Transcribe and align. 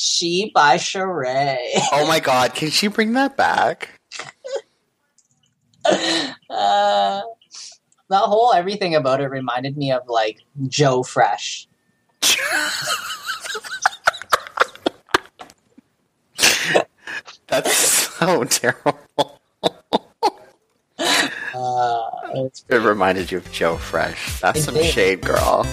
She 0.00 0.52
by 0.54 0.76
Sheree. 0.76 1.56
Oh 1.92 2.06
my 2.06 2.20
god, 2.20 2.54
can 2.54 2.70
she 2.70 2.86
bring 2.86 3.14
that 3.14 3.36
back? 3.36 3.98
Uh, 5.84 7.20
that 8.08 8.20
whole 8.22 8.52
everything 8.52 8.94
about 8.94 9.20
it 9.20 9.26
reminded 9.28 9.76
me 9.76 9.90
of 9.90 10.02
like 10.06 10.38
Joe 10.68 11.02
Fresh. 11.02 11.66
That's 17.48 17.74
so 17.74 18.44
terrible. 18.44 18.98
Uh, 21.54 22.10
It 22.68 22.82
reminded 22.82 23.32
you 23.32 23.38
of 23.38 23.50
Joe 23.50 23.76
Fresh. 23.76 24.40
That's 24.40 24.62
some 24.62 24.74
did. 24.74 24.92
shade, 24.92 25.22
girl. 25.22 25.66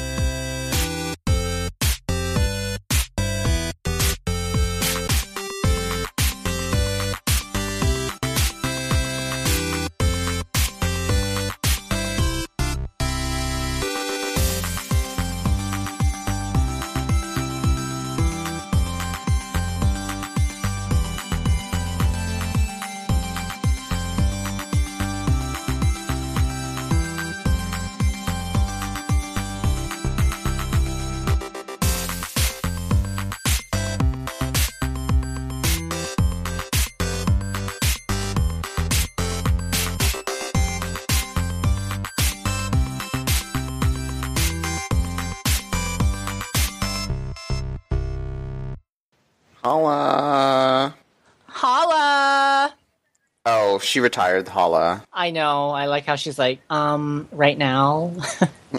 She 53.85 53.99
retired, 53.99 54.47
Holla. 54.47 55.03
I 55.13 55.31
know. 55.31 55.69
I 55.69 55.85
like 55.85 56.05
how 56.05 56.15
she's 56.15 56.39
like, 56.39 56.59
um, 56.69 57.27
right 57.31 57.57
now. 57.57 58.13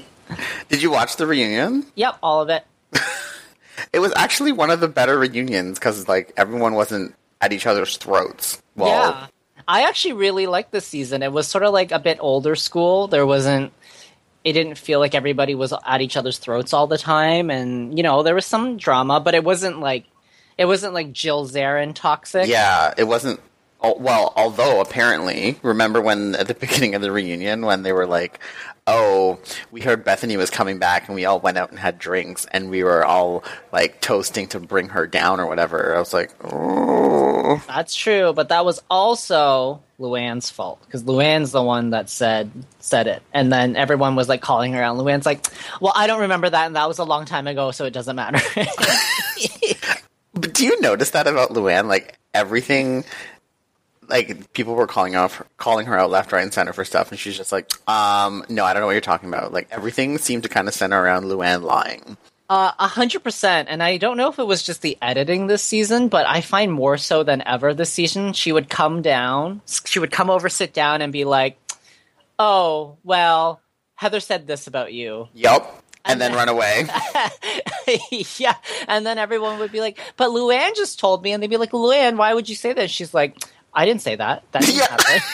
Did 0.69 0.83
you 0.83 0.91
watch 0.91 1.17
the 1.17 1.27
reunion? 1.27 1.87
yep, 1.95 2.19
all 2.23 2.43
of 2.43 2.49
it. 2.51 2.65
It 3.93 3.99
was 3.99 4.13
actually 4.17 4.53
one 4.53 4.71
of 4.71 4.81
the 4.81 4.89
better 4.89 5.19
reunions 5.19 5.79
because 5.79 6.09
like 6.09 6.33
everyone 6.37 6.75
wasn't 6.75 7.15
at 7.41 7.53
each 7.53 7.67
other's 7.67 7.97
throats. 7.97 8.63
Well, 8.75 8.89
yeah. 8.89 9.27
I 9.69 9.83
actually 9.83 10.15
really 10.15 10.47
liked 10.47 10.73
this 10.73 10.87
season. 10.87 11.23
It 11.23 11.33
was 11.33 11.49
sort 11.49 11.65
of 11.65 11.73
like 11.73 11.93
a 11.93 11.99
bit 11.99 12.19
older 12.21 12.57
school. 12.57 13.09
There 13.09 13.27
wasn't 13.27 13.73
it 14.45 14.53
didn't 14.53 14.79
feel 14.79 15.01
like 15.01 15.15
everybody 15.15 15.55
was 15.55 15.75
at 15.85 16.01
each 16.01 16.17
other's 16.17 16.39
throats 16.39 16.73
all 16.73 16.87
the 16.87 16.99
time 16.99 17.51
and 17.51 17.97
you 17.97 18.03
know, 18.03 18.23
there 18.23 18.35
was 18.35 18.47
some 18.47 18.77
drama, 18.77 19.21
but 19.21 19.35
it 19.35 19.45
wasn't 19.45 19.81
like 19.81 20.05
it 20.57 20.65
wasn't 20.67 20.95
like 20.95 21.13
Jill 21.13 21.47
Zarin 21.47 21.95
toxic. 21.95 22.49
yeah, 22.49 22.95
it 22.97 23.05
wasn't. 23.05 23.41
Well, 23.83 24.33
although 24.37 24.81
apparently, 24.81 25.59
remember 25.63 26.01
when 26.01 26.35
at 26.35 26.49
the 26.49 26.55
beginning 26.55 26.95
of 26.95 27.03
the 27.03 27.13
reunion 27.13 27.65
when 27.65 27.83
they 27.83 27.93
were 27.93 28.07
like, 28.07 28.41
"Oh, 28.87 29.39
we 29.71 29.81
heard 29.81 30.05
Bethenny 30.05 30.37
was 30.37 30.51
coming 30.51 30.79
back, 30.79 31.07
and 31.07 31.15
we 31.15 31.25
all 31.25 31.39
went 31.39 31.57
out 31.59 31.71
and 31.71 31.79
had 31.79 31.99
drinks, 31.99 32.47
and 32.51 32.69
we 32.71 32.83
were 32.83 33.05
all 33.05 33.45
like 33.73 34.01
toasting 34.01 34.49
to 34.49 34.61
bring 34.61 34.89
her 34.91 35.07
down 35.07 35.39
or 35.41 35.47
whatever." 35.47 35.95
I 35.95 35.99
was 35.99 36.13
like, 36.13 36.33
"Oh, 36.43 37.63
That's 37.69 37.95
true, 37.95 38.33
but 38.33 38.49
that 38.49 38.65
was 38.65 38.83
also 38.91 39.83
Luann's 40.01 40.51
fault 40.51 40.81
because 40.85 41.05
Luann's 41.05 41.53
the 41.53 41.63
one 41.63 41.91
that 41.91 42.11
said 42.11 42.51
said 42.81 43.07
it, 43.07 43.23
and 43.33 43.53
then 43.53 43.77
everyone 43.77 44.17
was 44.17 44.29
like 44.29 44.41
calling 44.41 44.73
her 44.73 44.83
out. 44.83 44.97
Luann's 44.97 45.27
like, 45.27 45.47
"Well, 45.81 45.93
I 45.95 46.07
don't 46.09 46.23
remember 46.23 46.51
that, 46.51 46.67
and 46.67 46.75
that 46.75 46.89
was 46.89 46.99
a 46.99 47.05
long 47.05 47.25
time 47.25 47.47
ago, 47.47 47.71
so 47.71 47.85
it 47.85 47.93
doesn't 47.93 48.17
matter." 48.17 48.41
But 50.39 50.53
do 50.53 50.67
you 50.67 50.79
notice 50.83 51.11
that 51.11 51.27
about 51.27 51.51
Luann? 51.51 51.87
Like 51.87 52.19
everything, 52.35 53.05
like 54.09 54.53
people 54.53 54.75
were 54.75 54.87
calling 54.87 55.17
off, 55.17 55.43
calling 55.57 55.87
her 55.87 55.99
out 55.99 56.11
left, 56.11 56.33
right, 56.33 56.43
and 56.43 56.53
center 56.53 56.73
for 56.73 56.85
stuff, 56.85 57.11
and 57.11 57.19
she's 57.19 57.37
just 57.37 57.53
like, 57.53 57.71
"Um, 57.89 58.45
no, 58.49 58.65
I 58.65 58.73
don't 58.73 58.81
know 58.81 58.87
what 58.87 58.93
you're 58.93 59.01
talking 59.01 59.29
about." 59.29 59.53
Like 59.53 59.69
everything 59.71 60.19
seemed 60.19 60.43
to 60.45 60.49
kind 60.49 60.69
of 60.69 60.75
center 60.75 61.01
around 61.01 61.25
Luann 61.25 61.63
lying. 61.63 62.17
Uh, 62.49 62.71
A 62.79 62.87
hundred 62.87 63.25
percent, 63.25 63.69
and 63.69 63.83
I 63.83 63.97
don't 63.97 64.17
know 64.17 64.29
if 64.31 64.39
it 64.39 64.47
was 64.47 64.63
just 64.63 64.81
the 64.83 64.97
editing 65.03 65.49
this 65.49 65.63
season, 65.65 66.07
but 66.09 66.27
I 66.27 66.41
find 66.41 66.71
more 66.73 66.97
so 66.97 67.23
than 67.25 67.43
ever 67.47 67.75
this 67.75 67.91
season. 67.93 68.33
She 68.35 68.53
would 68.53 68.69
come 68.71 69.03
down, 69.03 69.63
she 69.85 69.99
would 69.99 70.13
come 70.13 70.31
over, 70.31 70.49
sit 70.49 70.73
down, 70.73 71.03
and 71.03 71.13
be 71.13 71.25
like, 71.25 71.59
"Oh, 72.39 72.99
well, 73.03 73.61
Heather 73.97 74.21
said 74.21 74.47
this 74.47 74.69
about 74.69 74.93
you." 74.93 75.27
Yep, 75.35 75.83
and 76.05 76.21
then 76.21 76.35
run 76.35 76.49
away. 76.49 76.87
yeah, 78.39 78.55
and 78.87 79.05
then 79.05 79.19
everyone 79.19 79.59
would 79.59 79.73
be 79.73 79.81
like, 79.81 79.99
"But 80.17 80.31
Luann 80.31 80.77
just 80.77 81.01
told 81.01 81.25
me," 81.25 81.33
and 81.33 81.43
they'd 81.43 81.51
be 81.51 81.57
like, 81.57 81.73
"Luann, 81.73 82.17
why 82.17 82.33
would 82.33 82.49
you 82.49 82.55
say 82.55 82.73
that?" 82.75 82.91
She's 82.91 83.13
like, 83.13 83.37
"I 83.77 83.85
didn't 83.85 84.03
say 84.03 84.17
that. 84.17 84.43
That 84.53 84.63
didn't 84.63 84.77
Yeah. 84.77 84.89
happen." 84.91 85.23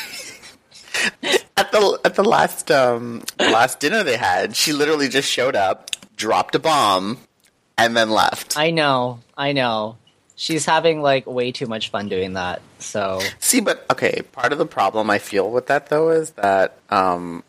at 1.57 1.73
the 1.73 2.01
at 2.05 2.15
the 2.17 2.23
last 2.25 2.71
um 2.71 3.23
last 3.39 3.81
dinner 3.81 4.03
they 4.03 4.17
had, 4.19 4.55
she 4.55 4.73
literally 4.73 5.09
just 5.09 5.29
showed 5.29 5.57
up, 5.57 5.91
dropped 6.17 6.55
a 6.55 6.59
bomb, 6.59 7.19
and 7.79 7.97
then 7.97 8.11
left. 8.11 8.57
I 8.59 8.71
know, 8.71 9.21
I 9.37 9.53
know. 9.53 9.97
She's 10.37 10.67
having 10.67 11.01
like 11.03 11.27
way 11.27 11.53
too 11.53 11.67
much 11.67 11.91
fun 11.91 12.09
doing 12.09 12.35
that. 12.35 12.61
So 12.79 13.21
See, 13.39 13.61
but 13.61 13.87
okay, 13.91 14.23
part 14.33 14.53
of 14.53 14.59
the 14.59 14.67
problem 14.67 15.09
I 15.09 15.19
feel 15.19 15.51
with 15.51 15.67
that 15.69 15.89
though 15.89 16.11
is 16.11 16.33
that 16.33 16.77
um 16.91 17.43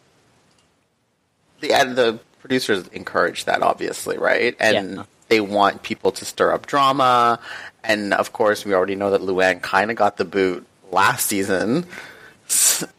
the 1.60 1.74
and 1.74 1.96
the 1.96 2.20
producers 2.40 2.88
encourage 2.90 3.46
that 3.46 3.62
obviously, 3.62 4.18
right? 4.18 4.56
And 4.60 4.96
Yeah. 4.98 5.04
they 5.30 5.42
want 5.42 5.82
people 5.84 6.12
to 6.14 6.26
stir 6.26 6.52
up 6.54 6.66
drama, 6.66 7.40
and 7.84 8.14
of 8.14 8.32
course 8.34 8.66
we 8.66 8.74
already 8.74 8.96
know 8.96 9.12
that 9.12 9.22
Luann 9.22 9.62
kind 9.62 9.90
of 9.92 9.98
got 9.98 10.18
the 10.18 10.26
boot 10.26 10.66
last 10.94 11.28
season. 11.28 11.86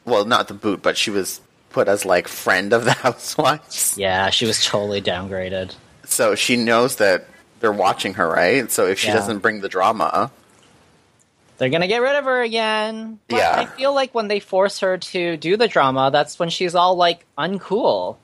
Well, 0.05 0.25
not 0.25 0.49
the 0.49 0.55
boot, 0.55 0.83
but 0.83 0.97
she 0.97 1.11
was 1.11 1.41
put 1.71 1.89
as 1.89 2.05
like 2.05 2.29
friend 2.29 2.73
of 2.73 2.85
the 2.85 2.93
housewives. 3.05 3.95
yeah, 3.97 4.31
she 4.31 4.47
was 4.47 4.65
totally 4.65 5.01
downgraded. 5.01 5.75
So 6.05 6.35
she 6.35 6.57
knows 6.57 6.97
that 6.97 7.27
they're 7.61 7.73
watching 7.73 8.15
her, 8.15 8.29
right? 8.29 8.71
So 8.71 8.87
if 8.87 8.99
she 8.99 9.09
Yeah. 9.09 9.15
doesn't 9.15 9.39
bring 9.39 9.61
the 9.61 9.69
drama, 9.69 10.31
They're 11.57 11.71
gonna 11.71 11.87
get 11.89 12.03
rid 12.03 12.17
of 12.17 12.25
her 12.25 12.43
again. 12.43 13.21
But 13.29 13.37
Yeah. 13.37 13.55
I 13.57 13.67
feel 13.67 13.95
like 13.95 14.13
when 14.15 14.27
they 14.29 14.41
force 14.41 14.81
her 14.81 14.99
to 14.99 15.37
do 15.37 15.57
the 15.57 15.69
drama, 15.69 16.11
that's 16.13 16.39
when 16.39 16.51
she's 16.51 16.75
all 16.75 16.97
like 16.97 17.25
uncool. 17.39 18.17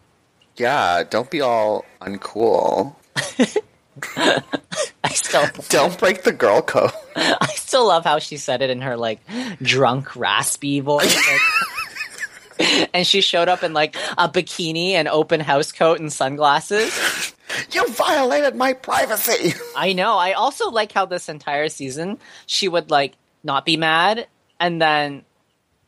yeah, 0.57 1.05
don't 1.09 1.31
be 1.31 1.41
all 1.41 1.85
uncool. 2.03 2.97
I 5.11 5.15
still, 5.15 5.47
Don't 5.69 5.99
break 5.99 6.23
the 6.23 6.33
girl 6.33 6.63
code. 6.63 6.93
I 7.17 7.53
still 7.57 7.87
love 7.87 8.05
how 8.05 8.19
she 8.21 8.37
said 8.37 8.63
it 8.63 8.71
in 8.71 8.81
her 8.83 8.97
like 8.97 9.21
drunk, 9.61 10.15
raspy 10.17 10.81
voice. 10.81 11.15
like- 11.17 12.89
and 12.95 13.07
she 13.07 13.21
showed 13.21 13.49
up 13.49 13.63
in 13.63 13.73
like 13.73 13.97
a 14.19 14.29
bikini 14.29 14.91
and 14.93 15.09
open 15.09 15.41
house 15.41 15.73
coat 15.73 15.99
and 16.01 16.13
sunglasses. 16.13 17.35
You 17.73 17.89
violated 17.89 18.55
my 18.55 18.75
privacy. 18.75 19.55
I 19.77 19.93
know. 19.93 20.17
I 20.17 20.33
also 20.33 20.71
like 20.71 20.93
how 20.93 21.07
this 21.07 21.29
entire 21.29 21.69
season 21.69 22.19
she 22.47 22.69
would 22.69 22.91
like 22.91 23.15
not 23.43 23.65
be 23.65 23.77
mad, 23.77 24.27
and 24.61 24.81
then 24.81 25.25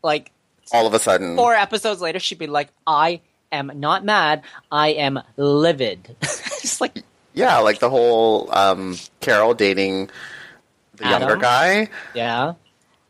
like 0.02 0.32
All 0.72 0.86
of 0.86 0.94
a 0.94 0.98
sudden, 0.98 1.36
four 1.36 1.54
episodes 1.54 2.00
later 2.00 2.18
she'd 2.18 2.38
be 2.38 2.46
like, 2.48 2.70
"I 2.86 3.20
am 3.52 3.70
not 3.76 4.04
mad. 4.04 4.42
I 4.72 4.88
am 4.88 5.20
livid." 5.36 6.16
Just 6.22 6.80
like 6.80 7.04
yeah, 7.34 7.59
like 7.59 7.78
the 7.81 7.91
whole 7.91 8.53
um, 8.54 8.97
Carole 9.20 9.54
dating 9.54 10.10
the 10.97 11.05
Adam? 11.06 11.20
younger 11.29 11.37
guy. 11.37 11.88
yeah. 12.14 12.55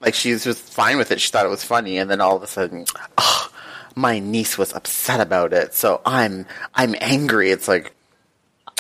Like 0.01 0.15
she's 0.15 0.43
just 0.43 0.61
fine 0.61 0.99
with 0.99 1.13
it. 1.13 1.21
She 1.21 1.31
thought 1.31 1.47
it 1.47 1.49
was 1.51 1.63
funny, 1.65 1.97
and 1.99 2.11
then 2.11 2.21
all 2.21 2.35
of 2.35 2.43
a 2.43 2.49
sudden, 2.49 2.87
oh, 3.19 3.51
my 3.95 4.19
niece 4.19 4.59
was 4.59 4.73
upset 4.73 5.21
about 5.21 5.53
it, 5.53 5.75
so 5.75 6.01
I'm 6.05 6.45
I'm 6.75 6.97
angry. 7.01 7.53
It's 7.53 7.69
like, 7.69 7.93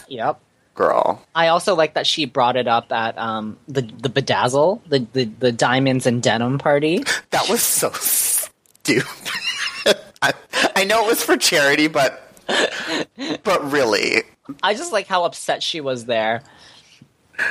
Yep. 0.09 0.41
girl, 0.75 1.25
I 1.33 1.47
also 1.49 1.77
like 1.77 1.95
that 1.95 2.09
she 2.09 2.25
brought 2.25 2.56
it 2.56 2.67
up 2.67 2.91
at 2.91 3.17
um, 3.19 3.56
the 3.69 3.83
the 3.83 4.09
bedazzle, 4.09 4.81
the, 4.88 5.06
the 5.12 5.25
the 5.27 5.53
diamonds 5.53 6.06
and 6.09 6.21
denim 6.21 6.59
party. 6.59 7.05
that 7.31 7.49
was 7.49 7.62
so 7.62 7.93
stupid. 7.93 9.06
I, 10.23 10.33
I 10.75 10.83
know 10.85 11.05
it 11.05 11.09
was 11.09 11.23
for 11.23 11.37
charity, 11.37 11.87
but 11.87 12.31
but 12.47 13.71
really, 13.71 14.23
I 14.62 14.75
just 14.75 14.93
like 14.93 15.06
how 15.06 15.25
upset 15.25 15.62
she 15.62 15.81
was 15.81 16.06
there. 16.06 16.43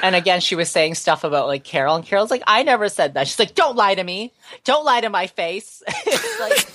And 0.03 0.15
again, 0.15 0.41
she 0.41 0.55
was 0.55 0.69
saying 0.69 0.95
stuff 0.95 1.23
about 1.23 1.47
like 1.47 1.63
Carole, 1.63 1.95
and 1.95 2.05
Carole's 2.05 2.31
like, 2.31 2.43
"I 2.47 2.63
never 2.63 2.87
said 2.89 3.15
that." 3.15 3.27
She's 3.27 3.39
like, 3.39 3.55
"Don't 3.55 3.75
lie 3.75 3.95
to 3.95 4.03
me. 4.03 4.31
Don't 4.63 4.85
lie 4.85 5.01
to 5.01 5.09
my 5.09 5.27
face." 5.27 5.81
like, 6.39 6.67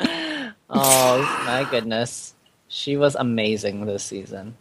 oh 0.70 1.42
my 1.46 1.66
goodness, 1.70 2.34
she 2.68 2.96
was 2.96 3.14
amazing 3.14 3.86
this 3.86 4.02
season. 4.02 4.56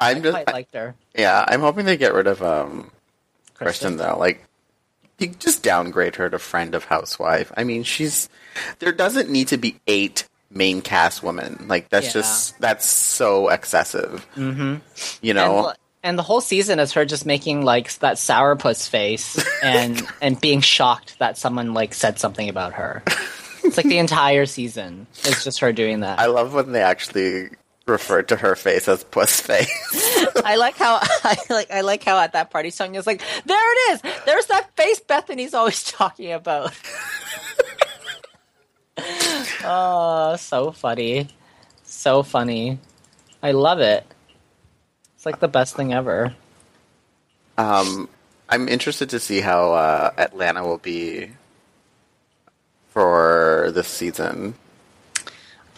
I'm 0.00 0.18
I 0.18 0.20
just 0.20 0.32
quite 0.32 0.52
liked 0.52 0.74
her. 0.74 0.94
yeah. 1.16 1.44
I'm 1.46 1.60
hoping 1.60 1.86
they 1.86 1.96
get 1.96 2.14
rid 2.14 2.26
of 2.26 2.42
um 2.42 2.90
Kristen 3.54 3.96
Kristen. 3.96 3.96
though. 3.96 4.18
Like, 4.18 4.44
you 5.18 5.28
just 5.28 5.62
downgrade 5.62 6.16
her 6.16 6.28
to 6.30 6.38
friend 6.38 6.74
of 6.74 6.84
housewife. 6.84 7.52
I 7.56 7.64
mean, 7.64 7.82
she's 7.82 8.28
there 8.78 8.92
doesn't 8.92 9.30
need 9.30 9.48
to 9.48 9.56
be 9.58 9.80
eight 9.86 10.28
main 10.50 10.80
cast 10.80 11.22
woman. 11.22 11.66
Like 11.68 11.88
that's 11.88 12.06
Yeah. 12.06 12.12
just 12.12 12.58
that's 12.60 12.88
so 12.88 13.48
excessive. 13.48 14.26
Mm-hmm. 14.36 14.76
You 15.22 15.34
know, 15.34 15.68
And, 15.68 15.76
and 16.02 16.18
the 16.18 16.22
whole 16.22 16.40
season 16.40 16.78
is 16.78 16.92
her 16.92 17.04
just 17.04 17.26
making 17.26 17.64
like 17.64 17.92
that 17.98 18.16
sourpuss 18.16 18.88
face 18.88 19.42
and 19.62 20.00
and 20.22 20.40
being 20.40 20.60
shocked 20.60 21.18
that 21.18 21.36
someone 21.36 21.74
like 21.74 21.94
said 21.94 22.18
something 22.18 22.48
about 22.48 22.74
her. 22.74 23.02
It's 23.64 23.76
like 23.76 23.86
the 23.86 23.98
entire 23.98 24.46
season 24.46 25.08
is 25.24 25.42
just 25.42 25.58
her 25.60 25.72
doing 25.72 26.00
that. 26.00 26.20
I 26.20 26.26
love 26.26 26.54
when 26.54 26.70
they 26.72 26.82
actually 26.82 27.48
refer 27.88 28.20
to 28.22 28.36
her 28.36 28.54
face 28.56 28.88
as 28.88 29.02
puss 29.04 29.40
face. 29.40 29.68
I 30.44 30.56
like 30.56 30.76
how 30.76 30.98
I 31.24 31.36
like 31.50 31.70
I 31.72 31.80
like 31.80 32.04
how 32.04 32.18
at 32.20 32.32
that 32.34 32.50
party 32.50 32.70
Sonja's 32.70 33.06
like, 33.06 33.22
there 33.44 33.72
it 33.72 33.92
is. 34.04 34.12
There's 34.24 34.46
that 34.46 34.74
face 34.76 35.00
Bethenny's 35.00 35.54
always 35.54 35.82
talking 35.84 36.32
about. 36.32 36.72
Oh, 39.66 40.36
so 40.36 40.70
funny. 40.70 41.28
So 41.84 42.22
funny. 42.22 42.78
I 43.42 43.50
love 43.52 43.80
it. 43.80 44.06
It's 45.16 45.26
like 45.26 45.40
the 45.40 45.48
best 45.48 45.74
thing 45.76 45.92
ever. 45.92 46.34
um, 47.58 48.08
I'm 48.48 48.68
interested 48.68 49.10
to 49.10 49.18
see 49.18 49.40
how 49.40 49.72
uh, 49.72 50.10
Atlanta 50.16 50.64
will 50.64 50.78
be 50.78 51.30
for 52.90 53.70
this 53.74 53.88
season. 53.88 54.54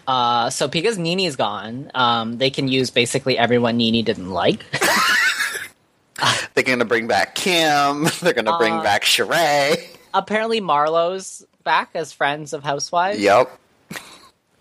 Uh, 0.06 0.50
so 0.50 0.68
because 0.68 0.98
NeNe's 0.98 1.36
gone, 1.36 1.90
um, 1.94 2.38
they 2.38 2.50
can 2.50 2.68
use 2.68 2.90
basically 2.90 3.36
everyone 3.38 3.76
Nini 3.78 4.02
didn't 4.02 4.30
like. 4.30 4.64
They're 6.54 6.64
going 6.64 6.80
to 6.80 6.84
bring 6.84 7.06
back 7.06 7.34
Kim. 7.34 8.04
They're 8.20 8.32
going 8.34 8.46
to 8.46 8.56
bring 8.58 8.74
Uh, 8.74 8.82
back 8.82 9.04
Sheree. 9.04 9.96
Apparently 10.12 10.60
Marlo's 10.60 11.46
back 11.64 11.90
as 11.94 12.12
friends 12.12 12.52
of 12.52 12.64
Housewives. 12.64 13.20
Yep. 13.20 13.50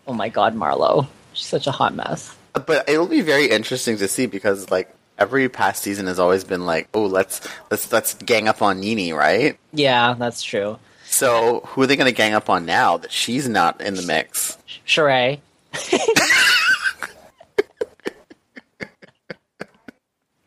Oh 0.07 0.13
my 0.13 0.29
god, 0.29 0.55
Marlo. 0.55 1.07
She's 1.33 1.47
such 1.47 1.67
a 1.67 1.71
hot 1.71 1.93
mess. 1.93 2.35
But 2.53 2.89
it'll 2.89 3.07
be 3.07 3.21
very 3.21 3.49
interesting 3.49 3.97
to 3.97 4.07
see 4.07 4.25
because 4.25 4.71
like 4.71 4.93
every 5.17 5.49
past 5.49 5.83
season 5.83 6.07
has 6.07 6.17
always 6.19 6.43
been 6.43 6.65
like, 6.65 6.87
oh, 6.93 7.05
let's 7.05 7.47
let's 7.69 7.91
let's 7.91 8.13
gang 8.15 8.47
up 8.47 8.61
on 8.61 8.79
NeNe, 8.79 9.13
right? 9.13 9.59
Yeah, 9.73 10.15
that's 10.17 10.41
true. 10.41 10.79
So 11.05 11.61
who 11.67 11.81
are 11.81 11.87
they 11.87 11.95
going 11.95 12.09
to 12.09 12.15
gang 12.15 12.33
up 12.33 12.49
on 12.49 12.65
now 12.65 12.97
that 12.97 13.11
she's 13.11 13.47
not 13.47 13.81
in 13.81 13.95
the 13.95 14.03
mix? 14.03 14.57
Sheree. 14.85 15.39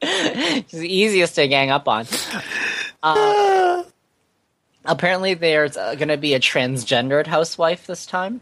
She's 0.03 0.81
the 0.81 0.89
easiest 0.89 1.35
to 1.35 1.47
gang 1.47 1.71
up 1.71 1.87
on. 1.87 2.06
Uh, 3.03 3.85
apparently, 4.85 5.35
there's 5.35 5.77
uh, 5.77 5.95
going 5.95 6.09
to 6.09 6.17
be 6.17 6.35
a 6.35 6.41
transgendered 6.41 7.27
housewife 7.27 7.87
this 7.87 8.06
time. 8.06 8.41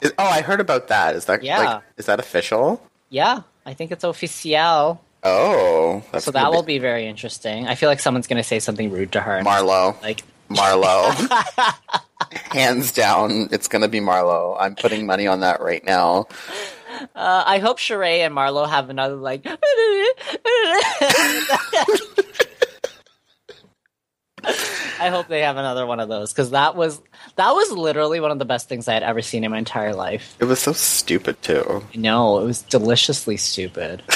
Is, 0.00 0.12
oh, 0.18 0.24
I 0.24 0.40
heard 0.42 0.60
about 0.60 0.88
that. 0.88 1.14
Is 1.14 1.26
that 1.26 1.42
Yeah. 1.42 1.58
like 1.58 1.82
is 1.96 2.06
that 2.06 2.18
official? 2.20 2.82
Yeah, 3.10 3.42
I 3.66 3.74
think 3.74 3.90
it's 3.92 4.04
official. 4.04 5.00
Oh, 5.22 6.02
that's 6.12 6.24
So 6.24 6.30
that 6.30 6.50
will 6.50 6.62
be 6.62 6.78
very 6.78 7.06
interesting. 7.06 7.68
I 7.68 7.74
feel 7.74 7.90
like 7.90 8.00
someone's 8.00 8.26
going 8.26 8.40
to 8.42 8.46
say 8.48 8.58
something 8.58 8.90
rude 8.90 9.12
to 9.12 9.20
her. 9.20 9.40
Marlo. 9.42 10.00
like, 10.02 10.22
Marlo. 10.48 11.12
Hands 12.52 12.90
down, 12.92 13.48
it's 13.52 13.68
going 13.68 13.82
to 13.82 13.88
be 13.88 14.00
Marlo. 14.00 14.56
I'm 14.58 14.74
putting 14.76 15.04
money 15.06 15.26
on 15.26 15.40
that 15.40 15.60
right 15.60 15.84
now. 15.84 16.26
uh, 17.14 17.44
I 17.46 17.58
hope 17.58 17.78
Sheree 17.78 18.20
and 18.20 18.34
Marlo 18.34 18.66
have 18.68 18.88
another 18.88 19.16
like. 19.16 19.44
I 24.44 25.08
hope 25.08 25.28
they 25.28 25.40
have 25.40 25.56
another 25.56 25.86
one 25.86 26.00
of 26.00 26.08
those 26.08 26.32
because 26.32 26.50
that 26.50 26.76
was 26.76 27.00
that 27.36 27.52
was 27.52 27.72
literally 27.72 28.20
one 28.20 28.30
of 28.30 28.38
the 28.38 28.44
best 28.44 28.68
things 28.68 28.88
I 28.88 28.94
had 28.94 29.02
ever 29.02 29.22
seen 29.22 29.44
in 29.44 29.50
my 29.50 29.58
entire 29.58 29.94
life. 29.94 30.36
It 30.40 30.44
was 30.44 30.60
so 30.60 30.72
stupid 30.72 31.40
too. 31.42 31.84
No, 31.94 32.40
it 32.40 32.44
was 32.44 32.62
deliciously 32.62 33.36
stupid. 33.36 34.02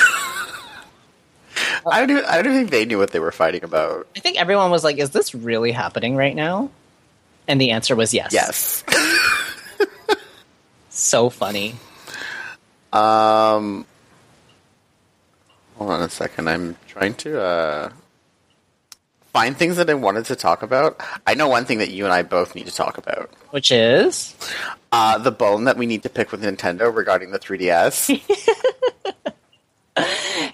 I 1.86 2.00
don't 2.00 2.10
even, 2.10 2.24
I 2.24 2.42
don't 2.42 2.54
think 2.54 2.70
they 2.70 2.84
knew 2.84 2.98
what 2.98 3.10
they 3.12 3.20
were 3.20 3.32
fighting 3.32 3.64
about. 3.64 4.06
I 4.16 4.20
think 4.20 4.38
everyone 4.38 4.70
was 4.70 4.84
like, 4.84 4.98
"Is 4.98 5.10
this 5.10 5.34
really 5.34 5.72
happening 5.72 6.16
right 6.16 6.34
now?" 6.34 6.70
And 7.46 7.60
the 7.60 7.72
answer 7.72 7.94
was 7.94 8.14
yes. 8.14 8.32
Yes. 8.32 8.84
so 10.88 11.28
funny. 11.30 11.74
Um, 12.92 13.84
hold 15.76 15.90
on 15.90 16.02
a 16.02 16.08
second. 16.08 16.48
I'm 16.48 16.76
trying 16.86 17.14
to 17.14 17.40
uh, 17.40 17.90
find 19.34 19.54
things 19.56 19.76
that 19.76 19.90
I 19.90 19.94
wanted 19.94 20.24
to 20.26 20.36
talk 20.36 20.62
about. 20.62 20.98
I 21.26 21.34
know 21.34 21.48
one 21.48 21.64
thing 21.66 21.78
that 21.78 21.90
you 21.90 22.04
and 22.04 22.14
I 22.14 22.22
both 22.22 22.54
need 22.54 22.66
to 22.66 22.74
talk 22.74 22.96
about. 22.96 23.28
Which 23.50 23.70
is 23.72 24.34
Uh, 24.92 25.18
the 25.18 25.32
bone 25.32 25.64
that 25.64 25.76
we 25.76 25.86
need 25.86 26.04
to 26.04 26.08
pick 26.08 26.30
with 26.32 26.42
Nintendo 26.42 26.94
regarding 26.94 27.32
the 27.32 27.38
3DS. 27.40 28.10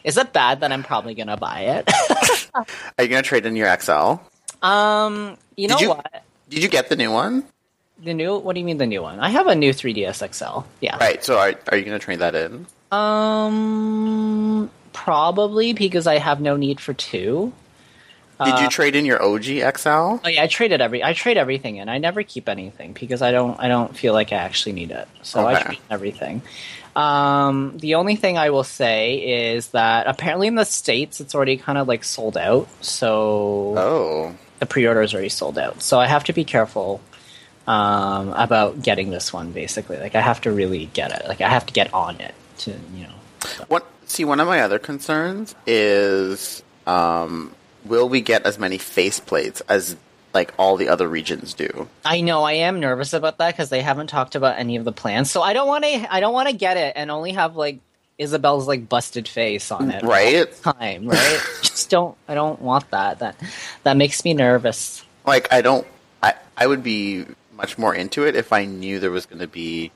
is 0.04 0.16
it 0.16 0.32
bad 0.32 0.60
that 0.60 0.72
I'm 0.72 0.82
probably 0.82 1.14
gonna 1.14 1.36
buy 1.36 1.60
it? 1.60 1.90
Are 2.54 3.04
you 3.04 3.08
going 3.08 3.22
to 3.22 3.28
trade 3.28 3.46
in 3.46 3.54
your 3.54 3.68
XL? 3.80 4.14
um, 4.62 5.36
you 5.56 5.68
know 5.68 5.76
Did 5.76 5.80
you- 5.82 5.88
what? 5.90 6.24
Did 6.48 6.62
you 6.64 6.68
get 6.68 6.88
the 6.88 6.96
new 6.96 7.12
one? 7.12 7.44
The 8.02 8.12
new? 8.14 8.36
What 8.38 8.54
do 8.54 8.60
you 8.60 8.66
mean 8.66 8.78
the 8.78 8.86
new 8.86 9.02
one? 9.02 9.20
I 9.20 9.28
have 9.28 9.46
a 9.46 9.54
new 9.54 9.72
3DS 9.72 10.34
XL. 10.34 10.60
Yeah. 10.80 10.96
Right. 10.96 11.22
So 11.22 11.38
are, 11.38 11.54
are 11.70 11.76
you 11.76 11.84
going 11.84 11.96
to 11.98 12.04
trade 12.04 12.18
that 12.20 12.34
in? 12.34 12.66
Um, 12.90 14.68
probably 14.94 15.74
because 15.74 16.06
I 16.08 16.16
have 16.18 16.40
no 16.40 16.56
need 16.56 16.80
for 16.80 16.92
two. 16.94 17.52
Did 18.42 18.54
Uh, 18.54 18.60
you 18.62 18.68
trade 18.70 18.96
in 18.96 19.04
your 19.04 19.22
OG 19.22 19.44
XL? 19.76 19.88
Oh 19.90 20.20
yeah, 20.28 20.42
I 20.42 20.46
traded 20.46 20.80
every. 20.80 21.04
I 21.04 21.12
trade 21.12 21.36
everything 21.36 21.76
in. 21.76 21.88
I 21.90 21.98
never 21.98 22.22
keep 22.22 22.48
anything 22.48 22.92
because 22.98 23.20
I 23.22 23.32
don't. 23.32 23.58
I 23.60 23.68
don't 23.68 23.94
feel 23.96 24.14
like 24.14 24.32
I 24.32 24.36
actually 24.36 24.72
need 24.72 24.90
it. 24.92 25.06
So 25.22 25.46
I 25.46 25.52
Okay. 25.54 25.62
trade 25.64 25.78
everything. 25.90 26.42
Um, 26.96 27.74
the 27.76 27.94
only 27.96 28.16
thing 28.16 28.38
I 28.38 28.50
will 28.50 28.64
say 28.64 29.52
is 29.54 29.68
that 29.68 30.06
apparently 30.06 30.46
in 30.48 30.54
the 30.54 30.64
states 30.64 31.20
it's 31.20 31.34
already 31.34 31.56
kind 31.58 31.78
of 31.78 31.86
like 31.86 32.02
sold 32.02 32.36
out. 32.36 32.66
So 32.80 33.74
Oh. 33.76 34.34
the 34.58 34.66
pre-order 34.66 35.02
is 35.02 35.12
already 35.12 35.28
sold 35.28 35.58
out. 35.58 35.82
So 35.82 36.00
I 36.00 36.06
have 36.06 36.24
to 36.24 36.32
be 36.32 36.44
careful 36.44 37.00
um, 37.66 38.32
about 38.32 38.82
getting 38.82 39.10
this 39.10 39.32
one. 39.32 39.52
Basically, 39.52 39.98
like 39.98 40.14
I 40.14 40.20
have 40.20 40.40
to 40.42 40.50
really 40.50 40.86
get 40.86 41.12
it. 41.12 41.28
Like 41.28 41.40
I 41.42 41.48
have 41.48 41.66
to 41.66 41.72
get 41.72 41.92
on 41.92 42.18
it 42.20 42.34
to 42.60 42.70
you 42.94 43.04
know. 43.04 43.14
What? 43.68 43.86
See, 44.06 44.24
one 44.24 44.40
of 44.40 44.48
my 44.48 44.60
other 44.62 44.78
concerns 44.80 45.54
is, 45.66 46.62
um, 46.86 47.54
will 47.84 48.08
we 48.08 48.20
get 48.20 48.44
as 48.44 48.58
many 48.58 48.78
faceplates 48.78 49.62
as 49.68 49.96
like 50.32 50.52
all 50.58 50.76
the 50.76 50.88
other 50.88 51.08
regions 51.08 51.54
do? 51.54 51.88
I 52.04 52.20
know 52.20 52.42
I 52.42 52.52
am 52.52 52.80
nervous 52.80 53.12
about 53.12 53.38
that 53.38 53.52
because 53.52 53.68
they 53.68 53.82
haven't 53.82 54.08
talked 54.08 54.34
about 54.34 54.58
any 54.58 54.76
of 54.76 54.84
the 54.84 54.92
plans. 54.92 55.30
So 55.30 55.42
I 55.42 55.52
don't 55.52 55.68
want 55.68 55.84
to. 55.84 56.14
I 56.14 56.20
don't 56.20 56.32
want 56.32 56.48
to 56.48 56.54
get 56.54 56.76
it 56.76 56.92
and 56.96 57.10
only 57.10 57.32
have 57.32 57.56
like 57.56 57.80
Isabel's 58.18 58.68
like 58.68 58.88
busted 58.88 59.26
face 59.26 59.70
on 59.70 59.90
it. 59.90 60.02
Right? 60.02 60.36
all 60.36 60.44
the 60.44 60.72
time, 60.78 61.08
right? 61.08 61.40
Just 61.62 61.90
don't. 61.90 62.16
I 62.28 62.34
don't 62.34 62.60
want 62.60 62.90
that. 62.90 63.20
That 63.20 63.36
that 63.82 63.96
makes 63.96 64.24
me 64.24 64.34
nervous. 64.34 65.04
Like, 65.26 65.52
I 65.52 65.62
don't. 65.62 65.86
I 66.22 66.34
I 66.56 66.66
would 66.66 66.82
be 66.82 67.26
much 67.52 67.78
more 67.78 67.94
into 67.94 68.26
it 68.26 68.36
if 68.36 68.52
I 68.52 68.64
knew 68.64 69.00
there 69.00 69.10
was 69.10 69.26
going 69.26 69.40
to 69.40 69.46
be 69.46 69.90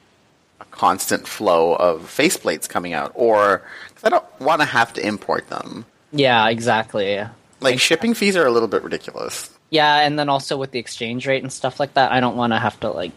a 0.60 0.64
constant 0.66 1.26
flow 1.26 1.74
of 1.74 2.02
faceplates 2.02 2.68
coming 2.68 2.92
out, 2.92 3.12
or 3.14 3.62
because 3.88 4.04
I 4.04 4.08
don't 4.08 4.40
want 4.40 4.60
to 4.62 4.66
have 4.66 4.92
to 4.94 5.06
import 5.06 5.48
them. 5.48 5.86
Yeah, 6.12 6.48
exactly. 6.48 7.24
Like 7.64 7.80
shipping 7.80 8.14
fees 8.14 8.36
are 8.36 8.46
a 8.46 8.50
little 8.50 8.68
bit 8.68 8.82
ridiculous. 8.82 9.50
Yeah, 9.70 9.98
and 10.00 10.18
then 10.18 10.28
also 10.28 10.56
with 10.56 10.70
the 10.70 10.78
exchange 10.78 11.26
rate 11.26 11.42
and 11.42 11.52
stuff 11.52 11.80
like 11.80 11.94
that, 11.94 12.12
I 12.12 12.20
don't 12.20 12.36
want 12.36 12.52
to 12.52 12.58
have 12.58 12.78
to 12.80 12.90
like 12.90 13.12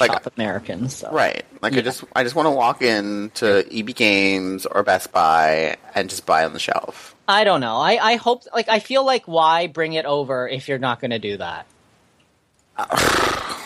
Like- 0.00 0.10
shop 0.10 0.26
Americans. 0.36 0.96
So. 0.96 1.10
Right. 1.12 1.44
Like 1.60 1.74
I 1.76 1.80
just 1.80 2.02
I 2.16 2.24
just 2.24 2.34
want 2.34 2.46
to 2.46 2.50
walk 2.50 2.82
in 2.82 3.30
to 3.34 3.64
EB 3.70 3.94
Games 3.94 4.66
or 4.66 4.82
Best 4.82 5.12
Buy 5.12 5.76
and 5.94 6.10
just 6.10 6.26
buy 6.26 6.44
on 6.44 6.52
the 6.54 6.58
shelf. 6.58 7.14
I 7.28 7.44
don't 7.44 7.60
know. 7.60 7.76
I 7.76 7.98
I 8.02 8.16
hope 8.16 8.42
like 8.54 8.68
I 8.68 8.80
feel 8.80 9.04
like 9.06 9.28
why 9.28 9.68
bring 9.68 9.92
it 9.92 10.04
over 10.06 10.48
if 10.48 10.66
you're 10.68 10.78
not 10.78 11.00
going 11.00 11.12
to 11.12 11.20
do 11.20 11.36
that. 11.36 11.66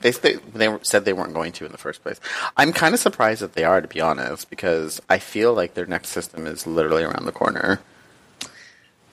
They, 0.00 0.10
they 0.10 0.34
they 0.54 0.78
said 0.82 1.04
they 1.06 1.14
weren't 1.14 1.32
going 1.32 1.52
to 1.52 1.64
in 1.64 1.72
the 1.72 1.78
first 1.78 2.02
place. 2.02 2.20
I'm 2.56 2.72
kind 2.74 2.94
of 2.94 3.00
surprised 3.00 3.40
that 3.40 3.54
they 3.54 3.64
are, 3.64 3.80
to 3.80 3.88
be 3.88 4.00
honest, 4.00 4.50
because 4.50 5.00
I 5.08 5.18
feel 5.18 5.54
like 5.54 5.72
their 5.72 5.86
next 5.86 6.10
system 6.10 6.46
is 6.46 6.66
literally 6.66 7.02
around 7.02 7.24
the 7.24 7.32
corner. 7.32 7.80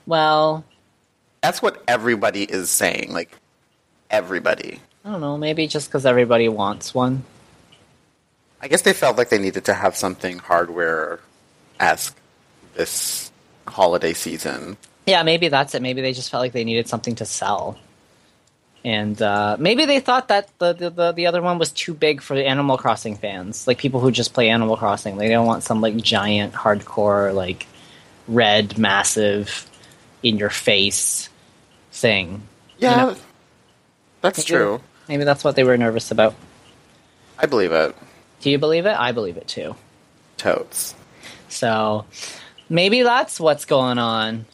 Well, 0.06 0.64
That's 1.42 1.62
what 1.62 1.82
everybody 1.88 2.44
is 2.44 2.70
saying. 2.70 3.12
Like 3.12 3.38
everybody. 4.10 4.80
I 5.06 5.12
don't 5.12 5.22
know. 5.22 5.38
Maybe 5.38 5.68
just 5.68 5.90
because 5.90 6.06
everybody 6.06 6.48
wants 6.50 6.94
one. 6.94 7.24
I 8.62 8.70
guess 8.70 8.84
they 8.84 8.94
felt 8.94 9.18
like 9.18 9.30
they 9.30 9.40
needed 9.40 9.66
to 9.66 9.74
have 9.74 9.98
something 9.98 10.40
hardware 10.40 11.20
esque 11.80 12.18
this 12.76 13.30
holiday 13.68 14.14
season. 14.14 14.78
Yeah, 15.06 15.24
maybe 15.24 15.50
that's 15.50 15.76
it. 15.76 15.82
Maybe 15.82 16.02
they 16.02 16.14
just 16.14 16.32
felt 16.32 16.42
like 16.42 16.54
they 16.54 16.64
needed 16.64 16.88
something 16.88 17.16
to 17.16 17.26
sell. 17.26 17.78
And 18.86 19.22
uh, 19.22 19.58
maybe 19.60 19.86
they 19.86 20.00
thought 20.00 20.30
that 20.30 20.50
the, 20.60 20.74
the, 20.74 20.90
the, 20.90 21.12
the 21.12 21.28
other 21.28 21.42
one 21.42 21.58
was 21.58 21.72
too 21.72 21.94
big 21.94 22.22
for 22.22 22.36
the 22.36 22.46
Animal 22.46 22.78
Crossing 22.78 23.16
fans, 23.16 23.66
like 23.68 23.78
people 23.78 24.00
who 24.00 24.12
just 24.12 24.34
play 24.34 24.50
Animal 24.50 24.78
Crossing. 24.78 25.18
They 25.18 25.30
don't 25.30 25.46
want 25.46 25.64
some 25.64 25.82
like 25.82 25.98
giant 25.98 26.54
hardcore 26.54 27.34
like 27.34 27.68
red, 28.28 28.78
massive, 28.78 29.70
in 30.24 30.38
your 30.38 30.50
face 30.50 31.30
thing. 31.92 32.42
Yeah, 32.80 32.96
know, 32.96 33.16
that's 34.22 34.40
maybe- 34.40 34.48
true. 34.48 34.82
Maybe 35.10 35.26
that's 35.26 35.44
what 35.44 35.56
they 35.58 35.64
were 35.66 35.78
nervous 35.78 36.12
about. 36.12 36.34
I 37.38 37.46
believe 37.46 37.72
it. 37.74 37.94
Do 38.40 38.50
you 38.50 38.58
believe 38.58 38.86
it? 38.86 38.98
I 38.98 39.12
believe 39.12 39.36
it 39.38 39.48
too. 39.48 39.76
Totes. 40.38 40.96
So 41.50 42.06
maybe 42.70 43.04
that's 43.04 43.40
what's 43.40 43.66
going 43.66 43.98
on. 43.98 44.46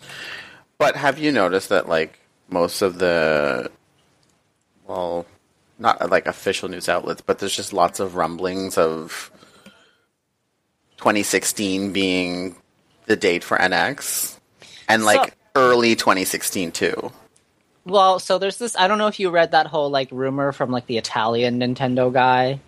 But 0.80 0.96
have 0.96 1.20
you 1.20 1.32
noticed 1.32 1.70
that 1.70 1.88
like 1.88 2.20
most 2.50 2.82
of 2.82 2.98
the 3.00 3.70
well, 4.88 5.26
not 5.78 6.10
like 6.10 6.26
official 6.26 6.68
news 6.68 6.90
outlets, 6.90 7.22
but 7.22 7.38
there's 7.40 7.56
just 7.56 7.72
lots 7.72 8.00
of 8.00 8.16
rumblings 8.16 8.76
of 8.78 9.32
2016 10.98 11.94
being 11.94 12.56
the 13.06 13.16
date 13.16 13.44
for 13.44 13.58
NX, 13.58 14.38
and 14.88 15.06
like 15.06 15.30
So- 15.30 15.34
early 15.60 15.96
2016 15.96 16.72
too. 16.72 17.12
Well, 17.86 18.20
so 18.20 18.38
there's 18.38 18.58
this. 18.58 18.76
I 18.78 18.88
don't 18.88 18.98
know 18.98 19.08
if 19.08 19.20
you 19.20 19.30
read 19.30 19.52
that 19.52 19.68
whole 19.68 19.90
like 19.90 20.10
rumor 20.12 20.52
from 20.52 20.72
like 20.72 20.86
the 20.86 20.98
Italian 20.98 21.60
Nintendo 21.60 22.12
guy. 22.12 22.60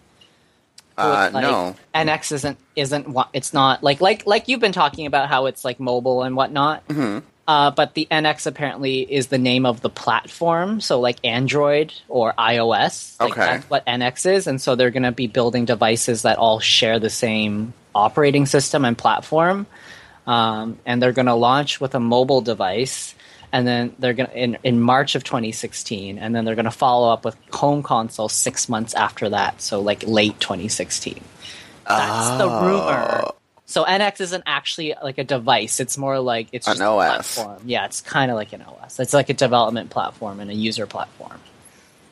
Uh, 0.97 1.29
like, 1.33 1.41
no, 1.43 1.75
NX 1.95 2.31
isn't 2.33 2.57
isn't 2.75 3.17
it's 3.33 3.53
not 3.53 3.81
like 3.81 4.01
like 4.01 4.25
like 4.27 4.47
you've 4.47 4.59
been 4.59 4.71
talking 4.73 5.05
about 5.05 5.29
how 5.29 5.45
it's 5.47 5.63
like 5.65 5.79
mobile 5.79 6.23
and 6.23 6.35
whatnot. 6.35 6.83
hmm 6.89 7.19
Uh, 7.47 7.71
but 7.71 7.93
the 7.95 8.07
NX 8.11 8.45
apparently 8.47 9.01
is 9.01 9.27
the 9.27 9.37
name 9.37 9.65
of 9.65 9.81
the 9.81 9.89
platform, 9.89 10.79
so 10.79 10.99
like 10.99 11.17
Android 11.23 11.93
or 12.07 12.33
iOS. 12.37 13.19
Like 13.19 13.31
Okay. 13.31 13.41
that's 13.41 13.69
what 13.69 13.85
NX 13.85 14.31
is, 14.31 14.47
and 14.47 14.61
so 14.61 14.75
they're 14.75 14.91
going 14.91 15.03
to 15.03 15.11
be 15.11 15.27
building 15.27 15.65
devices 15.65 16.21
that 16.21 16.37
all 16.37 16.59
share 16.59 16.99
the 16.99 17.09
same 17.09 17.73
operating 17.95 18.45
system 18.45 18.85
and 18.85 18.97
platform. 18.97 19.65
Um, 20.27 20.77
and 20.85 21.01
they're 21.01 21.11
going 21.13 21.25
to 21.27 21.33
launch 21.33 21.81
with 21.81 21.95
a 21.95 21.99
mobile 21.99 22.41
device, 22.41 23.15
and 23.51 23.67
then 23.67 23.95
they're 23.99 24.13
going 24.13 24.29
to 24.29 24.37
in 24.37 24.57
in 24.63 24.79
March 24.79 25.15
of 25.15 25.23
2016, 25.23 26.17
and 26.19 26.35
then 26.35 26.45
they're 26.45 26.55
going 26.55 26.65
to 26.65 26.71
follow 26.71 27.11
up 27.11 27.25
with 27.25 27.35
home 27.51 27.81
console 27.83 28.29
six 28.29 28.69
months 28.69 28.93
after 28.93 29.29
that, 29.29 29.61
so 29.61 29.81
like 29.81 30.03
late 30.05 30.39
2016. 30.39 31.21
That's 31.87 32.37
the 32.37 32.47
rumor. 32.47 33.23
Oh. 33.25 33.35
So 33.65 33.85
NX 33.85 34.19
isn't 34.21 34.43
actually 34.45 34.95
like 35.01 35.17
a 35.17 35.23
device. 35.23 35.79
It's 35.79 35.97
more 35.97 36.19
like 36.19 36.47
it's 36.51 36.67
An 36.67 36.73
just 36.73 36.81
a 36.81 36.85
OS. 36.87 37.35
platform. 37.35 37.61
Yeah, 37.65 37.85
it's 37.85 38.01
kind 38.01 38.29
of 38.29 38.35
like 38.35 38.51
an 38.53 38.61
OS. 38.61 38.99
It's 38.99 39.13
like 39.13 39.29
a 39.29 39.33
development 39.33 39.89
platform 39.89 40.39
and 40.41 40.51
a 40.51 40.53
user 40.53 40.85
platform. 40.85 41.39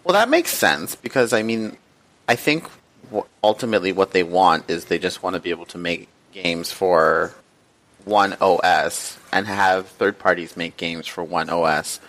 Well, 0.03 0.13
that 0.13 0.29
makes 0.29 0.51
sense 0.51 0.95
because 0.95 1.33
I 1.33 1.43
mean, 1.43 1.77
I 2.27 2.35
think 2.35 2.65
ultimately 3.43 3.91
what 3.91 4.11
they 4.11 4.23
want 4.23 4.69
is 4.69 4.85
they 4.85 4.99
just 4.99 5.21
want 5.21 5.33
to 5.35 5.39
be 5.41 5.49
able 5.49 5.65
to 5.67 5.77
make 5.77 6.07
games 6.31 6.71
for 6.71 7.33
one 8.05 8.35
OS 8.41 9.17
and 9.31 9.47
have 9.47 9.87
third 9.87 10.19
parties 10.19 10.57
make 10.57 10.77
games 10.77 11.07
for 11.07 11.23
one 11.23 11.49
OS 11.49 11.99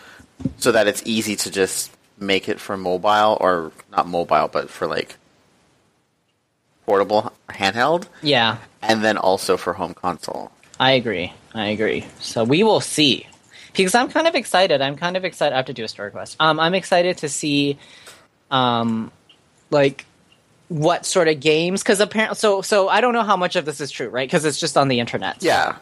so 0.58 0.72
that 0.72 0.86
it's 0.86 1.02
easy 1.04 1.36
to 1.36 1.50
just 1.50 1.90
make 2.18 2.48
it 2.48 2.60
for 2.60 2.76
mobile 2.76 3.36
or 3.40 3.72
not 3.90 4.06
mobile, 4.06 4.48
but 4.48 4.70
for 4.70 4.86
like 4.86 5.16
portable 6.86 7.32
handheld 7.48 8.06
Yeah, 8.22 8.58
and 8.82 9.04
then 9.04 9.16
also 9.16 9.56
for 9.56 9.74
home 9.74 9.94
console. 9.94 10.50
I 10.78 10.92
agree. 10.92 11.32
I 11.54 11.68
agree. 11.68 12.06
So 12.20 12.44
we 12.44 12.62
will 12.62 12.80
see. 12.80 13.26
Because 13.72 13.94
I'm 13.94 14.08
kind 14.08 14.26
of 14.26 14.34
excited. 14.34 14.80
I'm 14.80 14.96
kind 14.96 15.16
of 15.16 15.24
excited. 15.24 15.54
I 15.54 15.58
have 15.58 15.66
to 15.66 15.72
do 15.72 15.84
a 15.84 15.88
story 15.88 16.10
quest. 16.10 16.36
Um, 16.40 16.58
I'm 16.58 16.74
excited 16.74 17.18
to 17.18 17.28
see, 17.28 17.78
um, 18.50 19.12
like 19.70 20.06
what 20.70 21.04
sort 21.04 21.26
of 21.26 21.40
games. 21.40 21.82
Because 21.82 22.00
apparently, 22.00 22.36
so 22.36 22.62
so 22.62 22.88
I 22.88 23.00
don't 23.00 23.12
know 23.12 23.24
how 23.24 23.36
much 23.36 23.56
of 23.56 23.64
this 23.64 23.80
is 23.80 23.90
true, 23.90 24.08
right? 24.08 24.26
Because 24.26 24.44
it's 24.44 24.58
just 24.58 24.76
on 24.76 24.88
the 24.88 25.00
internet. 25.00 25.42
Yeah. 25.42 25.76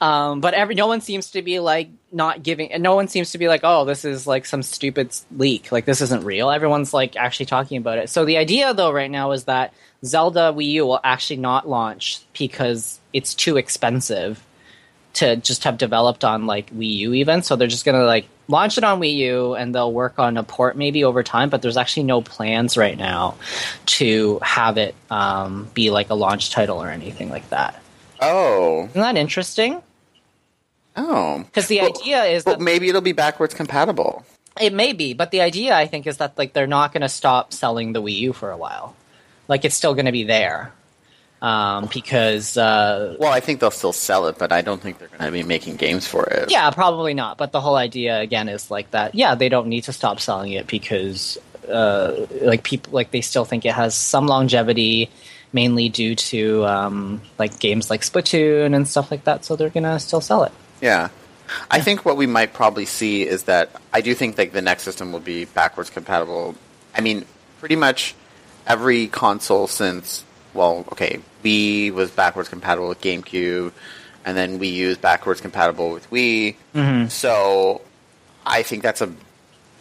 Um, 0.00 0.40
but 0.40 0.54
every 0.54 0.74
no 0.74 0.86
one 0.86 1.02
seems 1.02 1.32
to 1.32 1.42
be 1.42 1.60
like 1.60 1.90
not 2.10 2.42
giving, 2.42 2.72
and 2.72 2.82
no 2.82 2.94
one 2.94 3.06
seems 3.06 3.32
to 3.32 3.38
be 3.38 3.48
like, 3.48 3.60
oh, 3.64 3.84
this 3.84 4.06
is 4.06 4.26
like 4.26 4.46
some 4.46 4.62
stupid 4.62 5.14
leak. 5.36 5.70
Like 5.70 5.84
this 5.84 6.00
isn't 6.00 6.24
real. 6.24 6.50
Everyone's 6.50 6.94
like 6.94 7.16
actually 7.16 7.46
talking 7.46 7.76
about 7.76 7.98
it. 7.98 8.08
So 8.08 8.24
the 8.24 8.38
idea 8.38 8.72
though 8.72 8.92
right 8.92 9.10
now 9.10 9.32
is 9.32 9.44
that 9.44 9.74
Zelda 10.04 10.54
Wii 10.56 10.70
U 10.72 10.86
will 10.86 11.00
actually 11.04 11.36
not 11.36 11.68
launch 11.68 12.20
because 12.36 12.98
it's 13.12 13.34
too 13.34 13.58
expensive 13.58 14.42
to 15.12 15.36
just 15.36 15.64
have 15.64 15.76
developed 15.76 16.24
on 16.24 16.46
like 16.46 16.74
Wii 16.74 16.96
U 16.96 17.12
even. 17.12 17.42
So 17.42 17.56
they're 17.56 17.68
just 17.68 17.84
gonna 17.84 18.04
like 18.04 18.26
launch 18.50 18.76
it 18.76 18.84
on 18.84 19.00
Wii 19.00 19.14
U 19.16 19.54
and 19.54 19.74
they'll 19.74 19.92
work 19.92 20.18
on 20.18 20.36
a 20.36 20.42
port 20.42 20.76
maybe 20.76 21.04
over 21.04 21.22
time. 21.22 21.48
But 21.50 21.62
there's 21.62 21.76
actually 21.76 22.02
no 22.04 22.20
plans 22.20 22.76
right 22.76 22.98
now 22.98 23.36
to 23.86 24.38
have 24.42 24.76
it 24.76 24.94
um, 25.10 25.68
be 25.72 25.90
like 25.90 26.10
a 26.10 26.14
launch 26.14 26.50
title 26.50 26.82
or 26.82 26.88
anything 26.90 27.30
like 27.30 27.48
that. 27.50 27.80
Oh. 28.20 28.84
Isn't 28.90 29.00
that 29.00 29.16
interesting? 29.16 29.80
Oh. 30.96 31.38
Because 31.44 31.68
the 31.68 31.78
Well- 31.80 31.92
idea 31.98 32.24
is 32.24 32.44
Well, 32.44 32.56
that 32.56 32.62
maybe 32.62 32.88
it'll 32.88 33.00
be 33.00 33.12
backwards 33.12 33.54
compatible. 33.54 34.24
it 34.60 34.72
may 34.74 34.92
be, 34.92 35.14
but 35.14 35.30
the 35.30 35.40
idea 35.40 35.74
I 35.74 35.86
think 35.86 36.06
is 36.06 36.18
that 36.18 36.36
like 36.36 36.52
they're 36.52 36.66
not 36.66 36.92
going 36.92 37.00
to 37.02 37.08
stop 37.08 37.52
selling 37.52 37.92
the 37.92 38.02
Wii 38.02 38.16
U 38.18 38.32
for 38.32 38.50
a 38.50 38.56
while. 38.56 38.94
Like 39.48 39.64
it's 39.64 39.74
still 39.74 39.94
going 39.94 40.06
to 40.06 40.12
be 40.12 40.24
there 40.24 40.72
um, 41.42 41.88
because 41.92 42.56
uh, 42.56 43.16
Well, 43.18 43.32
I 43.32 43.40
think 43.40 43.60
they'll 43.60 43.70
still 43.70 43.92
sell 43.92 44.26
it, 44.26 44.38
but 44.38 44.52
I 44.52 44.60
don't 44.60 44.80
think 44.80 44.98
they're 44.98 45.08
going 45.08 45.24
to 45.24 45.32
be 45.32 45.42
making 45.42 45.76
games 45.76 46.06
for 46.06 46.24
it. 46.24 46.50
yeah, 46.50 46.70
probably 46.70 47.14
not. 47.14 47.38
But 47.38 47.52
the 47.52 47.60
whole 47.60 47.76
idea 47.76 48.20
again 48.20 48.48
is 48.48 48.70
like 48.70 48.90
that. 48.90 49.14
Yeah, 49.14 49.34
they 49.34 49.48
don't 49.48 49.68
need 49.68 49.84
to 49.84 49.92
stop 49.92 50.20
selling 50.20 50.52
it 50.52 50.66
because 50.66 51.38
uh, 51.68 52.26
like 52.42 52.62
people 52.62 52.92
like 52.92 53.10
they 53.10 53.20
still 53.20 53.44
think 53.44 53.64
it 53.64 53.72
has 53.72 53.94
some 53.94 54.26
longevity, 54.26 55.10
mainly 55.52 55.88
due 55.88 56.14
to 56.14 56.64
um, 56.66 57.22
like 57.38 57.58
games 57.58 57.88
like 57.88 58.02
Splatoon 58.02 58.74
and 58.74 58.86
stuff 58.86 59.10
like 59.10 59.24
that. 59.24 59.44
So 59.44 59.56
they're 59.56 59.70
gonna 59.70 59.98
still 59.98 60.20
sell 60.20 60.44
it. 60.44 60.52
Yeah. 60.80 61.08
I 61.68 61.80
think 61.80 62.04
what 62.04 62.16
we 62.16 62.26
might 62.26 62.52
probably 62.52 62.84
see 62.84 63.26
is 63.26 63.44
that 63.44 63.70
I 63.92 64.02
do 64.02 64.14
think 64.14 64.38
like 64.38 64.52
the 64.52 64.62
next 64.62 64.84
system 64.84 65.10
will 65.10 65.18
be 65.20 65.46
backwards 65.46 65.90
compatible. 65.90 66.54
I 66.94 67.00
mean, 67.00 67.24
pretty 67.58 67.74
much 67.74 68.14
every 68.66 69.08
console 69.08 69.66
since 69.66 70.24
well, 70.54 70.84
okay, 70.92 71.20
Wii 71.42 71.92
was 71.92 72.10
backwards 72.10 72.48
compatible 72.48 72.88
with 72.88 73.00
GameCube, 73.00 73.72
and 74.24 74.36
then 74.36 74.58
Wii 74.58 74.72
U 74.74 74.88
is 74.90 74.98
backwards 74.98 75.40
compatible 75.40 75.90
with 75.90 76.08
Wii. 76.10 76.56
Mm-hmm. 76.74 77.08
So 77.08 77.80
I 78.46 78.62
think 78.62 78.82
that's 78.82 79.00
a 79.00 79.12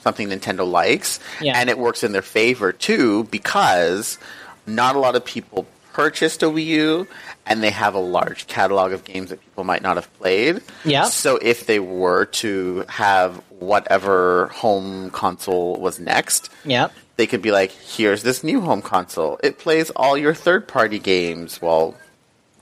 something 0.02 0.30
Nintendo 0.30 0.70
likes, 0.70 1.20
Yeah. 1.42 1.60
and 1.60 1.70
it 1.70 1.78
works 1.78 2.04
in 2.04 2.14
their 2.14 2.22
favor 2.22 2.72
too 2.72 3.26
because 3.26 4.18
not 4.66 4.96
a 4.96 5.00
lot 5.00 5.16
of 5.16 5.26
people 5.26 5.66
purchased 5.92 6.42
a 6.44 6.46
Wii 6.46 6.66
U, 6.68 7.08
and 7.46 7.62
they 7.62 7.72
have 7.72 7.96
a 7.96 8.00
large 8.00 8.48
catalog 8.48 8.94
of 8.94 9.04
games 9.04 9.30
that 9.32 9.42
people 9.42 9.66
might 9.66 9.82
not 9.82 9.98
have 9.98 10.12
played. 10.20 10.62
Yeah. 10.86 11.04
So 11.06 11.38
if 11.42 11.66
they 11.66 11.80
were 11.80 12.26
to 12.26 12.86
have 12.88 13.36
whatever 13.60 14.48
home 14.54 15.10
console 15.10 15.76
was 15.76 16.00
next, 16.00 16.50
Yep. 16.64 16.94
They 17.20 17.28
could 17.28 17.44
be 17.44 17.52
like, 17.52 17.72
"Here's 17.72 18.24
this 18.24 18.44
new 18.44 18.62
home 18.62 18.82
console. 18.82 19.40
It 19.44 19.60
plays 19.60 19.92
all 19.92 20.18
your 20.18 20.34
third-party 20.34 21.00
games." 21.00 21.62
Well, 21.62 21.96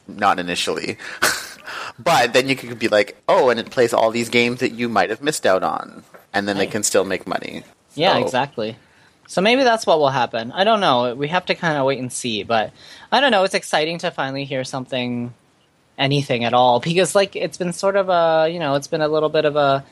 not 0.08 0.40
initially. 0.40 0.98
But 2.00 2.34
then 2.34 2.48
you 2.48 2.56
could 2.56 2.78
be 2.78 2.88
like, 2.88 3.18
oh, 3.28 3.50
and 3.50 3.60
it 3.60 3.72
plays 3.72 3.92
all 3.94 4.12
these 4.12 4.30
games 4.30 4.60
that 4.60 4.72
you 4.72 4.88
might 4.88 5.10
have 5.10 5.22
missed 5.22 5.46
out 5.46 5.64
on, 5.64 6.04
and 6.32 6.48
then 6.48 6.58
they 6.58 6.68
can 6.68 6.84
still 6.84 7.04
make 7.04 7.26
money. 7.26 7.64
Yeah, 7.96 8.14
So- 8.14 8.22
exactly. 8.24 8.78
So 9.28 9.42
maybe 9.42 9.64
that's 9.64 9.86
what 9.86 10.00
will 10.00 10.10
happen. 10.10 10.54
I 10.54 10.64
don't 10.64 10.80
know. 10.80 11.14
We 11.14 11.28
have 11.28 11.46
to 11.48 11.56
kind 11.56 11.78
of 11.78 11.86
wait 11.86 12.00
and 12.00 12.14
see. 12.14 12.44
But 12.44 12.72
I 13.12 13.20
don't 13.20 13.32
know. 13.32 13.44
It's 13.44 13.56
exciting 13.56 13.98
to 14.00 14.12
finally 14.12 14.46
hear 14.46 14.64
something, 14.64 15.34
anything 15.98 16.46
at 16.46 16.54
all, 16.54 16.80
because 16.90 17.14
like 17.14 17.36
it's 17.36 17.58
been 17.58 17.74
sort 17.74 17.98
of 17.98 18.08
a 18.08 18.48
you 18.50 18.60
know 18.60 18.76
it's 18.76 18.88
been 18.88 19.02
a 19.02 19.08
little 19.10 19.30
bit 19.30 19.44
of 19.46 19.56
a 19.58 19.84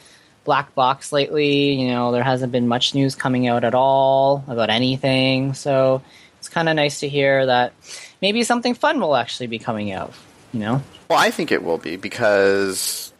black 0.46 0.74
box 0.74 1.12
lately. 1.12 1.74
You 1.74 1.90
know, 1.90 2.14
there 2.14 2.24
hasn't 2.24 2.54
been 2.54 2.70
much 2.70 2.96
news 2.96 3.16
coming 3.16 3.48
out 3.48 3.66
at 3.66 3.75
all 3.75 4.46
about 4.48 4.70
anything. 4.70 5.54
So 5.54 6.02
it's 6.40 6.48
kind 6.48 6.70
of 6.70 6.75
nice 6.75 7.02
to 7.02 7.10
hear 7.10 7.46
that 7.46 7.74
maybe 8.22 8.44
something 8.44 8.75
fun 8.75 9.02
will 9.02 9.16
actually 9.18 9.48
be 9.48 9.60
coming 9.60 9.92
out. 9.92 10.14
You 10.54 10.62
know. 10.62 10.84
Well, 11.10 11.20
I 11.20 11.32
think 11.32 11.52
it 11.52 11.64
will 11.64 11.78
be 11.78 11.98
because 11.98 13.12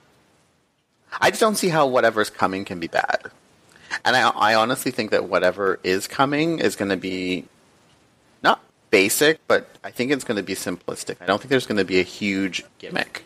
I 1.20 1.29
just 1.32 1.41
don't 1.41 1.55
see 1.55 1.70
how 1.70 1.88
whatever's 1.88 2.29
coming 2.29 2.63
can 2.63 2.79
be 2.79 2.88
bad. 2.88 3.20
And 4.03 4.15
I, 4.15 4.29
I 4.29 4.55
honestly 4.55 4.91
think 4.91 5.12
that 5.12 5.29
whatever 5.29 5.79
is 5.84 6.08
coming 6.08 6.60
is 6.60 6.75
going 6.75 6.89
to 6.89 6.98
be 6.98 7.46
not 8.41 8.62
basic, 8.89 9.39
but 9.48 9.70
I 9.84 9.91
think 9.91 10.12
it's 10.12 10.24
going 10.24 10.38
to 10.38 10.44
be 10.44 10.55
simplistic. 10.55 11.17
I 11.22 11.25
don't 11.25 11.39
think 11.39 11.50
there's 11.50 11.67
going 11.67 11.77
to 11.77 11.86
be 11.86 12.00
a 12.00 12.03
huge 12.03 12.63
gimmick. 12.79 13.25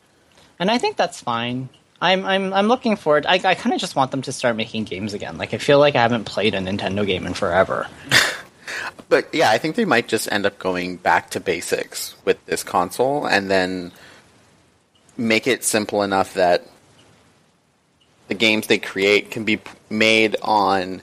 and 0.60 0.70
I 0.70 0.77
think 0.77 0.98
that's 0.98 1.22
fine. 1.22 1.70
I'm 2.01 2.25
I'm 2.25 2.53
I'm 2.53 2.68
looking 2.68 2.96
forward. 2.96 3.25
I 3.25 3.36
I 3.44 3.56
kind 3.56 3.74
of 3.74 3.82
just 3.82 3.96
want 3.96 4.12
them 4.12 4.22
to 4.24 4.32
start 4.32 4.56
making 4.56 4.86
games 4.86 5.13
again. 5.13 5.38
Like 5.38 5.53
I 5.53 5.58
feel 5.58 5.79
like 5.79 5.96
I 5.96 6.01
haven't 6.01 6.25
played 6.25 6.53
a 6.56 6.60
Nintendo 6.60 7.06
game 7.06 7.25
in 7.25 7.34
forever. 7.34 7.88
But 9.10 9.34
yeah, 9.34 9.50
I 9.50 9.58
think 9.58 9.75
they 9.75 9.86
might 9.86 10.08
just 10.08 10.32
end 10.32 10.46
up 10.46 10.60
going 10.60 10.98
back 10.98 11.32
to 11.32 11.39
basics 11.39 12.15
with 12.25 12.44
this 12.46 12.63
console 12.63 13.25
and 13.25 13.50
then 13.50 13.91
make 15.18 15.48
it 15.48 15.63
simple 15.63 16.03
enough 16.03 16.36
that 16.36 16.65
the 18.27 18.36
games 18.36 18.68
they 18.68 18.77
create 18.77 19.32
can 19.32 19.44
be 19.44 19.60
made 19.89 20.36
on 20.44 21.01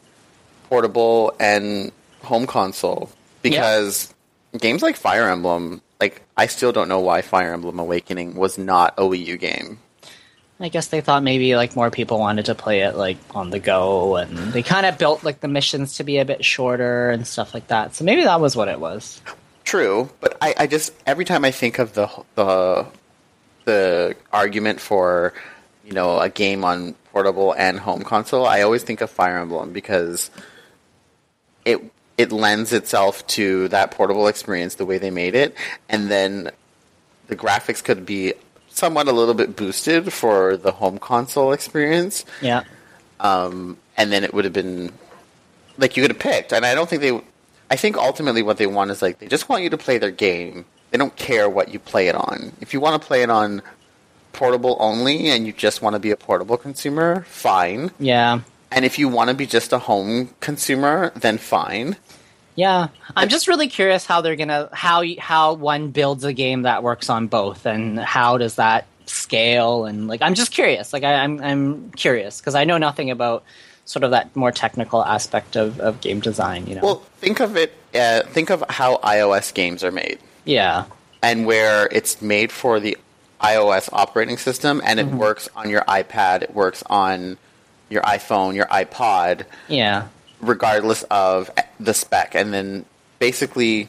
portable 0.68 1.34
and 1.40 1.90
home 2.22 2.46
console 2.46 3.10
because 3.42 4.14
games 4.58 4.82
like 4.82 4.96
Fire 4.96 5.28
Emblem 5.28 5.82
like 6.00 6.22
I 6.36 6.46
still 6.46 6.72
don't 6.72 6.88
know 6.88 7.00
why 7.00 7.22
Fire 7.22 7.52
Emblem 7.52 7.80
Awakening 7.80 8.36
was 8.36 8.56
not 8.56 8.94
a 8.96 9.02
Wii 9.02 9.26
U 9.26 9.36
game. 9.36 9.80
I 10.58 10.68
guess 10.70 10.86
they 10.86 11.02
thought 11.02 11.22
maybe 11.22 11.54
like 11.54 11.76
more 11.76 11.90
people 11.90 12.18
wanted 12.18 12.46
to 12.46 12.54
play 12.54 12.80
it 12.80 12.96
like 12.96 13.18
on 13.34 13.50
the 13.50 13.58
go, 13.58 14.16
and 14.16 14.52
they 14.52 14.62
kind 14.62 14.86
of 14.86 14.96
built 14.96 15.22
like 15.22 15.40
the 15.40 15.48
missions 15.48 15.96
to 15.96 16.04
be 16.04 16.18
a 16.18 16.24
bit 16.24 16.44
shorter 16.44 17.10
and 17.10 17.26
stuff 17.26 17.52
like 17.52 17.66
that. 17.66 17.94
So 17.94 18.04
maybe 18.04 18.24
that 18.24 18.40
was 18.40 18.56
what 18.56 18.68
it 18.68 18.80
was. 18.80 19.20
True, 19.64 20.08
but 20.20 20.36
I, 20.40 20.54
I 20.60 20.66
just 20.66 20.94
every 21.06 21.26
time 21.26 21.44
I 21.44 21.50
think 21.50 21.78
of 21.78 21.92
the 21.92 22.08
the 22.36 22.86
the 23.66 24.16
argument 24.32 24.80
for 24.80 25.34
you 25.84 25.92
know 25.92 26.18
a 26.20 26.30
game 26.30 26.64
on 26.64 26.94
portable 27.12 27.52
and 27.52 27.78
home 27.78 28.02
console, 28.02 28.46
I 28.46 28.62
always 28.62 28.82
think 28.82 29.02
of 29.02 29.10
Fire 29.10 29.38
Emblem 29.38 29.74
because 29.74 30.30
it 31.66 31.82
it 32.16 32.32
lends 32.32 32.72
itself 32.72 33.26
to 33.26 33.68
that 33.68 33.90
portable 33.90 34.26
experience 34.26 34.76
the 34.76 34.86
way 34.86 34.96
they 34.96 35.10
made 35.10 35.34
it, 35.34 35.54
and 35.90 36.10
then 36.10 36.50
the 37.26 37.36
graphics 37.36 37.84
could 37.84 38.06
be 38.06 38.32
somewhat 38.76 39.08
a 39.08 39.12
little 39.12 39.34
bit 39.34 39.56
boosted 39.56 40.12
for 40.12 40.56
the 40.56 40.70
home 40.72 40.98
console 40.98 41.52
experience, 41.52 42.24
Yeah. 42.42 42.62
um, 43.20 43.76
and 43.96 44.12
then 44.12 44.22
it 44.22 44.32
would 44.34 44.44
have 44.44 44.52
been 44.52 44.92
like 45.78 45.96
you 45.96 46.02
could 46.02 46.10
have 46.12 46.20
picked. 46.20 46.52
And 46.52 46.64
I 46.64 46.74
don't 46.74 46.88
think 46.88 47.02
they. 47.02 47.20
I 47.68 47.74
think 47.74 47.96
ultimately 47.96 48.42
what 48.42 48.58
they 48.58 48.66
want 48.68 48.92
is 48.92 49.02
like 49.02 49.18
they 49.18 49.26
just 49.26 49.48
want 49.48 49.64
you 49.64 49.70
to 49.70 49.78
play 49.78 49.98
their 49.98 50.12
game. 50.12 50.64
They 50.92 50.98
don't 50.98 51.16
care 51.16 51.48
what 51.50 51.70
you 51.72 51.80
play 51.80 52.06
it 52.06 52.14
on. 52.14 52.52
If 52.60 52.72
you 52.72 52.78
want 52.80 53.00
to 53.02 53.04
play 53.06 53.22
it 53.24 53.30
on 53.30 53.60
portable 54.32 54.76
only 54.78 55.30
and 55.30 55.46
you 55.46 55.52
just 55.52 55.82
want 55.82 55.94
to 55.94 55.98
be 56.00 56.12
a 56.12 56.16
portable 56.16 56.56
consumer, 56.56 57.24
fine. 57.28 57.90
Yeah. 57.98 58.40
And 58.70 58.84
if 58.84 58.98
you 58.98 59.08
want 59.08 59.30
to 59.30 59.34
be 59.34 59.46
just 59.46 59.72
a 59.72 59.78
home 59.78 60.30
consumer, 60.40 61.10
then 61.16 61.38
fine. 61.38 61.96
Yeah, 62.56 62.88
I'm 63.14 63.28
just 63.28 63.48
really 63.48 63.68
curious 63.68 64.06
how 64.06 64.22
they're 64.22 64.34
gonna 64.34 64.70
how 64.72 65.04
how 65.18 65.52
one 65.52 65.90
builds 65.90 66.24
a 66.24 66.32
game 66.32 66.62
that 66.62 66.82
works 66.82 67.10
on 67.10 67.26
both, 67.28 67.66
and 67.66 68.00
how 68.00 68.38
does 68.38 68.56
that 68.56 68.86
scale? 69.04 69.84
And 69.84 70.08
like, 70.08 70.22
I'm 70.22 70.34
just 70.34 70.52
curious. 70.52 70.92
Like, 70.92 71.04
I, 71.04 71.14
I'm 71.16 71.40
I'm 71.42 71.90
curious 71.92 72.40
because 72.40 72.54
I 72.54 72.64
know 72.64 72.78
nothing 72.78 73.10
about 73.10 73.44
sort 73.84 74.02
of 74.04 74.10
that 74.10 74.34
more 74.34 74.50
technical 74.50 75.04
aspect 75.04 75.56
of, 75.56 75.78
of 75.80 76.00
game 76.00 76.20
design. 76.20 76.66
You 76.66 76.76
know? 76.76 76.80
Well, 76.82 77.02
think 77.18 77.40
of 77.40 77.56
it. 77.56 77.72
Uh, 77.94 78.22
think 78.22 78.50
of 78.50 78.64
how 78.70 78.96
iOS 78.98 79.52
games 79.52 79.84
are 79.84 79.92
made, 79.92 80.18
yeah, 80.44 80.86
and 81.22 81.46
where 81.46 81.88
it's 81.92 82.22
made 82.22 82.50
for 82.50 82.80
the 82.80 82.96
iOS 83.40 83.90
operating 83.92 84.38
system, 84.38 84.80
and 84.82 84.98
it 84.98 85.06
works 85.08 85.48
on 85.54 85.68
your 85.68 85.82
iPad. 85.82 86.42
It 86.42 86.54
works 86.54 86.82
on 86.86 87.36
your 87.90 88.02
iPhone, 88.02 88.54
your 88.54 88.66
iPod. 88.66 89.44
yeah, 89.68 90.08
regardless 90.40 91.02
of 91.04 91.50
the 91.80 91.94
spec. 91.94 92.34
And 92.34 92.52
then 92.52 92.84
basically 93.18 93.88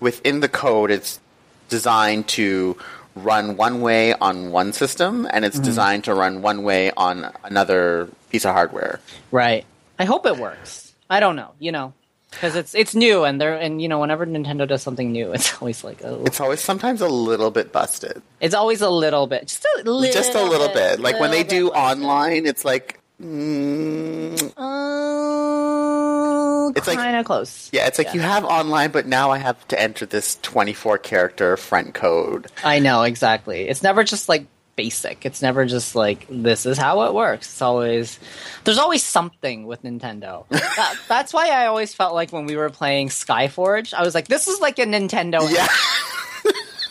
within 0.00 0.40
the 0.40 0.48
code, 0.48 0.90
it's 0.90 1.20
designed 1.68 2.28
to 2.28 2.76
run 3.16 3.56
one 3.56 3.80
way 3.80 4.12
on 4.14 4.50
one 4.50 4.72
system, 4.72 5.26
and 5.30 5.44
it's 5.44 5.56
mm-hmm. 5.56 5.64
designed 5.64 6.04
to 6.04 6.14
run 6.14 6.42
one 6.42 6.62
way 6.62 6.90
on 6.92 7.32
another 7.44 8.08
piece 8.30 8.44
of 8.44 8.52
hardware. 8.52 9.00
right. 9.30 9.64
I 9.96 10.04
hope 10.06 10.26
it 10.26 10.36
works. 10.36 10.92
I 11.08 11.20
don't 11.20 11.36
know. 11.36 11.52
You 11.58 11.72
know. 11.72 11.92
Because 12.30 12.56
it's 12.56 12.74
it's 12.74 12.96
new 12.96 13.22
and 13.22 13.40
they're 13.40 13.54
and 13.54 13.80
you 13.80 13.86
know 13.86 14.00
whenever 14.00 14.26
Nintendo 14.26 14.66
does 14.66 14.82
something 14.82 15.12
new 15.12 15.32
it's 15.36 15.54
always 15.62 15.84
like 15.84 16.02
oh 16.02 16.24
It's 16.26 16.40
always 16.40 16.58
sometimes 16.58 17.00
a 17.00 17.06
little 17.06 17.52
bit 17.52 17.70
busted, 17.70 18.20
it's 18.40 18.56
always 18.56 18.80
a 18.80 18.90
little 18.90 19.28
bit 19.28 19.46
just 19.46 19.64
a 19.64 19.82
little 19.84 20.02
just 20.12 20.34
a 20.34 20.42
little 20.42 20.68
bit. 20.68 20.98
Like 20.98 21.20
when 21.20 21.30
they 21.30 21.44
do 21.44 21.66
bit 21.66 21.74
busted. 21.74 22.02
online, 22.02 22.46
it's 22.46 22.64
like. 22.64 22.98
Mm, 23.24 24.52
Uh, 24.56 26.72
It's 26.76 26.86
like- 26.86 26.98
kind 26.98 27.16
of 27.16 27.24
close. 27.24 27.68
yeah, 27.72 27.86
it's 27.86 27.98
like 27.98 28.12
you 28.14 28.20
have 28.20 28.44
online, 28.44 28.90
but 28.90 29.06
now 29.06 29.30
I 29.30 29.38
have 29.38 29.66
to 29.68 29.80
enter 29.80 30.04
this 30.06 30.38
24 30.42 30.98
character 30.98 31.56
front 31.56 31.94
code. 31.94 32.48
I 32.62 32.78
know 32.80 33.02
exactly. 33.02 33.68
It's 33.68 33.82
never 33.82 34.04
just 34.04 34.28
like 34.28 34.46
basic. 34.76 35.24
It's 35.24 35.40
never 35.40 35.64
just 35.66 35.94
like 35.94 36.26
this 36.28 36.66
is 36.66 36.76
how 36.76 37.02
it 37.04 37.14
works. 37.14 37.46
It's 37.46 37.62
always 37.62 38.18
there's 38.64 38.78
always 38.78 39.02
something 39.04 39.66
with 39.66 39.82
Nintendo. 39.84 40.46
that, 40.50 40.96
that's 41.08 41.32
why 41.32 41.50
I 41.50 41.66
always 41.66 41.94
felt 41.94 42.14
like 42.14 42.32
when 42.32 42.46
we 42.46 42.56
were 42.56 42.70
playing 42.70 43.08
Skyforge, 43.08 43.94
I 43.94 44.02
was 44.02 44.14
like, 44.14 44.28
this 44.28 44.48
is 44.48 44.60
like 44.60 44.78
a 44.78 44.84
Nintendo. 44.86 45.48
Yeah. 45.50 45.66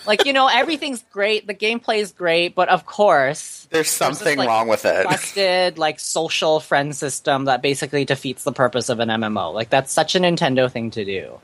Like 0.05 0.25
you 0.25 0.33
know, 0.33 0.47
everything's 0.47 1.03
great. 1.11 1.47
The 1.47 1.53
gameplay 1.53 1.99
is 1.99 2.11
great, 2.11 2.55
but 2.55 2.69
of 2.69 2.85
course. 2.85 3.62
There's 3.73 3.87
this, 3.87 3.91
something 3.91 4.37
like, 4.37 4.47
wrong 4.47 4.67
with 4.69 4.85
it. 4.85 5.05
Busted 5.05 5.77
like 5.77 5.99
social 5.99 6.59
friend 6.61 6.95
system 6.95 7.45
that 7.45 7.61
basically 7.61 8.05
defeats 8.05 8.43
the 8.45 8.53
purpose 8.53 8.87
of 8.87 8.99
an 9.01 9.09
MMO. 9.09 9.53
Like 9.53 9.69
that's 9.69 9.91
such 9.91 10.15
a 10.15 10.19
Nintendo 10.19 10.71
thing 10.71 10.91
to 10.91 11.03
do. 11.03 11.39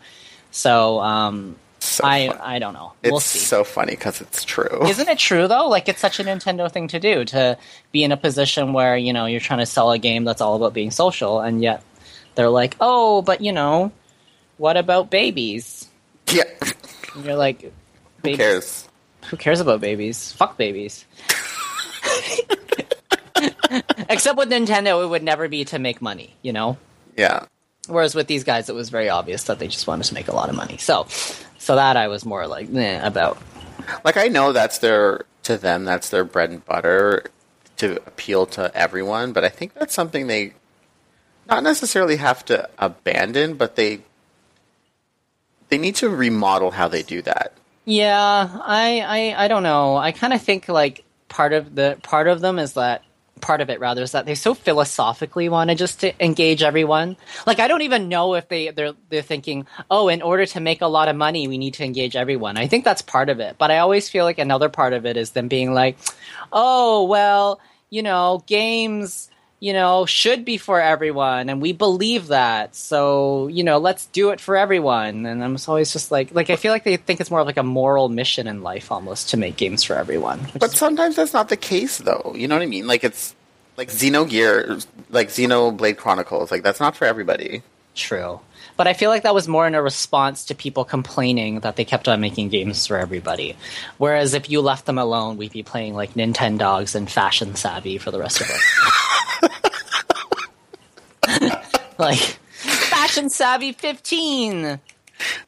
So 0.51 0.99
um, 0.99 1.57
So 1.79 2.03
I 2.05 2.27
fun. 2.29 2.37
I 2.41 2.59
don't 2.59 2.73
know. 2.73 2.93
It's 3.03 3.11
we'll 3.11 3.19
see. 3.19 3.39
so 3.39 3.63
funny 3.63 3.93
because 3.93 4.21
it's 4.21 4.43
true. 4.45 4.87
Isn't 4.87 5.09
it 5.09 5.17
true 5.17 5.47
though? 5.47 5.67
Like 5.67 5.89
it's 5.89 5.99
such 5.99 6.19
a 6.19 6.23
Nintendo 6.23 6.71
thing 6.71 6.87
to 6.89 6.99
do 6.99 7.25
to 7.25 7.57
be 7.91 8.03
in 8.03 8.11
a 8.11 8.17
position 8.17 8.73
where 8.73 8.95
you 8.95 9.11
know 9.11 9.25
you're 9.25 9.39
trying 9.41 9.59
to 9.59 9.65
sell 9.65 9.91
a 9.91 9.97
game 9.99 10.23
that's 10.23 10.39
all 10.41 10.55
about 10.55 10.73
being 10.73 10.91
social, 10.91 11.39
and 11.39 11.61
yet 11.63 11.83
they're 12.35 12.49
like, 12.49 12.75
"Oh, 12.79 13.21
but 13.23 13.41
you 13.41 13.51
know, 13.51 13.91
what 14.57 14.77
about 14.77 15.09
babies?" 15.09 15.87
yeah. 16.31 16.43
And 17.15 17.25
you're 17.25 17.35
like, 17.35 17.61
Who 17.63 17.71
"Babies- 18.21 18.37
cares? 18.37 18.85
Who 19.29 19.37
cares 19.37 19.59
about 19.59 19.81
babies? 19.81 20.31
Fuck 20.33 20.57
babies." 20.57 21.05
Except 24.09 24.37
with 24.37 24.49
Nintendo, 24.49 25.03
it 25.03 25.07
would 25.07 25.23
never 25.23 25.47
be 25.47 25.65
to 25.65 25.79
make 25.79 26.01
money, 26.01 26.35
you 26.41 26.53
know. 26.53 26.77
Yeah. 27.15 27.45
Whereas 27.87 28.15
with 28.15 28.27
these 28.27 28.43
guys, 28.43 28.69
it 28.69 28.75
was 28.75 28.89
very 28.89 29.09
obvious 29.09 29.43
that 29.43 29.59
they 29.59 29.67
just 29.67 29.87
wanted 29.87 30.05
to 30.05 30.13
make 30.13 30.27
a 30.27 30.35
lot 30.35 30.49
of 30.49 30.55
money. 30.55 30.77
So, 30.77 31.07
so 31.57 31.75
that 31.75 31.97
I 31.97 32.07
was 32.07 32.25
more 32.25 32.47
like 32.47 32.73
eh, 32.73 33.05
about. 33.05 33.37
Like 34.03 34.17
I 34.17 34.27
know 34.27 34.51
that's 34.51 34.79
their 34.79 35.25
to 35.43 35.57
them 35.57 35.85
that's 35.85 36.09
their 36.09 36.23
bread 36.23 36.51
and 36.51 36.65
butter 36.65 37.25
to 37.77 37.95
appeal 38.05 38.45
to 38.45 38.71
everyone, 38.75 39.33
but 39.33 39.43
I 39.43 39.49
think 39.49 39.73
that's 39.73 39.93
something 39.93 40.27
they 40.27 40.53
not 41.47 41.63
necessarily 41.63 42.17
have 42.17 42.45
to 42.45 42.69
abandon, 42.77 43.55
but 43.55 43.75
they 43.75 44.01
they 45.69 45.77
need 45.77 45.95
to 45.95 46.09
remodel 46.09 46.71
how 46.71 46.87
they 46.87 47.03
do 47.03 47.21
that. 47.23 47.53
Yeah, 47.85 48.49
I, 48.63 49.33
I, 49.35 49.45
I 49.45 49.47
don't 49.47 49.63
know. 49.63 49.97
I 49.97 50.11
kind 50.11 50.33
of 50.33 50.41
think 50.41 50.67
like 50.67 51.03
part 51.29 51.53
of 51.53 51.75
the 51.75 51.97
part 52.03 52.27
of 52.27 52.41
them 52.41 52.59
is 52.59 52.73
that 52.73 53.03
part 53.39 53.61
of 53.61 53.69
it 53.69 53.79
rather 53.79 54.03
is 54.03 54.11
that 54.11 54.25
they 54.25 54.35
so 54.35 54.53
philosophically 54.53 55.49
want 55.49 55.69
to 55.69 55.75
just 55.75 56.01
to 56.01 56.23
engage 56.23 56.61
everyone. 56.61 57.15
Like 57.45 57.59
I 57.59 57.67
don't 57.67 57.81
even 57.81 58.09
know 58.09 58.35
if 58.35 58.47
they 58.47 58.69
they're 58.69 58.93
they're 59.09 59.21
thinking, 59.21 59.65
oh, 59.89 60.07
in 60.09 60.21
order 60.21 60.45
to 60.47 60.59
make 60.59 60.81
a 60.81 60.87
lot 60.87 61.07
of 61.07 61.15
money, 61.15 61.47
we 61.47 61.57
need 61.57 61.75
to 61.75 61.85
engage 61.85 62.15
everyone. 62.15 62.57
I 62.57 62.67
think 62.67 62.83
that's 62.83 63.01
part 63.01 63.29
of 63.29 63.39
it, 63.39 63.55
but 63.57 63.71
I 63.71 63.79
always 63.79 64.09
feel 64.09 64.25
like 64.25 64.39
another 64.39 64.69
part 64.69 64.93
of 64.93 65.05
it 65.05 65.17
is 65.17 65.31
them 65.31 65.47
being 65.47 65.73
like, 65.73 65.97
oh, 66.51 67.05
well, 67.05 67.59
you 67.89 68.03
know, 68.03 68.43
games 68.45 69.29
you 69.59 69.73
know, 69.73 70.05
should 70.05 70.45
be 70.45 70.57
for 70.57 70.79
everyone, 70.81 71.49
and 71.49 71.61
we 71.61 71.73
believe 71.73 72.27
that. 72.27 72.75
So, 72.75 73.47
you 73.47 73.63
know, 73.63 73.77
let's 73.77 74.05
do 74.07 74.29
it 74.29 74.39
for 74.39 74.55
everyone. 74.55 75.25
And 75.25 75.43
I'm 75.43 75.57
always 75.67 75.91
just 75.91 76.11
like, 76.11 76.33
like 76.33 76.49
I 76.49 76.55
feel 76.55 76.71
like 76.71 76.85
they 76.85 76.95
think 76.97 77.19
it's 77.19 77.29
more 77.29 77.41
of 77.41 77.47
like 77.47 77.57
a 77.57 77.63
moral 77.63 78.07
mission 78.07 78.47
in 78.47 78.63
life, 78.63 78.91
almost, 78.91 79.29
to 79.31 79.37
make 79.37 79.57
games 79.57 79.83
for 79.83 79.95
everyone. 79.95 80.39
But 80.59 80.71
sometimes 80.71 81.17
that's 81.17 81.33
not 81.33 81.49
the 81.49 81.57
case 81.57 81.97
though. 81.97 82.33
You 82.35 82.47
know 82.47 82.55
what 82.55 82.61
I 82.61 82.67
mean? 82.67 82.87
Like 82.87 83.03
it's 83.03 83.35
like 83.75 83.89
Xenogear 83.89 84.85
like 85.09 85.29
Xenoblade 85.29 85.97
Chronicles, 85.97 86.51
like 86.51 86.63
that's 86.63 86.79
not 86.79 86.95
for 86.95 87.05
everybody. 87.05 87.63
true. 87.95 88.39
But 88.79 88.87
I 88.87 88.93
feel 88.93 89.09
like 89.09 89.23
that 89.23 89.35
was 89.35 89.45
more 89.45 89.67
in 89.67 89.75
a 89.75 89.81
response 89.81 90.45
to 90.45 90.55
people 90.55 90.85
complaining 90.85 91.59
that 91.59 91.75
they 91.75 91.83
kept 91.83 92.07
on 92.07 92.21
making 92.21 92.47
games 92.47 92.87
for 92.87 92.95
everybody. 92.95 93.57
Whereas 93.97 94.33
if 94.33 94.49
you 94.49 94.61
left 94.61 94.85
them 94.85 94.97
alone, 94.97 95.35
we'd 95.35 95.51
be 95.51 95.63
playing 95.63 95.95
like 95.95 96.13
Nintendogs 96.13 96.95
and 96.95 97.11
Fashion 97.11 97.55
Savvy 97.55 97.97
for 97.97 98.09
the 98.09 98.19
rest 98.19 98.39
of 98.39 98.49
us. 98.49 98.63
like 101.97 102.19
Fashion 102.19 103.29
Savvy 103.29 103.73
15, 103.73 104.79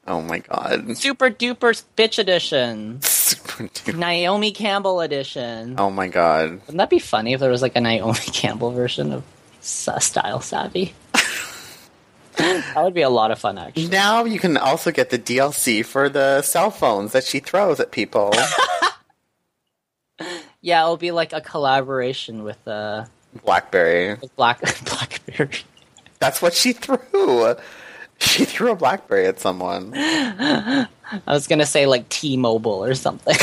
Oh 0.08 0.20
my 0.20 0.39
god. 0.39 0.98
Super 0.98 1.30
Duper 1.30 1.82
Bitch 1.96 2.20
Edition, 2.20 3.02
Super 3.02 3.70
duper. 3.70 3.98
Naomi 3.98 4.52
Campbell 4.52 5.00
Edition. 5.00 5.76
Oh 5.78 5.89
my 5.89 6.10
god. 6.10 6.52
Wouldn't 6.52 6.80
that 6.80 6.89
be 6.89 7.00
funny 7.00 7.32
if 7.32 7.39
there 7.39 7.50
was 7.50 7.62
like 7.62 7.78
a 7.78 7.82
Naomi 7.82 8.20
Campbell 8.34 8.72
version 8.72 9.13
of 9.13 9.24
Style 9.62 10.41
Savvy? 10.41 10.94
That 12.38 12.74
would 12.84 12.94
be 12.94 13.02
a 13.02 13.10
lot 13.10 13.32
of 13.32 13.39
fun, 13.39 13.58
actually. 13.58 13.88
Now 13.88 14.24
you 14.26 14.39
can 14.39 14.58
also 14.58 14.91
get 14.91 15.10
the 15.10 15.20
DLC 15.20 15.86
for 15.86 16.10
the 16.10 16.41
cell 16.41 16.72
phones 16.72 17.12
that 17.13 17.24
she 17.24 17.39
throws 17.39 17.80
at 17.80 17.91
people. 17.91 18.34
Yeah, 20.63 20.84
it'll 20.84 20.98
be 20.98 21.10
like 21.10 21.34
a 21.34 21.41
collaboration 21.41 22.44
with 22.44 22.67
uh, 22.67 23.06
Blackberry. 23.44 24.13
with 24.22 24.36
Black 24.36 24.60
Blackberry. 24.86 25.50
That's 26.20 26.39
what 26.39 26.54
she 26.54 26.74
threw. 26.74 27.56
She 28.20 28.46
threw 28.46 28.70
a 28.72 28.76
Blackberry 28.76 29.26
at 29.26 29.39
someone. 29.39 29.91
I 29.96 30.88
was 31.26 31.48
gonna 31.48 31.65
say 31.65 31.88
like 31.88 32.08
T-Mobile 32.10 32.84
or 32.86 32.94
something. 32.94 33.36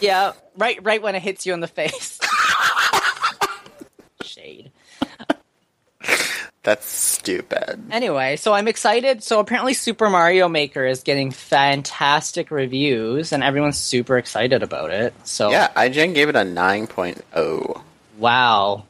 yeah, 0.00 0.32
right, 0.56 0.82
right 0.82 1.00
when 1.02 1.14
it 1.14 1.22
hits 1.22 1.46
you 1.46 1.54
in 1.54 1.60
the 1.60 1.68
face. 1.68 2.18
Shade. 4.22 4.70
That's 6.66 6.84
stupid. 6.86 7.80
Anyway, 7.92 8.34
so 8.34 8.52
I'm 8.52 8.66
excited. 8.66 9.22
So 9.22 9.38
apparently, 9.38 9.72
Super 9.72 10.10
Mario 10.10 10.48
Maker 10.48 10.84
is 10.84 11.04
getting 11.04 11.30
fantastic 11.30 12.50
reviews, 12.50 13.32
and 13.32 13.44
everyone's 13.44 13.78
super 13.78 14.18
excited 14.18 14.64
about 14.64 14.90
it. 14.90 15.14
So 15.22 15.50
Yeah, 15.52 15.68
IGN 15.76 16.12
gave 16.12 16.28
it 16.28 16.34
a 16.34 16.40
9.0. 16.40 17.82
wow, 18.18 18.84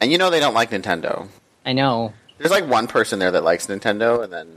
And 0.00 0.10
you 0.10 0.18
know 0.18 0.28
they 0.28 0.40
don't 0.40 0.54
like 0.54 0.70
Nintendo. 0.70 1.28
I 1.64 1.72
know. 1.72 2.12
There's 2.38 2.50
like 2.50 2.66
one 2.66 2.88
person 2.88 3.20
there 3.20 3.30
that 3.30 3.44
likes 3.44 3.68
Nintendo, 3.68 4.24
and 4.24 4.32
then 4.32 4.48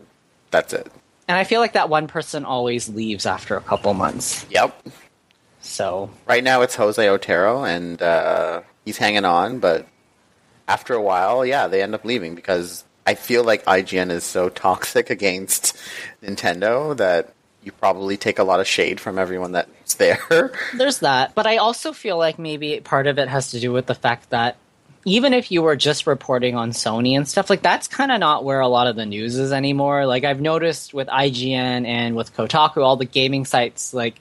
that's 0.50 0.74
it. 0.74 0.92
And 1.28 1.38
I 1.38 1.44
feel 1.44 1.62
like 1.62 1.74
that 1.74 1.90
one 1.90 2.08
person 2.08 2.44
always 2.44 2.90
leaves 2.90 3.28
after 3.28 3.56
a 3.56 3.62
couple 3.62 3.94
months. 3.94 4.48
Yep. 4.50 4.88
So 5.62 6.10
Right 6.26 6.44
now 6.44 6.62
it's 6.64 6.74
Jose 6.76 7.08
Otero, 7.08 7.64
and 7.66 8.02
uh, 8.02 8.62
he's 8.84 8.98
hanging 8.98 9.26
on, 9.26 9.60
but 9.60 9.86
after 10.68 10.94
a 10.94 11.02
while, 11.02 11.46
yeah, 11.46 11.68
they 11.68 11.82
end 11.82 11.96
up 11.96 12.06
leaving 12.06 12.36
because 12.36 12.84
I 13.06 13.16
feel 13.16 13.44
like 13.44 13.64
IGN 13.66 14.12
is 14.12 14.24
so 14.24 14.50
toxic 14.68 15.10
against 15.10 15.78
Nintendo 16.22 16.96
that 16.98 17.34
you 17.64 17.72
probably 17.72 18.18
take 18.18 18.40
a 18.40 18.44
lot 18.44 18.60
of 18.60 18.68
shade 18.68 19.00
from 19.00 19.20
everyone 19.20 19.52
that's 19.52 19.96
there. 19.96 20.54
there's 20.74 21.00
that. 21.00 21.36
But 21.36 21.48
I 21.48 21.58
also 21.58 21.92
feel 21.92 22.18
like 22.18 22.40
maybe 22.40 22.80
part 22.80 23.08
of 23.08 23.18
it 23.20 23.28
has 23.28 23.52
to 23.52 23.60
do 23.60 23.74
with 23.74 23.88
the 23.88 23.96
fact 23.96 24.30
that 24.30 24.58
even 25.06 25.34
if 25.34 25.52
you 25.52 25.62
were 25.62 25.78
just 25.78 26.06
reporting 26.06 26.56
on 26.56 26.72
Sony 26.72 27.16
and 27.16 27.28
stuff, 27.28 27.50
like 27.50 27.62
that's 27.62 27.88
kind 27.88 28.12
of 28.12 28.20
not 28.20 28.44
where 28.44 28.60
a 28.60 28.68
lot 28.68 28.88
of 28.88 28.98
the 28.98 29.06
news 29.06 29.38
is 29.38 29.54
anymore. 29.54 30.06
Like 30.06 30.26
I've 30.26 30.42
noticed 30.42 30.94
with 30.94 31.08
IGN 31.08 31.86
and 31.86 32.16
with 32.16 32.36
Kotaku, 32.36 32.84
all 32.84 32.98
the 32.98 33.06
gaming 33.06 33.46
sites, 33.46 33.94
like 33.94 34.20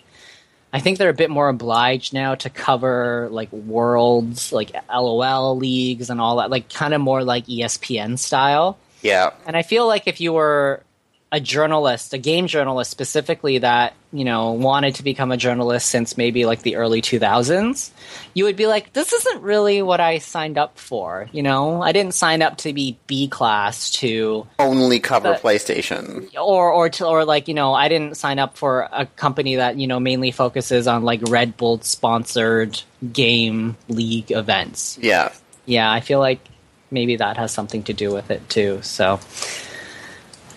I 0.72 0.80
think 0.80 0.98
they're 0.98 1.10
a 1.10 1.14
bit 1.14 1.30
more 1.30 1.48
obliged 1.48 2.12
now 2.12 2.34
to 2.34 2.50
cover 2.50 3.28
like 3.30 3.50
worlds, 3.52 4.52
like 4.52 4.72
LOL 4.92 5.56
leagues 5.56 6.10
and 6.10 6.20
all 6.20 6.36
that, 6.36 6.50
like 6.50 6.68
kind 6.68 6.92
of 6.92 7.00
more 7.00 7.22
like 7.24 7.46
ESPN 7.46 8.18
style. 8.18 8.78
yeah. 9.00 9.30
And 9.46 9.56
I 9.56 9.62
feel 9.62 9.86
like 9.86 10.06
if 10.06 10.20
you 10.20 10.32
were 10.32 10.82
a 11.32 11.40
journalist, 11.40 12.14
a 12.14 12.18
game 12.18 12.46
journalist 12.46 12.88
specifically 12.90 13.58
that, 13.58 13.94
you 14.12 14.24
know, 14.24 14.52
wanted 14.52 14.94
to 14.94 15.02
become 15.02 15.32
a 15.32 15.36
journalist 15.36 15.88
since 15.88 16.16
maybe 16.16 16.46
like 16.46 16.62
the 16.62 16.76
early 16.76 17.02
2000s, 17.02 17.90
you 18.32 18.44
would 18.44 18.54
be 18.54 18.68
like, 18.68 18.92
this 18.92 19.12
isn't 19.12 19.42
really 19.42 19.82
what 19.82 19.98
I 20.00 20.18
signed 20.18 20.56
up 20.56 20.78
for. 20.78 21.28
You 21.32 21.42
know, 21.42 21.82
I 21.82 21.90
didn't 21.90 22.14
sign 22.14 22.42
up 22.42 22.58
to 22.58 22.72
be 22.72 22.96
B 23.08 23.26
class 23.26 23.90
to, 23.92 24.46
Only 24.60 25.00
cover 25.00 25.32
But- 25.32 25.42
PlayStation. 25.42 26.32
or, 26.40 26.70
or 26.72 26.88
to, 26.90 27.06
or 27.06 27.24
like, 27.24 27.48
you 27.48 27.54
know, 27.54 27.74
I 27.74 27.88
didn't 27.88 28.16
sign 28.16 28.38
up 28.38 28.56
for 28.56 28.88
a 28.92 29.06
company 29.06 29.56
that, 29.56 29.76
you 29.76 29.88
know, 29.88 29.98
mainly 29.98 30.30
focuses 30.30 30.86
on 30.86 31.02
like 31.02 31.20
Red 31.28 31.56
Bull 31.56 31.80
sponsored 31.80 32.80
game 33.12 33.76
league 33.88 34.30
events. 34.30 34.96
Yeah. 35.02 35.32
yeah, 35.66 35.90
I 35.90 36.00
feel 36.00 36.20
like 36.20 36.38
maybe 36.92 37.16
that 37.16 37.36
has 37.36 37.50
something 37.52 37.82
to 37.82 37.92
do 37.92 38.14
with 38.14 38.30
it 38.30 38.48
too. 38.48 38.78
So 38.82 39.18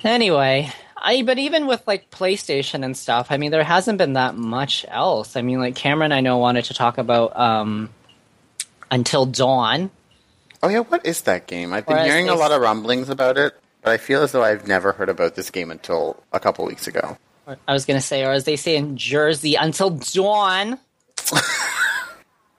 anyway, 0.04 0.72
I 0.98 1.22
but 1.24 1.40
even 1.40 1.68
with 1.68 1.86
like 1.88 2.10
PlayStation 2.12 2.84
and 2.84 2.96
stuff, 2.96 3.28
I 3.30 3.38
mean 3.38 3.52
there 3.52 3.64
hasn't 3.64 3.98
been 3.98 4.14
that 4.14 4.36
much 4.36 4.86
else. 4.88 5.36
I 5.36 5.42
mean 5.42 5.60
like 5.60 5.76
Cameron 5.76 6.12
I 6.12 6.22
know 6.22 6.38
wanted 6.38 6.66
to 6.66 6.74
talk 6.74 6.98
about 6.98 7.38
um 7.38 7.90
Until 8.92 9.26
Dawn. 9.26 9.92
Oh 10.62 10.70
yeah, 10.70 10.80
what 10.80 11.06
is 11.06 11.22
that 11.22 11.48
game? 11.48 11.74
I've 11.74 11.86
been 11.86 12.06
hearing 12.06 12.30
a 12.30 12.36
lot 12.36 12.52
of 12.52 12.62
rumblings 12.62 13.10
about 13.10 13.38
it, 13.38 13.54
but 13.82 13.92
I 13.92 13.98
feel 13.98 14.24
as 14.24 14.34
though 14.34 14.44
I've 14.44 14.68
never 14.68 14.92
heard 14.92 15.10
about 15.10 15.36
this 15.36 15.52
game 15.52 15.72
until 15.72 16.22
a 16.34 16.40
couple 16.40 16.66
weeks 16.66 16.88
ago. 16.88 17.18
I 17.68 17.74
was 17.74 17.86
gonna 17.86 18.02
say, 18.02 18.24
or 18.24 18.32
as 18.32 18.44
they 18.44 18.58
say 18.58 18.76
in 18.76 18.98
Jersey, 18.98 19.56
Until 19.56 19.92
Dawn. 19.92 20.80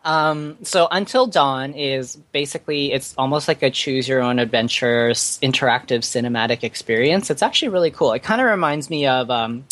Um, 0.05 0.57
so 0.63 0.89
Until 0.91 1.27
Dawn 1.27 1.75
is 1.75 2.17
basically 2.33 2.93
it's 2.93 3.15
almost 3.19 3.49
like 3.49 3.63
a 3.63 3.71
choose 3.71 4.09
your 4.09 4.23
own 4.23 4.39
adventure 4.39 5.11
s- 5.11 5.39
interactive 5.43 6.01
cinematic 6.01 6.65
experience. 6.65 7.31
It's 7.31 7.43
actually 7.43 7.69
really 7.69 7.91
cool. 7.91 8.13
It 8.13 8.23
kind 8.23 8.41
of 8.41 8.47
reminds 8.47 8.89
me 8.89 9.07
of 9.07 9.31
um, 9.31 9.65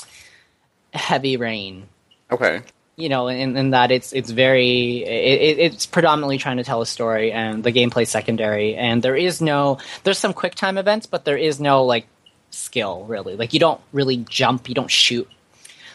Heavy 0.93 1.37
Rain. 1.37 1.88
Okay. 2.31 2.61
You 2.97 3.09
know, 3.09 3.29
in, 3.29 3.57
in 3.57 3.71
that 3.71 3.91
it's 3.91 4.12
it's 4.12 4.31
very 4.31 5.05
it, 5.05 5.59
it's 5.59 5.87
predominantly 5.87 6.37
trying 6.37 6.57
to 6.57 6.64
tell 6.64 6.83
a 6.83 6.87
story, 6.87 7.31
and 7.31 7.62
the 7.62 7.73
gameplay 7.73 8.07
secondary. 8.07 8.75
And 8.75 9.03
there 9.03 9.17
is 9.17 9.41
no 9.41 9.79
there's 10.03 10.19
some 10.19 10.35
quick 10.35 10.57
time 10.57 10.77
events, 10.77 11.07
but 11.07 11.25
there 11.25 11.37
is 11.37 11.61
no 11.61 11.85
like 11.85 12.07
skill 12.51 13.05
really. 13.05 13.37
Like 13.37 13.55
you 13.55 13.61
don't 13.61 13.81
really 13.93 14.17
jump, 14.29 14.69
you 14.69 14.75
don't 14.75 14.91
shoot. 14.91 15.29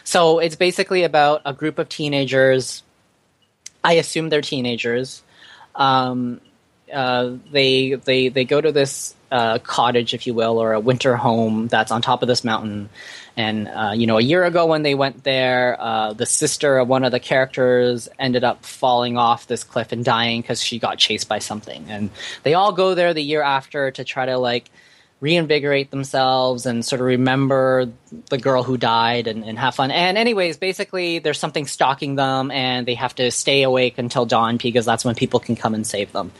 So 0.02 0.38
it's 0.38 0.56
basically 0.56 1.02
about 1.02 1.42
a 1.44 1.52
group 1.52 1.78
of 1.78 1.88
teenagers. 1.88 2.83
I 3.84 3.94
assume 3.94 4.30
they're 4.30 4.40
teenagers. 4.40 5.22
Um, 5.74 6.40
uh, 6.92 7.36
they 7.52 7.94
they 7.94 8.28
they 8.28 8.44
go 8.44 8.60
to 8.60 8.72
this 8.72 9.14
uh, 9.30 9.58
cottage, 9.58 10.14
if 10.14 10.26
you 10.26 10.34
will, 10.34 10.58
or 10.58 10.72
a 10.72 10.80
winter 10.80 11.16
home 11.16 11.68
that's 11.68 11.90
on 11.90 12.00
top 12.02 12.22
of 12.22 12.28
this 12.28 12.44
mountain. 12.44 12.88
And 13.36 13.68
uh, 13.68 13.92
you 13.94 14.06
know, 14.06 14.18
a 14.18 14.22
year 14.22 14.44
ago 14.44 14.66
when 14.66 14.82
they 14.82 14.94
went 14.94 15.24
there, 15.24 15.76
uh, 15.80 16.12
the 16.12 16.26
sister 16.26 16.78
of 16.78 16.88
one 16.88 17.04
of 17.04 17.12
the 17.12 17.20
characters 17.20 18.08
ended 18.18 18.44
up 18.44 18.64
falling 18.64 19.16
off 19.16 19.46
this 19.46 19.64
cliff 19.64 19.92
and 19.92 20.04
dying 20.04 20.40
because 20.40 20.62
she 20.62 20.78
got 20.78 20.98
chased 20.98 21.28
by 21.28 21.40
something. 21.40 21.84
And 21.88 22.10
they 22.42 22.54
all 22.54 22.72
go 22.72 22.94
there 22.94 23.12
the 23.12 23.22
year 23.22 23.42
after 23.42 23.90
to 23.90 24.04
try 24.04 24.26
to 24.26 24.38
like 24.38 24.70
reinvigorate 25.20 25.90
themselves 25.90 26.66
and 26.66 26.84
sort 26.84 27.00
of 27.00 27.06
remember 27.06 27.88
the 28.28 28.36
girl 28.36 28.62
who 28.62 28.76
died 28.76 29.26
and, 29.26 29.44
and 29.44 29.58
have 29.58 29.74
fun. 29.74 29.90
And 29.90 30.18
anyways, 30.18 30.58
basically 30.58 31.18
there's 31.18 31.38
something 31.38 31.66
stalking 31.66 32.14
them 32.14 32.50
and 32.50 32.86
they 32.86 32.94
have 32.94 33.14
to 33.14 33.30
stay 33.30 33.62
awake 33.62 33.96
until 33.96 34.26
dawn 34.26 34.58
because 34.58 34.84
that's 34.84 35.04
when 35.04 35.14
people 35.14 35.40
can 35.40 35.56
come 35.56 35.74
and 35.74 35.86
save 35.86 36.12
them. 36.12 36.32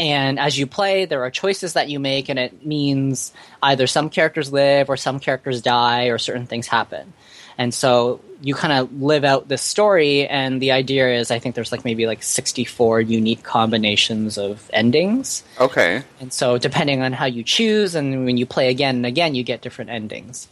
And 0.00 0.40
as 0.40 0.58
you 0.58 0.66
play, 0.66 1.04
there 1.04 1.22
are 1.22 1.30
choices 1.30 1.74
that 1.74 1.88
you 1.88 2.00
make 2.00 2.28
and 2.28 2.38
it 2.38 2.66
means 2.66 3.32
either 3.62 3.86
some 3.86 4.10
characters 4.10 4.52
live 4.52 4.90
or 4.90 4.96
some 4.96 5.20
characters 5.20 5.62
die 5.62 6.06
or 6.06 6.18
certain 6.18 6.46
things 6.46 6.66
happen. 6.66 7.12
And 7.58 7.72
so 7.72 8.20
you 8.42 8.54
kind 8.54 8.72
of 8.74 9.00
live 9.00 9.24
out 9.24 9.48
this 9.48 9.62
story 9.62 10.26
and 10.28 10.60
the 10.60 10.72
idea 10.72 11.14
is 11.14 11.30
I 11.30 11.38
think 11.38 11.54
there's 11.54 11.72
like 11.72 11.84
maybe 11.84 12.06
like 12.06 12.22
64 12.22 13.00
unique 13.00 13.42
combinations 13.42 14.36
of 14.36 14.68
endings. 14.72 15.42
Okay. 15.58 16.02
And 16.20 16.32
so, 16.32 16.58
depending 16.58 17.00
on 17.00 17.12
how 17.12 17.24
you 17.26 17.42
choose, 17.42 17.94
and 17.94 18.24
when 18.26 18.36
you 18.36 18.44
play 18.44 18.68
again 18.68 18.96
and 18.96 19.06
again, 19.06 19.34
you 19.34 19.42
get 19.44 19.62
different 19.62 19.90
endings. 19.90 20.48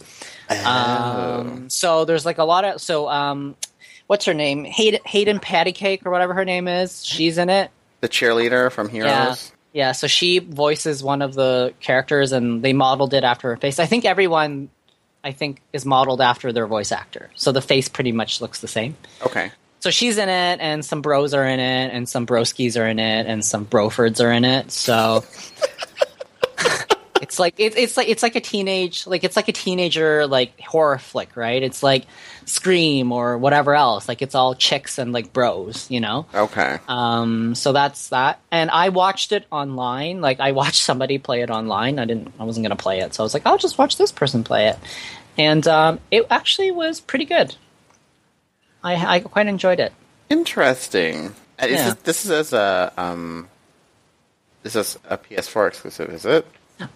Um, 0.65 1.69
so 1.71 2.05
there's 2.05 2.25
like 2.27 2.39
a 2.39 2.45
lot 2.45 2.65
of 2.65 2.81
so 2.81 3.09
um, 3.09 3.57
what's 4.07 4.25
her 4.27 4.35
name? 4.35 4.65
Hayden, 4.65 5.01
Hayden 5.05 5.39
Pattycake 5.41 6.05
or 6.07 6.11
whatever 6.11 6.35
her 6.35 6.45
name 6.45 6.69
is. 6.69 7.05
She's 7.05 7.39
in 7.39 7.51
it. 7.51 7.71
the 8.01 8.09
cheerleader 8.09 8.71
from 8.71 8.89
Yeah, 8.91 9.25
Heroes. 9.25 9.53
yeah. 9.73 9.93
So 9.93 10.07
she 10.07 10.39
voices 10.39 11.03
one 11.03 11.23
of 11.23 11.35
the 11.35 11.75
characters, 11.81 12.33
and 12.33 12.63
they 12.63 12.73
modeled 12.73 13.15
it 13.15 13.25
after 13.25 13.49
her 13.49 13.57
face. 13.57 13.79
I 13.79 13.87
think 13.87 14.05
everyone, 14.05 14.69
I 15.25 15.33
think, 15.33 15.61
is 15.73 15.85
modeled 15.85 16.21
after 16.21 16.53
their 16.53 16.67
voice 16.67 16.93
actor. 16.93 17.31
So 17.35 17.53
the 17.53 17.63
face 17.63 17.89
pretty 17.89 18.13
much 18.13 18.41
looks 18.41 18.61
the 18.61 18.69
same. 18.69 18.97
Okay. 19.25 19.53
So 19.81 19.91
she's 19.91 20.17
in 20.17 20.29
it, 20.29 20.61
and 20.61 20.85
some 20.85 21.03
bros 21.03 21.35
are 21.35 21.45
in 21.45 21.59
it, 21.59 21.93
and 21.93 22.09
some 22.09 22.27
broskies 22.27 22.81
are 22.81 22.87
in 22.87 22.99
it, 22.99 23.27
and 23.27 23.45
some 23.45 23.67
brofords 23.67 24.25
are 24.25 24.31
in 24.31 24.45
it. 24.45 24.71
So 24.71 25.25
it's 27.23 27.39
like 27.39 27.55
it, 27.59 27.79
it's 27.79 27.97
like 27.97 28.09
it's 28.09 28.23
like 28.23 28.35
a 28.37 28.41
teenage 28.41 29.07
like 29.07 29.23
it's 29.25 29.37
like 29.37 29.49
a 29.49 29.53
teenager 29.53 30.27
like 30.27 30.61
horror 30.61 30.99
flick, 30.99 31.37
right? 31.37 31.63
It's 31.63 31.83
like 31.83 32.05
Scream 32.45 33.13
or 33.13 33.39
whatever 33.39 33.75
else. 33.77 34.09
Like 34.09 34.21
it's 34.21 34.35
all 34.35 34.55
chicks 34.57 34.99
and 34.99 35.13
like 35.13 35.33
bros, 35.33 35.89
you 35.89 36.01
know. 36.01 36.27
Okay. 36.35 36.79
Um, 36.89 37.55
so 37.55 37.73
that's 37.73 38.09
that. 38.09 38.41
And 38.51 38.69
I 38.71 38.89
watched 38.89 39.31
it 39.31 39.47
online. 39.53 40.21
Like 40.21 40.41
I 40.41 40.51
watched 40.53 40.83
somebody 40.83 41.19
play 41.19 41.43
it 41.43 41.51
online. 41.51 41.99
I 42.01 42.05
didn't. 42.05 42.35
I 42.41 42.45
wasn't 42.45 42.65
gonna 42.65 42.77
play 42.77 42.99
it, 43.01 43.15
so 43.15 43.23
I 43.23 43.25
was 43.25 43.33
like, 43.35 43.47
I'll 43.47 43.57
just 43.59 43.79
watch 43.79 43.97
this 43.97 44.11
person 44.13 44.43
play 44.43 44.67
it. 44.69 44.79
And 45.39 45.67
um, 45.69 46.01
it 46.11 46.27
actually 46.29 46.73
was 46.73 47.01
pretty 47.01 47.25
good. 47.25 47.55
I 48.83 49.17
I 49.17 49.21
quite 49.21 49.47
enjoyed 49.47 49.79
it. 49.79 49.93
Interesting. 50.29 51.35
Uh, 51.63 51.67
Is 51.67 51.73
Yeah. 51.81 51.85
this, 51.85 51.95
this 52.03 52.25
is 52.25 52.31
as 52.33 52.53
a 52.53 52.93
um, 52.97 53.49
this 54.65 54.75
is 54.75 54.99
a 55.09 55.17
PS4 55.17 55.69
exclusive, 55.69 56.11
is 56.11 56.27
it? 56.27 56.45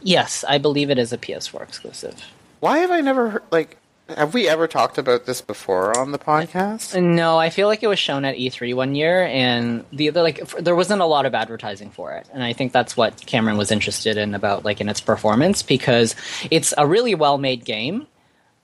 Yes, 0.02 0.44
I 0.48 0.58
believe 0.58 0.90
it 0.90 0.98
is 0.98 1.12
a 1.12 1.18
PS4 1.18 1.62
exclusive. 1.62 2.14
Why 2.60 2.78
have 2.78 2.90
I 2.90 3.00
never 3.00 3.30
heard, 3.30 3.42
like? 3.50 3.76
Have 4.16 4.34
we 4.34 4.48
ever 4.48 4.68
talked 4.68 4.98
about 4.98 5.26
this 5.26 5.40
before 5.40 5.98
on 5.98 6.12
the 6.12 6.18
podcast? 6.18 7.00
No, 7.02 7.38
I 7.38 7.50
feel 7.50 7.66
like 7.66 7.82
it 7.82 7.88
was 7.88 7.98
shown 7.98 8.24
at 8.24 8.36
E3 8.36 8.72
one 8.72 8.94
year, 8.94 9.24
and 9.24 9.84
the 9.92 10.08
other 10.08 10.22
like 10.22 10.40
f- 10.42 10.54
there 10.60 10.76
wasn't 10.76 11.00
a 11.02 11.04
lot 11.06 11.26
of 11.26 11.34
advertising 11.34 11.90
for 11.90 12.12
it, 12.12 12.28
and 12.32 12.40
I 12.40 12.52
think 12.52 12.70
that's 12.72 12.96
what 12.96 13.26
Cameron 13.26 13.56
was 13.56 13.72
interested 13.72 14.16
in 14.16 14.36
about 14.36 14.64
like 14.64 14.80
in 14.80 14.88
its 14.88 15.00
performance 15.00 15.62
because 15.64 16.14
it's 16.52 16.72
a 16.78 16.86
really 16.86 17.16
well 17.16 17.36
made 17.36 17.64
game, 17.64 18.06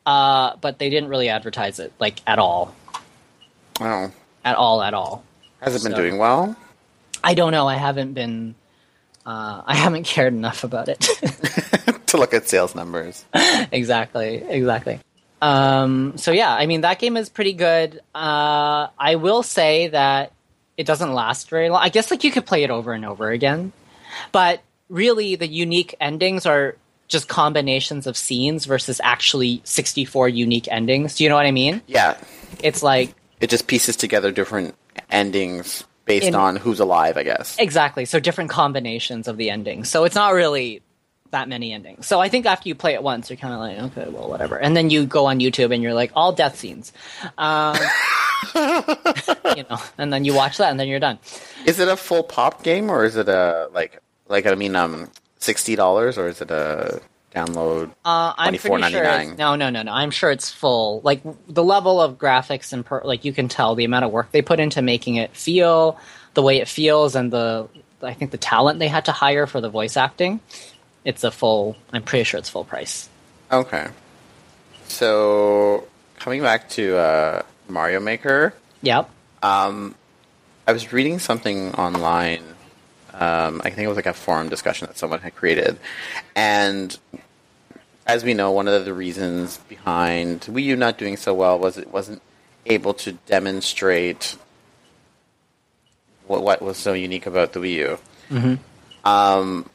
uh, 0.06 0.54
but 0.60 0.78
they 0.78 0.88
didn't 0.90 1.08
really 1.08 1.28
advertise 1.28 1.80
it 1.80 1.92
like 1.98 2.20
at 2.24 2.38
all, 2.38 2.72
Oh, 3.80 4.12
at 4.44 4.54
all, 4.54 4.80
at 4.80 4.94
all. 4.94 5.24
has 5.60 5.74
it 5.74 5.82
been 5.82 5.90
So- 5.92 5.98
doing 6.02 6.18
well? 6.18 6.54
I 7.24 7.34
don't 7.34 7.50
know. 7.52 7.66
I 7.68 7.74
haven't 7.76 8.12
been. 8.14 8.54
Uh, 9.24 9.62
I 9.64 9.74
haven't 9.74 10.04
cared 10.04 10.32
enough 10.32 10.64
about 10.64 10.88
it. 10.88 11.00
to 12.06 12.16
look 12.16 12.34
at 12.34 12.48
sales 12.48 12.74
numbers. 12.74 13.24
exactly, 13.72 14.36
exactly. 14.36 15.00
Um, 15.40 16.16
so 16.16 16.30
yeah, 16.30 16.54
I 16.54 16.66
mean 16.66 16.82
that 16.82 16.98
game 16.98 17.16
is 17.16 17.28
pretty 17.28 17.52
good. 17.52 18.00
Uh, 18.14 18.88
I 18.98 19.16
will 19.16 19.42
say 19.42 19.88
that 19.88 20.32
it 20.76 20.86
doesn't 20.86 21.12
last 21.12 21.50
very 21.50 21.68
long. 21.68 21.82
I 21.82 21.88
guess 21.88 22.10
like 22.10 22.22
you 22.22 22.30
could 22.30 22.46
play 22.46 22.62
it 22.62 22.70
over 22.70 22.92
and 22.92 23.04
over 23.04 23.30
again, 23.30 23.72
but 24.30 24.62
really 24.88 25.34
the 25.34 25.48
unique 25.48 25.94
endings 26.00 26.46
are 26.46 26.76
just 27.08 27.28
combinations 27.28 28.06
of 28.06 28.16
scenes 28.16 28.64
versus 28.64 29.00
actually 29.02 29.60
64 29.64 30.28
unique 30.28 30.68
endings. 30.70 31.16
Do 31.16 31.24
you 31.24 31.30
know 31.30 31.36
what 31.36 31.46
I 31.46 31.50
mean? 31.50 31.82
Yeah, 31.86 32.16
It's 32.62 32.82
like 32.82 33.14
it 33.40 33.50
just 33.50 33.66
pieces 33.66 33.96
together 33.96 34.30
different 34.30 34.74
endings 35.10 35.84
based 36.04 36.26
In- 36.28 36.34
on 36.34 36.56
who's 36.56 36.80
alive, 36.80 37.16
I 37.16 37.22
guess. 37.22 37.56
exactly 37.58 38.04
so 38.04 38.18
different 38.20 38.50
combinations 38.50 39.28
of 39.28 39.36
the 39.36 39.50
endings. 39.50 39.88
So 39.88 40.04
it's 40.04 40.14
not 40.14 40.34
really 40.34 40.82
that 41.30 41.48
many 41.48 41.72
endings. 41.72 42.06
So 42.06 42.20
I 42.20 42.28
think 42.28 42.44
after 42.44 42.68
you 42.68 42.74
play 42.74 42.92
it 42.94 43.02
once, 43.02 43.30
you're 43.30 43.38
kind 43.38 43.54
of 43.54 43.60
like, 43.60 43.92
okay, 43.98 44.10
well, 44.10 44.28
whatever. 44.28 44.56
And 44.58 44.76
then 44.76 44.90
you 44.90 45.06
go 45.06 45.24
on 45.26 45.40
YouTube 45.40 45.72
and 45.72 45.82
you're 45.82 45.94
like, 45.94 46.10
all 46.14 46.32
death 46.32 46.58
scenes. 46.58 46.92
Um, 47.38 47.74
you 48.54 49.64
know, 49.70 49.78
and 49.98 50.12
then 50.12 50.24
you 50.24 50.34
watch 50.34 50.58
that 50.58 50.70
and 50.70 50.78
then 50.78 50.88
you're 50.88 51.00
done. 51.00 51.18
Is 51.64 51.78
it 51.80 51.88
a 51.88 51.96
full 51.96 52.22
pop 52.22 52.62
game 52.62 52.90
or 52.90 53.04
is 53.04 53.16
it 53.16 53.28
a 53.28 53.68
like 53.72 54.00
like 54.28 54.46
I 54.46 54.54
mean 54.54 54.76
um 54.76 55.10
sixty 55.38 55.74
dollars 55.76 56.18
or 56.18 56.28
is 56.28 56.40
it 56.40 56.50
a 56.50 57.00
download? 57.32 57.90
Uh, 58.04 58.32
I'm 58.36 58.54
pretty 58.56 58.82
sure. 58.90 59.02
It's, 59.04 59.38
no, 59.38 59.56
no, 59.56 59.70
no, 59.70 59.82
no. 59.82 59.92
I'm 59.92 60.10
sure 60.10 60.30
it's 60.30 60.50
full. 60.50 61.00
Like 61.02 61.22
the 61.48 61.64
level 61.64 62.00
of 62.00 62.18
graphics 62.18 62.72
and 62.72 62.84
per, 62.84 63.00
like 63.04 63.24
you 63.24 63.32
can 63.32 63.48
tell 63.48 63.74
the 63.74 63.84
amount 63.84 64.04
of 64.04 64.10
work 64.12 64.30
they 64.32 64.42
put 64.42 64.60
into 64.60 64.82
making 64.82 65.16
it 65.16 65.34
feel 65.36 65.98
the 66.34 66.42
way 66.42 66.58
it 66.58 66.68
feels, 66.68 67.14
and 67.14 67.32
the 67.32 67.68
I 68.02 68.14
think 68.14 68.30
the 68.30 68.38
talent 68.38 68.78
they 68.78 68.88
had 68.88 69.04
to 69.06 69.12
hire 69.12 69.46
for 69.46 69.60
the 69.60 69.68
voice 69.68 69.96
acting. 69.96 70.40
It's 71.04 71.24
a 71.24 71.30
full. 71.30 71.76
I'm 71.92 72.02
pretty 72.02 72.24
sure 72.24 72.38
it's 72.38 72.48
full 72.48 72.64
price. 72.64 73.08
Okay. 73.50 73.88
So 74.88 75.86
coming 76.18 76.42
back 76.42 76.68
to 76.70 76.96
uh, 76.96 77.42
Mario 77.68 78.00
Maker, 78.00 78.54
Yep. 78.82 79.10
um, 79.42 79.94
I 80.66 80.72
was 80.72 80.92
reading 80.92 81.18
something 81.18 81.72
online. 81.74 82.42
Um, 83.14 83.60
I 83.64 83.70
think 83.70 83.84
it 83.84 83.88
was 83.88 83.96
like 83.96 84.06
a 84.06 84.14
forum 84.14 84.48
discussion 84.48 84.86
that 84.86 84.96
someone 84.96 85.20
had 85.20 85.34
created, 85.34 85.78
and 86.34 86.98
as 88.06 88.24
we 88.24 88.34
know, 88.34 88.50
one 88.50 88.68
of 88.68 88.84
the 88.84 88.92
reasons 88.94 89.58
behind 89.68 90.40
Wii 90.42 90.64
U 90.64 90.76
not 90.76 90.98
doing 90.98 91.16
so 91.16 91.34
well 91.34 91.58
was 91.58 91.78
it 91.78 91.92
wasn't 91.92 92.20
able 92.66 92.94
to 92.94 93.12
demonstrate 93.26 94.36
what, 96.26 96.42
what 96.42 96.62
was 96.62 96.76
so 96.76 96.92
unique 96.92 97.26
about 97.26 97.52
the 97.52 97.60
Wii 97.60 97.72
U. 97.74 97.98
Um, 99.04 99.68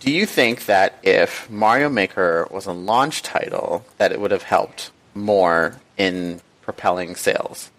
do 0.00 0.10
you 0.12 0.26
think 0.26 0.66
that 0.66 0.98
if 1.02 1.50
Mario 1.50 1.88
Maker 1.88 2.48
was 2.50 2.66
a 2.66 2.72
launch 2.72 3.22
title, 3.22 3.84
that 3.98 4.12
it 4.12 4.20
would 4.20 4.30
have 4.30 4.44
helped 4.44 4.90
more 5.14 5.76
in 5.96 6.40
propelling 6.62 7.16
sales? 7.16 7.70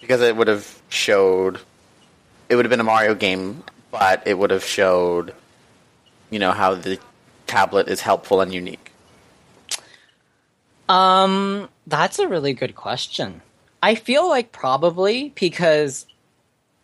Because 0.00 0.20
it 0.20 0.36
would 0.36 0.46
have 0.48 0.80
showed, 0.88 1.58
it 2.48 2.54
would 2.56 2.64
have 2.64 2.70
been 2.70 2.80
a 2.80 2.84
Mario 2.84 3.14
game, 3.14 3.64
but 3.90 4.22
it 4.26 4.38
would 4.38 4.50
have 4.50 4.64
showed, 4.64 5.34
you 6.30 6.38
know, 6.38 6.52
how 6.52 6.74
the 6.74 6.98
tablet 7.46 7.88
is 7.88 8.00
helpful 8.00 8.40
and 8.40 8.52
unique. 8.52 8.92
Um, 10.88 11.68
that's 11.86 12.18
a 12.18 12.28
really 12.28 12.52
good 12.52 12.74
question. 12.74 13.42
I 13.82 13.94
feel 13.94 14.28
like 14.28 14.52
probably 14.52 15.32
because 15.34 16.06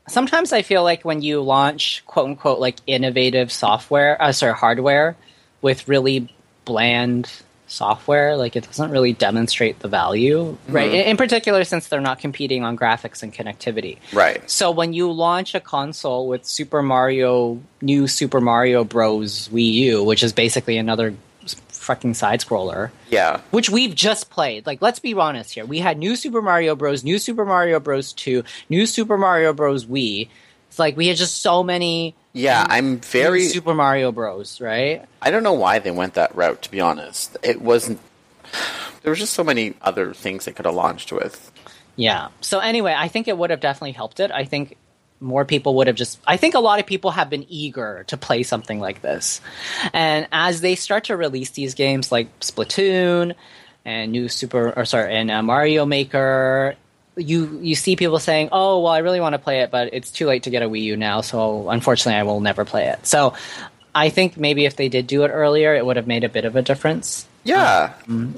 sometimes 0.09 0.53
I 0.53 0.63
feel 0.63 0.83
like 0.83 1.05
when 1.05 1.23
you 1.23 1.41
launch 1.41 2.03
quote 2.07 2.27
unquote 2.27 2.61
like 2.61 2.77
innovative 2.87 3.51
software, 3.51 4.21
uh, 4.21 4.33
sorry, 4.33 4.55
hardware 4.55 5.17
with 5.63 5.89
really 5.89 6.33
bland 6.65 7.31
software, 7.75 8.37
like 8.37 8.57
it 8.57 8.65
doesn't 8.65 8.91
really 8.91 9.13
demonstrate 9.13 9.81
the 9.81 9.89
value, 9.89 10.57
right? 10.69 10.89
In, 10.93 11.07
in 11.07 11.17
particular, 11.17 11.65
since 11.65 11.89
they're 11.89 12.01
not 12.01 12.19
competing 12.21 12.65
on 12.65 12.77
graphics 12.77 13.23
and 13.23 13.33
connectivity. 13.35 13.99
Right. 14.13 14.49
So 14.51 14.71
when 14.71 14.93
you 14.93 15.11
launch 15.13 15.55
a 15.55 15.61
console 15.61 16.29
with 16.29 16.45
Super 16.47 16.83
Mario, 16.83 17.61
new 17.83 18.07
Super 18.07 18.41
Mario 18.41 18.85
Bros. 18.85 19.49
Wii 19.49 19.73
U, 19.73 20.03
which 20.05 20.23
is 20.23 20.33
basically 20.33 20.79
another 20.79 21.15
fucking 21.69 22.15
side 22.15 22.41
scroller, 22.41 22.91
Yeah. 23.11 23.41
which 23.51 23.69
we've 23.69 23.95
just 23.95 24.31
played. 24.31 24.65
Like, 24.67 24.81
let's 24.81 24.99
be 25.01 25.13
honest 25.13 25.53
here. 25.53 25.67
We 25.67 25.81
had 25.81 25.99
New 25.99 26.17
Super 26.17 26.41
Mario 26.41 26.75
Bros., 26.75 27.05
New 27.05 27.19
Super 27.19 27.45
Mario 27.45 27.79
Bros. 27.81 28.15
2, 28.15 28.43
New 28.71 28.87
Super 28.87 29.19
Mario 29.19 29.53
Bros. 29.53 29.85
Wii. 29.85 30.29
It's 30.69 30.79
like 30.79 30.97
we 30.97 31.09
had 31.09 31.17
just 31.19 31.43
so 31.43 31.63
many 31.63 32.15
Yeah, 32.35 32.67
I'm 32.69 32.99
very. 32.99 33.47
Super 33.47 33.73
Mario 33.75 34.13
Bros. 34.13 34.61
Right? 34.61 35.07
I 35.23 35.31
don't 35.31 35.43
know 35.43 35.55
why 35.55 35.79
they 35.79 35.91
went 35.91 36.15
that 36.15 36.35
route. 36.35 36.63
To 36.63 36.71
be 36.71 36.81
honest, 36.81 37.37
it 37.43 37.63
wasn't. 37.63 38.01
There 39.03 39.11
was 39.11 39.19
just 39.19 39.35
so 39.35 39.45
many 39.45 39.75
other 39.81 40.13
things 40.13 40.45
they 40.45 40.53
could 40.53 40.67
have 40.67 40.75
launched 40.75 41.13
with. 41.13 41.53
Yeah. 41.97 42.29
So 42.41 42.59
anyway, 42.59 42.95
I 42.97 43.09
think 43.09 43.29
it 43.29 43.39
would 43.39 43.51
have 43.51 43.61
definitely 43.61 43.93
helped 43.93 44.21
it. 44.21 44.31
I 44.31 44.45
think 44.45 44.77
more 45.21 45.45
people 45.45 45.77
would 45.77 45.87
have 45.87 45.97
just 45.97 46.21
I 46.27 46.37
think 46.37 46.55
a 46.55 46.61
lot 46.61 46.81
of 46.81 46.87
people 46.87 47.13
have 47.13 47.31
been 47.31 47.47
eager 47.49 48.05
to 48.09 48.17
play 48.17 48.43
something 48.43 48.81
like 48.81 49.01
this. 49.01 49.41
And 49.93 50.27
as 50.33 50.61
they 50.61 50.75
start 50.75 51.05
to 51.05 51.17
release 51.17 51.51
these 51.51 51.75
games 51.75 52.11
like 52.11 52.41
Splatoon 52.41 53.35
and 53.85 54.13
new 54.13 54.29
Super 54.29 54.73
or 54.77 54.85
sorry, 54.85 55.15
and 55.15 55.31
uh, 55.31 55.43
Mario 55.43 55.87
Maker, 55.87 56.75
you 57.17 57.59
you 57.63 57.75
see 57.75 57.97
people 57.97 58.19
saying, 58.19 58.49
"Oh, 58.53 58.81
well, 58.81 58.93
I 58.93 58.99
really 58.99 59.21
want 59.21 59.35
to 59.35 59.39
play 59.39 59.61
it, 59.61 59.71
but 59.71 59.91
it's 59.93 60.11
too 60.11 60.27
late 60.27 60.45
to 60.45 60.51
get 60.51 60.63
a 60.63 60.69
Wii 60.69 60.83
U 60.83 60.97
now, 60.97 61.21
so 61.21 61.69
unfortunately, 61.69 62.19
I 62.19 62.23
will 62.25 62.41
never 62.41 62.65
play 62.65 62.89
it." 62.89 63.07
So, 63.07 63.35
I 63.95 64.09
think 64.09 64.37
maybe 64.37 64.65
if 64.65 64.77
they 64.77 64.89
did 64.89 65.07
do 65.07 65.25
it 65.25 65.29
earlier, 65.29 65.75
it 65.75 65.87
would 65.87 65.97
have 65.97 66.07
made 66.07 66.25
a 66.25 66.29
bit 66.29 66.45
of 66.45 66.57
a 66.57 66.63
difference. 66.63 67.27
Yeah, 67.45 67.95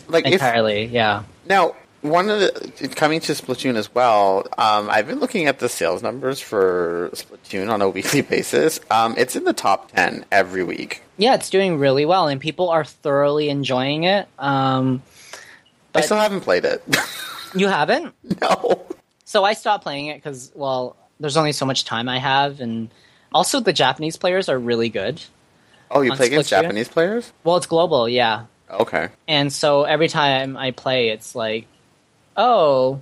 like 0.08 0.26
if 0.26 0.34
Entirely, 0.34 0.86
yeah. 0.86 1.22
now 1.46 1.74
one 2.02 2.28
of 2.28 2.40
the 2.40 2.92
coming 2.94 3.20
to 3.20 3.32
Splatoon 3.32 3.76
as 3.76 3.94
well. 3.94 4.46
Um, 4.58 4.90
I've 4.90 5.06
been 5.06 5.20
looking 5.20 5.46
at 5.46 5.58
the 5.58 5.68
sales 5.68 6.02
numbers 6.02 6.40
for 6.40 7.10
Splatoon 7.12 7.70
on 7.70 7.82
a 7.82 7.88
weekly 7.96 8.20
basis. 8.20 8.80
Um, 8.90 9.14
it's 9.16 9.36
in 9.36 9.44
the 9.44 9.52
top 9.52 9.92
ten 9.92 10.24
every 10.30 10.62
week. 10.62 11.02
Yeah, 11.16 11.34
it's 11.34 11.50
doing 11.50 11.78
really 11.78 12.04
well, 12.04 12.28
and 12.28 12.40
people 12.40 12.68
are 12.70 12.84
thoroughly 12.84 13.48
enjoying 13.48 14.04
it. 14.04 14.28
Um, 14.38 15.02
I 15.94 16.02
still 16.02 16.18
haven't 16.18 16.42
played 16.42 16.64
it. 16.64 16.82
you 17.56 17.68
haven't? 17.68 18.14
no. 18.40 18.86
So 19.24 19.44
I 19.44 19.54
stopped 19.54 19.82
playing 19.82 20.06
it 20.06 20.16
because, 20.16 20.52
well, 20.54 20.96
there's 21.18 21.36
only 21.36 21.52
so 21.52 21.66
much 21.66 21.84
time 21.84 22.08
I 22.08 22.18
have, 22.18 22.60
and 22.60 22.90
also 23.32 23.60
the 23.60 23.72
Japanese 23.72 24.16
players 24.16 24.48
are 24.48 24.58
really 24.58 24.88
good. 24.88 25.20
Oh, 25.90 26.00
you 26.00 26.12
play 26.12 26.26
against 26.26 26.50
Splatoon? 26.50 26.62
Japanese 26.62 26.88
players? 26.88 27.32
Well, 27.44 27.56
it's 27.56 27.66
global, 27.66 28.08
yeah. 28.08 28.46
Okay. 28.70 29.08
And 29.28 29.52
so 29.52 29.84
every 29.84 30.08
time 30.08 30.56
I 30.56 30.72
play, 30.72 31.08
it's 31.10 31.34
like, 31.34 31.66
oh, 32.36 33.00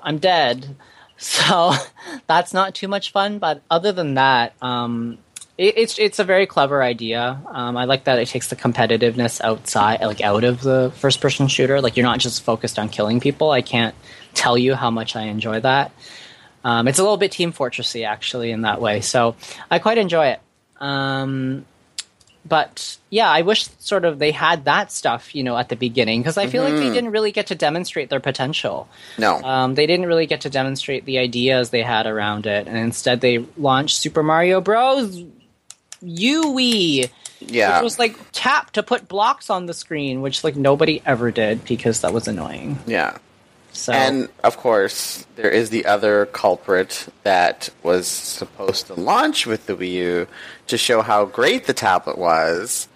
I'm 0.00 0.18
dead. 0.18 0.76
So 1.22 1.74
that's 2.26 2.54
not 2.54 2.74
too 2.74 2.88
much 2.88 3.12
fun. 3.12 3.40
But 3.40 3.60
other 3.70 3.92
than 3.92 4.14
that, 4.14 4.54
um, 4.62 5.18
it, 5.60 5.76
it's 5.76 5.98
it's 5.98 6.18
a 6.18 6.24
very 6.24 6.46
clever 6.46 6.82
idea. 6.82 7.38
Um, 7.46 7.76
I 7.76 7.84
like 7.84 8.04
that 8.04 8.18
it 8.18 8.28
takes 8.28 8.48
the 8.48 8.56
competitiveness 8.56 9.42
outside, 9.42 10.00
like 10.00 10.22
out 10.22 10.42
of 10.42 10.62
the 10.62 10.90
first 10.96 11.20
person 11.20 11.48
shooter. 11.48 11.82
Like 11.82 11.98
you're 11.98 12.06
not 12.06 12.18
just 12.18 12.42
focused 12.42 12.78
on 12.78 12.88
killing 12.88 13.20
people. 13.20 13.50
I 13.50 13.60
can't 13.60 13.94
tell 14.32 14.56
you 14.56 14.74
how 14.74 14.90
much 14.90 15.16
I 15.16 15.24
enjoy 15.24 15.60
that. 15.60 15.92
Um, 16.64 16.88
it's 16.88 16.98
a 16.98 17.02
little 17.02 17.18
bit 17.18 17.32
Team 17.32 17.52
Fortressy 17.52 18.06
actually 18.06 18.52
in 18.52 18.62
that 18.62 18.80
way. 18.80 19.02
So 19.02 19.36
I 19.70 19.78
quite 19.78 19.98
enjoy 19.98 20.28
it. 20.28 20.40
Um, 20.82 21.66
but 22.46 22.96
yeah, 23.10 23.28
I 23.28 23.42
wish 23.42 23.68
sort 23.80 24.06
of 24.06 24.18
they 24.18 24.30
had 24.30 24.64
that 24.64 24.90
stuff, 24.90 25.34
you 25.34 25.42
know, 25.42 25.58
at 25.58 25.68
the 25.68 25.76
beginning 25.76 26.22
because 26.22 26.38
I 26.38 26.46
feel 26.46 26.62
like 26.62 26.72
they 26.72 26.90
didn't 26.90 27.10
really 27.10 27.32
get 27.32 27.48
to 27.48 27.54
demonstrate 27.54 28.08
their 28.08 28.20
potential. 28.20 28.88
No. 29.18 29.42
Um, 29.42 29.74
they 29.74 29.86
didn't 29.86 30.06
really 30.06 30.24
get 30.24 30.40
to 30.42 30.50
demonstrate 30.50 31.04
the 31.04 31.18
ideas 31.18 31.68
they 31.68 31.82
had 31.82 32.06
around 32.06 32.46
it, 32.46 32.66
and 32.66 32.78
instead 32.78 33.20
they 33.20 33.44
launched 33.58 33.96
Super 33.98 34.22
Mario 34.22 34.62
Bros. 34.62 35.22
UE, 36.02 37.06
yeah. 37.40 37.76
which 37.76 37.84
was 37.84 37.98
like 37.98 38.16
tap 38.32 38.70
to 38.72 38.82
put 38.82 39.08
blocks 39.08 39.50
on 39.50 39.66
the 39.66 39.74
screen, 39.74 40.22
which 40.22 40.44
like 40.44 40.56
nobody 40.56 41.02
ever 41.04 41.30
did 41.30 41.64
because 41.64 42.00
that 42.00 42.12
was 42.12 42.28
annoying. 42.28 42.78
yeah. 42.86 43.18
So 43.72 43.92
And 43.92 44.28
of 44.42 44.56
course, 44.56 45.24
there 45.36 45.50
is 45.50 45.70
the 45.70 45.86
other 45.86 46.26
culprit 46.26 47.06
that 47.22 47.70
was 47.82 48.08
supposed 48.08 48.88
to 48.88 48.94
launch 48.94 49.46
with 49.46 49.66
the 49.66 49.76
Wii 49.76 49.92
U 49.92 50.26
to 50.66 50.76
show 50.76 51.02
how 51.02 51.24
great 51.24 51.66
the 51.66 51.72
tablet 51.72 52.18
was. 52.18 52.88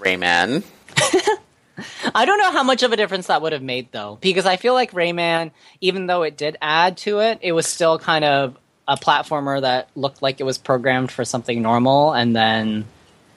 Rayman. 0.00 0.64
I 2.14 2.24
don't 2.24 2.38
know 2.38 2.52
how 2.52 2.62
much 2.62 2.82
of 2.82 2.92
a 2.92 2.96
difference 2.96 3.28
that 3.28 3.42
would 3.42 3.52
have 3.52 3.62
made 3.62 3.90
though, 3.92 4.18
because 4.20 4.46
I 4.46 4.56
feel 4.56 4.74
like 4.74 4.92
Rayman, 4.92 5.50
even 5.80 6.06
though 6.06 6.22
it 6.22 6.36
did 6.36 6.56
add 6.60 6.96
to 6.98 7.20
it, 7.20 7.38
it 7.40 7.52
was 7.52 7.66
still 7.66 7.98
kind 7.98 8.24
of 8.24 8.56
a 8.86 8.96
platformer 8.96 9.60
that 9.60 9.88
looked 9.96 10.22
like 10.22 10.40
it 10.40 10.44
was 10.44 10.58
programmed 10.58 11.10
for 11.10 11.24
something 11.24 11.62
normal, 11.62 12.12
and 12.12 12.34
then 12.34 12.84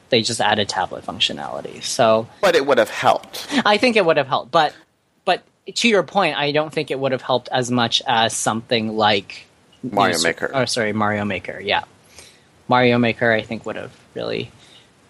they 0.10 0.22
just 0.22 0.42
added 0.42 0.70
tablet 0.70 1.06
functionality. 1.06 1.84
So 1.84 2.28
But 2.42 2.56
it 2.56 2.66
would 2.66 2.78
have 2.78 2.90
helped. 2.90 3.48
I 3.66 3.78
think 3.78 3.96
it 3.96 4.06
would 4.06 4.18
have 4.18 4.28
helped, 4.28 4.52
but 4.52 4.74
but 5.26 5.44
to 5.76 5.88
your 5.88 6.04
point, 6.04 6.38
I 6.38 6.52
don't 6.52 6.74
think 6.74 6.92
it 6.92 7.00
would 7.00 7.12
have 7.12 7.22
helped 7.22 7.50
as 7.52 7.70
much 7.72 8.02
as 8.08 8.36
something 8.36 8.96
like 8.96 9.48
Mario 9.84 10.18
you 10.18 10.24
know, 10.24 10.30
Maker. 10.30 10.52
Or 10.54 10.66
sorry, 10.66 10.94
Mario 10.94 11.26
Maker. 11.26 11.60
Yeah, 11.60 11.84
Mario 12.68 12.98
Maker. 12.98 13.32
I 13.32 13.42
think 13.42 13.66
would 13.66 13.76
have 13.76 13.96
really 14.16 14.52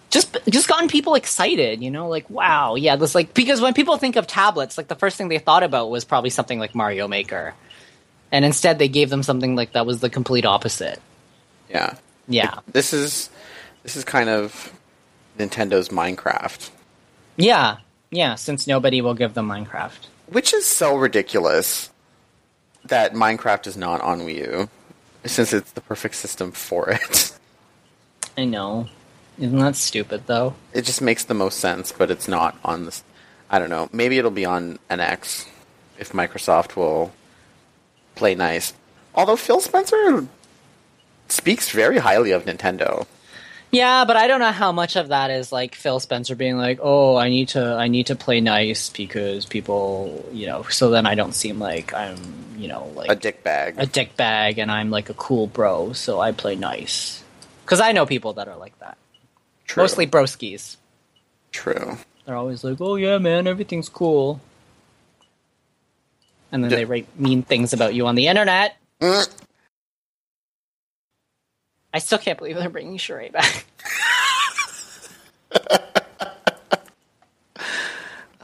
just 0.10 0.38
just 0.50 0.68
gotten 0.68 0.88
people 0.88 1.16
excited. 1.16 1.82
You 1.82 1.92
know, 1.92 2.08
like 2.08 2.30
wow, 2.30 2.76
yeah, 2.76 2.96
this 2.96 3.16
like 3.16 3.34
because 3.34 3.62
when 3.62 3.74
people 3.74 3.98
think 3.98 4.16
of 4.16 4.28
tablets, 4.28 4.78
like 4.78 4.88
the 4.88 4.96
first 4.96 5.18
thing 5.18 5.28
they 5.28 5.40
thought 5.40 5.64
about 5.64 5.90
was 5.90 6.06
probably 6.06 6.30
something 6.30 6.60
like 6.60 6.76
Mario 6.76 7.08
Maker, 7.08 7.54
and 8.32 8.44
instead 8.46 8.80
they 8.80 8.88
gave 8.88 9.10
them 9.10 9.24
something 9.24 9.56
like 9.56 9.74
that 9.74 9.86
was 9.86 10.00
the 10.00 10.10
complete 10.10 10.46
opposite. 10.46 11.02
Yeah. 11.70 11.96
Yeah, 12.30 12.60
This 12.74 12.92
is 12.94 13.30
this 13.84 13.96
is 13.96 14.04
kind 14.04 14.28
of 14.30 14.74
Nintendo's 15.40 15.88
Minecraft. 15.90 16.72
Yeah, 17.38 17.78
yeah. 18.12 18.36
Since 18.36 18.68
nobody 18.68 19.00
will 19.00 19.14
give 19.14 19.34
them 19.34 19.48
Minecraft. 19.48 20.08
Which 20.28 20.54
is 20.54 20.66
so 20.66 20.98
ridiculous 20.98 21.90
that 22.84 23.14
Minecraft 23.14 23.66
is 23.66 23.78
not 23.78 24.02
on 24.02 24.22
Wii 24.22 24.36
U, 24.40 24.70
since 25.24 25.54
it's 25.54 25.72
the 25.72 25.80
perfect 25.80 26.16
system 26.16 26.52
for 26.52 26.90
it. 26.92 27.38
I 28.38 28.44
know. 28.44 28.90
Isn't 29.40 29.60
that 29.60 29.78
stupid 29.78 30.24
though? 30.28 30.54
It 30.74 30.82
just 30.82 31.02
makes 31.02 31.24
the 31.24 31.34
most 31.34 31.60
sense, 31.60 31.94
but 31.94 32.12
it's 32.12 32.28
not 32.28 32.58
on 32.66 32.84
this. 32.84 33.04
I 33.50 33.58
don't 33.60 33.70
know. 33.70 33.88
Maybe 33.94 34.18
it'll 34.18 34.32
be 34.32 34.44
on 34.46 34.80
NX 34.90 35.48
if 35.98 36.12
Microsoft 36.12 36.76
will 36.76 37.14
play 38.18 38.36
nice. 38.36 38.74
Although 39.16 39.36
Phil 39.38 39.62
Spencer 39.62 40.28
speaks 41.30 41.70
very 41.70 41.98
highly 41.98 42.32
of 42.32 42.46
Nintendo. 42.46 43.06
Yeah, 43.72 44.06
but 44.06 44.16
I 44.16 44.28
don't 44.28 44.40
know 44.40 44.52
how 44.54 44.72
much 44.72 44.96
of 44.96 45.10
that 45.10 45.30
is 45.30 45.52
like 45.52 45.76
Phil 45.76 46.00
Spencer 46.00 46.36
being 46.36 46.58
like, 46.58 46.80
"Oh, 46.82 47.18
I 47.18 47.28
need 47.30 47.50
to, 47.50 47.62
I 47.76 47.90
need 47.90 48.08
to 48.08 48.16
play 48.16 48.40
nice 48.40 48.90
because 48.90 49.46
people, 49.46 50.24
you 50.32 50.46
know." 50.48 50.64
So 50.70 50.90
then 50.90 51.06
I 51.06 51.16
don't 51.16 51.34
seem 51.34 51.60
like 51.60 51.94
I'm, 51.94 52.16
you 52.58 52.70
know, 52.70 52.90
like 52.96 53.12
A 53.12 53.16
dick 53.16 53.44
bag. 53.44 53.76
a 53.78 53.86
dick 53.86 54.16
bag, 54.16 54.58
and 54.58 54.72
I'm 54.72 54.90
like 54.90 55.10
a 55.10 55.14
cool 55.16 55.48
bro, 55.48 55.92
so 55.92 56.22
I 56.22 56.32
play 56.32 56.56
nice. 56.56 57.22
Because 57.66 57.82
I 57.82 57.92
know 57.92 58.06
people 58.06 58.34
that 58.34 58.48
are 58.48 58.56
like 58.56 58.78
that. 58.80 58.98
True. 59.66 59.84
Mostly 59.84 60.08
broskies. 60.08 60.78
True. 61.52 61.98
They're 62.26 62.38
always 62.38 62.64
like, 62.64 62.80
"Oh 62.80 62.96
yeah, 62.96 63.18
man, 63.18 63.48
everything's 63.48 63.90
cool," 63.90 64.40
and 66.52 66.64
then 66.64 66.72
Yeah. 66.72 66.78
they 66.78 66.86
write 66.86 67.20
mean 67.20 67.44
things 67.44 67.74
about 67.74 67.94
you 67.94 68.08
on 68.08 68.16
the 68.16 68.28
internet. 68.28 68.76
Mm. 69.02 69.28
I 71.94 72.00
still 72.00 72.18
can't 72.18 72.38
believe 72.38 72.56
they're 72.58 72.70
bringing 72.70 72.98
Sheree 72.98 73.32
back. 73.32 73.66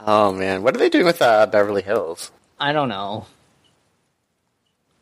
Oh 0.06 0.32
man, 0.32 0.62
what 0.62 0.74
are 0.74 0.78
they 0.78 0.90
doing 0.90 1.06
with 1.06 1.22
uh, 1.22 1.46
Beverly 1.46 1.80
Hills? 1.80 2.30
I 2.60 2.72
don't 2.72 2.90
know. 2.90 3.24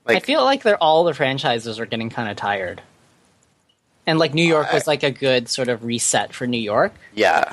Like, 0.06 0.18
I 0.18 0.20
feel 0.20 0.44
like 0.44 0.62
they're 0.62 0.80
all 0.82 1.02
the 1.04 1.12
franchises 1.14 1.80
are 1.80 1.86
getting 1.86 2.08
kind 2.08 2.28
of 2.30 2.36
tired. 2.36 2.80
And 4.06 4.18
like 4.18 4.32
New 4.34 4.46
York 4.46 4.72
was 4.72 4.86
like 4.86 5.02
a 5.02 5.10
good 5.10 5.48
sort 5.48 5.68
of 5.68 5.84
reset 5.84 6.32
for 6.32 6.46
New 6.46 6.58
York. 6.58 6.92
yeah, 7.14 7.52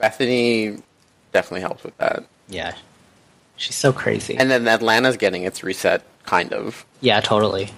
Bethenny 0.00 0.82
definitely 1.32 1.60
helps 1.62 1.84
with 1.84 1.96
that. 1.98 2.24
Yeah. 2.48 2.74
She's 3.60 3.76
so 3.76 3.92
crazy. 3.92 4.38
And 4.38 4.50
then 4.50 4.66
Atlanta's 4.66 5.18
getting 5.18 5.42
its 5.42 5.62
reset, 5.62 6.02
kind 6.24 6.54
of. 6.54 6.86
yeah, 7.02 7.20
totally. 7.20 7.68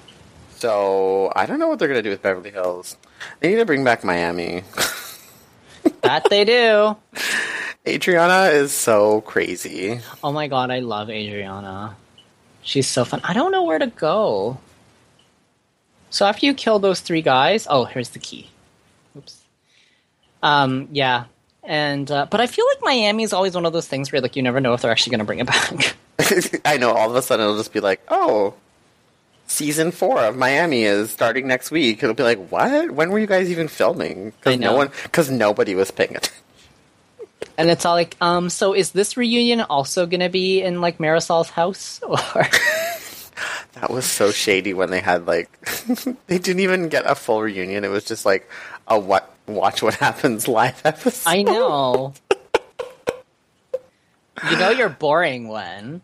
So 0.55 1.33
I 1.35 1.45
don't 1.45 1.59
know 1.59 1.67
what 1.67 1.81
they're 1.81 1.89
gonna 1.89 2.03
do 2.03 2.11
with 2.11 2.23
Beverly 2.23 2.53
Hills. 2.53 2.97
They 3.41 3.49
need 3.51 3.57
to 3.57 3.67
bring 3.67 3.83
back 3.85 4.05
Miami. 4.05 4.63
That 6.03 6.29
they 6.31 6.45
do. 6.45 6.97
Adriana 7.87 8.51
is 8.53 8.71
so 8.73 9.21
crazy. 9.23 10.01
Oh 10.23 10.31
my 10.33 10.47
god, 10.47 10.71
I 10.71 10.79
love 10.79 11.11
Adriana. 11.11 11.97
She's 12.63 12.87
so 12.87 13.05
fun. 13.05 13.21
I 13.25 13.33
don't 13.35 13.51
know 13.51 13.65
where 13.65 13.79
to 13.81 13.89
go. 13.89 14.59
So 16.11 16.27
after 16.27 16.47
you 16.47 16.55
kill 16.55 16.79
those 16.79 17.01
three 17.01 17.23
guys, 17.23 17.67
oh, 17.69 17.85
here's 17.85 18.11
the 18.11 18.21
key. 18.21 18.49
Oops. 19.17 19.43
Um, 20.43 20.89
yeah. 20.93 21.25
And 21.65 22.11
uh, 22.11 22.27
but 22.31 22.41
I 22.41 22.47
feel 22.47 22.67
like 22.67 22.79
Miami 22.83 23.23
is 23.23 23.33
always 23.33 23.55
one 23.55 23.67
of 23.67 23.73
those 23.73 23.87
things 23.87 24.11
where 24.11 24.21
like 24.21 24.35
you 24.35 24.43
never 24.43 24.61
know 24.61 24.75
if 24.75 24.83
they're 24.83 24.91
actually 24.91 25.13
going 25.13 25.21
to 25.21 25.25
bring 25.25 25.39
it 25.39 25.47
back. 25.47 25.97
I 26.65 26.77
know. 26.77 26.93
All 26.93 27.11
of 27.11 27.17
a 27.17 27.23
sudden, 27.23 27.45
it'll 27.45 27.57
just 27.57 27.73
be 27.73 27.81
like, 27.81 28.01
oh, 28.09 28.55
season 29.47 29.93
four 29.93 30.19
of 30.21 30.37
Miami 30.37 30.85
is 30.85 31.11
starting 31.11 31.47
next 31.47 31.71
week. 31.71 32.03
It'll 32.03 32.15
be 32.15 32.23
like, 32.23 32.49
what? 32.51 32.91
When 32.91 33.11
were 33.11 33.19
you 33.19 33.27
guys 33.27 33.51
even 33.51 33.69
filming? 33.69 34.31
Because 34.31 34.59
no 34.59 34.75
one, 34.75 34.91
because 35.05 35.31
nobody 35.31 35.75
was 35.75 35.91
paying 35.91 36.17
attention. 36.17 36.43
and 37.59 37.71
it's 37.71 37.85
all 37.85 37.95
like, 37.95 38.17
um, 38.21 38.51
so 38.51 38.75
is 38.75 38.93
this 38.93 39.17
reunion 39.17 39.61
also 39.61 40.07
going 40.07 40.21
to 40.21 40.29
be 40.29 40.63
in 40.63 40.81
like 40.81 40.99
Marisol's 40.99 41.51
house 41.51 42.01
or? 42.09 42.47
That 43.75 43.91
was 43.91 44.05
so 44.05 44.31
shady 44.31 44.75
when 44.75 44.91
they 44.91 45.01
had 45.01 45.27
like, 45.27 45.51
they 46.27 46.39
didn't 46.39 46.61
even 46.61 46.89
get 46.89 47.05
a 47.07 47.15
full 47.15 47.43
reunion. 47.43 47.85
It 47.85 47.89
was 47.89 48.05
just 48.05 48.25
like 48.27 48.49
a 48.87 48.99
what? 48.99 49.32
Watch 49.47 49.83
what 49.83 49.95
happens 49.95 50.47
live 50.49 50.81
episode. 50.85 51.29
I 51.29 51.43
know. 51.43 52.15
you 54.51 54.57
know 54.57 54.71
you're 54.71 54.89
boring 54.89 55.49
when. 55.49 56.03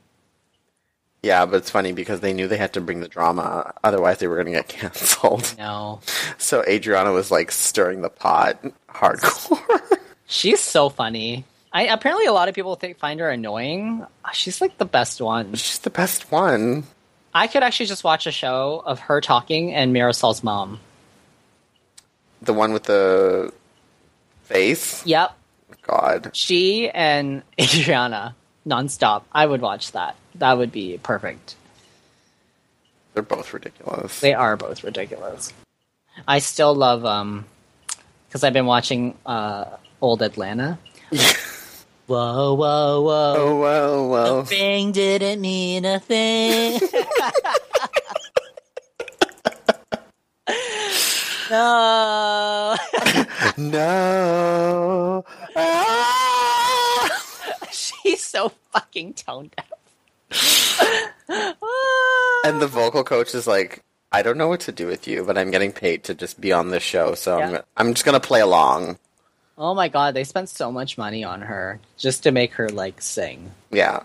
Yeah, 1.22 1.46
but 1.46 1.56
it's 1.56 1.70
funny 1.70 1.92
because 1.92 2.20
they 2.20 2.32
knew 2.32 2.46
they 2.46 2.56
had 2.56 2.74
to 2.74 2.80
bring 2.80 3.00
the 3.00 3.08
drama, 3.08 3.74
otherwise 3.82 4.18
they 4.18 4.28
were 4.28 4.36
going 4.36 4.46
to 4.46 4.52
get 4.52 4.68
canceled. 4.68 5.54
No. 5.58 6.00
So 6.40 6.64
Adriana 6.66 7.10
was 7.12 7.30
like 7.32 7.50
stirring 7.50 8.00
the 8.00 8.08
pot 8.08 8.62
hardcore. 8.88 9.98
She's 10.26 10.60
so 10.60 10.88
funny. 10.88 11.44
I 11.72 11.82
apparently 11.88 12.26
a 12.26 12.32
lot 12.32 12.48
of 12.48 12.54
people 12.54 12.76
think 12.76 12.96
find 12.98 13.18
her 13.20 13.28
annoying. 13.28 14.06
She's 14.32 14.60
like 14.60 14.78
the 14.78 14.84
best 14.84 15.20
one. 15.20 15.54
She's 15.54 15.80
the 15.80 15.90
best 15.90 16.30
one. 16.30 16.84
I 17.34 17.48
could 17.48 17.62
actually 17.64 17.86
just 17.86 18.04
watch 18.04 18.26
a 18.26 18.32
show 18.32 18.82
of 18.86 19.00
her 19.00 19.20
talking 19.20 19.74
and 19.74 19.92
Marisol's 19.92 20.42
mom. 20.44 20.78
The 22.42 22.52
one 22.52 22.72
with 22.72 22.84
the 22.84 23.52
face. 24.44 25.04
Yep, 25.06 25.36
God. 25.82 26.30
she 26.32 26.88
and 26.90 27.42
Adriana 27.60 28.34
nonstop. 28.66 29.22
I 29.32 29.46
would 29.46 29.60
watch 29.60 29.92
that. 29.92 30.16
That 30.36 30.56
would 30.58 30.72
be 30.72 30.98
perfect. 31.02 31.56
They're 33.14 33.22
both 33.22 33.52
ridiculous. 33.52 34.20
They 34.20 34.34
are 34.34 34.56
both 34.56 34.84
ridiculous. 34.84 35.52
I 36.26 36.38
still 36.38 36.74
love 36.74 37.04
um 37.04 37.44
because 38.28 38.44
I've 38.44 38.52
been 38.52 38.66
watching 38.66 39.16
uh 39.26 39.64
old 40.00 40.22
Atlanta. 40.22 40.78
Whoa, 42.08 42.54
whoa, 42.54 43.02
whoa. 43.02 43.34
oh 43.36 43.56
whoa. 43.56 44.08
well. 44.08 44.44
thing 44.44 44.92
didn't 44.92 45.42
mean 45.42 45.84
a 45.84 46.00
thing. 46.00 46.80
no. 51.50 52.76
No. 53.56 55.24
Ah! 55.56 57.22
She's 57.70 58.24
so 58.24 58.50
fucking 58.72 59.14
tone 59.14 59.50
deaf. 59.56 59.70
And 62.44 62.60
the 62.60 62.66
vocal 62.66 63.04
coach 63.04 63.34
is 63.34 63.46
like, 63.46 63.82
I 64.12 64.22
don't 64.22 64.38
know 64.38 64.48
what 64.48 64.60
to 64.60 64.72
do 64.72 64.86
with 64.86 65.06
you, 65.08 65.24
but 65.24 65.36
I'm 65.36 65.50
getting 65.50 65.72
paid 65.72 66.04
to 66.04 66.14
just 66.14 66.40
be 66.40 66.52
on 66.52 66.70
this 66.70 66.82
show, 66.82 67.14
so 67.14 67.40
I'm, 67.40 67.62
I'm 67.76 67.94
just 67.94 68.04
gonna 68.04 68.20
play 68.20 68.40
along. 68.40 68.98
oh 69.56 69.74
my 69.74 69.88
god, 69.88 70.14
they 70.14 70.24
spent 70.24 70.48
so 70.48 70.70
much 70.72 70.96
money 70.96 71.24
on 71.24 71.42
her 71.42 71.80
just 71.96 72.22
to 72.22 72.30
make 72.30 72.54
her 72.54 72.68
like 72.68 73.02
sing. 73.02 73.50
Yeah. 73.70 74.04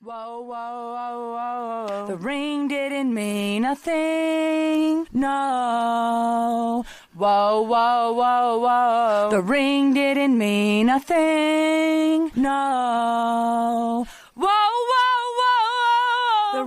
Whoa, 0.00 0.42
whoa, 0.42 0.94
whoa, 0.94 1.88
whoa. 1.88 2.06
The 2.06 2.16
ring 2.16 2.68
didn't 2.68 3.12
mean 3.12 3.64
a 3.64 3.74
thing. 3.74 5.08
No. 5.12 6.84
Whoa, 7.14 7.62
whoa, 7.62 8.12
whoa, 8.12 8.58
whoa. 8.58 9.28
The 9.32 9.42
ring 9.42 9.94
didn't 9.94 10.38
mean 10.38 10.88
a 10.88 11.00
thing. 11.00 12.30
No. 12.36 14.06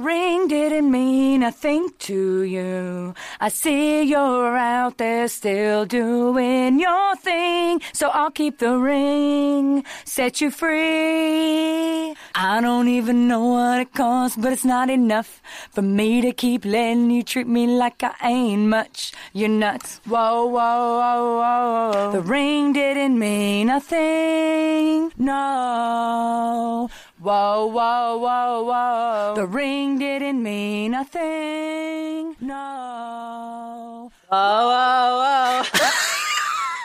Ring 0.01 0.47
didn't 0.47 0.89
mean 0.91 1.43
a 1.43 1.51
thing 1.51 1.89
to 1.99 2.41
you. 2.43 3.13
I 3.39 3.49
see 3.49 4.01
you're 4.03 4.57
out 4.57 4.97
there 4.97 5.27
still 5.27 5.85
doing 5.85 6.79
your 6.79 7.15
thing. 7.17 7.81
So 7.93 8.09
I'll 8.09 8.31
keep 8.31 8.57
the 8.57 8.77
ring, 8.77 9.83
set 10.05 10.41
you 10.41 10.49
free. 10.51 12.15
I 12.33 12.59
don't 12.61 12.87
even 12.87 13.27
know 13.27 13.45
what 13.45 13.79
it 13.81 13.93
costs, 13.93 14.37
but 14.37 14.51
it's 14.53 14.65
not 14.65 14.89
enough 14.89 15.41
for 15.71 15.81
me 15.81 16.21
to 16.21 16.31
keep 16.31 16.65
letting 16.65 17.11
you 17.11 17.23
treat 17.23 17.47
me 17.47 17.67
like 17.67 18.03
I 18.03 18.15
ain't 18.23 18.67
much. 18.67 19.13
You're 19.33 19.49
nuts. 19.49 20.01
Whoa, 20.05 20.45
whoa, 20.45 20.97
whoa, 20.99 21.91
whoa. 21.93 22.11
The 22.11 22.21
ring 22.21 22.73
didn't 22.73 23.17
mean 23.17 23.69
a 23.69 23.79
thing. 23.79 25.11
No. 25.17 26.89
Whoa, 27.21 27.67
whoa, 27.67 28.17
whoa, 28.17 28.63
whoa. 28.63 29.33
The 29.35 29.45
ring 29.45 29.99
didn't 29.99 30.41
mean 30.41 30.95
a 30.95 31.05
thing. 31.05 32.35
No. 32.41 34.11
Oh, 34.31 35.61
oh, 35.61 35.63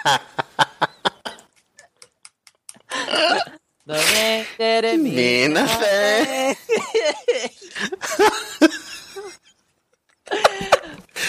oh. 0.05 0.19
the 3.87 3.95
ring 4.15 4.45
didn't 4.59 5.05
mean 5.05 5.15
Mean 5.17 5.55
nothing. 5.55 6.57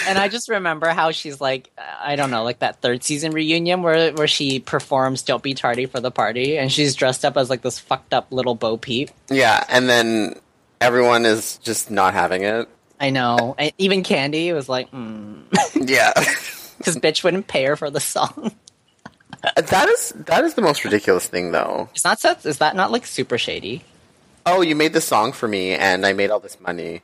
And 0.08 0.18
I 0.18 0.28
just 0.28 0.48
remember 0.48 0.88
how 0.88 1.10
she's 1.10 1.40
like, 1.40 1.70
I 1.76 2.16
don't 2.16 2.30
know, 2.30 2.42
like 2.42 2.60
that 2.60 2.80
third 2.80 3.04
season 3.04 3.32
reunion 3.32 3.82
where 3.82 4.12
where 4.12 4.26
she 4.26 4.58
performs 4.58 5.22
"Don't 5.22 5.42
Be 5.42 5.52
Tardy" 5.54 5.86
for 5.86 6.00
the 6.00 6.10
party, 6.10 6.56
and 6.58 6.72
she's 6.72 6.94
dressed 6.94 7.24
up 7.24 7.36
as 7.36 7.50
like 7.50 7.60
this 7.62 7.78
fucked 7.78 8.14
up 8.14 8.32
little 8.32 8.54
Bo 8.54 8.78
Peep. 8.78 9.10
Yeah, 9.28 9.62
and 9.68 9.88
then 9.88 10.40
everyone 10.80 11.26
is 11.26 11.58
just 11.58 11.90
not 11.90 12.14
having 12.14 12.42
it. 12.42 12.68
I 12.98 13.10
know, 13.10 13.54
and 13.58 13.72
even 13.78 14.02
Candy 14.02 14.52
was 14.52 14.68
like, 14.68 14.90
because 14.90 15.74
Yeah. 15.74 16.12
Because 16.78 16.96
bitch 16.96 17.22
wouldn't 17.22 17.46
pay 17.48 17.64
her 17.64 17.76
for 17.76 17.90
the 17.90 18.00
song. 18.00 18.52
that 19.56 19.88
is 19.88 20.14
that 20.26 20.44
is 20.44 20.54
the 20.54 20.62
most 20.62 20.84
ridiculous 20.84 21.26
thing, 21.28 21.52
though. 21.52 21.88
Is 21.94 22.04
not 22.04 22.22
that 22.22 22.44
is 22.46 22.58
that 22.58 22.74
not 22.74 22.90
like 22.90 23.06
super 23.06 23.38
shady? 23.38 23.84
Oh, 24.46 24.62
you 24.62 24.74
made 24.74 24.94
this 24.94 25.04
song 25.04 25.32
for 25.32 25.46
me, 25.46 25.72
and 25.72 26.06
I 26.06 26.12
made 26.14 26.30
all 26.30 26.40
this 26.40 26.58
money, 26.60 27.02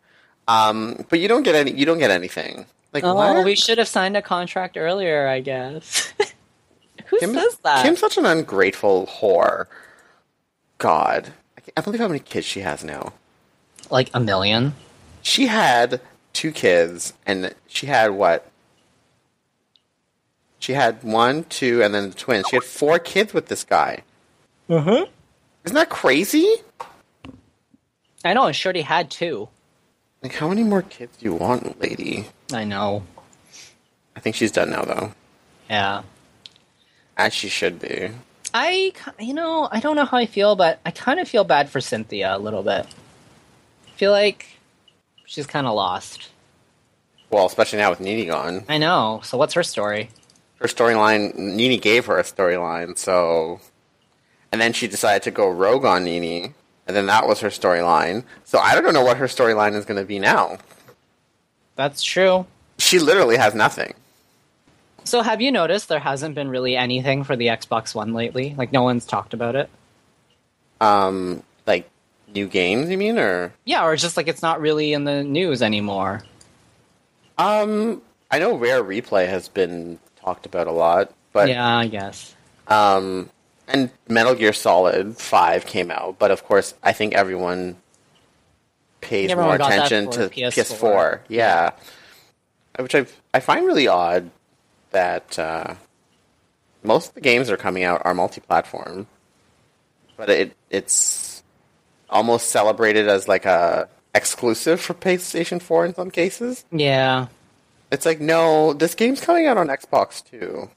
um, 0.49 1.05
but 1.11 1.21
you 1.21 1.29
don't 1.29 1.43
get 1.43 1.55
any. 1.55 1.73
You 1.73 1.85
don't 1.85 1.99
get 1.99 2.11
anything. 2.11 2.67
Like 2.95 3.05
Oh, 3.05 3.15
what? 3.15 3.45
we 3.45 3.57
should 3.57 3.79
have 3.79 3.89
signed 3.89 4.17
a 4.17 4.23
contract 4.23 4.77
earlier, 4.77 5.27
I 5.27 5.41
guess. 5.41 6.13
Who 7.07 7.19
Kim, 7.19 7.35
says 7.35 7.57
that? 7.65 7.85
Kim's 7.85 7.99
such 7.99 8.17
an 8.17 8.25
ungrateful 8.25 9.07
whore. 9.07 9.67
God, 10.79 11.33
I 11.59 11.61
can't 11.61 11.85
believe 11.85 12.01
how 12.01 12.09
many 12.09 12.21
kids 12.21 12.47
she 12.47 12.61
has 12.61 12.83
now. 12.85 13.13
like 13.91 14.11
a 14.15 14.21
million. 14.21 14.75
She 15.23 15.47
had 15.49 16.01
two 16.33 16.53
kids, 16.53 17.13
and 17.27 17.55
she 17.67 17.87
had 17.87 18.13
what? 18.13 18.49
She 20.59 20.73
had 20.73 21.03
one, 21.03 21.45
two, 21.45 21.83
and 21.83 21.95
then 21.95 22.11
the 22.11 22.15
twins. 22.17 22.47
She 22.49 22.57
had 22.57 22.65
four 22.65 22.99
kids 22.99 23.35
with 23.35 23.47
this 23.49 23.65
guy. 23.65 24.03
Uh-huh. 24.69 25.07
Isn't 25.65 25.75
that 25.75 25.91
crazy? 25.91 26.57
I 28.25 28.33
know, 28.35 28.47
and 28.47 28.57
Shorty 28.57 28.81
had 28.83 29.11
two. 29.11 29.49
Like, 30.23 30.35
how 30.35 30.49
many 30.49 30.63
more 30.63 30.83
kids 30.83 31.17
do 31.19 31.25
you 31.27 31.35
want, 31.35 31.81
lady? 31.81 32.27
I 32.53 32.65
know. 32.65 33.05
I 34.17 34.21
think 34.21 34.37
she's 34.37 34.53
done 34.53 34.71
now, 34.71 34.83
though. 34.83 35.13
Yeah. 35.69 36.03
As 37.17 37.33
she 37.33 37.49
should 37.49 37.81
be. 37.81 38.11
I, 38.53 38.93
you 39.19 39.35
know, 39.35 39.69
I 39.73 39.81
don't 39.81 39.97
know 39.97 40.05
how 40.05 40.19
I 40.19 40.27
feel, 40.27 40.55
but 40.55 40.79
I 40.87 40.91
kind 40.91 41.19
of 41.19 41.29
feel 41.29 41.45
bad 41.45 41.71
for 41.71 41.81
Cynthia 41.81 42.37
a 42.37 42.39
little 42.39 42.63
bit. 42.63 42.87
I 42.87 43.91
feel 43.97 44.13
like 44.13 44.47
she's 45.25 45.47
kind 45.47 45.67
of 45.67 45.75
lost. 45.75 46.31
Well, 47.31 47.47
especially 47.47 47.81
now 47.81 47.91
with 47.91 48.01
NeNe 48.01 48.27
gone. 48.27 48.65
I 48.69 48.79
know. 48.79 49.21
So 49.25 49.37
what's 49.37 49.55
her 49.55 49.65
story? 49.65 50.11
Her 50.61 50.69
storyline, 50.69 51.35
NeNe 51.35 51.81
gave 51.81 52.07
her 52.07 52.19
a 52.19 52.23
storyline, 52.23 52.97
so. 52.97 53.61
And 54.53 54.61
then 54.61 54.73
she 54.73 54.87
decided 54.87 55.25
to 55.25 55.33
go 55.33 55.51
rogue 55.51 55.85
on 55.85 56.05
NeNe, 56.05 56.55
and 56.87 56.97
then 56.97 57.07
that 57.07 57.27
was 57.27 57.41
her 57.41 57.49
storyline. 57.49 58.23
So 58.45 58.59
I 58.59 58.81
don't 58.81 58.95
know 58.95 59.05
what 59.05 59.17
her 59.17 59.27
storyline 59.27 59.75
is 59.75 59.85
going 59.85 60.01
to 60.01 60.07
be 60.07 60.21
now. 60.21 60.59
That's 61.77 62.03
true. 62.03 62.47
She 62.79 62.99
literally 62.99 63.37
has 63.37 63.55
nothing. 63.55 63.95
So 65.05 65.21
have 65.23 65.41
you 65.41 65.53
noticed 65.53 65.89
there 65.89 65.99
hasn't 66.01 66.35
been 66.35 66.49
really 66.49 66.77
anything 66.77 67.25
for 67.25 67.37
the 67.37 67.49
Xbox 67.49 67.95
One 67.95 68.15
lately? 68.15 68.55
Like 68.57 68.73
no 68.73 68.83
one's 68.83 69.05
talked 69.05 69.35
about 69.35 69.55
it. 69.55 69.69
Um, 70.81 71.43
like 71.67 71.89
new 72.35 72.47
games, 72.47 72.91
you 72.91 72.99
mean, 72.99 73.19
or 73.19 73.53
Yeah, 73.65 73.85
or 73.85 73.97
just 73.97 74.17
like 74.17 74.29
it's 74.29 74.43
not 74.43 74.61
really 74.61 74.93
in 74.93 75.05
the 75.05 75.23
news 75.23 75.63
anymore. 75.63 76.23
um, 77.39 78.03
I 78.31 78.39
know 78.39 78.57
Rare 78.57 78.83
Replay 78.83 79.29
has 79.29 79.49
been 79.49 79.99
talked 80.21 80.47
about 80.47 80.67
a 80.67 80.73
lot, 80.73 81.13
but 81.33 81.49
yeah, 81.49 81.77
I 81.79 81.87
guess. 81.87 82.35
um, 82.69 83.31
and 83.69 83.91
Metal 84.09 84.35
Gear 84.35 84.53
Solid 84.53 85.17
Five 85.17 85.67
came 85.67 85.91
out, 85.91 86.19
but 86.19 86.31
of 86.31 86.45
course, 86.45 86.75
I 86.83 86.93
think 86.93 87.15
everyone 87.15 87.77
pays 89.05 89.31
Everyone 89.31 89.59
more 89.59 89.67
attention 89.69 90.11
to 90.13 90.29
PS4. 90.29 90.53
PS4. 90.53 91.21
Yeah, 91.29 91.71
which 92.79 92.95
I 92.95 93.07
I 93.33 93.41
find 93.41 93.65
really 93.67 93.87
odd 93.87 94.31
that 94.91 95.39
uh, 95.39 95.75
most 96.83 97.09
of 97.09 97.15
the 97.15 97.21
games 97.21 97.47
that 97.49 97.55
are 97.55 97.59
coming 97.59 97.85
out 97.85 98.03
are 98.05 98.15
multi-platform, 98.15 99.07
but 100.17 100.31
it 100.31 100.57
it's 100.71 101.43
almost 102.11 102.51
celebrated 102.51 103.09
as 103.09 103.29
like 103.29 103.45
a 103.45 103.89
exclusive 104.15 104.81
for 104.81 104.95
PlayStation 104.95 105.61
4 105.61 105.87
in 105.87 105.95
some 105.95 106.11
cases. 106.11 106.65
Yeah. 106.71 107.27
It's 107.91 108.07
like, 108.07 108.21
no, 108.21 108.73
this 108.73 108.95
game's 108.95 109.21
coming 109.21 109.47
out 109.47 109.57
on 109.57 109.67
Xbox 109.69 110.23
too. 110.25 110.71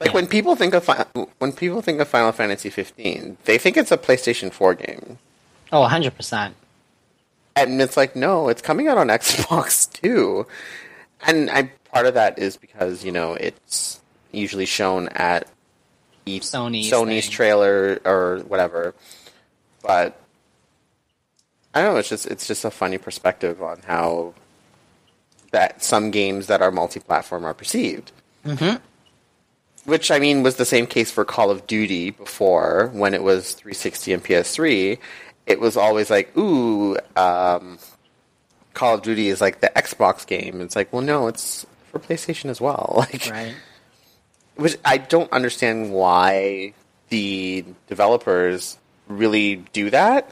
Like 0.00 0.08
Yeah. 0.10 0.14
when 0.14 0.26
people 0.26 0.54
think 0.54 0.74
of 0.74 0.84
Fi- 0.84 1.06
when 1.38 1.52
people 1.52 1.80
think 1.82 2.00
of 2.00 2.08
Final 2.08 2.32
Fantasy 2.32 2.68
15, 2.70 3.38
they 3.44 3.56
think 3.58 3.76
it's 3.76 3.90
a 3.90 3.96
PlayStation 3.98 4.52
4 4.52 4.74
game, 4.74 5.18
Oh, 5.72 5.86
100%. 5.86 6.52
And 7.66 7.80
it's 7.80 7.96
like, 7.96 8.14
no, 8.14 8.48
it's 8.48 8.62
coming 8.62 8.86
out 8.88 8.98
on 8.98 9.08
Xbox 9.08 9.90
too. 9.90 10.46
And 11.26 11.50
I 11.50 11.70
part 11.92 12.06
of 12.06 12.14
that 12.14 12.38
is 12.38 12.56
because 12.56 13.04
you 13.04 13.12
know 13.12 13.34
it's 13.34 14.00
usually 14.30 14.66
shown 14.66 15.08
at 15.08 15.48
each 16.26 16.42
Sony's 16.42 16.90
Sony's 16.90 17.24
thing. 17.24 17.32
trailer 17.32 18.00
or 18.04 18.44
whatever, 18.46 18.94
but 19.82 20.20
I 21.74 21.82
don't 21.82 21.94
know. 21.94 21.98
It's 21.98 22.08
just 22.08 22.26
it's 22.26 22.46
just 22.46 22.64
a 22.64 22.70
funny 22.70 22.98
perspective 22.98 23.62
on 23.62 23.80
how 23.86 24.34
that 25.50 25.82
some 25.82 26.10
games 26.10 26.46
that 26.46 26.60
are 26.60 26.70
multi-platform 26.70 27.44
are 27.44 27.54
perceived. 27.54 28.12
Mm-hmm. 28.44 28.76
Which 29.88 30.10
I 30.10 30.18
mean 30.18 30.42
was 30.42 30.56
the 30.56 30.66
same 30.66 30.86
case 30.86 31.10
for 31.10 31.24
Call 31.24 31.50
of 31.50 31.66
Duty 31.66 32.10
before 32.10 32.90
when 32.92 33.14
it 33.14 33.22
was 33.22 33.52
360 33.52 34.12
and 34.12 34.24
PS3. 34.24 34.98
It 35.48 35.60
was 35.60 35.76
always 35.76 36.10
like, 36.10 36.36
ooh, 36.36 36.96
um, 37.16 37.78
Call 38.74 38.94
of 38.96 39.02
Duty 39.02 39.28
is 39.28 39.40
like 39.40 39.60
the 39.60 39.72
Xbox 39.74 40.26
game. 40.26 40.60
It's 40.60 40.76
like, 40.76 40.92
well, 40.92 41.02
no, 41.02 41.26
it's 41.26 41.64
for 41.90 41.98
PlayStation 41.98 42.50
as 42.50 42.60
well. 42.60 42.94
Like, 43.12 43.28
Right. 43.30 43.54
which 44.56 44.76
I 44.84 44.98
don't 44.98 45.32
understand 45.32 45.90
why 45.92 46.74
the 47.08 47.64
developers 47.86 48.76
really 49.08 49.56
do 49.72 49.88
that. 49.90 50.30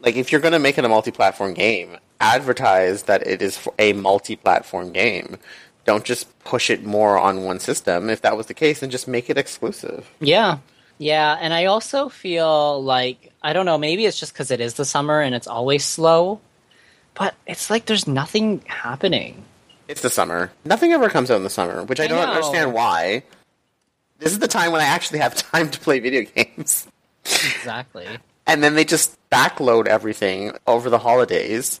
Like, 0.00 0.16
if 0.16 0.32
you're 0.32 0.40
going 0.40 0.52
to 0.52 0.58
make 0.58 0.78
it 0.78 0.84
a 0.84 0.88
multi-platform 0.88 1.54
game, 1.54 1.96
advertise 2.20 3.04
that 3.04 3.26
it 3.26 3.40
is 3.40 3.66
a 3.78 3.92
multi-platform 3.92 4.92
game. 4.92 5.36
Don't 5.84 6.04
just 6.04 6.26
push 6.44 6.68
it 6.70 6.84
more 6.84 7.18
on 7.18 7.44
one 7.44 7.60
system. 7.60 8.10
If 8.10 8.22
that 8.22 8.36
was 8.36 8.46
the 8.46 8.54
case, 8.54 8.80
then 8.80 8.90
just 8.90 9.06
make 9.06 9.30
it 9.30 9.38
exclusive. 9.38 10.10
Yeah. 10.20 10.58
Yeah, 10.98 11.36
and 11.40 11.52
I 11.54 11.66
also 11.66 12.08
feel 12.08 12.82
like 12.82 13.30
I 13.46 13.52
don't 13.52 13.64
know, 13.64 13.78
maybe 13.78 14.06
it's 14.06 14.18
just 14.18 14.34
cuz 14.34 14.50
it 14.50 14.60
is 14.60 14.74
the 14.74 14.84
summer 14.84 15.20
and 15.20 15.32
it's 15.32 15.46
always 15.46 15.84
slow, 15.84 16.40
but 17.14 17.36
it's 17.46 17.70
like 17.70 17.86
there's 17.86 18.08
nothing 18.08 18.64
happening. 18.66 19.44
It's 19.86 20.00
the 20.00 20.10
summer. 20.10 20.50
Nothing 20.64 20.92
ever 20.92 21.08
comes 21.08 21.30
out 21.30 21.36
in 21.36 21.44
the 21.44 21.50
summer, 21.50 21.84
which 21.84 22.00
I, 22.00 22.04
I 22.04 22.06
don't 22.08 22.26
know. 22.26 22.32
understand 22.32 22.72
why. 22.74 23.22
This 24.18 24.32
is 24.32 24.40
the 24.40 24.48
time 24.48 24.72
when 24.72 24.80
I 24.80 24.86
actually 24.86 25.20
have 25.20 25.34
time 25.52 25.70
to 25.70 25.78
play 25.78 26.00
video 26.00 26.22
games. 26.34 26.88
Exactly. 27.24 28.08
and 28.48 28.64
then 28.64 28.74
they 28.74 28.84
just 28.84 29.16
backload 29.30 29.86
everything 29.86 30.52
over 30.66 30.90
the 30.90 30.98
holidays. 30.98 31.80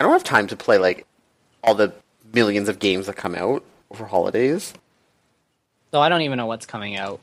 I 0.00 0.02
don't 0.02 0.12
have 0.12 0.24
time 0.24 0.48
to 0.48 0.56
play 0.56 0.78
like 0.78 1.06
all 1.62 1.76
the 1.76 1.92
millions 2.32 2.68
of 2.68 2.80
games 2.80 3.06
that 3.06 3.14
come 3.14 3.36
out 3.36 3.62
over 3.92 4.04
holidays. 4.04 4.74
So 5.92 6.00
I 6.00 6.08
don't 6.08 6.22
even 6.22 6.38
know 6.38 6.46
what's 6.46 6.66
coming 6.66 6.96
out. 6.96 7.20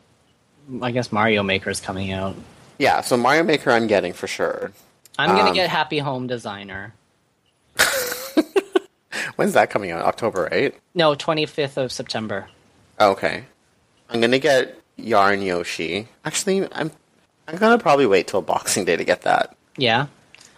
I 0.81 0.91
guess 0.91 1.11
Mario 1.11 1.43
Maker's 1.43 1.81
coming 1.81 2.13
out. 2.13 2.37
Yeah, 2.81 3.01
so 3.01 3.15
Mario 3.15 3.43
Maker 3.43 3.69
I'm 3.69 3.85
getting 3.85 4.11
for 4.11 4.25
sure. 4.25 4.71
I'm 5.19 5.29
going 5.29 5.41
Um, 5.41 5.47
to 5.49 5.53
get 5.53 5.69
Happy 5.69 5.99
Home 5.99 6.25
Designer. 6.25 6.95
When's 9.35 9.53
that 9.53 9.69
coming 9.69 9.91
out? 9.91 10.01
October, 10.03 10.49
right? 10.51 10.73
No, 10.95 11.13
25th 11.15 11.77
of 11.77 11.91
September. 11.91 12.47
Okay. 12.99 13.43
I'm 14.09 14.19
gonna 14.19 14.39
get 14.39 14.79
Yarn 14.97 15.43
Yoshi. 15.43 16.07
Actually, 16.25 16.67
I'm 16.73 16.89
I'm 17.47 17.57
gonna 17.57 17.77
probably 17.77 18.07
wait 18.07 18.25
till 18.27 18.41
Boxing 18.41 18.83
Day 18.85 18.95
to 18.95 19.03
get 19.03 19.21
that. 19.21 19.55
Yeah. 19.77 20.07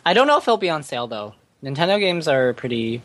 I 0.05 0.13
don't 0.13 0.25
know 0.27 0.37
if 0.37 0.43
it'll 0.43 0.55
be 0.55 0.69
on 0.69 0.81
sale 0.81 1.07
though. 1.07 1.35
Nintendo 1.61 1.99
games 1.99 2.29
are 2.29 2.53
pretty 2.53 3.01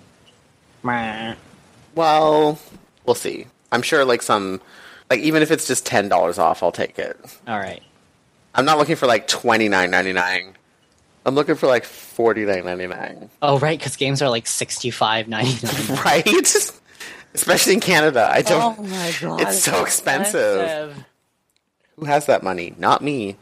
Well, 0.85 2.59
we'll 3.05 3.15
see. 3.17 3.47
I'm 3.73 3.83
sure 3.83 4.05
like 4.05 4.23
some 4.23 4.61
like 5.11 5.19
even 5.21 5.43
if 5.43 5.51
it's 5.51 5.67
just 5.67 5.85
ten 5.85 6.09
dollars 6.09 6.39
off, 6.39 6.63
I'll 6.63 6.71
take 6.73 7.01
it. 7.01 7.19
All 7.49 7.59
right. 7.59 7.83
I'm 8.59 8.65
not 8.65 8.77
looking 8.77 8.97
for 8.97 9.07
like 9.07 9.29
twenty 9.29 9.69
nine 9.69 9.93
ninety 9.93 10.13
nine. 10.13 10.57
I'm 11.25 11.37
looking 11.37 11.55
for 11.55 11.69
like 11.69 11.85
forty 11.85 12.45
nine 12.45 12.65
ninety 12.65 12.89
nine. 12.89 13.31
Oh, 13.41 13.61
right, 13.61 13.81
cuz 13.81 13.95
games 13.95 14.21
are 14.21 14.29
like 14.29 14.47
65.99. 14.47 16.05
Right? 16.05 16.27
Especially 17.35 17.75
in 17.75 17.81
Canada. 17.81 18.29
I 18.29 18.43
don't 18.43 18.77
oh 18.81 18.83
my 18.83 19.15
god. 19.21 19.43
It's 19.43 19.63
so 19.63 19.83
expensive. 19.85 20.93
who 21.97 22.05
has 22.07 22.27
that 22.27 22.43
money? 22.43 22.75
Not 22.79 23.01
me. 23.01 23.37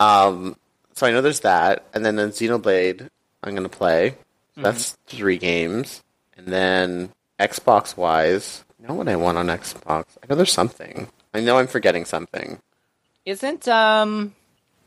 Um 0.00 0.56
so 0.92 1.06
I 1.06 1.12
know 1.12 1.22
there's 1.22 1.40
that, 1.40 1.84
and 1.94 2.04
then 2.04 2.16
the 2.16 2.24
Xenoblade 2.24 3.08
I'm 3.42 3.54
gonna 3.54 3.70
play. 3.70 4.16
That's 4.54 4.98
three 5.06 5.38
games. 5.38 6.02
And 6.36 6.48
then 6.48 7.10
Xbox 7.40 7.96
wise, 7.96 8.64
I 8.82 8.86
know 8.86 8.94
what 8.94 9.08
I 9.08 9.16
want 9.16 9.38
on 9.38 9.46
Xbox. 9.46 10.04
I 10.22 10.26
know 10.28 10.36
there's 10.36 10.52
something. 10.52 11.08
I 11.32 11.40
know 11.40 11.56
I'm 11.56 11.68
forgetting 11.68 12.04
something. 12.04 12.60
Isn't 13.26 13.68
um 13.68 14.34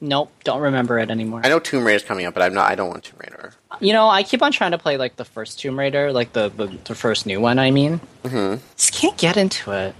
Nope, 0.01 0.31
don't 0.45 0.61
remember 0.61 0.97
it 0.97 1.11
anymore. 1.11 1.41
I 1.43 1.49
know 1.49 1.59
Tomb 1.59 1.83
Raider's 1.83 2.03
coming 2.03 2.25
up, 2.25 2.33
but 2.33 2.41
I'm 2.41 2.53
not 2.53 2.71
I 2.71 2.75
don't 2.75 2.87
want 2.89 3.03
Tomb 3.03 3.19
Raider. 3.21 3.53
You 3.81 3.91
know, 3.93 4.07
I 4.09 4.23
keep 4.23 4.41
on 4.41 4.51
trying 4.53 4.71
to 4.71 4.77
play 4.77 4.95
like 4.97 5.17
the 5.17 5.25
first 5.25 5.59
Tomb 5.59 5.77
Raider, 5.77 6.11
like 6.13 6.31
the 6.33 6.49
the, 6.49 6.67
the 6.85 6.95
first 6.95 7.25
new 7.25 7.39
one. 7.41 7.59
I 7.59 7.69
mean, 7.71 7.99
Mhm. 8.23 8.59
just 8.77 8.93
can't 8.93 9.17
get 9.17 9.35
into 9.37 9.71
it. 9.73 9.93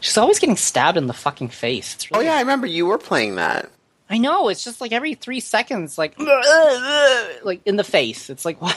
She's 0.00 0.16
always 0.18 0.38
getting 0.38 0.56
stabbed 0.56 0.96
in 0.98 1.06
the 1.06 1.12
fucking 1.14 1.48
face. 1.48 1.94
It's 1.94 2.06
Oh 2.12 2.20
yeah, 2.20 2.36
I 2.36 2.40
remember 2.40 2.66
you 2.66 2.84
were 2.86 2.98
playing 2.98 3.36
that. 3.36 3.70
I 4.10 4.18
know. 4.18 4.48
It's 4.48 4.62
just 4.64 4.80
like 4.80 4.92
every 4.92 5.14
three 5.14 5.40
seconds, 5.40 5.96
like 5.96 6.18
like 7.42 7.60
in 7.64 7.76
the 7.76 7.84
face. 7.84 8.28
It's 8.28 8.44
like, 8.44 8.60
why, 8.62 8.74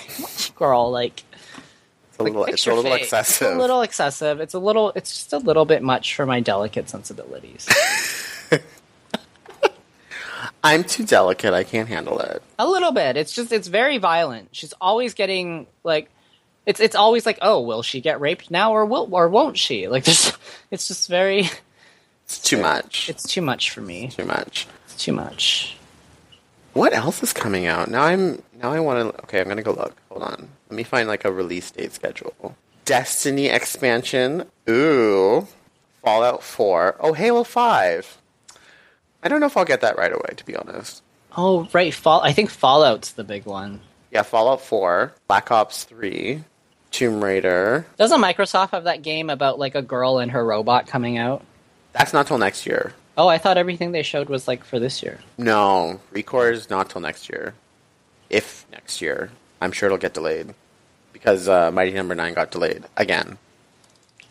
girl? 0.56 0.91
Like, 0.91 1.24
It's 2.10 2.20
a 2.20 2.24
little, 2.24 2.45
it's 2.45 2.66
a 2.68 2.74
little 2.74 2.91
fake. 2.91 3.01
excessive. 3.04 3.47
It's 3.47 3.56
a 3.56 3.60
little 3.60 3.82
excessive. 3.82 4.39
It's 4.39 4.54
a 4.54 4.60
little. 4.60 4.91
It's 4.95 5.12
just 5.12 5.34
a 5.34 5.39
little 5.39 5.66
bit 5.66 5.82
much 5.84 6.16
for 6.16 6.26
my 6.26 6.39
delicate 6.39 6.88
sensibilities. 6.89 7.68
I'm 10.63 10.83
too 10.83 11.05
delicate. 11.05 11.53
I 11.53 11.63
can't 11.63 11.87
handle 11.87 12.19
it. 12.19 12.41
a 12.59 12.67
little 12.67 12.91
bit. 12.91 13.17
It's 13.17 13.33
just. 13.33 13.51
It's 13.51 13.67
very 13.67 13.97
violent. 13.97 14.49
She's 14.51 14.73
always 14.81 15.13
getting 15.13 15.67
like. 15.83 16.09
It's 16.65 16.79
it's 16.79 16.95
always 16.95 17.25
like, 17.25 17.39
oh, 17.41 17.61
will 17.61 17.83
she 17.83 17.99
get 18.01 18.21
raped 18.21 18.49
now 18.49 18.71
or 18.73 18.85
will 18.85 19.07
or 19.11 19.27
won't 19.29 19.57
she? 19.57 19.87
Like 19.87 20.03
this. 20.05 20.31
It's 20.71 20.87
just 20.87 21.09
very. 21.09 21.49
It's 22.25 22.39
too 22.39 22.57
much. 22.57 23.09
It's 23.09 23.23
too 23.23 23.41
much 23.41 23.69
for 23.71 23.81
me. 23.81 24.07
too 24.07 24.25
much. 24.25 24.67
It's 24.85 24.95
too 24.95 25.11
much. 25.11 25.77
What 26.73 26.93
else 26.93 27.21
is 27.21 27.33
coming 27.33 27.67
out? 27.67 27.89
Now 27.89 28.03
I'm 28.03 28.41
now 28.61 28.71
I 28.71 28.79
want 28.79 29.15
to. 29.15 29.23
Okay, 29.23 29.41
I'm 29.41 29.47
gonna 29.47 29.61
go 29.61 29.73
look. 29.73 29.95
Hold 30.09 30.23
on. 30.23 30.49
Let 30.69 30.75
me 30.77 30.83
find 30.83 31.07
like 31.07 31.25
a 31.25 31.31
release 31.31 31.69
date 31.69 31.91
schedule. 31.93 32.55
Destiny 32.85 33.47
expansion. 33.47 34.45
Ooh. 34.69 35.47
Fallout 36.03 36.43
4. 36.43 36.97
Oh, 36.99 37.13
Halo 37.13 37.43
5. 37.45 38.17
I 39.24 39.30
don't 39.30 39.39
know 39.39 39.45
if 39.45 39.55
I'll 39.57 39.65
get 39.65 39.82
that 39.82 39.97
right 39.97 40.11
away, 40.11 40.34
to 40.36 40.45
be 40.45 40.55
honest. 40.55 41.01
Oh 41.36 41.67
right, 41.74 41.93
Fall. 41.93 42.21
I 42.21 42.34
think 42.34 42.49
Fallout's 42.49 43.13
the 43.13 43.24
big 43.24 43.45
one. 43.45 43.80
Yeah, 44.11 44.21
Fallout 44.21 44.61
4, 44.61 45.13
Black 45.28 45.49
Ops 45.49 45.86
3, 45.86 46.43
Tomb 46.91 47.24
Raider. 47.24 47.88
Doesn't 47.97 48.21
Microsoft 48.21 48.69
have 48.69 48.84
that 48.84 49.01
game 49.01 49.32
about 49.32 49.57
like 49.57 49.74
a 49.74 49.82
girl 49.82 50.19
and 50.19 50.32
her 50.32 50.45
robot 50.45 50.86
coming 50.86 51.17
out? 51.17 51.43
That's 51.93 52.13
not 52.13 52.28
till 52.28 52.38
next 52.38 52.67
year. 52.67 52.93
Oh, 53.17 53.28
I 53.28 53.38
thought 53.38 53.57
everything 53.57 53.91
they 53.91 54.03
showed 54.03 54.30
was 54.30 54.47
like 54.47 54.63
for 54.63 54.80
this 54.80 55.01
year. 55.01 55.19
No, 55.38 55.99
Recore 56.11 56.51
is 56.51 56.69
not 56.69 56.89
till 56.89 57.01
next 57.01 57.30
year. 57.30 57.53
If 58.30 58.65
next 58.71 59.01
year, 59.01 59.32
I'm 59.61 59.71
sure 59.71 59.88
it'll 59.88 59.97
get 59.97 60.13
delayed 60.13 60.53
because 61.11 61.47
uh, 61.47 61.71
Mighty 61.71 61.91
Number 61.91 62.15
Nine 62.15 62.34
got 62.34 62.51
delayed 62.51 62.84
again. 62.97 63.38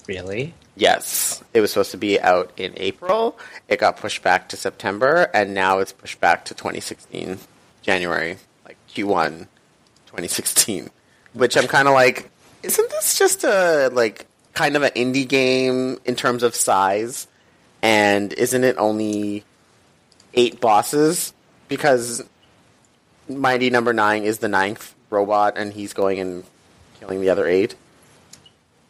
Really? 0.06 0.54
Yes, 0.74 1.42
it 1.52 1.60
was 1.60 1.70
supposed 1.70 1.90
to 1.90 1.98
be 1.98 2.20
out 2.20 2.52
in 2.56 2.72
April. 2.76 3.38
It 3.68 3.78
got 3.78 3.98
pushed 3.98 4.22
back 4.22 4.48
to 4.50 4.56
September, 4.56 5.30
and 5.34 5.54
now 5.54 5.78
it's 5.78 5.92
pushed 5.92 6.20
back 6.20 6.46
to 6.46 6.54
2016 6.54 7.38
January, 7.82 8.38
like 8.64 8.78
Q1 8.88 9.46
2016. 10.06 10.90
Which 11.34 11.56
I'm 11.56 11.66
kind 11.66 11.88
of 11.88 11.94
like, 11.94 12.30
isn't 12.62 12.90
this 12.90 13.18
just 13.18 13.44
a 13.44 13.90
like 13.92 14.26
kind 14.54 14.76
of 14.76 14.82
an 14.82 14.90
indie 14.90 15.28
game 15.28 15.98
in 16.04 16.14
terms 16.14 16.42
of 16.42 16.54
size? 16.54 17.26
And 17.82 18.32
isn't 18.32 18.64
it 18.64 18.76
only 18.78 19.44
eight 20.34 20.60
bosses? 20.60 21.32
Because 21.68 22.22
Mighty 23.28 23.70
Number 23.70 23.92
Nine 23.92 24.24
is 24.24 24.38
the 24.38 24.48
ninth 24.48 24.94
robot, 25.10 25.56
and 25.56 25.72
he's 25.72 25.92
going 25.92 26.18
and 26.18 26.44
killing 26.98 27.20
the 27.20 27.30
other 27.30 27.46
eight. 27.46 27.74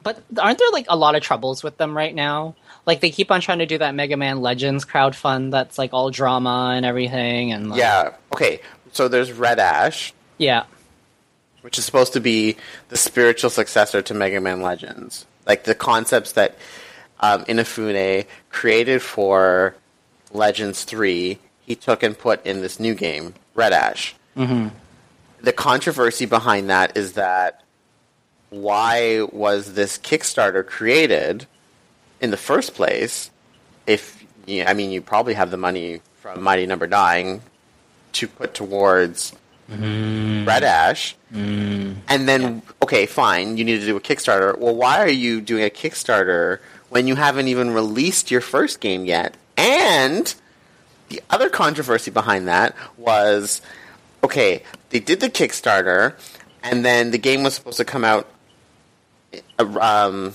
But 0.02 0.22
aren't 0.38 0.58
there 0.58 0.70
like 0.72 0.86
a 0.88 0.96
lot 0.96 1.14
of 1.14 1.22
troubles 1.22 1.62
with 1.62 1.76
them 1.76 1.96
right 1.96 2.14
now? 2.14 2.54
Like 2.86 3.00
they 3.00 3.10
keep 3.10 3.30
on 3.30 3.40
trying 3.40 3.58
to 3.60 3.66
do 3.66 3.78
that 3.78 3.94
Mega 3.94 4.16
Man 4.16 4.40
Legends 4.40 4.84
crowdfund 4.84 5.50
that's 5.52 5.78
like 5.78 5.92
all 5.92 6.10
drama 6.10 6.72
and 6.74 6.84
everything 6.84 7.52
and 7.52 7.70
like, 7.70 7.78
Yeah. 7.78 8.14
Okay. 8.32 8.60
So 8.92 9.08
there's 9.08 9.32
Red 9.32 9.58
Ash, 9.58 10.12
Yeah. 10.38 10.64
which 11.62 11.78
is 11.78 11.84
supposed 11.84 12.12
to 12.14 12.20
be 12.20 12.56
the 12.88 12.96
spiritual 12.96 13.50
successor 13.50 14.02
to 14.02 14.14
Mega 14.14 14.40
Man 14.40 14.60
Legends. 14.62 15.26
Like 15.46 15.64
the 15.64 15.74
concepts 15.74 16.32
that 16.32 16.56
um, 17.20 17.44
Inafune 17.44 18.26
created 18.50 19.00
for 19.02 19.74
Legends 20.32 20.84
3, 20.84 21.38
he 21.60 21.74
took 21.76 22.02
and 22.02 22.18
put 22.18 22.44
in 22.44 22.60
this 22.62 22.80
new 22.80 22.94
game, 22.94 23.34
Red 23.54 23.72
Ash. 23.72 24.14
Mm-hmm. 24.36 24.68
The 25.40 25.52
controversy 25.52 26.26
behind 26.26 26.68
that 26.70 26.96
is 26.96 27.12
that 27.14 27.62
why 28.52 29.22
was 29.32 29.74
this 29.74 29.98
Kickstarter 29.98 30.64
created 30.64 31.46
in 32.20 32.30
the 32.30 32.36
first 32.36 32.74
place? 32.74 33.30
If 33.86 34.24
you, 34.46 34.64
I 34.64 34.74
mean, 34.74 34.90
you 34.90 35.00
probably 35.00 35.34
have 35.34 35.50
the 35.50 35.56
money 35.56 36.02
from 36.20 36.42
Mighty 36.42 36.66
Number 36.66 36.86
Nine 36.86 37.40
to 38.12 38.28
put 38.28 38.52
towards 38.52 39.32
mm. 39.70 40.46
Red 40.46 40.64
Ash, 40.64 41.16
mm. 41.32 41.96
and 42.08 42.28
then 42.28 42.62
okay, 42.82 43.06
fine, 43.06 43.56
you 43.56 43.64
need 43.64 43.80
to 43.80 43.86
do 43.86 43.96
a 43.96 44.00
Kickstarter. 44.00 44.56
Well, 44.58 44.74
why 44.74 45.00
are 45.00 45.08
you 45.08 45.40
doing 45.40 45.64
a 45.64 45.70
Kickstarter 45.70 46.58
when 46.90 47.06
you 47.06 47.14
haven't 47.14 47.48
even 47.48 47.70
released 47.70 48.30
your 48.30 48.42
first 48.42 48.80
game 48.80 49.06
yet? 49.06 49.34
And 49.56 50.34
the 51.08 51.22
other 51.30 51.48
controversy 51.48 52.10
behind 52.10 52.48
that 52.48 52.76
was 52.98 53.62
okay, 54.22 54.62
they 54.90 55.00
did 55.00 55.20
the 55.20 55.30
Kickstarter, 55.30 56.14
and 56.62 56.84
then 56.84 57.10
the 57.12 57.18
game 57.18 57.42
was 57.42 57.54
supposed 57.54 57.78
to 57.78 57.84
come 57.84 58.04
out. 58.04 58.28
Uh, 59.58 59.78
Um, 59.80 60.34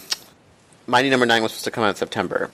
Mighty 0.88 1.10
Number 1.10 1.26
Nine 1.26 1.44
was 1.44 1.52
supposed 1.52 1.66
to 1.66 1.72
come 1.72 1.84
out 1.84 1.90
in 1.90 1.96
September, 1.96 2.50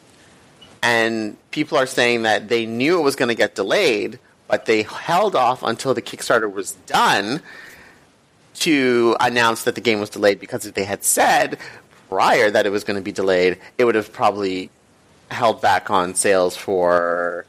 and 0.82 1.38
people 1.52 1.78
are 1.78 1.86
saying 1.86 2.24
that 2.24 2.50
they 2.50 2.66
knew 2.66 3.00
it 3.00 3.04
was 3.04 3.16
going 3.16 3.30
to 3.30 3.36
get 3.36 3.56
delayed, 3.56 4.20
but 4.48 4.66
they 4.66 4.84
held 4.84 5.36
off 5.36 5.64
until 5.64 5.94
the 5.94 6.02
Kickstarter 6.02 6.52
was 6.52 6.74
done 6.88 7.42
to 8.56 9.16
announce 9.20 9.64
that 9.64 9.76
the 9.76 9.82
game 9.82 10.00
was 10.00 10.10
delayed 10.10 10.40
because 10.40 10.66
if 10.66 10.74
they 10.76 10.84
had 10.84 11.04
said 11.04 11.58
prior 12.10 12.52
that 12.52 12.66
it 12.66 12.70
was 12.70 12.84
going 12.84 12.96
to 12.98 13.02
be 13.04 13.12
delayed, 13.12 13.58
it 13.78 13.86
would 13.86 13.96
have 13.96 14.12
probably 14.14 14.70
held 15.32 15.62
back 15.62 15.90
on 15.90 16.14
sales 16.14 16.56
for 16.56 17.46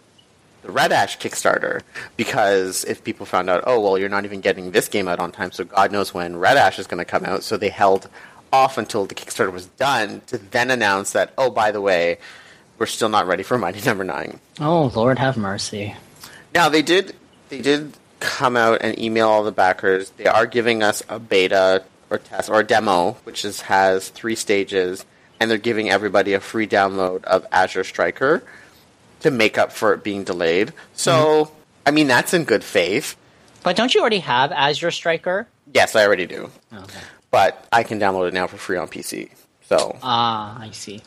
the 0.62 0.72
Red 0.72 0.92
Ash 0.92 1.18
Kickstarter 1.18 1.82
because 2.16 2.84
if 2.84 3.04
people 3.04 3.26
found 3.26 3.50
out, 3.50 3.64
oh 3.66 3.80
well, 3.80 3.98
you're 3.98 4.08
not 4.08 4.24
even 4.24 4.40
getting 4.40 4.70
this 4.70 4.88
game 4.88 5.08
out 5.08 5.18
on 5.18 5.30
time, 5.32 5.52
so 5.52 5.64
God 5.64 5.92
knows 5.92 6.14
when 6.14 6.36
Red 6.36 6.56
Ash 6.56 6.78
is 6.78 6.86
going 6.86 6.98
to 6.98 7.04
come 7.04 7.24
out. 7.24 7.42
So 7.42 7.56
they 7.58 7.68
held 7.68 8.08
off 8.54 8.78
until 8.78 9.04
the 9.04 9.14
Kickstarter 9.14 9.52
was 9.52 9.66
done 9.66 10.22
to 10.28 10.38
then 10.38 10.70
announce 10.70 11.12
that, 11.12 11.34
oh 11.36 11.50
by 11.50 11.72
the 11.72 11.80
way, 11.80 12.18
we're 12.78 12.86
still 12.86 13.08
not 13.08 13.26
ready 13.26 13.42
for 13.42 13.58
Mighty 13.58 13.84
Number 13.84 14.04
Nine. 14.04 14.38
Oh 14.60 14.92
Lord 14.94 15.18
have 15.18 15.36
mercy. 15.36 15.96
Now 16.54 16.68
they 16.68 16.82
did 16.82 17.16
they 17.48 17.60
did 17.60 17.94
come 18.20 18.56
out 18.56 18.78
and 18.80 18.98
email 18.98 19.28
all 19.28 19.42
the 19.42 19.52
backers. 19.52 20.10
They 20.10 20.26
are 20.26 20.46
giving 20.46 20.82
us 20.82 21.02
a 21.08 21.18
beta 21.18 21.84
or 22.10 22.18
test 22.18 22.48
or 22.48 22.60
a 22.60 22.64
demo, 22.64 23.12
which 23.24 23.44
is 23.44 23.62
has 23.62 24.08
three 24.08 24.36
stages, 24.36 25.04
and 25.40 25.50
they're 25.50 25.58
giving 25.58 25.90
everybody 25.90 26.32
a 26.32 26.40
free 26.40 26.68
download 26.68 27.24
of 27.24 27.44
Azure 27.50 27.84
Striker 27.84 28.44
to 29.20 29.30
make 29.32 29.58
up 29.58 29.72
for 29.72 29.92
it 29.94 30.04
being 30.04 30.22
delayed. 30.22 30.72
So 30.94 31.12
mm-hmm. 31.12 31.54
I 31.86 31.90
mean 31.90 32.06
that's 32.06 32.32
in 32.32 32.44
good 32.44 32.62
faith. 32.62 33.16
But 33.64 33.74
don't 33.76 33.92
you 33.94 34.00
already 34.00 34.20
have 34.20 34.52
Azure 34.52 34.92
Striker? 34.92 35.48
Yes, 35.72 35.96
I 35.96 36.06
already 36.06 36.26
do. 36.26 36.50
Okay. 36.72 37.00
But 37.34 37.66
I 37.72 37.82
can 37.82 37.98
download 37.98 38.28
it 38.28 38.34
now 38.34 38.46
for 38.46 38.56
free 38.56 38.76
on 38.76 38.86
PC. 38.88 39.30
So 39.68 39.98
Ah, 40.02 40.60
I 40.60 40.70
see. 40.70 41.02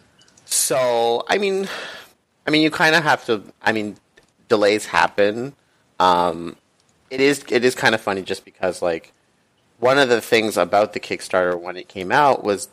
So 0.46 1.24
I 1.30 1.38
mean, 1.38 1.68
I 2.46 2.52
mean, 2.52 2.62
you 2.62 2.70
kind 2.72 2.96
of 2.96 3.04
have 3.04 3.26
to. 3.26 3.44
I 3.62 3.72
mean, 3.72 3.96
delays 4.50 4.86
happen. 4.86 5.54
Um, 6.00 6.56
it 7.10 7.22
is 7.22 7.46
it 7.50 7.64
is 7.64 7.76
kind 7.76 7.96
of 7.96 8.02
funny 8.02 8.22
just 8.24 8.44
because 8.46 8.82
like 8.82 9.14
one 9.80 9.98
of 9.98 10.10
the 10.10 10.20
things 10.22 10.58
about 10.58 10.94
the 10.94 11.00
Kickstarter 11.00 11.60
when 11.60 11.78
it 11.78 11.88
came 11.88 12.12
out 12.12 12.44
was 12.44 12.68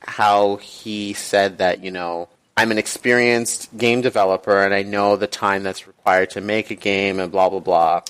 how 0.00 0.56
he 0.56 1.12
said 1.12 1.58
that 1.58 1.82
you 1.82 1.90
know 1.90 2.28
I'm 2.56 2.70
an 2.70 2.78
experienced 2.78 3.76
game 3.76 4.02
developer 4.02 4.62
and 4.62 4.72
I 4.72 4.82
know 4.82 5.16
the 5.16 5.26
time 5.26 5.62
that's 5.62 5.86
required 5.86 6.30
to 6.30 6.40
make 6.40 6.70
a 6.70 6.76
game 6.76 7.18
and 7.18 7.32
blah 7.32 7.48
blah 7.50 7.60
blah. 7.60 8.02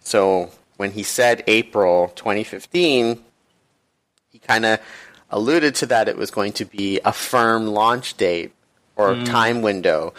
So 0.00 0.50
when 0.76 0.90
he 0.90 1.02
said 1.02 1.44
April 1.46 2.08
2015, 2.16 3.16
he 3.16 3.22
kind 4.46 4.64
of 4.64 4.80
alluded 5.30 5.74
to 5.76 5.86
that 5.86 6.08
it 6.08 6.16
was 6.16 6.30
going 6.30 6.52
to 6.52 6.64
be 6.64 7.00
a 7.04 7.12
firm 7.12 7.66
launch 7.66 8.16
date 8.16 8.52
or 8.96 9.14
mm. 9.14 9.26
time 9.26 9.62
window. 9.62 10.14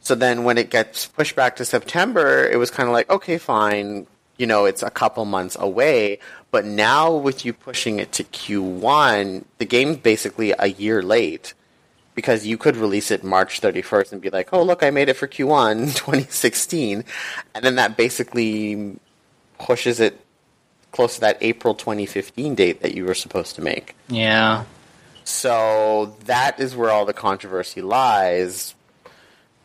So 0.00 0.14
then 0.14 0.44
when 0.44 0.58
it 0.58 0.70
gets 0.70 1.06
pushed 1.06 1.36
back 1.36 1.56
to 1.56 1.64
September, 1.64 2.48
it 2.48 2.56
was 2.56 2.70
kind 2.70 2.88
of 2.88 2.92
like, 2.92 3.10
okay, 3.10 3.38
fine, 3.38 4.06
you 4.36 4.46
know, 4.46 4.64
it's 4.64 4.82
a 4.82 4.90
couple 4.90 5.24
months 5.24 5.56
away. 5.58 6.18
But 6.50 6.64
now 6.64 7.14
with 7.14 7.44
you 7.44 7.52
pushing 7.52 7.98
it 7.98 8.12
to 8.12 8.24
Q1, 8.24 9.44
the 9.58 9.64
game's 9.64 9.98
basically 9.98 10.54
a 10.58 10.66
year 10.66 11.02
late 11.02 11.54
because 12.14 12.46
you 12.46 12.56
could 12.56 12.76
release 12.76 13.10
it 13.10 13.22
March 13.22 13.60
31st 13.60 14.12
and 14.12 14.22
be 14.22 14.30
like, 14.30 14.48
oh, 14.52 14.62
look, 14.62 14.82
I 14.82 14.90
made 14.90 15.08
it 15.08 15.14
for 15.14 15.28
Q1 15.28 15.86
2016. 15.96 17.04
And 17.54 17.64
then 17.64 17.76
that 17.76 17.96
basically 17.96 18.98
pushes 19.58 20.00
it 20.00 20.20
close 20.92 21.16
to 21.16 21.20
that 21.22 21.38
April 21.40 21.74
2015 21.74 22.54
date 22.54 22.82
that 22.82 22.94
you 22.94 23.04
were 23.04 23.14
supposed 23.14 23.54
to 23.56 23.62
make. 23.62 23.94
Yeah. 24.08 24.64
So 25.24 26.16
that 26.26 26.60
is 26.60 26.76
where 26.76 26.90
all 26.90 27.04
the 27.04 27.12
controversy 27.12 27.82
lies 27.82 28.74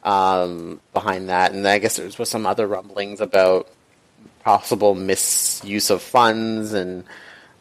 um, 0.04 0.82
behind 0.94 1.30
that. 1.30 1.54
And 1.54 1.68
I 1.68 1.80
guess 1.80 1.98
there 1.98 2.10
was 2.18 2.30
some 2.30 2.46
other 2.46 2.68
rumblings 2.68 3.22
about 3.22 3.70
possible 4.44 4.96
misuse 4.96 5.90
of 5.90 6.02
funds 6.02 6.74
and 6.74 7.04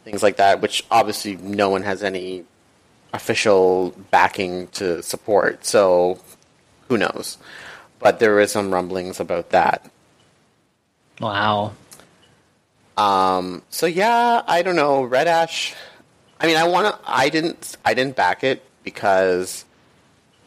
things 0.04 0.22
like 0.22 0.36
that, 0.36 0.60
which 0.60 0.84
obviously 0.90 1.36
no 1.36 1.68
one 1.68 1.82
has 1.82 2.02
any 2.02 2.44
official 3.12 3.90
backing 4.10 4.68
to 4.68 5.02
support. 5.02 5.64
So 5.66 6.18
who 6.88 6.96
knows? 6.96 7.38
But 7.98 8.18
there 8.18 8.40
is 8.40 8.50
some 8.50 8.72
rumblings 8.72 9.20
about 9.20 9.50
that. 9.50 9.90
Wow. 11.20 11.74
Um, 13.00 13.62
so 13.70 13.86
yeah, 13.86 14.42
I 14.46 14.60
don't 14.62 14.76
know. 14.76 15.02
Red 15.02 15.26
Ash, 15.26 15.74
I 16.38 16.46
mean, 16.46 16.56
I 16.56 16.68
want 16.68 16.94
to. 16.94 17.00
I 17.10 17.30
didn't. 17.30 17.76
I 17.82 17.94
didn't 17.94 18.14
back 18.14 18.44
it 18.44 18.62
because 18.84 19.64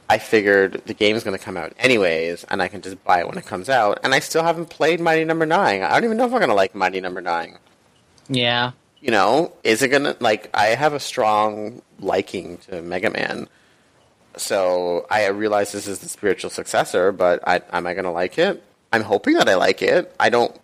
I 0.07 0.19
figured 0.19 0.83
the 0.85 0.93
game's 0.93 1.23
going 1.23 1.35
to 1.35 1.43
come 1.43 1.57
out 1.57 1.73
anyways, 1.79 2.43
and 2.43 2.61
I 2.61 2.67
can 2.67 2.81
just 2.81 3.03
buy 3.03 3.21
it 3.21 3.27
when 3.27 3.39
it 3.39 3.45
comes 3.47 3.69
out. 3.69 3.99
And 4.03 4.13
I 4.13 4.19
still 4.19 4.43
haven't 4.43 4.67
played 4.67 4.99
Mighty 4.99 5.25
Number 5.25 5.47
Nine. 5.47 5.81
I 5.81 5.93
don't 5.93 6.03
even 6.03 6.17
know 6.17 6.25
if 6.25 6.31
I'm 6.31 6.39
going 6.39 6.49
to 6.49 6.55
like 6.55 6.75
Mighty 6.75 7.01
Number 7.01 7.21
Nine. 7.21 7.57
Yeah. 8.29 8.73
You 9.01 9.09
know, 9.09 9.51
is 9.63 9.81
it 9.81 9.87
going 9.87 10.03
to 10.03 10.15
like? 10.19 10.49
I 10.53 10.67
have 10.67 10.93
a 10.93 10.99
strong 10.99 11.81
liking 11.99 12.57
to 12.69 12.83
Mega 12.83 13.09
Man, 13.09 13.49
so 14.37 15.07
I 15.09 15.27
realize 15.29 15.71
this 15.71 15.87
is 15.87 15.99
the 15.99 16.09
spiritual 16.09 16.51
successor. 16.51 17.11
But 17.11 17.45
I, 17.47 17.61
am 17.71 17.87
I 17.87 17.93
going 17.93 18.05
to 18.05 18.11
like 18.11 18.37
it? 18.37 18.61
I'm 18.93 19.01
hoping 19.01 19.33
that 19.35 19.49
I 19.49 19.55
like 19.55 19.81
it. 19.81 20.13
I 20.19 20.29
don't. 20.29 20.55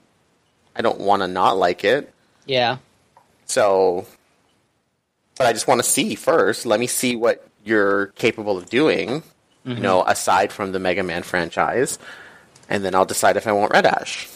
I 0.80 0.82
don't 0.82 1.00
want 1.02 1.22
to 1.22 1.28
not 1.28 1.58
like 1.58 1.84
it. 1.84 2.12
Yeah. 2.46 2.78
So, 3.46 4.08
but 5.38 5.46
I 5.46 5.52
just 5.52 5.68
want 5.68 5.84
to 5.84 5.88
see 5.88 6.16
first. 6.16 6.66
Let 6.66 6.80
me 6.80 6.88
see 6.88 7.18
what 7.18 7.46
you're 7.66 8.08
capable 8.08 8.58
of 8.58 8.70
doing, 8.70 9.22
you 9.66 9.74
mm-hmm. 9.74 9.82
know, 9.82 10.04
aside 10.04 10.54
from 10.54 10.72
the 10.72 10.80
Mega 10.80 11.04
Man 11.04 11.24
franchise, 11.24 12.00
and 12.70 12.86
then 12.86 12.96
I'll 12.96 13.06
decide 13.06 13.36
if 13.36 13.46
I 13.46 13.52
want 13.52 13.74
Red 13.74 13.86
Ash. 13.86 14.30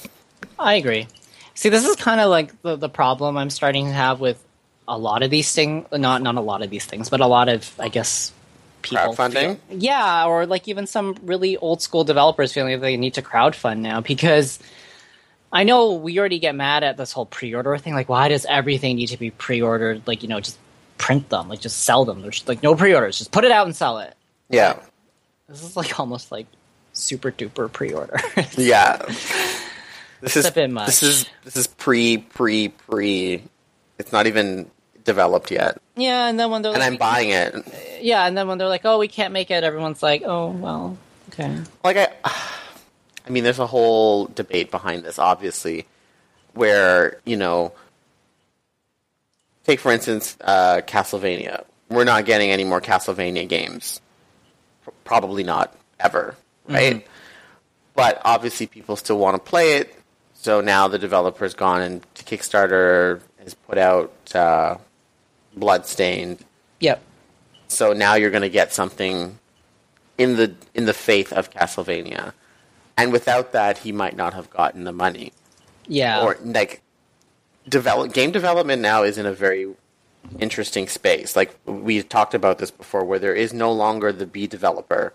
I 0.60 0.76
agree. 0.76 1.08
See, 1.56 1.70
this 1.70 1.86
is 1.88 1.96
kind 1.96 2.20
of 2.20 2.30
like 2.30 2.62
the, 2.62 2.76
the 2.76 2.90
problem 2.90 3.38
I'm 3.38 3.50
starting 3.50 3.86
to 3.86 3.94
have 3.94 4.20
with 4.20 4.44
a 4.86 4.98
lot 4.98 5.24
of 5.24 5.30
these 5.32 5.54
things. 5.54 5.88
Not 5.94 6.22
not 6.22 6.36
a 6.36 6.42
lot 6.42 6.62
of 6.62 6.70
these 6.70 6.86
things, 6.86 7.10
but 7.10 7.22
a 7.22 7.28
lot 7.28 7.48
of 7.48 7.74
I 7.80 7.88
guess 7.88 8.34
people. 8.82 9.16
Crowdfunding? 9.16 9.60
feel- 9.70 9.80
yeah, 9.80 10.26
or 10.26 10.46
like 10.46 10.68
even 10.68 10.88
some 10.88 11.16
really 11.24 11.56
old 11.56 11.82
school 11.82 12.04
developers 12.04 12.52
feeling 12.52 12.74
like 12.74 12.82
they 12.82 12.98
need 12.98 13.14
to 13.14 13.22
crowdfund 13.22 13.80
now 13.80 14.02
because 14.14 14.60
I 15.54 15.64
know 15.64 15.94
we 15.94 16.20
already 16.20 16.40
get 16.40 16.56
mad 16.56 16.84
at 16.84 16.98
this 16.98 17.12
whole 17.12 17.28
pre-order 17.28 17.78
thing. 17.78 17.94
Like, 17.94 18.10
why 18.10 18.28
does 18.28 18.46
everything 18.46 18.96
need 18.96 19.08
to 19.08 19.18
be 19.18 19.30
pre-ordered? 19.30 20.02
Like, 20.08 20.24
you 20.24 20.28
know, 20.30 20.40
just 20.40 20.58
print 20.98 21.30
them, 21.30 21.48
like 21.48 21.60
just 21.62 21.84
sell 21.84 22.06
them. 22.06 22.22
There's 22.22 22.48
like 22.48 22.64
no 22.64 22.76
pre-orders, 22.76 23.20
just 23.20 23.32
put 23.32 23.44
it 23.46 23.52
out 23.52 23.68
and 23.68 23.76
sell 23.76 24.00
it. 24.00 24.16
Yeah, 24.50 24.80
This 25.48 25.64
is 25.64 25.78
like 25.78 26.00
almost 26.00 26.32
like 26.32 26.48
super 26.94 27.32
duper 27.32 27.72
pre-order. 27.72 28.20
yeah. 28.58 29.02
This 30.22 30.38
is 30.38 30.46
a 30.46 30.52
bit 30.54 30.70
much. 30.70 30.86
This 30.86 31.04
is 31.04 31.26
this 31.44 31.58
is 31.58 31.68
pre 31.68 32.18
pre 32.18 32.70
pre. 32.70 33.44
It's 34.00 34.14
not 34.14 34.26
even 34.26 34.72
developed 35.04 35.52
yet, 35.52 35.82
yeah, 35.98 36.30
and 36.30 36.40
then 36.40 36.50
when 36.50 36.62
they're 36.62 36.72
and 36.72 36.80
like, 36.80 36.92
I'm 36.94 36.98
buying 36.98 37.32
it. 37.32 37.54
yeah, 38.02 38.26
and 38.26 38.38
then 38.38 38.48
when 38.48 38.58
they're 38.58 38.70
like, 38.70 38.86
"Oh, 38.86 39.00
we 39.00 39.10
can't 39.10 39.34
make 39.34 39.52
it," 39.52 39.66
everyone's 39.66 40.02
like, 40.02 40.24
"Oh, 40.26 40.48
well, 40.52 40.98
okay." 41.28 41.58
like 41.84 41.98
I, 41.98 42.08
I 43.26 43.30
mean, 43.30 43.44
there's 43.44 43.60
a 43.60 43.68
whole 43.68 44.26
debate 44.26 44.70
behind 44.72 45.04
this, 45.04 45.18
obviously, 45.20 45.86
where 46.54 47.20
you 47.26 47.38
know, 47.38 47.72
take 49.66 49.80
for 49.80 49.92
instance, 49.92 50.38
uh, 50.42 50.82
Castlevania. 50.86 51.64
We're 51.90 52.04
not 52.04 52.26
getting 52.26 52.52
any 52.52 52.64
more 52.64 52.82
Castlevania 52.82 53.48
games. 53.48 54.02
P- 54.86 54.92
Probably 55.04 55.44
not 55.44 55.76
ever, 56.00 56.36
right? 56.68 57.06
But 57.96 58.22
obviously, 58.26 58.66
people 58.68 58.96
still 58.96 59.20
want 59.20 59.36
to 59.36 59.40
play 59.50 59.78
it. 59.78 59.96
So 60.34 60.60
now 60.60 60.88
the 60.90 60.98
developer's 61.00 61.54
gone 61.54 61.82
and 61.82 62.14
Kickstarter 62.16 63.22
has 63.42 63.54
put 63.54 63.78
out 63.78 64.12
uh, 64.36 64.78
Bloodstained 65.56 66.44
Yep. 66.82 67.02
so 67.70 67.94
now 67.94 68.16
you're 68.16 68.30
going 68.32 68.42
to 68.42 68.50
get 68.50 68.74
something 68.74 69.38
in 70.18 70.36
the 70.36 70.54
in 70.74 70.86
the 70.86 70.94
faith 70.94 71.32
of 71.32 71.50
Castlevania, 71.52 72.34
and 72.98 73.12
without 73.12 73.52
that, 73.54 73.80
he 73.80 73.92
might 73.92 74.16
not 74.16 74.34
have 74.34 74.50
gotten 74.50 74.84
the 74.84 74.92
money. 74.92 75.34
Yeah. 75.88 76.24
Or 76.24 76.38
like, 76.44 76.82
develop 77.68 78.14
game 78.14 78.32
development 78.32 78.82
now 78.82 79.04
is 79.04 79.18
in 79.18 79.26
a 79.26 79.34
very 79.34 79.74
interesting 80.40 80.88
space. 80.88 81.36
Like 81.36 81.56
we 81.66 82.02
talked 82.04 82.34
about 82.34 82.58
this 82.58 82.72
before, 82.72 83.04
where 83.06 83.20
there 83.20 83.36
is 83.36 83.54
no 83.54 83.72
longer 83.72 84.12
the 84.12 84.26
B 84.26 84.48
developer. 84.48 85.14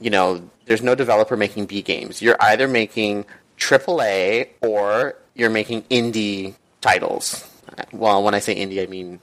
You 0.00 0.10
know, 0.10 0.50
there's 0.66 0.82
no 0.82 0.94
developer 0.94 1.36
making 1.36 1.66
B 1.66 1.82
games. 1.82 2.20
You're 2.20 2.36
either 2.40 2.66
making 2.66 3.24
AAA 3.58 4.48
or 4.60 5.14
you're 5.34 5.50
making 5.50 5.82
indie 5.84 6.54
titles. 6.80 7.48
Well, 7.92 8.22
when 8.22 8.34
I 8.34 8.40
say 8.40 8.54
indie, 8.56 8.82
I 8.82 8.86
mean 8.86 9.20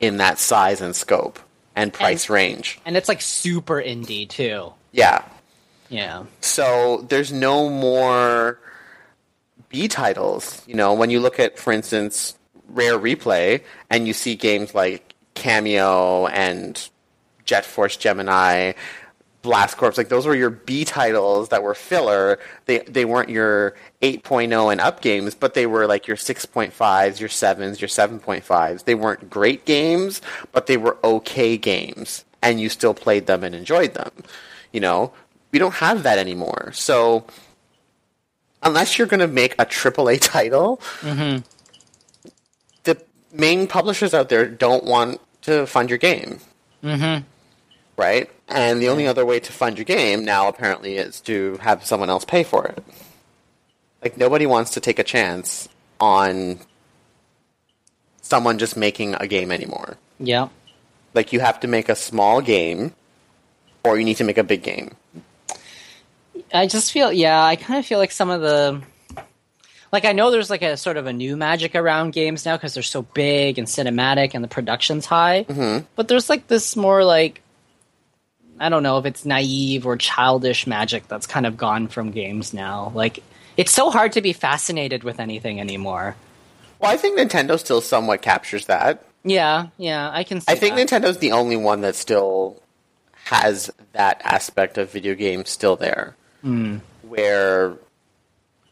in 0.00 0.18
that 0.18 0.38
size 0.38 0.80
and 0.80 0.94
scope 0.94 1.38
and 1.74 1.92
price 1.92 2.28
range. 2.28 2.80
and 2.84 2.96
it's 2.96 3.08
like 3.08 3.20
super 3.20 3.76
indie 3.76 4.28
too. 4.28 4.72
Yeah. 4.92 5.24
Yeah. 5.88 6.24
So 6.40 7.04
there's 7.08 7.32
no 7.32 7.68
more 7.68 8.58
B 9.68 9.88
titles. 9.88 10.62
You 10.66 10.74
know, 10.74 10.94
when 10.94 11.10
you 11.10 11.20
look 11.20 11.38
at, 11.38 11.58
for 11.58 11.72
instance, 11.72 12.36
Rare 12.68 12.98
Replay, 12.98 13.62
and 13.90 14.06
you 14.06 14.12
see 14.12 14.34
games 14.34 14.74
like 14.74 15.14
Kameo 15.34 16.30
and 16.32 16.88
Jet 17.44 17.64
Force 17.64 17.96
Gemini, 17.96 18.72
Blast 19.42 19.76
Corps, 19.76 19.96
like 19.96 20.08
those 20.08 20.26
were 20.26 20.34
your 20.34 20.50
B 20.50 20.84
titles 20.84 21.50
that 21.50 21.62
were 21.62 21.74
filler. 21.74 22.40
They 22.64 22.78
they 22.80 23.04
weren't 23.04 23.28
your 23.28 23.76
8.0 24.02 24.72
and 24.72 24.80
up 24.80 25.00
games, 25.00 25.36
but 25.36 25.54
they 25.54 25.66
were 25.66 25.86
like 25.86 26.08
your 26.08 26.16
6.5s, 26.16 27.20
your 27.20 27.28
7s, 27.28 27.80
your 27.80 27.88
7.5s. 27.88 28.84
They 28.84 28.96
weren't 28.96 29.30
great 29.30 29.64
games, 29.64 30.20
but 30.50 30.66
they 30.66 30.76
were 30.76 30.96
okay 31.04 31.56
games, 31.56 32.24
and 32.42 32.60
you 32.60 32.68
still 32.68 32.94
played 32.94 33.26
them 33.26 33.44
and 33.44 33.54
enjoyed 33.54 33.94
them. 33.94 34.10
You 34.72 34.80
know, 34.80 35.12
we 35.56 35.58
don't 35.58 35.76
have 35.76 36.02
that 36.02 36.18
anymore. 36.18 36.70
So 36.74 37.24
unless 38.62 38.98
you're 38.98 39.06
going 39.06 39.20
to 39.20 39.26
make 39.26 39.54
a 39.54 39.64
AAA 39.64 40.20
title, 40.20 40.82
the 42.84 43.02
main 43.32 43.66
publishers 43.66 44.12
out 44.12 44.28
there 44.28 44.46
don't 44.46 44.84
want 44.84 45.18
to 45.42 45.66
fund 45.66 45.88
your 45.88 45.96
game. 45.96 46.40
Mm-hmm. 46.84 47.24
Right? 47.96 48.30
And 48.48 48.82
the 48.82 48.88
only 48.88 49.06
other 49.06 49.24
way 49.24 49.40
to 49.40 49.50
fund 49.50 49.78
your 49.78 49.86
game 49.86 50.26
now, 50.26 50.46
apparently, 50.46 50.98
is 50.98 51.22
to 51.22 51.56
have 51.62 51.86
someone 51.86 52.10
else 52.10 52.26
pay 52.26 52.42
for 52.42 52.66
it. 52.66 52.84
Like, 54.02 54.18
nobody 54.18 54.44
wants 54.44 54.72
to 54.72 54.80
take 54.80 54.98
a 54.98 55.04
chance 55.04 55.70
on 55.98 56.58
someone 58.20 58.58
just 58.58 58.76
making 58.76 59.14
a 59.14 59.26
game 59.26 59.50
anymore. 59.50 59.96
Yeah. 60.20 60.48
Like, 61.14 61.32
you 61.32 61.40
have 61.40 61.60
to 61.60 61.66
make 61.66 61.88
a 61.88 61.96
small 61.96 62.42
game, 62.42 62.92
or 63.84 63.96
you 63.98 64.04
need 64.04 64.18
to 64.18 64.24
make 64.24 64.36
a 64.36 64.44
big 64.44 64.62
game. 64.62 64.96
I 66.56 66.66
just 66.66 66.92
feel 66.92 67.12
yeah, 67.12 67.42
I 67.42 67.56
kind 67.56 67.78
of 67.78 67.86
feel 67.86 67.98
like 67.98 68.10
some 68.10 68.30
of 68.30 68.40
the 68.40 68.82
like 69.92 70.04
I 70.04 70.12
know 70.12 70.30
there's 70.30 70.50
like 70.50 70.62
a 70.62 70.76
sort 70.76 70.96
of 70.96 71.06
a 71.06 71.12
new 71.12 71.36
magic 71.36 71.74
around 71.74 72.12
games 72.12 72.44
now 72.44 72.56
because 72.56 72.74
they're 72.74 72.82
so 72.82 73.02
big 73.02 73.58
and 73.58 73.66
cinematic 73.66 74.32
and 74.34 74.42
the 74.42 74.48
production's 74.48 75.06
high. 75.06 75.44
Mm-hmm. 75.48 75.84
But 75.94 76.08
there's 76.08 76.28
like 76.28 76.48
this 76.48 76.76
more 76.76 77.04
like 77.04 77.42
I 78.58 78.68
don't 78.68 78.82
know 78.82 78.98
if 78.98 79.06
it's 79.06 79.24
naive 79.24 79.86
or 79.86 79.96
childish 79.96 80.66
magic 80.66 81.08
that's 81.08 81.26
kind 81.26 81.46
of 81.46 81.56
gone 81.56 81.88
from 81.88 82.10
games 82.10 82.52
now. 82.54 82.92
Like 82.94 83.22
it's 83.56 83.72
so 83.72 83.90
hard 83.90 84.12
to 84.12 84.20
be 84.20 84.32
fascinated 84.32 85.04
with 85.04 85.20
anything 85.20 85.60
anymore. 85.60 86.16
Well, 86.78 86.90
I 86.90 86.96
think 86.96 87.18
Nintendo 87.18 87.58
still 87.58 87.80
somewhat 87.80 88.22
captures 88.22 88.66
that. 88.66 89.04
Yeah, 89.24 89.68
yeah, 89.78 90.10
I 90.12 90.24
can. 90.24 90.40
See 90.40 90.46
I 90.48 90.56
think 90.56 90.76
that. 90.76 90.88
Nintendo's 90.88 91.18
the 91.18 91.32
only 91.32 91.56
one 91.56 91.80
that 91.80 91.96
still 91.96 92.62
has 93.24 93.70
that 93.92 94.20
aspect 94.24 94.78
of 94.78 94.90
video 94.90 95.14
games 95.14 95.50
still 95.50 95.76
there. 95.76 96.15
Where 97.02 97.76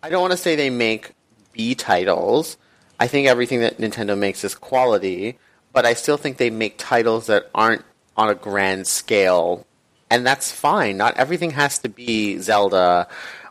I 0.02 0.10
don't 0.10 0.20
want 0.20 0.32
to 0.32 0.36
say 0.36 0.56
they 0.56 0.70
make 0.70 1.12
B 1.52 1.74
titles. 1.74 2.56
I 3.00 3.06
think 3.06 3.26
everything 3.26 3.60
that 3.60 3.78
Nintendo 3.78 4.16
makes 4.16 4.44
is 4.44 4.54
quality, 4.54 5.38
but 5.72 5.84
I 5.84 5.94
still 5.94 6.16
think 6.16 6.36
they 6.36 6.50
make 6.50 6.78
titles 6.78 7.26
that 7.26 7.50
aren't 7.54 7.84
on 8.16 8.28
a 8.28 8.34
grand 8.34 8.86
scale, 8.86 9.66
and 10.10 10.26
that's 10.26 10.52
fine. 10.52 10.96
Not 10.96 11.16
everything 11.16 11.50
has 11.52 11.78
to 11.80 11.88
be 11.88 12.38
Zelda 12.38 13.08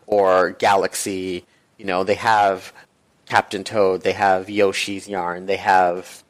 or 0.08 0.52
Galaxy. 0.52 1.46
You 1.78 1.86
know, 1.86 2.04
they 2.04 2.16
have 2.16 2.72
Captain 3.26 3.64
Toad, 3.64 4.02
they 4.02 4.14
have 4.14 4.50
Yoshi's 4.50 5.08
Yarn, 5.08 5.48
they 5.48 5.58
have 5.58 6.24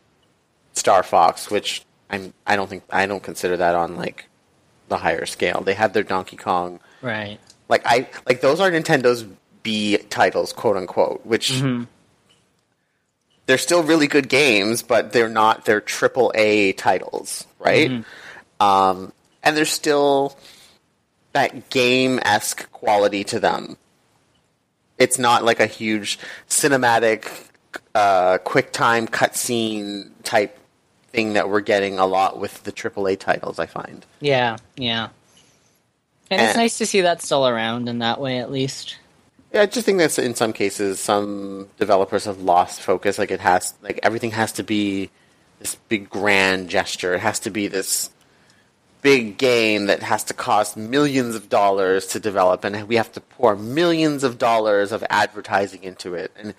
Star 0.73 1.03
Fox, 1.03 1.51
which 1.51 1.85
I'm 2.09 2.33
I 2.47 2.55
don't 2.55 2.69
think 2.69 2.83
I 2.89 3.05
don't 3.05 3.23
consider 3.23 3.57
that 3.57 3.75
on 3.75 3.95
like 3.95 4.27
the 4.87 4.97
higher 4.97 5.25
scale. 5.25 5.61
They 5.61 5.73
have 5.73 5.93
their 5.93 6.03
Donkey 6.03 6.37
Kong. 6.37 6.79
right. 7.01 7.39
Like 7.69 7.81
I 7.85 8.07
like 8.27 8.41
those 8.41 8.59
are 8.59 8.69
Nintendo's 8.69 9.25
B 9.63 9.97
titles, 10.09 10.53
quote 10.53 10.77
unquote, 10.77 11.25
which 11.25 11.51
they're 13.45 13.57
still 13.57 13.83
really 13.83 14.07
good 14.07 14.29
games, 14.29 14.83
but 14.83 15.11
they're 15.13 15.29
not 15.29 15.65
their 15.65 15.81
triple 15.81 16.31
A 16.35 16.73
titles, 16.73 17.45
right? 17.59 17.89
Um, 18.59 19.13
and 19.43 19.57
there's 19.57 19.71
still 19.71 20.37
that 21.33 21.69
game 21.69 22.19
esque 22.23 22.71
quality 22.71 23.23
to 23.25 23.39
them. 23.39 23.77
It's 24.97 25.17
not 25.17 25.43
like 25.43 25.59
a 25.59 25.65
huge 25.65 26.19
cinematic, 26.47 27.27
uh, 27.95 28.37
quick 28.39 28.71
time 28.71 29.07
cutscene 29.07 30.11
type 30.23 30.57
thing 31.11 31.33
that 31.33 31.49
we're 31.49 31.61
getting 31.61 31.99
a 31.99 32.05
lot 32.05 32.39
with 32.39 32.63
the 32.63 32.71
AAA 32.71 33.19
titles. 33.19 33.59
I 33.59 33.65
find. 33.65 34.05
Yeah, 34.19 34.57
yeah. 34.77 35.09
And 36.31 36.41
it's 36.41 36.57
nice 36.57 36.77
to 36.79 36.85
see 36.85 37.01
that 37.01 37.21
still 37.21 37.47
around 37.47 37.87
in 37.89 37.99
that 37.99 38.19
way, 38.19 38.39
at 38.39 38.51
least. 38.51 38.97
Yeah, 39.51 39.61
I 39.61 39.65
just 39.67 39.85
think 39.85 39.99
that 39.99 40.17
in 40.17 40.33
some 40.33 40.51
cases, 40.51 40.99
some 40.99 41.69
developers 41.77 42.25
have 42.25 42.41
lost 42.41 42.81
focus. 42.81 43.19
Like 43.19 43.29
it 43.29 43.39
has, 43.39 43.73
like 43.83 43.99
everything 44.01 44.31
has 44.31 44.51
to 44.53 44.63
be 44.63 45.11
this 45.59 45.75
big 45.75 46.09
grand 46.09 46.69
gesture. 46.69 47.13
It 47.13 47.19
has 47.19 47.39
to 47.39 47.51
be 47.51 47.67
this 47.67 48.09
big 49.03 49.37
game 49.37 49.87
that 49.87 50.01
has 50.01 50.23
to 50.23 50.33
cost 50.33 50.75
millions 50.75 51.35
of 51.35 51.49
dollars 51.49 52.07
to 52.07 52.19
develop, 52.19 52.63
and 52.63 52.87
we 52.87 52.95
have 52.95 53.11
to 53.11 53.21
pour 53.21 53.55
millions 53.55 54.23
of 54.23 54.37
dollars 54.37 54.91
of 54.91 55.03
advertising 55.09 55.83
into 55.83 56.15
it. 56.15 56.31
And 56.35 56.55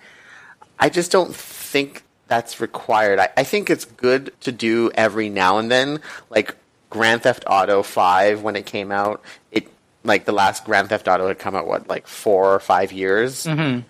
I 0.79 0.89
just 0.89 1.11
don't 1.11 1.35
think 1.35 2.03
that's 2.27 2.61
required. 2.61 3.19
I, 3.19 3.29
I 3.35 3.43
think 3.43 3.69
it's 3.69 3.85
good 3.85 4.33
to 4.41 4.51
do 4.51 4.91
every 4.95 5.27
now 5.27 5.57
and 5.57 5.69
then, 5.69 5.99
like 6.29 6.55
Grand 6.89 7.23
Theft 7.23 7.43
Auto 7.47 7.83
Five 7.83 8.41
when 8.41 8.55
it 8.55 8.65
came 8.65 8.91
out. 8.91 9.21
It 9.51 9.67
like 10.03 10.25
the 10.25 10.31
last 10.31 10.65
Grand 10.65 10.89
Theft 10.89 11.07
Auto 11.07 11.27
had 11.27 11.39
come 11.39 11.55
out 11.55 11.67
what 11.67 11.87
like 11.87 12.07
four 12.07 12.53
or 12.53 12.59
five 12.59 12.91
years. 12.91 13.45
Mm-hmm. 13.45 13.81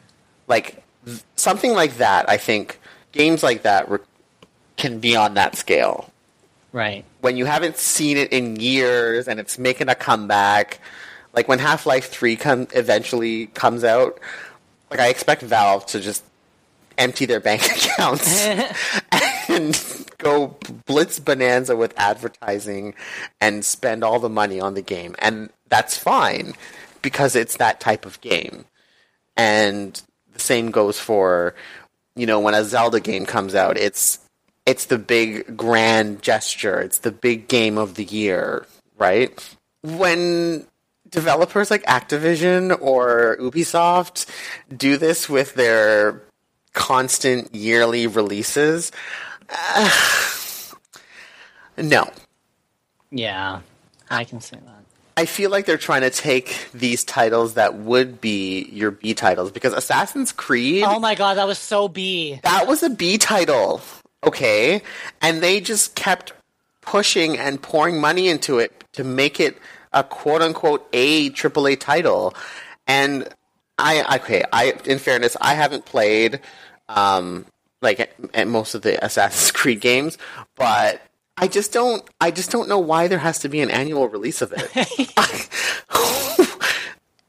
Like 0.47 0.83
th- 1.05 1.21
something 1.35 1.73
like 1.73 1.97
that. 1.97 2.29
I 2.29 2.37
think 2.37 2.79
games 3.11 3.43
like 3.43 3.63
that 3.63 3.89
re- 3.89 3.99
can 4.77 4.99
be 4.99 5.15
on 5.15 5.33
that 5.35 5.55
scale 5.55 6.11
Right. 6.71 7.05
when 7.21 7.37
you 7.37 7.45
haven't 7.45 7.77
seen 7.77 8.17
it 8.17 8.33
in 8.33 8.57
years 8.57 9.27
and 9.29 9.39
it's 9.39 9.57
making 9.57 9.87
a 9.87 9.95
comeback, 9.95 10.79
like 11.33 11.47
when 11.47 11.59
Half 11.59 11.85
Life 11.85 12.09
Three 12.09 12.35
come 12.35 12.67
eventually 12.75 13.47
comes 13.47 13.83
out, 13.85 14.19
like 14.91 14.99
I 14.99 15.07
expect 15.07 15.41
Valve 15.41 15.85
to 15.87 15.99
just 16.01 16.23
empty 16.97 17.25
their 17.25 17.39
bank 17.39 17.61
accounts 17.65 18.45
and 19.55 20.07
go 20.17 20.57
blitz 20.85 21.19
bonanza 21.19 21.75
with 21.75 21.93
advertising 21.97 22.93
and 23.39 23.63
spend 23.63 24.03
all 24.03 24.19
the 24.19 24.29
money 24.29 24.59
on 24.59 24.73
the 24.73 24.81
game, 24.81 25.15
and 25.19 25.49
that's 25.69 25.97
fine 25.97 26.53
because 27.01 27.35
it's 27.35 27.57
that 27.57 27.79
type 27.79 28.05
of 28.05 28.19
game. 28.21 28.65
And 29.37 30.01
the 30.33 30.39
same 30.39 30.71
goes 30.71 30.99
for, 30.99 31.55
you 32.15 32.25
know, 32.25 32.39
when 32.39 32.53
a 32.53 32.63
Zelda 32.63 32.99
game 32.99 33.25
comes 33.25 33.55
out, 33.55 33.77
it's 33.77 34.19
it's 34.65 34.85
the 34.85 34.97
big 34.97 35.55
grand 35.55 36.21
gesture. 36.21 36.79
It's 36.79 36.99
the 36.99 37.11
big 37.11 37.47
game 37.47 37.77
of 37.77 37.95
the 37.95 38.03
year, 38.03 38.65
right? 38.97 39.57
When 39.83 40.65
developers 41.09 41.69
like 41.69 41.83
Activision 41.83 42.77
or 42.81 43.37
Ubisoft 43.39 44.25
do 44.75 44.97
this 44.97 45.29
with 45.29 45.53
their 45.53 46.21
constant 46.73 47.53
yearly 47.53 48.07
releases, 48.07 48.91
uh, 49.49 49.89
no. 51.77 52.09
Yeah, 53.11 53.61
I 54.09 54.23
can 54.23 54.41
say 54.41 54.57
that. 54.57 54.85
I 55.17 55.25
feel 55.25 55.49
like 55.49 55.65
they're 55.65 55.77
trying 55.77 56.01
to 56.01 56.09
take 56.09 56.67
these 56.73 57.05
titles 57.05 57.53
that 57.53 57.75
would 57.75 58.19
be 58.19 58.67
your 58.73 58.91
B 58.91 59.13
titles 59.13 59.49
because 59.51 59.71
Assassin's 59.73 60.33
Creed 60.33 60.83
Oh 60.85 60.99
my 60.99 61.15
god, 61.15 61.35
that 61.37 61.47
was 61.47 61.57
so 61.57 61.87
B. 61.87 62.39
that 62.43 62.67
was 62.67 62.83
a 62.83 62.89
B 62.89 63.17
title, 63.17 63.81
okay? 64.25 64.81
And 65.21 65.41
they 65.41 65.61
just 65.61 65.95
kept 65.95 66.33
pushing 66.81 67.37
and 67.37 67.61
pouring 67.61 68.01
money 68.01 68.27
into 68.27 68.59
it 68.59 68.83
to 68.93 69.05
make 69.05 69.39
it 69.39 69.57
a 69.93 70.03
quote 70.03 70.41
unquote 70.41 70.85
A 70.91 71.29
AAA 71.29 71.79
title. 71.79 72.33
And 72.85 73.29
I 73.77 74.17
okay, 74.17 74.43
I 74.51 74.73
in 74.85 74.99
fairness, 74.99 75.37
I 75.39 75.53
haven't 75.53 75.85
played 75.85 76.41
um 76.89 77.45
like 77.82 77.99
at, 77.99 78.11
at 78.34 78.47
most 78.47 78.76
of 78.76 78.82
the 78.82 79.03
Assassin's 79.03 79.51
Creed 79.53 79.82
games, 79.82 80.17
but 80.55 81.01
I 81.38 81.47
just 81.47 81.73
don't 81.73 82.07
I 82.21 82.32
just 82.32 82.51
don't 82.51 82.69
know 82.69 82.80
why 82.80 83.07
there 83.07 83.19
has 83.19 83.39
to 83.39 83.49
be 83.49 83.61
an 83.61 83.69
annual 83.69 84.07
release 84.07 84.41
of 84.41 84.53
it. 84.55 84.71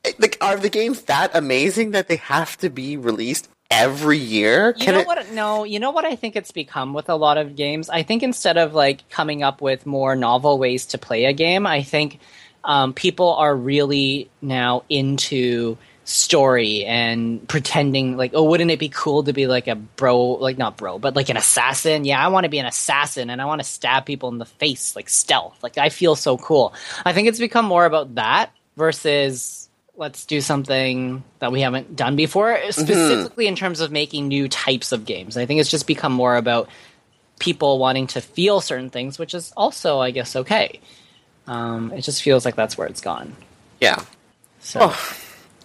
like 0.18 0.38
are 0.40 0.56
the 0.56 0.70
games 0.70 1.02
that 1.02 1.30
amazing 1.34 1.90
that 1.92 2.08
they 2.08 2.16
have 2.16 2.56
to 2.58 2.70
be 2.70 2.96
released 2.96 3.48
every 3.70 4.18
year? 4.18 4.74
You 4.78 4.92
know 4.92 5.02
what? 5.02 5.30
No, 5.32 5.64
you 5.64 5.80
know 5.80 5.90
what 5.90 6.04
I 6.04 6.16
think 6.16 6.36
it's 6.36 6.52
become 6.52 6.94
with 6.94 7.08
a 7.08 7.16
lot 7.16 7.38
of 7.38 7.56
games. 7.56 7.90
I 7.90 8.02
think 8.02 8.22
instead 8.22 8.56
of 8.56 8.74
like 8.74 9.08
coming 9.08 9.42
up 9.42 9.60
with 9.60 9.86
more 9.86 10.14
novel 10.14 10.58
ways 10.58 10.86
to 10.86 10.98
play 10.98 11.24
a 11.24 11.32
game, 11.32 11.66
I 11.66 11.82
think 11.82 12.20
um, 12.64 12.92
people 12.92 13.34
are 13.34 13.54
really 13.54 14.30
now 14.40 14.84
into 14.88 15.78
story 16.06 16.84
and 16.84 17.46
pretending 17.48 18.16
like, 18.16 18.30
oh, 18.32 18.44
wouldn't 18.44 18.70
it 18.70 18.78
be 18.78 18.88
cool 18.88 19.24
to 19.24 19.32
be 19.32 19.48
like 19.48 19.66
a 19.66 19.74
bro, 19.74 20.18
like 20.34 20.56
not 20.56 20.76
bro, 20.76 20.98
but 20.98 21.16
like 21.16 21.28
an 21.28 21.36
assassin? 21.36 22.04
Yeah, 22.04 22.24
I 22.24 22.28
want 22.28 22.44
to 22.44 22.48
be 22.48 22.58
an 22.58 22.66
assassin 22.66 23.28
and 23.28 23.42
I 23.42 23.44
want 23.44 23.60
to 23.60 23.66
stab 23.66 24.06
people 24.06 24.28
in 24.28 24.38
the 24.38 24.46
face 24.46 24.94
like 24.94 25.08
stealth. 25.08 25.60
Like 25.62 25.78
I 25.78 25.88
feel 25.88 26.14
so 26.14 26.38
cool. 26.38 26.72
I 27.04 27.12
think 27.12 27.26
it's 27.28 27.40
become 27.40 27.64
more 27.64 27.84
about 27.84 28.14
that 28.14 28.52
versus 28.76 29.68
let's 29.96 30.26
do 30.26 30.40
something 30.40 31.24
that 31.40 31.50
we 31.50 31.62
haven't 31.62 31.96
done 31.96 32.14
before, 32.14 32.56
specifically 32.70 33.48
in 33.48 33.56
terms 33.56 33.80
of 33.80 33.90
making 33.90 34.28
new 34.28 34.48
types 34.48 34.92
of 34.92 35.06
games. 35.06 35.36
I 35.36 35.44
think 35.46 35.60
it's 35.60 35.70
just 35.70 35.88
become 35.88 36.12
more 36.12 36.36
about 36.36 36.68
people 37.40 37.78
wanting 37.80 38.06
to 38.08 38.20
feel 38.20 38.60
certain 38.60 38.90
things, 38.90 39.18
which 39.18 39.34
is 39.34 39.52
also, 39.56 39.98
I 39.98 40.12
guess, 40.12 40.36
okay. 40.36 40.80
Um, 41.48 41.92
it 41.92 42.02
just 42.02 42.22
feels 42.22 42.44
like 42.44 42.54
that's 42.54 42.78
where 42.78 42.86
it's 42.86 43.00
gone. 43.00 43.34
Yeah. 43.80 44.02
So 44.60 44.80
Oh. 44.82 45.16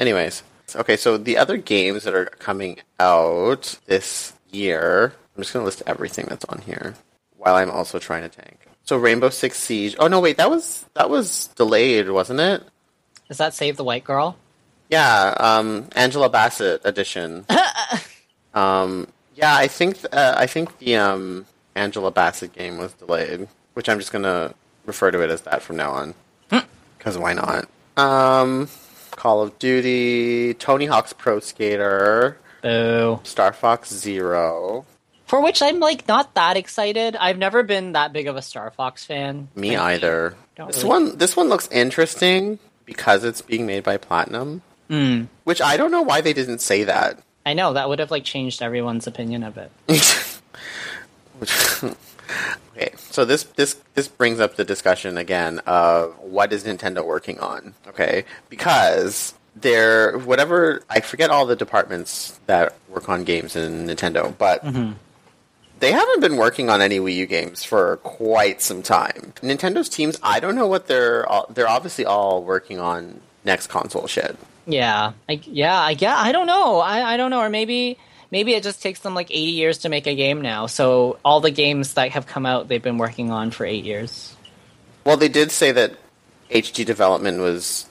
Anyways, 0.02 0.42
okay, 0.76 0.98
so 0.98 1.16
the 1.16 1.38
other 1.38 1.58
games 1.58 2.06
that 2.06 2.16
are 2.16 2.26
coming 2.26 2.80
out 3.00 3.78
this 3.86 4.34
year, 4.50 5.14
I'm 5.38 5.44
just 5.44 5.54
going 5.54 5.62
to 5.62 5.66
list 5.66 5.84
everything 5.86 6.26
that's 6.28 6.44
on 6.46 6.60
here 6.62 6.96
while 7.38 7.54
I'm 7.54 7.70
also 7.70 8.00
trying 8.00 8.24
to 8.24 8.30
tank. 8.30 8.66
So 8.84 8.98
Rainbow 8.98 9.30
Six 9.30 9.60
Siege. 9.60 9.96
Oh 10.00 10.08
no, 10.08 10.20
wait, 10.20 10.38
that 10.38 10.50
was 10.50 10.88
that 10.96 11.12
was 11.12 11.50
delayed, 11.56 12.10
wasn't 12.10 12.40
it? 12.40 12.64
does 13.28 13.38
that 13.38 13.54
save 13.54 13.78
the 13.78 13.84
white 13.84 14.04
girl? 14.04 14.38
Yeah, 14.90 15.36
um, 15.40 15.88
Angela 15.96 16.30
Bassett 16.30 16.82
edition. 16.84 17.46
um, 18.56 19.08
yeah, 19.36 19.56
I 19.56 19.68
think 19.68 20.00
uh, 20.12 20.34
I 20.36 20.48
think 20.48 20.80
the 20.80 20.96
um, 20.96 21.46
Angela 21.76 22.10
Bassett 22.10 22.54
game 22.54 22.80
was 22.80 22.92
delayed, 22.94 23.48
which 23.76 23.88
I'm 23.88 24.00
just 24.00 24.12
gonna 24.12 24.56
refer 24.88 25.12
to 25.12 25.22
it 25.22 25.30
as 25.30 25.42
that 25.42 25.62
from 25.62 25.78
now 25.78 25.92
on. 25.92 26.16
Because 26.98 27.20
why 27.20 27.34
not? 27.34 27.70
Um, 27.98 28.68
Call 29.22 29.44
of 29.44 29.60
Duty, 29.60 30.56
Tony 30.56 30.88
Hawk's 30.88 31.14
Pro 31.14 31.40
Skater, 31.40 32.40
Boo. 32.64 33.20
Star 33.22 33.54
Fox 33.54 33.94
Zero. 33.94 34.84
For 35.28 35.40
which 35.44 35.62
I'm 35.62 35.80
like 35.80 36.08
not 36.08 36.34
that 36.34 36.58
excited. 36.58 37.16
I've 37.16 37.38
never 37.38 37.62
been 37.62 37.92
that 37.92 38.14
big 38.14 38.26
of 38.26 38.36
a 38.36 38.42
Star 38.42 38.72
Fox 38.72 39.06
fan. 39.06 39.48
Me 39.54 39.78
Like, 39.78 40.02
either. 40.02 40.34
This 40.66 40.78
really- 40.78 40.90
one, 40.90 41.18
this 41.20 41.38
one 41.38 41.50
looks 41.50 41.68
interesting 41.68 42.58
because 42.86 43.24
it's 43.24 43.44
being 43.44 43.68
made 43.68 43.84
by 43.84 43.98
Platinum. 43.98 44.64
Mm. 44.90 45.28
Which 45.44 45.62
I 45.62 45.78
don't 45.78 45.92
know 45.92 46.02
why 46.02 46.22
they 46.22 46.34
didn't 46.34 46.58
say 46.60 46.84
that. 46.86 47.20
I 47.46 47.54
know 47.54 47.74
that 47.74 47.90
would 47.90 48.00
have 48.00 48.10
like 48.10 48.24
changed 48.24 48.64
everyone's 48.64 49.06
opinion 49.06 49.44
of 49.44 49.56
it. 49.60 49.72
okay, 52.72 52.92
so 52.98 53.26
this 53.26 53.44
this 53.44 53.78
this 53.94 54.08
brings 54.08 54.40
up 54.40 54.56
the 54.56 54.64
discussion 54.64 55.18
again 55.18 55.60
of 55.60 56.18
what 56.20 56.54
is 56.54 56.64
Nintendo 56.64 57.06
working 57.06 57.40
on? 57.40 57.74
Okay, 57.88 58.26
because 58.50 59.34
they're 59.56 60.18
whatever 60.20 60.82
I 60.90 61.02
forget 61.02 61.30
all 61.30 61.46
the 61.46 61.56
departments 61.56 62.40
that 62.46 62.76
work 62.90 63.10
on 63.10 63.24
games 63.24 63.56
in 63.56 63.88
Nintendo, 63.88 64.36
but 64.38 64.64
mm-hmm. 64.64 64.94
they 65.80 65.92
haven't 65.92 66.22
been 66.22 66.38
working 66.38 66.70
on 66.70 66.82
any 66.82 67.00
Wii 67.00 67.16
U 67.16 67.26
games 67.26 67.64
for 67.64 67.98
quite 67.98 68.62
some 68.62 68.82
time. 68.82 69.34
Nintendo's 69.42 69.90
teams, 69.90 70.18
I 70.24 70.40
don't 70.40 70.56
know 70.56 70.68
what 70.68 70.88
they're 70.88 71.28
all, 71.28 71.48
they're 71.50 71.70
obviously 71.70 72.06
all 72.06 72.44
working 72.44 72.80
on 72.80 73.20
next 73.44 73.68
console 73.68 74.08
shit. 74.08 74.38
Yeah, 74.66 75.14
I, 75.28 75.42
yeah, 75.44 75.78
I 75.78 75.96
get. 75.96 76.16
I 76.16 76.32
don't 76.32 76.48
know. 76.48 76.80
I, 76.80 77.14
I 77.14 77.18
don't 77.18 77.32
know. 77.32 77.40
Or 77.40 77.50
maybe 77.50 77.98
maybe 78.32 78.54
it 78.54 78.64
just 78.64 78.82
takes 78.82 79.00
them 79.02 79.14
like 79.14 79.30
eighty 79.32 79.52
years 79.52 79.80
to 79.80 79.90
make 79.90 80.08
a 80.08 80.16
game 80.16 80.42
now. 80.42 80.66
So 80.68 81.20
all 81.24 81.42
the 81.42 81.52
games 81.52 81.94
that 81.96 82.12
have 82.12 82.26
come 82.26 82.46
out, 82.46 82.68
they've 82.68 82.82
been 82.82 82.98
working 82.98 83.32
on 83.32 83.52
for 83.52 83.66
eight 83.66 83.84
years. 83.86 84.36
Well, 85.06 85.18
they 85.18 85.30
did 85.30 85.52
say 85.52 85.72
that 85.72 85.94
HD 86.50 86.86
development 86.86 87.40
was 87.40 87.88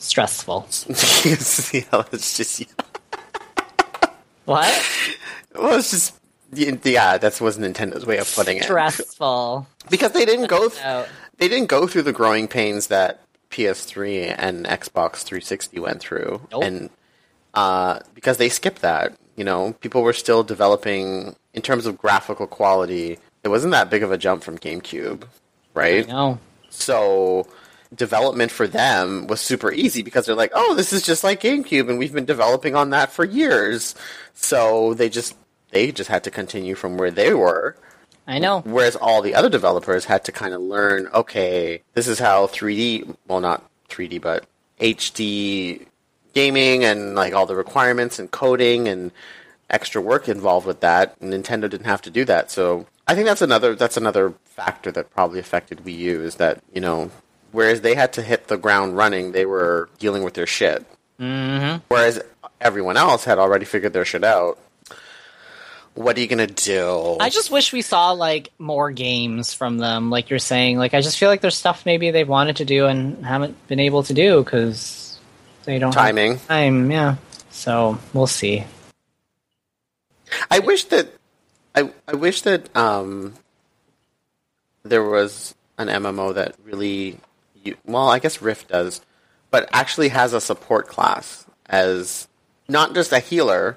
Stressful. 0.00 0.66
yeah, 0.88 2.04
it's 2.12 2.36
just 2.36 2.60
yeah. 2.60 2.66
What? 4.44 4.84
well, 5.54 5.78
it's 5.78 5.90
just 5.90 6.14
yeah, 6.52 7.18
that 7.18 7.40
was 7.40 7.58
Nintendo's 7.58 8.06
way 8.06 8.18
of 8.18 8.32
putting 8.34 8.58
it. 8.58 8.64
Stressful. 8.64 9.66
because 9.90 10.12
they 10.12 10.24
didn't 10.24 10.46
go 10.46 10.68
th- 10.68 11.06
they 11.36 11.48
didn't 11.48 11.66
go 11.68 11.86
through 11.86 12.02
the 12.02 12.12
growing 12.12 12.48
pains 12.48 12.86
that 12.86 13.20
PS3 13.50 14.34
and 14.38 14.66
Xbox 14.66 15.22
360 15.22 15.78
went 15.80 16.00
through, 16.00 16.40
Nope. 16.52 16.62
and 16.64 16.90
uh, 17.54 18.00
because 18.14 18.36
they 18.38 18.48
skipped 18.48 18.82
that, 18.82 19.17
you 19.38 19.44
know, 19.44 19.72
people 19.74 20.02
were 20.02 20.12
still 20.12 20.42
developing 20.42 21.36
in 21.54 21.62
terms 21.62 21.86
of 21.86 21.96
graphical 21.96 22.48
quality. 22.48 23.18
It 23.44 23.48
wasn't 23.48 23.70
that 23.70 23.88
big 23.88 24.02
of 24.02 24.10
a 24.10 24.18
jump 24.18 24.42
from 24.42 24.58
GameCube, 24.58 25.22
right? 25.74 26.08
No. 26.08 26.40
So 26.70 27.46
development 27.94 28.50
for 28.50 28.66
them 28.66 29.28
was 29.28 29.40
super 29.40 29.72
easy 29.72 30.02
because 30.02 30.26
they're 30.26 30.34
like, 30.34 30.50
oh, 30.54 30.74
this 30.74 30.92
is 30.92 31.02
just 31.02 31.22
like 31.22 31.40
GameCube, 31.40 31.88
and 31.88 32.00
we've 32.00 32.12
been 32.12 32.24
developing 32.24 32.74
on 32.74 32.90
that 32.90 33.12
for 33.12 33.24
years. 33.24 33.94
So 34.34 34.94
they 34.94 35.08
just 35.08 35.36
they 35.70 35.92
just 35.92 36.10
had 36.10 36.24
to 36.24 36.32
continue 36.32 36.74
from 36.74 36.96
where 36.96 37.12
they 37.12 37.32
were. 37.32 37.76
I 38.26 38.40
know. 38.40 38.62
Whereas 38.62 38.96
all 38.96 39.22
the 39.22 39.36
other 39.36 39.48
developers 39.48 40.04
had 40.04 40.24
to 40.24 40.32
kind 40.32 40.52
of 40.52 40.60
learn, 40.60 41.06
okay, 41.14 41.82
this 41.94 42.08
is 42.08 42.18
how 42.18 42.46
3D, 42.48 43.16
well, 43.26 43.40
not 43.40 43.64
3D, 43.88 44.20
but 44.20 44.46
HD 44.80 45.86
gaming 46.38 46.84
and 46.84 47.16
like 47.16 47.34
all 47.34 47.46
the 47.46 47.56
requirements 47.56 48.20
and 48.20 48.30
coding 48.30 48.86
and 48.86 49.10
extra 49.68 50.00
work 50.00 50.28
involved 50.28 50.66
with 50.66 50.80
that. 50.80 51.18
Nintendo 51.20 51.62
didn't 51.62 51.86
have 51.86 52.02
to 52.02 52.10
do 52.10 52.24
that. 52.26 52.50
So 52.52 52.86
I 53.08 53.16
think 53.16 53.26
that's 53.26 53.42
another 53.42 53.74
that's 53.74 53.96
another 53.96 54.34
factor 54.44 54.92
that 54.92 55.10
probably 55.10 55.40
affected 55.40 55.78
Wii 55.78 55.98
U 55.98 56.22
is 56.22 56.36
that 56.36 56.62
you 56.72 56.80
know 56.80 57.10
whereas 57.50 57.80
they 57.80 57.96
had 57.96 58.12
to 58.12 58.22
hit 58.22 58.46
the 58.46 58.56
ground 58.56 58.96
running, 58.96 59.32
they 59.32 59.46
were 59.46 59.88
dealing 59.98 60.22
with 60.22 60.34
their 60.34 60.46
shit. 60.46 60.86
Mm-hmm. 61.18 61.78
Whereas 61.88 62.20
everyone 62.60 62.96
else 62.96 63.24
had 63.24 63.38
already 63.38 63.64
figured 63.64 63.92
their 63.92 64.04
shit 64.04 64.22
out. 64.22 64.58
What 65.94 66.16
are 66.16 66.20
you 66.20 66.28
gonna 66.28 66.46
do? 66.46 67.16
I 67.18 67.30
just 67.30 67.50
wish 67.50 67.72
we 67.72 67.82
saw 67.82 68.12
like 68.12 68.52
more 68.60 68.92
games 68.92 69.52
from 69.54 69.78
them, 69.78 70.10
like 70.10 70.30
you're 70.30 70.38
saying. 70.38 70.78
Like 70.78 70.94
I 70.94 71.00
just 71.00 71.18
feel 71.18 71.28
like 71.28 71.40
there's 71.40 71.58
stuff 71.58 71.84
maybe 71.84 72.12
they've 72.12 72.28
wanted 72.28 72.56
to 72.58 72.64
do 72.64 72.86
and 72.86 73.26
haven't 73.26 73.56
been 73.66 73.80
able 73.80 74.04
to 74.04 74.14
do 74.14 74.44
because 74.44 75.07
they 75.68 75.78
don't 75.78 75.94
have 75.94 76.02
timing. 76.02 76.38
time. 76.38 76.90
Yeah, 76.90 77.16
so 77.50 77.98
we'll 78.14 78.26
see. 78.26 78.64
I 80.50 80.60
wish 80.60 80.84
that 80.84 81.08
I 81.74 81.92
I 82.08 82.14
wish 82.14 82.40
that 82.42 82.74
um 82.74 83.34
there 84.82 85.04
was 85.04 85.54
an 85.76 85.88
MMO 85.88 86.34
that 86.34 86.54
really 86.64 87.20
you, 87.62 87.76
well 87.84 88.08
I 88.08 88.18
guess 88.18 88.40
Rift 88.40 88.68
does, 88.68 89.02
but 89.50 89.68
actually 89.70 90.08
has 90.08 90.32
a 90.32 90.40
support 90.40 90.88
class 90.88 91.44
as 91.66 92.28
not 92.66 92.94
just 92.94 93.12
a 93.12 93.18
healer, 93.18 93.76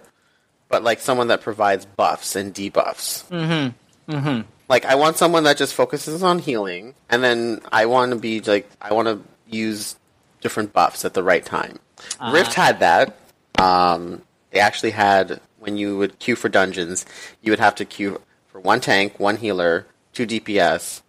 but 0.70 0.84
like 0.84 1.02
someone 1.02 1.28
that 1.28 1.42
provides 1.42 1.86
buffs 1.86 2.38
and 2.38 2.56
debuffs. 2.56 3.28
Mm-hmm. 3.28 4.14
Mm-hmm. 4.14 4.48
Like 4.70 4.86
I 4.86 4.96
want 4.96 5.18
someone 5.18 5.44
that 5.44 5.58
just 5.58 5.74
focuses 5.74 6.24
on 6.24 6.40
healing, 6.40 6.96
and 7.10 7.22
then 7.22 7.60
I 7.70 7.86
want 7.88 8.14
to 8.14 8.18
be 8.18 8.40
like 8.40 8.70
I 8.82 8.94
want 8.94 9.10
to 9.10 9.22
use 9.54 9.98
different 10.42 10.74
buffs 10.74 11.06
at 11.06 11.14
the 11.14 11.24
right 11.24 11.46
time. 11.46 11.80
Uh-huh. 12.20 12.34
Rift 12.34 12.54
had 12.54 12.80
that. 12.80 13.16
Um, 13.58 14.24
they 14.52 14.60
actually 14.60 14.92
had 14.92 15.40
when 15.60 15.78
you 15.78 15.98
would 15.98 16.20
queue 16.20 16.36
for 16.36 16.50
dungeons, 16.50 17.06
you 17.42 17.52
would 17.52 17.60
have 17.60 17.76
to 17.76 17.86
queue 17.86 18.20
for 18.48 18.60
one 18.60 18.82
tank, 18.82 19.20
one 19.20 19.38
healer, 19.38 19.86
two 20.14 20.26
DPS, 20.26 21.02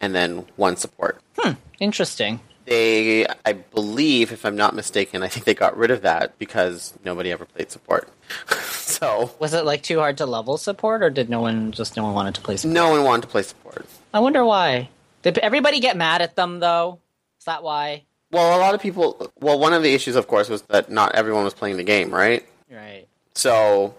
and 0.00 0.14
then 0.14 0.46
one 0.56 0.76
support. 0.76 1.20
Hmm. 1.36 1.52
Interesting. 1.78 2.40
They, 2.64 3.26
I 3.46 3.52
believe, 3.54 4.30
if 4.30 4.44
I'm 4.44 4.56
not 4.56 4.74
mistaken, 4.74 5.22
I 5.22 5.28
think 5.28 5.46
they 5.46 5.54
got 5.54 5.76
rid 5.76 5.90
of 5.90 6.02
that 6.02 6.38
because 6.38 6.92
nobody 7.02 7.32
ever 7.32 7.46
played 7.46 7.70
support. 7.70 8.10
so 8.72 9.30
Was 9.38 9.54
it 9.54 9.64
like 9.64 9.82
too 9.82 9.98
hard 9.98 10.18
to 10.18 10.26
level 10.26 10.58
support, 10.58 11.02
or 11.02 11.08
did 11.08 11.30
no 11.30 11.40
one 11.40 11.72
just 11.72 11.96
no 11.96 12.02
one 12.04 12.14
wanted 12.14 12.34
to 12.34 12.40
play 12.42 12.56
support? 12.56 12.74
no 12.74 12.90
one 12.90 13.04
wanted 13.04 13.22
to 13.22 13.28
play 13.28 13.42
support. 13.42 13.86
I 14.12 14.20
wonder 14.20 14.44
why. 14.44 14.90
Did 15.22 15.38
everybody 15.38 15.80
get 15.80 15.96
mad 15.96 16.20
at 16.20 16.36
them 16.36 16.60
though? 16.60 17.00
Is 17.38 17.46
that 17.46 17.62
why? 17.62 18.04
Well, 18.30 18.58
a 18.58 18.60
lot 18.60 18.74
of 18.74 18.80
people. 18.80 19.30
Well, 19.40 19.58
one 19.58 19.72
of 19.72 19.82
the 19.82 19.94
issues, 19.94 20.16
of 20.16 20.28
course, 20.28 20.48
was 20.48 20.62
that 20.62 20.90
not 20.90 21.14
everyone 21.14 21.44
was 21.44 21.54
playing 21.54 21.76
the 21.78 21.84
game, 21.84 22.10
right? 22.14 22.46
Right. 22.70 23.06
So 23.34 23.94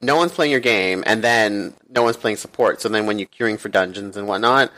no 0.00 0.16
one's 0.16 0.32
playing 0.32 0.50
your 0.50 0.60
game, 0.60 1.02
and 1.06 1.22
then 1.24 1.74
no 1.88 2.02
one's 2.02 2.16
playing 2.16 2.36
support. 2.36 2.80
So 2.80 2.88
then, 2.88 3.06
when 3.06 3.18
you're 3.18 3.28
queuing 3.28 3.58
for 3.58 3.68
dungeons 3.68 4.16
and 4.16 4.26
whatnot, 4.28 4.70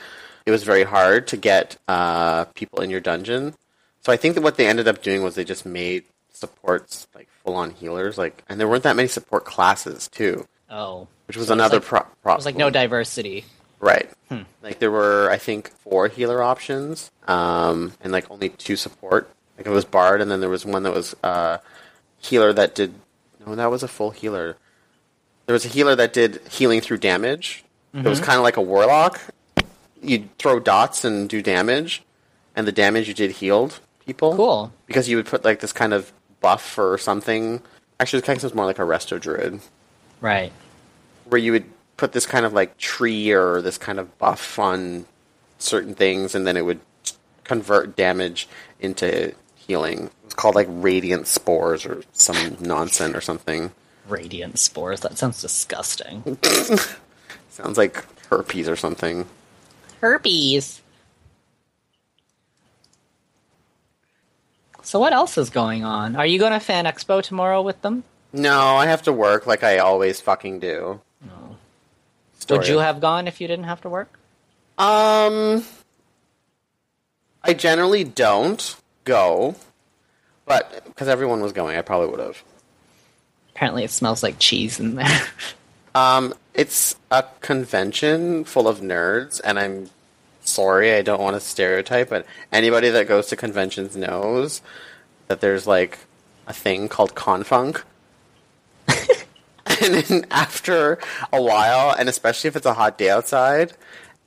it 0.46 0.50
was 0.50 0.62
very 0.62 0.84
hard 0.84 1.26
to 1.28 1.36
get 1.36 1.76
uh, 1.88 2.44
people 2.54 2.80
in 2.82 2.90
your 2.90 3.00
dungeon. 3.00 3.54
So 4.02 4.12
I 4.12 4.16
think 4.16 4.34
that 4.34 4.42
what 4.42 4.56
they 4.58 4.66
ended 4.66 4.86
up 4.86 5.02
doing 5.02 5.22
was 5.22 5.34
they 5.34 5.44
just 5.44 5.64
made 5.66 6.04
supports 6.32 7.06
like 7.14 7.28
full 7.42 7.54
on 7.56 7.70
healers, 7.70 8.18
like, 8.18 8.44
and 8.48 8.60
there 8.60 8.68
weren't 8.68 8.82
that 8.82 8.96
many 8.96 9.08
support 9.08 9.44
classes 9.44 10.08
too, 10.08 10.46
Oh, 10.70 11.08
which 11.26 11.36
was 11.36 11.46
So 11.48 11.54
another 11.54 11.76
like- 11.78 11.84
pro- 11.86 12.00
problem. 12.00 12.34
it 12.34 12.36
was 12.36 12.44
like 12.46 12.56
no 12.56 12.68
diversity. 12.70 13.44
Right. 13.84 14.10
Hmm. 14.30 14.42
Like 14.62 14.78
there 14.78 14.90
were, 14.90 15.28
I 15.30 15.36
think, 15.36 15.68
four 15.70 16.08
healer 16.08 16.42
options, 16.42 17.10
um, 17.28 17.92
and 18.00 18.12
like 18.12 18.30
only 18.30 18.48
two 18.48 18.76
support. 18.76 19.28
Like 19.58 19.66
it 19.66 19.70
was 19.70 19.84
Bard, 19.84 20.22
and 20.22 20.30
then 20.30 20.40
there 20.40 20.48
was 20.48 20.64
one 20.64 20.84
that 20.84 20.94
was 20.94 21.14
uh, 21.22 21.58
healer 22.18 22.52
that 22.54 22.74
did. 22.74 22.94
No, 23.46 23.54
that 23.54 23.70
was 23.70 23.82
a 23.82 23.88
full 23.88 24.10
healer. 24.10 24.56
There 25.44 25.52
was 25.52 25.66
a 25.66 25.68
healer 25.68 25.94
that 25.96 26.14
did 26.14 26.40
healing 26.50 26.80
through 26.80 26.96
damage. 26.98 27.62
It 27.92 28.04
was 28.06 28.18
kind 28.20 28.38
of 28.38 28.42
like 28.42 28.56
a 28.56 28.62
warlock. 28.62 29.20
You'd 30.02 30.36
throw 30.38 30.58
dots 30.58 31.04
and 31.04 31.28
do 31.28 31.42
damage, 31.42 32.02
and 32.56 32.66
the 32.66 32.72
damage 32.72 33.06
you 33.06 33.14
did 33.14 33.32
healed 33.32 33.78
people. 34.06 34.34
Cool. 34.34 34.72
Because 34.86 35.08
you 35.10 35.16
would 35.18 35.26
put 35.26 35.44
like 35.44 35.60
this 35.60 35.72
kind 35.72 35.92
of 35.92 36.10
buff 36.40 36.78
or 36.78 36.96
something. 36.98 37.60
Actually, 38.00 38.20
it 38.20 38.24
kind 38.24 38.38
of 38.38 38.42
was 38.42 38.54
more 38.54 38.64
like 38.64 38.78
a 38.78 38.82
resto 38.82 39.20
druid 39.20 39.60
Right. 40.20 40.50
where 41.26 41.38
you 41.38 41.52
would 41.52 41.66
put 41.96 42.12
this 42.12 42.26
kind 42.26 42.44
of 42.44 42.52
like 42.52 42.76
tree 42.78 43.32
or 43.32 43.62
this 43.62 43.78
kind 43.78 43.98
of 43.98 44.16
buff 44.18 44.58
on 44.58 45.06
certain 45.58 45.94
things, 45.94 46.34
and 46.34 46.46
then 46.46 46.56
it 46.56 46.64
would 46.64 46.80
convert 47.44 47.96
damage 47.96 48.48
into 48.80 49.34
healing. 49.54 50.10
It's 50.24 50.34
called 50.34 50.54
like 50.54 50.68
radiant 50.70 51.26
spores 51.26 51.86
or 51.86 52.02
some 52.12 52.56
nonsense 52.60 53.14
or 53.14 53.20
something. 53.20 53.70
Radiant 54.08 54.58
spores. 54.58 55.00
That 55.00 55.16
sounds 55.16 55.40
disgusting. 55.40 56.38
Sounds 57.50 57.78
like 57.78 58.04
herpes 58.30 58.68
or 58.68 58.74
something. 58.74 59.26
Herpes. 60.00 60.82
So 64.82 64.98
what 64.98 65.12
else 65.12 65.38
is 65.38 65.50
going 65.50 65.84
on? 65.84 66.16
Are 66.16 66.26
you 66.26 66.38
going 66.38 66.52
to 66.52 66.60
Fan 66.60 66.84
Expo 66.84 67.22
tomorrow 67.22 67.62
with 67.62 67.80
them? 67.82 68.02
No, 68.32 68.76
I 68.76 68.86
have 68.86 69.02
to 69.02 69.12
work 69.12 69.46
like 69.46 69.62
I 69.62 69.78
always 69.78 70.20
fucking 70.20 70.58
do. 70.58 71.00
Story 72.44 72.58
Would 72.58 72.68
you 72.68 72.78
have 72.78 73.00
gone 73.00 73.26
if 73.26 73.40
you 73.40 73.48
didn't 73.48 73.64
have 73.64 73.80
to 73.80 73.88
work? 73.88 74.18
Um, 74.76 75.64
I 77.42 77.54
generally 77.54 78.04
don't 78.04 78.76
go, 79.04 79.54
but 80.44 80.84
because 80.84 81.08
everyone 81.08 81.40
was 81.40 81.52
going, 81.52 81.78
I 81.78 81.80
probably 81.80 82.08
would 82.08 82.20
have. 82.20 82.42
Apparently, 83.54 83.82
it 83.82 83.90
smells 83.90 84.22
like 84.22 84.38
cheese 84.38 84.78
in 84.78 84.96
there. 84.96 85.22
Um, 85.96 86.34
it's 86.54 86.96
a 87.12 87.24
convention 87.40 88.42
full 88.42 88.66
of 88.66 88.80
nerds, 88.80 89.40
and 89.44 89.60
I'm 89.60 89.90
sorry, 90.40 90.92
I 90.92 91.02
don't 91.02 91.20
want 91.20 91.36
to 91.36 91.40
stereotype, 91.40 92.08
but 92.08 92.26
anybody 92.50 92.90
that 92.90 93.06
goes 93.06 93.28
to 93.28 93.36
conventions 93.36 93.96
knows 93.96 94.60
that 95.28 95.40
there's 95.40 95.68
like 95.68 96.00
a 96.48 96.52
thing 96.52 96.88
called 96.88 97.14
confunk. 97.14 97.84
and 99.92 99.94
then 99.94 100.26
after 100.30 100.98
a 101.32 101.42
while, 101.42 101.94
and 101.98 102.08
especially 102.08 102.48
if 102.48 102.56
it's 102.56 102.66
a 102.66 102.74
hot 102.74 102.96
day 102.96 103.10
outside, 103.10 103.72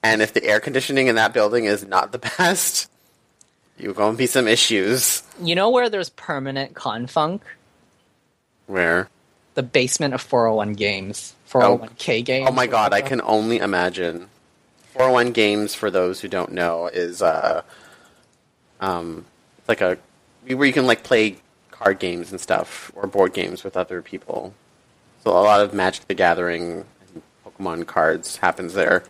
and 0.03 0.21
if 0.21 0.33
the 0.33 0.43
air 0.43 0.59
conditioning 0.59 1.07
in 1.07 1.15
that 1.15 1.33
building 1.33 1.65
is 1.65 1.85
not 1.85 2.11
the 2.11 2.17
best, 2.37 2.89
you're 3.77 3.93
going 3.93 4.13
to 4.13 4.17
be 4.17 4.27
some 4.27 4.47
issues. 4.47 5.23
you 5.41 5.55
know 5.55 5.69
where 5.69 5.89
there's 5.89 6.09
permanent 6.09 6.73
confunk? 6.73 7.41
Where? 8.67 9.09
The 9.55 9.63
basement 9.63 10.13
of 10.13 10.21
401 10.21 10.73
Games. 10.73 11.33
401k 11.49 12.23
Games. 12.23 12.49
Oh 12.49 12.53
my 12.53 12.67
god, 12.67 12.93
I 12.93 13.01
can 13.01 13.21
only 13.21 13.57
imagine. 13.57 14.29
401 14.93 15.31
Games, 15.31 15.73
for 15.73 15.89
those 15.89 16.21
who 16.21 16.27
don't 16.27 16.51
know, 16.51 16.87
is 16.87 17.21
uh, 17.21 17.61
um, 18.79 19.25
like 19.67 19.81
a 19.81 19.97
where 20.45 20.67
you 20.67 20.73
can 20.73 20.85
like 20.85 21.03
play 21.03 21.37
card 21.71 21.99
games 21.99 22.31
and 22.31 22.39
stuff 22.39 22.91
or 22.95 23.07
board 23.07 23.33
games 23.33 23.63
with 23.63 23.75
other 23.77 24.01
people. 24.01 24.53
So 25.27 25.33
a 25.33 25.43
lot 25.43 25.59
of 25.59 25.73
Magic 25.73 26.07
the 26.07 26.13
Gathering 26.13 26.85
and 27.01 27.21
Pokemon 27.45 27.85
cards 27.85 28.37
happens 28.37 28.73
there. 28.73 29.03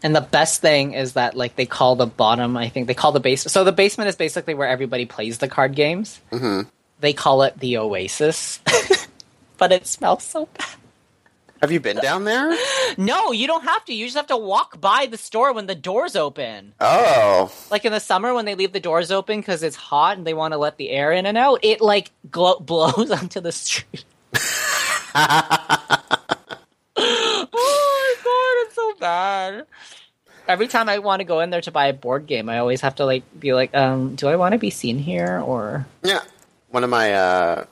And 0.00 0.14
the 0.14 0.20
best 0.20 0.60
thing 0.60 0.92
is 0.92 1.14
that 1.14 1.34
like 1.34 1.56
they 1.56 1.66
call 1.66 1.96
the 1.96 2.06
bottom, 2.06 2.56
I 2.56 2.68
think 2.68 2.86
they 2.86 2.94
call 2.94 3.10
the 3.10 3.18
basement. 3.18 3.50
So 3.50 3.64
the 3.64 3.72
basement 3.72 4.06
is 4.06 4.14
basically 4.14 4.54
where 4.54 4.68
everybody 4.68 5.06
plays 5.06 5.38
the 5.38 5.48
card 5.48 5.74
games. 5.74 6.20
Mhm. 6.30 6.68
They 7.00 7.14
call 7.14 7.42
it 7.42 7.58
the 7.58 7.78
Oasis, 7.78 8.60
but 9.58 9.72
it 9.72 9.88
smells 9.88 10.22
so 10.22 10.46
bad. 10.56 10.68
Have 11.62 11.72
you 11.72 11.80
been 11.80 11.96
down 11.98 12.24
there? 12.24 12.56
No, 12.98 13.30
you 13.32 13.46
don't 13.46 13.64
have 13.64 13.84
to. 13.86 13.94
You 13.94 14.06
just 14.06 14.16
have 14.16 14.28
to 14.28 14.36
walk 14.36 14.80
by 14.80 15.06
the 15.06 15.18
store 15.18 15.52
when 15.52 15.66
the 15.66 15.74
doors 15.74 16.16
open. 16.16 16.72
Oh, 16.80 17.52
Like 17.70 17.84
in 17.84 17.92
the 17.92 18.00
summer 18.00 18.32
when 18.32 18.44
they 18.46 18.54
leave 18.54 18.72
the 18.72 18.80
doors 18.80 19.10
open 19.10 19.40
because 19.40 19.62
it's 19.62 19.76
hot 19.76 20.16
and 20.16 20.26
they 20.26 20.32
want 20.32 20.52
to 20.52 20.58
let 20.58 20.78
the 20.78 20.88
air 20.90 21.12
in 21.12 21.26
and 21.26 21.36
out, 21.36 21.60
it 21.62 21.80
like 21.82 22.10
glo- 22.30 22.58
blows 22.60 23.10
onto 23.10 23.40
the 23.40 23.52
street. 23.52 24.04
oh 26.96 27.48
my 27.52 28.14
god, 28.24 28.66
it's 28.66 28.74
so 28.74 28.94
bad. 28.98 29.66
Every 30.48 30.68
time 30.68 30.88
I 30.88 30.98
want 30.98 31.20
to 31.20 31.24
go 31.24 31.40
in 31.40 31.50
there 31.50 31.60
to 31.62 31.72
buy 31.72 31.88
a 31.88 31.92
board 31.92 32.26
game, 32.26 32.48
I 32.48 32.58
always 32.58 32.80
have 32.82 32.94
to 32.96 33.04
like 33.04 33.24
be 33.38 33.52
like, 33.52 33.74
um, 33.74 34.14
do 34.14 34.28
I 34.28 34.36
want 34.36 34.52
to 34.52 34.58
be 34.58 34.70
seen 34.70 34.98
here 34.98 35.40
or 35.44 35.86
yeah. 36.02 36.20
One 36.70 36.84
of 36.84 36.90
my 36.90 37.12
uh, 37.14 37.64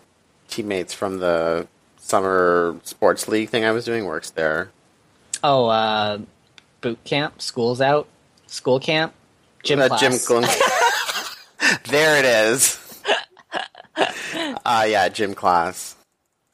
teammates 0.48 0.92
from 0.94 1.18
the 1.18 1.66
summer 2.04 2.76
sports 2.84 3.26
league 3.28 3.48
thing 3.48 3.64
I 3.64 3.70
was 3.72 3.84
doing 3.84 4.04
works 4.04 4.30
there. 4.30 4.70
oh, 5.42 5.66
uh, 5.68 6.18
boot 6.80 7.02
camp, 7.04 7.40
school's 7.40 7.80
out, 7.80 8.06
school 8.46 8.78
camp, 8.78 9.12
gym 9.62 9.80
Uh, 9.80 9.88
class. 9.88 10.00
Gym 10.00 10.12
cl- 10.12 10.42
there 11.88 12.18
it 12.18 12.24
is. 12.24 12.78
Uh, 13.96 14.86
yeah, 14.88 15.08
gym 15.08 15.34
class. 15.34 15.94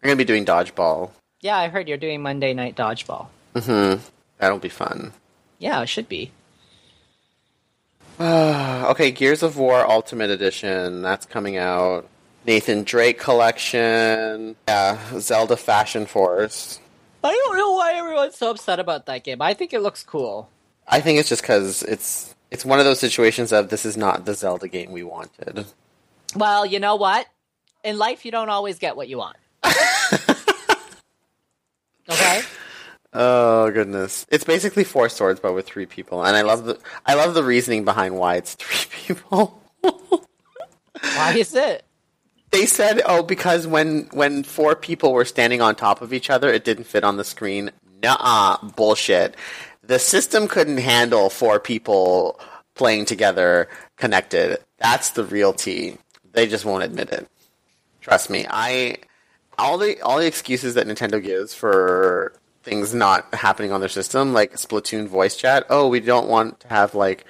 I'm 0.03 0.09
gonna 0.09 0.17
be 0.17 0.25
doing 0.25 0.45
dodgeball. 0.45 1.11
yeah, 1.41 1.57
I 1.57 1.69
heard 1.69 1.89
you're 1.89 1.99
doing 1.99 2.23
Monday 2.23 2.55
night 2.55 2.77
dodgeball. 2.77 3.27
hmm 3.59 3.95
That'll 4.39 4.59
be 4.59 4.69
fun. 4.71 5.13
Yeah, 5.59 5.83
it 5.83 5.89
should 5.89 6.09
be. 6.09 6.31
Uh 8.19 8.87
okay, 8.91 9.11
Gears 9.11 9.43
of 9.43 9.57
War 9.57 9.89
Ultimate 9.91 10.31
Edition. 10.31 11.03
That's 11.03 11.27
coming 11.27 11.57
out. 11.57 12.09
Nathan 12.47 12.85
Drake 12.85 13.19
collection. 13.19 14.57
Yeah, 14.69 14.99
Zelda 15.19 15.57
Fashion 15.57 16.07
Force. 16.07 16.81
I 17.23 17.33
don't 17.33 17.57
know 17.57 17.73
why 17.73 17.95
everyone's 17.95 18.37
so 18.37 18.51
upset 18.51 18.81
about 18.81 19.07
that 19.07 19.25
game. 19.25 19.43
I 19.43 19.55
think 19.55 19.73
it 19.73 19.81
looks 19.81 20.03
cool. 20.03 20.49
I 20.89 21.01
think 21.01 21.19
it's 21.19 21.29
just 21.29 21.43
because 21.43 21.83
it's 21.83 22.35
it's 22.51 22.65
one 22.65 22.79
of 22.79 22.85
those 22.85 22.99
situations 22.99 23.53
of 23.53 23.69
this 23.69 23.85
is 23.85 23.97
not 23.97 24.25
the 24.25 24.35
Zelda 24.35 24.69
game 24.69 24.91
we 24.91 25.03
wanted. 25.03 25.67
Well, 26.35 26.65
you 26.65 26.81
know 26.81 26.97
what? 26.97 27.27
In 27.85 27.99
life, 27.99 28.25
you 28.25 28.33
don't 28.33 28.49
always 28.49 28.79
get 28.79 28.97
what 28.97 29.09
you 29.09 29.19
want. 29.19 29.37
okay. 32.11 32.43
Oh 33.13 33.71
goodness! 33.71 34.27
It's 34.31 34.45
basically 34.45 34.85
four 34.85 35.09
swords, 35.09 35.41
but 35.41 35.53
with 35.55 35.67
three 35.67 35.87
people, 35.87 36.25
and 36.25 36.37
I 36.37 36.43
love 36.43 36.65
the 36.65 36.79
I 37.05 37.15
love 37.15 37.35
the 37.35 37.43
reasoning 37.45 37.85
behind 37.85 38.17
why 38.17 38.37
it's 38.37 38.55
three 38.55 38.87
people. 39.07 39.61
Why 41.03 41.35
is 41.37 41.55
it? 41.55 41.85
They 42.51 42.67
said, 42.67 43.01
"Oh, 43.05 43.23
because 43.23 43.67
when 43.67 44.09
when 44.13 44.43
four 44.43 44.75
people 44.75 45.13
were 45.13 45.25
standing 45.25 45.61
on 45.61 45.75
top 45.77 46.03
of 46.03 46.13
each 46.13 46.31
other, 46.31 46.49
it 46.49 46.65
didn't 46.65 46.85
fit 46.85 47.05
on 47.05 47.17
the 47.17 47.25
screen." 47.25 47.71
Nuh-uh, 48.03 48.57
bullshit. 48.77 49.37
The 49.83 49.99
system 49.99 50.49
couldn't 50.49 50.79
handle 50.79 51.29
four 51.31 51.61
people 51.61 52.41
playing 52.75 53.05
together 53.05 53.69
connected. 53.97 54.59
That's 54.79 55.11
the 55.11 55.25
real 55.25 55.53
tea. 55.53 55.99
They 56.33 56.47
just 56.47 56.65
won't 56.65 56.85
admit 56.85 57.11
it. 57.11 57.29
Trust 58.01 58.31
me. 58.31 58.47
I 58.49 58.97
all 59.59 59.79
the 59.79 60.01
all 60.01 60.19
the 60.19 60.27
excuses 60.27 60.75
that 60.75 60.87
Nintendo 60.87 61.23
gives 61.23 61.55
for 61.55 62.33
things 62.63 62.95
not 62.95 63.33
happening 63.35 63.73
on 63.73 63.81
their 63.81 63.89
system, 63.89 64.33
like 64.33 64.55
Splatoon 64.55 65.07
voice 65.07 65.37
chat. 65.37 65.67
Oh, 65.71 65.89
we 65.89 66.01
don't 66.01 66.29
want 66.29 66.61
to 66.61 66.69
have 66.69 66.95
like, 66.95 67.25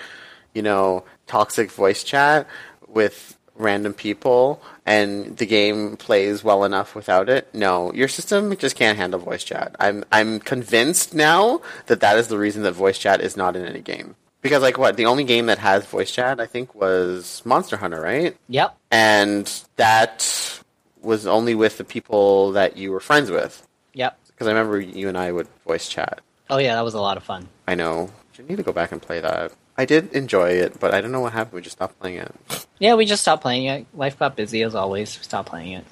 you 0.54 0.62
know, 0.62 1.04
toxic 1.26 1.70
voice 1.70 2.04
chat 2.04 2.46
with 2.86 3.36
random 3.60 3.94
people 3.94 4.62
and 4.86 5.36
the 5.36 5.46
game 5.46 5.96
plays 5.96 6.42
well 6.42 6.64
enough 6.64 6.94
without 6.94 7.28
it. 7.28 7.52
No, 7.54 7.92
your 7.92 8.08
system 8.08 8.56
just 8.56 8.76
can't 8.76 8.98
handle 8.98 9.20
voice 9.20 9.44
chat. 9.44 9.76
I'm 9.78 10.04
I'm 10.10 10.40
convinced 10.40 11.14
now 11.14 11.60
that 11.86 12.00
that 12.00 12.18
is 12.18 12.28
the 12.28 12.38
reason 12.38 12.62
that 12.64 12.72
voice 12.72 12.98
chat 12.98 13.20
is 13.20 13.36
not 13.36 13.56
in 13.56 13.64
any 13.64 13.80
game. 13.80 14.16
Because 14.42 14.62
like 14.62 14.78
what, 14.78 14.96
the 14.96 15.06
only 15.06 15.24
game 15.24 15.46
that 15.46 15.58
has 15.58 15.86
voice 15.86 16.10
chat 16.10 16.40
I 16.40 16.46
think 16.46 16.74
was 16.74 17.42
Monster 17.44 17.76
Hunter, 17.76 18.00
right? 18.00 18.36
Yep. 18.48 18.76
And 18.90 19.62
that 19.76 20.62
was 21.02 21.26
only 21.26 21.54
with 21.54 21.78
the 21.78 21.84
people 21.84 22.52
that 22.52 22.76
you 22.76 22.90
were 22.90 23.00
friends 23.00 23.30
with. 23.30 23.66
Yep. 23.94 24.18
Because 24.26 24.46
I 24.46 24.50
remember 24.50 24.80
you 24.80 25.08
and 25.08 25.18
I 25.18 25.32
would 25.32 25.48
voice 25.66 25.88
chat. 25.88 26.20
Oh 26.48 26.58
yeah, 26.58 26.74
that 26.74 26.84
was 26.84 26.94
a 26.94 27.00
lot 27.00 27.16
of 27.16 27.22
fun. 27.22 27.48
I 27.68 27.74
know. 27.74 28.10
I 28.38 28.42
need 28.42 28.56
to 28.56 28.62
go 28.62 28.72
back 28.72 28.90
and 28.90 29.00
play 29.02 29.20
that. 29.20 29.52
I 29.80 29.86
did 29.86 30.12
enjoy 30.12 30.50
it, 30.50 30.78
but 30.78 30.92
I 30.92 31.00
don't 31.00 31.10
know 31.10 31.20
what 31.20 31.32
happened. 31.32 31.54
We 31.54 31.62
just 31.62 31.78
stopped 31.78 31.98
playing 31.98 32.18
it. 32.18 32.66
Yeah, 32.78 32.96
we 32.96 33.06
just 33.06 33.22
stopped 33.22 33.40
playing 33.40 33.64
it. 33.64 33.86
Life 33.94 34.18
got 34.18 34.36
busy 34.36 34.60
as 34.60 34.74
always. 34.74 35.16
We 35.16 35.24
stopped 35.24 35.48
playing 35.48 35.72
it. 35.72 35.86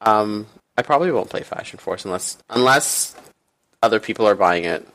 Um, 0.00 0.46
I 0.78 0.82
probably 0.82 1.10
won't 1.10 1.30
play 1.30 1.42
Fashion 1.42 1.80
Force 1.80 2.04
unless 2.04 2.38
unless 2.48 3.16
other 3.82 3.98
people 3.98 4.24
are 4.28 4.36
buying 4.36 4.62
it 4.62 4.86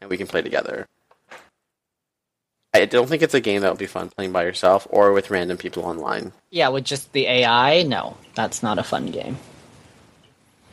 and 0.00 0.08
we 0.08 0.16
can 0.16 0.28
play 0.28 0.42
together. 0.42 0.86
I 2.72 2.84
don't 2.84 3.08
think 3.08 3.22
it's 3.22 3.34
a 3.34 3.40
game 3.40 3.62
that 3.62 3.70
would 3.72 3.80
be 3.80 3.86
fun 3.86 4.10
playing 4.10 4.30
by 4.30 4.44
yourself 4.44 4.86
or 4.90 5.12
with 5.12 5.30
random 5.30 5.56
people 5.56 5.84
online. 5.84 6.30
Yeah, 6.50 6.68
with 6.68 6.84
just 6.84 7.12
the 7.12 7.26
AI, 7.26 7.82
no, 7.82 8.16
that's 8.36 8.62
not 8.62 8.78
a 8.78 8.84
fun 8.84 9.06
game. 9.06 9.38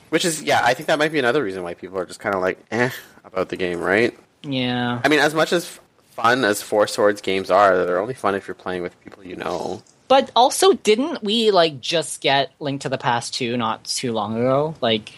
Which 0.10 0.26
is, 0.26 0.44
yeah, 0.44 0.62
I 0.64 0.76
think 0.76 0.86
that 0.90 1.00
might 1.00 1.12
be 1.12 1.18
another 1.18 1.44
reason 1.44 1.64
why 1.64 1.74
people 1.74 1.98
are 1.98 2.06
just 2.06 2.20
kind 2.20 2.36
of 2.36 2.42
like, 2.42 2.60
eh, 2.70 2.92
about 3.24 3.50
the 3.50 3.58
game, 3.58 3.80
right? 3.80 4.16
Yeah. 4.44 5.02
I 5.04 5.08
mean, 5.08 5.20
as 5.20 5.34
much 5.34 5.52
as 5.52 5.80
fun 6.16 6.44
as 6.46 6.62
Four 6.62 6.88
Swords 6.88 7.22
games 7.22 7.52
are, 7.52 7.86
they're 7.86 8.00
only 8.00 8.14
fun 8.14 8.36
if 8.36 8.48
you're 8.48 8.56
playing 8.56 8.82
with 8.82 9.00
people 9.04 9.26
you 9.26 9.36
know. 9.36 9.84
But 10.08 10.32
also, 10.36 10.74
didn't 10.74 11.24
we 11.24 11.52
like 11.52 11.82
just 11.82 12.22
get 12.22 12.52
Link 12.60 12.82
to 12.82 12.90
the 12.90 12.98
Past 12.98 13.34
2 13.36 13.58
not 13.58 13.84
too 13.86 14.12
long 14.14 14.36
ago? 14.36 14.76
Like, 14.82 15.12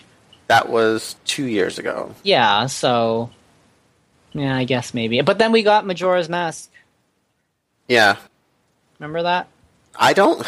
That 0.47 0.69
was 0.69 1.15
two 1.25 1.45
years 1.45 1.77
ago. 1.77 2.13
yeah, 2.23 2.67
so 2.67 3.29
yeah, 4.33 4.55
I 4.55 4.63
guess 4.65 4.93
maybe. 4.93 5.19
But 5.21 5.39
then 5.39 5.51
we 5.51 5.61
got 5.63 5.85
Majora's 5.85 6.29
Mask. 6.29 6.71
Yeah, 7.87 8.15
Remember 8.99 9.23
that? 9.23 9.47
I 9.95 10.13
don't. 10.13 10.45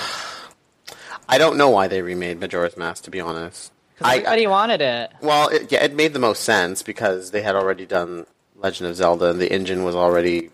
I 1.28 1.38
don't 1.38 1.58
know 1.58 1.70
why 1.70 1.88
they 1.88 2.02
remade 2.02 2.40
Majora's 2.40 2.76
Mask. 2.78 3.04
To 3.04 3.12
be 3.12 3.20
honest, 3.20 3.72
Because 3.96 4.12
I, 4.12 4.16
everybody 4.18 4.48
wanted 4.48 4.82
it. 4.82 5.12
well, 5.22 5.50
it, 5.50 5.72
yeah, 5.72 5.84
it 5.84 5.94
made 5.96 6.14
the 6.14 6.20
most 6.20 6.44
sense 6.44 6.82
because 6.82 7.32
they 7.32 7.42
had 7.42 7.56
already 7.56 7.86
done 7.86 8.26
Legend 8.60 8.90
of 8.90 8.96
Zelda, 8.96 9.30
and 9.30 9.40
the 9.40 9.52
engine 9.52 9.84
was 9.84 9.96
already 9.96 10.50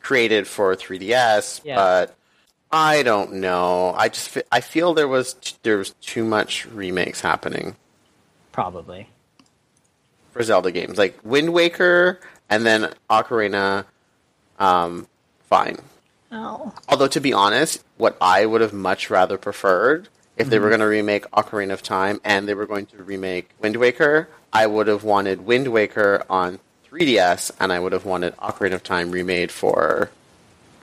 created 0.00 0.46
for 0.46 0.74
3DS. 0.74 1.62
Yeah. 1.64 1.76
But 1.76 2.16
I 2.70 3.02
don't 3.02 3.34
know. 3.34 3.94
I 3.96 4.08
just 4.08 4.38
I 4.50 4.60
feel 4.60 4.94
there 4.94 5.08
was 5.08 5.34
t- 5.34 5.56
there 5.62 5.78
was 5.78 5.90
too 6.00 6.24
much 6.24 6.66
remakes 6.66 7.20
happening 7.20 7.76
Probably. 8.50 9.08
for 10.32 10.42
Zelda 10.42 10.70
games, 10.70 10.98
like 10.98 11.18
Wind 11.22 11.52
Waker 11.52 12.20
and 12.48 12.64
then 12.66 12.92
Ocarina. 13.10 13.84
Um, 14.58 15.06
fine. 15.48 15.78
Oh. 16.30 16.72
Although 16.88 17.08
to 17.08 17.20
be 17.20 17.32
honest, 17.32 17.84
what 17.98 18.16
I 18.20 18.46
would 18.46 18.62
have 18.62 18.72
much 18.72 19.10
rather 19.10 19.36
preferred 19.36 20.08
if 20.38 20.48
they 20.48 20.58
were 20.58 20.68
going 20.68 20.80
to 20.80 20.86
remake 20.86 21.30
Ocarina 21.32 21.74
of 21.74 21.82
Time 21.82 22.20
and 22.24 22.48
they 22.48 22.54
were 22.54 22.66
going 22.66 22.86
to 22.86 23.02
remake 23.02 23.50
Wind 23.60 23.76
Waker, 23.76 24.30
I 24.50 24.66
would 24.66 24.86
have 24.86 25.04
wanted 25.04 25.44
Wind 25.44 25.68
Waker 25.68 26.24
on 26.30 26.58
3DS 26.92 27.50
and 27.58 27.72
I 27.72 27.80
would 27.80 27.92
have 27.92 28.04
wanted 28.04 28.36
Ocarina 28.36 28.74
of 28.74 28.82
Time 28.82 29.10
remade 29.10 29.50
for 29.50 30.10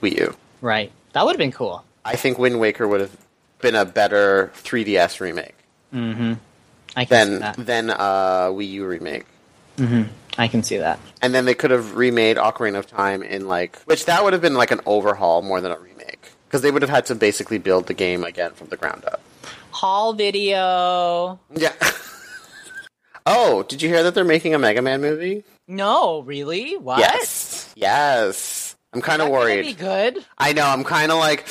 Wii 0.02 0.18
U. 0.18 0.36
Right. 0.60 0.90
That 1.12 1.24
would 1.24 1.32
have 1.32 1.38
been 1.38 1.52
cool. 1.52 1.84
I 2.04 2.16
think 2.16 2.38
Wind 2.38 2.58
Waker 2.58 2.88
would 2.88 3.00
have 3.00 3.16
been 3.60 3.74
a 3.74 3.84
better 3.84 4.50
3DS 4.56 5.20
remake 5.20 5.54
Mm-hmm. 5.94 6.34
I 6.96 7.04
can 7.04 7.08
see 7.26 7.30
than 7.30 7.40
that. 7.40 7.56
than 7.56 7.90
a 7.90 7.94
Wii 8.52 8.68
U 8.70 8.86
remake. 8.86 9.24
Mm-hmm. 9.76 10.02
I 10.38 10.46
can 10.48 10.62
see 10.62 10.76
that. 10.78 10.98
And 11.20 11.34
then 11.34 11.44
they 11.44 11.54
could 11.54 11.70
have 11.72 11.96
remade 11.96 12.36
Ocarina 12.36 12.78
of 12.78 12.86
Time 12.86 13.22
in 13.22 13.48
like, 13.48 13.76
which 13.82 14.06
that 14.06 14.22
would 14.22 14.32
have 14.32 14.42
been 14.42 14.54
like 14.54 14.70
an 14.70 14.80
overhaul 14.86 15.42
more 15.42 15.60
than 15.60 15.72
a 15.72 15.78
remake, 15.78 16.30
because 16.46 16.62
they 16.62 16.70
would 16.70 16.82
have 16.82 16.90
had 16.90 17.06
to 17.06 17.14
basically 17.16 17.58
build 17.58 17.86
the 17.88 17.94
game 17.94 18.22
again 18.24 18.52
from 18.52 18.68
the 18.68 18.76
ground 18.76 19.04
up. 19.04 19.20
Hall 19.72 20.12
video. 20.12 21.40
Yeah. 21.56 21.72
oh, 23.26 23.64
did 23.64 23.82
you 23.82 23.88
hear 23.88 24.02
that 24.04 24.14
they're 24.14 24.24
making 24.24 24.54
a 24.54 24.58
Mega 24.58 24.82
Man 24.82 25.00
movie? 25.00 25.44
No, 25.70 26.22
really? 26.22 26.76
What? 26.76 26.98
Yes. 26.98 27.72
Yes. 27.76 28.76
I'm 28.92 29.00
kind 29.00 29.22
of 29.22 29.28
worried. 29.28 29.62
Be 29.62 29.72
good. 29.72 30.26
I 30.36 30.52
know. 30.52 30.66
I'm 30.66 30.82
kind 30.82 31.12
of 31.12 31.18
like, 31.18 31.46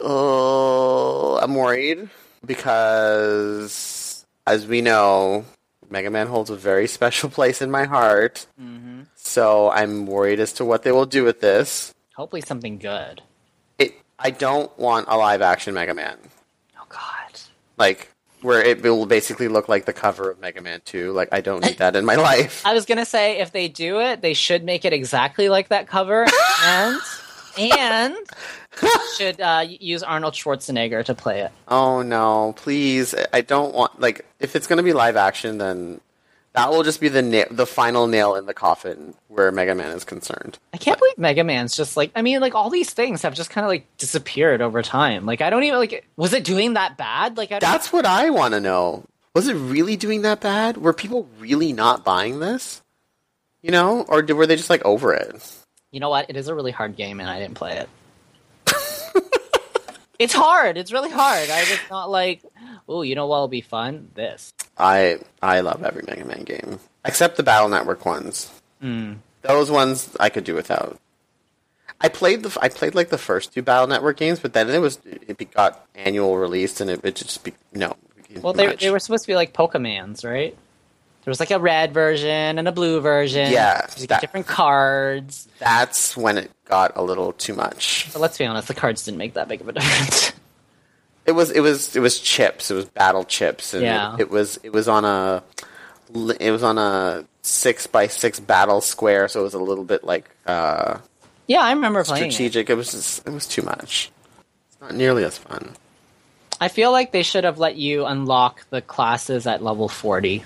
oh, 0.00 1.38
I'm 1.40 1.54
worried 1.54 2.10
because, 2.44 4.26
as 4.44 4.66
we 4.66 4.80
know, 4.80 5.44
Mega 5.88 6.10
Man 6.10 6.26
holds 6.26 6.50
a 6.50 6.56
very 6.56 6.88
special 6.88 7.30
place 7.30 7.62
in 7.62 7.70
my 7.70 7.84
heart. 7.84 8.44
Mm-hmm. 8.60 9.02
So 9.14 9.70
I'm 9.70 10.06
worried 10.06 10.40
as 10.40 10.52
to 10.54 10.64
what 10.64 10.82
they 10.82 10.90
will 10.90 11.06
do 11.06 11.22
with 11.22 11.40
this. 11.40 11.94
Hopefully, 12.16 12.42
something 12.42 12.78
good. 12.78 13.22
It. 13.78 13.94
I 14.18 14.30
don't 14.30 14.76
want 14.76 15.06
a 15.08 15.16
live 15.16 15.42
action 15.42 15.74
Mega 15.74 15.94
Man. 15.94 16.18
Oh 16.76 16.86
God. 16.88 17.40
Like 17.78 18.11
where 18.42 18.62
it 18.62 18.82
will 18.82 19.06
basically 19.06 19.48
look 19.48 19.68
like 19.68 19.84
the 19.84 19.92
cover 19.92 20.30
of 20.30 20.40
Mega 20.40 20.60
Man 20.60 20.80
2. 20.84 21.12
Like 21.12 21.28
I 21.32 21.40
don't 21.40 21.64
need 21.64 21.78
that 21.78 21.96
in 21.96 22.04
my 22.04 22.16
life. 22.16 22.62
I 22.66 22.74
was 22.74 22.84
gonna 22.84 23.06
say 23.06 23.38
if 23.38 23.52
they 23.52 23.68
do 23.68 24.00
it, 24.00 24.20
they 24.20 24.34
should 24.34 24.64
make 24.64 24.84
it 24.84 24.92
exactly 24.92 25.48
like 25.48 25.68
that 25.68 25.86
cover, 25.86 26.26
and 26.64 26.98
and 27.58 28.16
should 29.16 29.40
uh, 29.40 29.64
use 29.68 30.02
Arnold 30.02 30.34
Schwarzenegger 30.34 31.04
to 31.04 31.14
play 31.14 31.40
it. 31.40 31.52
Oh 31.68 32.02
no, 32.02 32.54
please. 32.56 33.14
I 33.32 33.40
don't 33.40 33.74
want 33.74 34.00
like 34.00 34.24
if 34.40 34.56
it's 34.56 34.66
going 34.66 34.78
to 34.78 34.82
be 34.82 34.92
live 34.92 35.16
action 35.16 35.58
then 35.58 36.00
that 36.54 36.70
will 36.70 36.82
just 36.82 37.00
be 37.00 37.08
the 37.08 37.22
na- 37.22 37.44
the 37.50 37.66
final 37.66 38.06
nail 38.06 38.34
in 38.34 38.46
the 38.46 38.54
coffin 38.54 39.14
where 39.28 39.50
Mega 39.52 39.74
Man 39.74 39.96
is 39.96 40.04
concerned. 40.04 40.58
I 40.72 40.76
can't 40.76 40.98
believe 40.98 41.18
Mega 41.18 41.44
Man's 41.44 41.76
just 41.76 41.96
like 41.96 42.10
I 42.14 42.22
mean, 42.22 42.40
like 42.40 42.54
all 42.54 42.70
these 42.70 42.90
things 42.90 43.22
have 43.22 43.34
just 43.34 43.50
kind 43.50 43.64
of 43.64 43.68
like 43.68 43.86
disappeared 43.98 44.60
over 44.60 44.82
time. 44.82 45.26
Like 45.26 45.40
I 45.40 45.50
don't 45.50 45.62
even 45.64 45.78
like 45.78 46.06
was 46.16 46.32
it 46.32 46.44
doing 46.44 46.74
that 46.74 46.96
bad? 46.96 47.36
Like 47.36 47.52
I 47.52 47.58
don't, 47.58 47.70
That's 47.70 47.92
what 47.92 48.06
I 48.06 48.30
want 48.30 48.54
to 48.54 48.60
know. 48.60 49.04
Was 49.34 49.48
it 49.48 49.54
really 49.54 49.96
doing 49.96 50.22
that 50.22 50.40
bad? 50.40 50.76
Were 50.76 50.92
people 50.92 51.28
really 51.38 51.72
not 51.72 52.04
buying 52.04 52.40
this? 52.40 52.82
You 53.62 53.70
know, 53.70 54.02
or 54.08 54.22
did, 54.22 54.34
were 54.34 54.46
they 54.46 54.56
just 54.56 54.70
like 54.70 54.84
over 54.84 55.14
it? 55.14 55.40
you 55.92 56.00
know 56.00 56.08
what? 56.08 56.28
It 56.28 56.36
is 56.36 56.48
a 56.48 56.54
really 56.54 56.72
hard 56.72 56.96
game, 56.96 57.20
and 57.20 57.28
I 57.28 57.38
didn't 57.38 57.54
play 57.54 57.76
it. 57.76 57.88
it's 60.18 60.32
hard. 60.32 60.78
It's 60.78 60.90
really 60.90 61.10
hard. 61.10 61.48
I 61.50 61.60
was 61.60 61.78
not 61.90 62.10
like, 62.10 62.42
oh, 62.88 63.02
you 63.02 63.14
know 63.14 63.26
what'll 63.26 63.46
be 63.46 63.60
fun? 63.60 64.08
This. 64.14 64.52
I 64.78 65.18
I 65.42 65.60
love 65.60 65.84
every 65.84 66.02
Mega 66.06 66.24
Man 66.24 66.42
game 66.44 66.80
except 67.04 67.36
the 67.36 67.42
Battle 67.42 67.68
Network 67.68 68.04
ones. 68.06 68.50
Mm. 68.82 69.18
Those 69.42 69.70
ones 69.70 70.14
I 70.20 70.28
could 70.28 70.44
do 70.44 70.54
without. 70.54 70.98
I 72.00 72.08
played 72.08 72.42
the 72.42 72.58
I 72.60 72.68
played 72.68 72.94
like 72.94 73.10
the 73.10 73.18
first 73.18 73.52
two 73.54 73.62
Battle 73.62 73.86
Network 73.86 74.16
games, 74.16 74.40
but 74.40 74.52
then 74.52 74.68
it 74.70 74.78
was 74.78 74.98
it 75.04 75.52
got 75.54 75.86
annual 75.94 76.36
released 76.36 76.80
and 76.80 76.90
it, 76.90 77.04
it 77.04 77.14
just 77.16 77.44
be 77.44 77.54
no. 77.72 77.96
Well, 78.40 78.54
they 78.54 78.68
much. 78.68 78.80
they 78.80 78.90
were 78.90 78.98
supposed 78.98 79.24
to 79.24 79.28
be 79.28 79.34
like 79.34 79.52
Pokemans, 79.52 80.24
right? 80.24 80.56
There 81.24 81.30
was 81.30 81.38
like 81.38 81.52
a 81.52 81.60
red 81.60 81.94
version 81.94 82.58
and 82.58 82.66
a 82.66 82.72
blue 82.72 83.00
version. 83.00 83.52
Yeah, 83.52 83.86
that- 84.08 84.20
different 84.20 84.46
cards. 84.48 85.46
That's 85.60 86.16
when 86.16 86.36
it 86.38 86.50
got 86.64 86.92
a 86.96 87.02
little 87.02 87.32
too 87.32 87.54
much. 87.54 88.08
But 88.12 88.20
let's 88.20 88.38
be 88.38 88.44
honest, 88.44 88.66
the 88.66 88.74
cards 88.74 89.04
didn't 89.04 89.18
make 89.18 89.34
that 89.34 89.46
big 89.46 89.60
of 89.60 89.68
a 89.68 89.72
difference. 89.74 90.32
It 91.26 91.32
was 91.32 91.50
it 91.50 91.60
was 91.60 91.94
it 91.94 92.00
was 92.00 92.18
chips. 92.18 92.70
It 92.70 92.74
was 92.74 92.84
battle 92.86 93.24
chips, 93.24 93.74
and 93.74 93.82
Yeah. 93.82 94.14
it, 94.14 94.22
it 94.22 94.30
was 94.30 94.58
it 94.62 94.72
was 94.72 94.88
on 94.88 95.04
a 95.04 95.42
it 96.40 96.50
was 96.50 96.62
on 96.62 96.78
a 96.78 97.24
six 97.42 97.86
by 97.86 98.06
six 98.08 98.40
battle 98.40 98.80
square, 98.80 99.28
so 99.28 99.40
it 99.40 99.44
was 99.44 99.54
a 99.54 99.58
little 99.58 99.84
bit 99.84 100.04
like 100.04 100.28
uh, 100.46 100.98
Yeah, 101.46 101.60
I 101.60 101.72
remember 101.72 102.02
playing. 102.04 102.26
It. 102.26 102.32
strategic. 102.32 102.70
It. 102.70 102.74
was 102.74 102.90
just, 102.92 103.26
it 103.26 103.30
was 103.32 103.46
too 103.46 103.62
much. 103.62 104.10
It's 104.70 104.80
not 104.80 104.94
nearly 104.94 105.24
as 105.24 105.38
fun. 105.38 105.72
I 106.60 106.68
feel 106.68 106.92
like 106.92 107.12
they 107.12 107.22
should 107.22 107.44
have 107.44 107.58
let 107.58 107.76
you 107.76 108.04
unlock 108.04 108.64
the 108.70 108.80
classes 108.82 109.46
at 109.46 109.62
level 109.62 109.88
forty, 109.88 110.44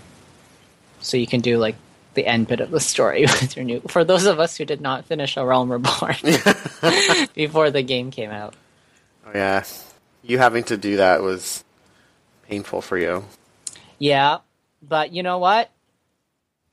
so 1.00 1.16
you 1.16 1.26
can 1.26 1.40
do 1.40 1.58
like 1.58 1.76
the 2.14 2.26
end 2.26 2.48
bit 2.48 2.60
of 2.60 2.70
the 2.70 2.80
story 2.80 3.22
with 3.40 3.56
your 3.56 3.64
new. 3.64 3.80
For 3.88 4.04
those 4.04 4.26
of 4.26 4.40
us 4.40 4.56
who 4.56 4.64
did 4.66 4.80
not 4.80 5.04
finish 5.06 5.36
A 5.36 5.44
Realm 5.44 5.70
Reborn 5.72 6.16
before 7.34 7.70
the 7.70 7.82
game 7.82 8.10
came 8.10 8.30
out. 8.30 8.54
Oh 9.26 9.30
yeah, 9.34 9.64
you 10.26 10.38
having 10.38 10.64
to 10.64 10.76
do 10.76 10.96
that 10.96 11.22
was 11.22 11.64
painful 12.48 12.82
for 12.82 12.98
you. 12.98 13.24
Yeah, 13.98 14.38
but 14.82 15.12
you 15.12 15.22
know 15.22 15.38
what? 15.38 15.70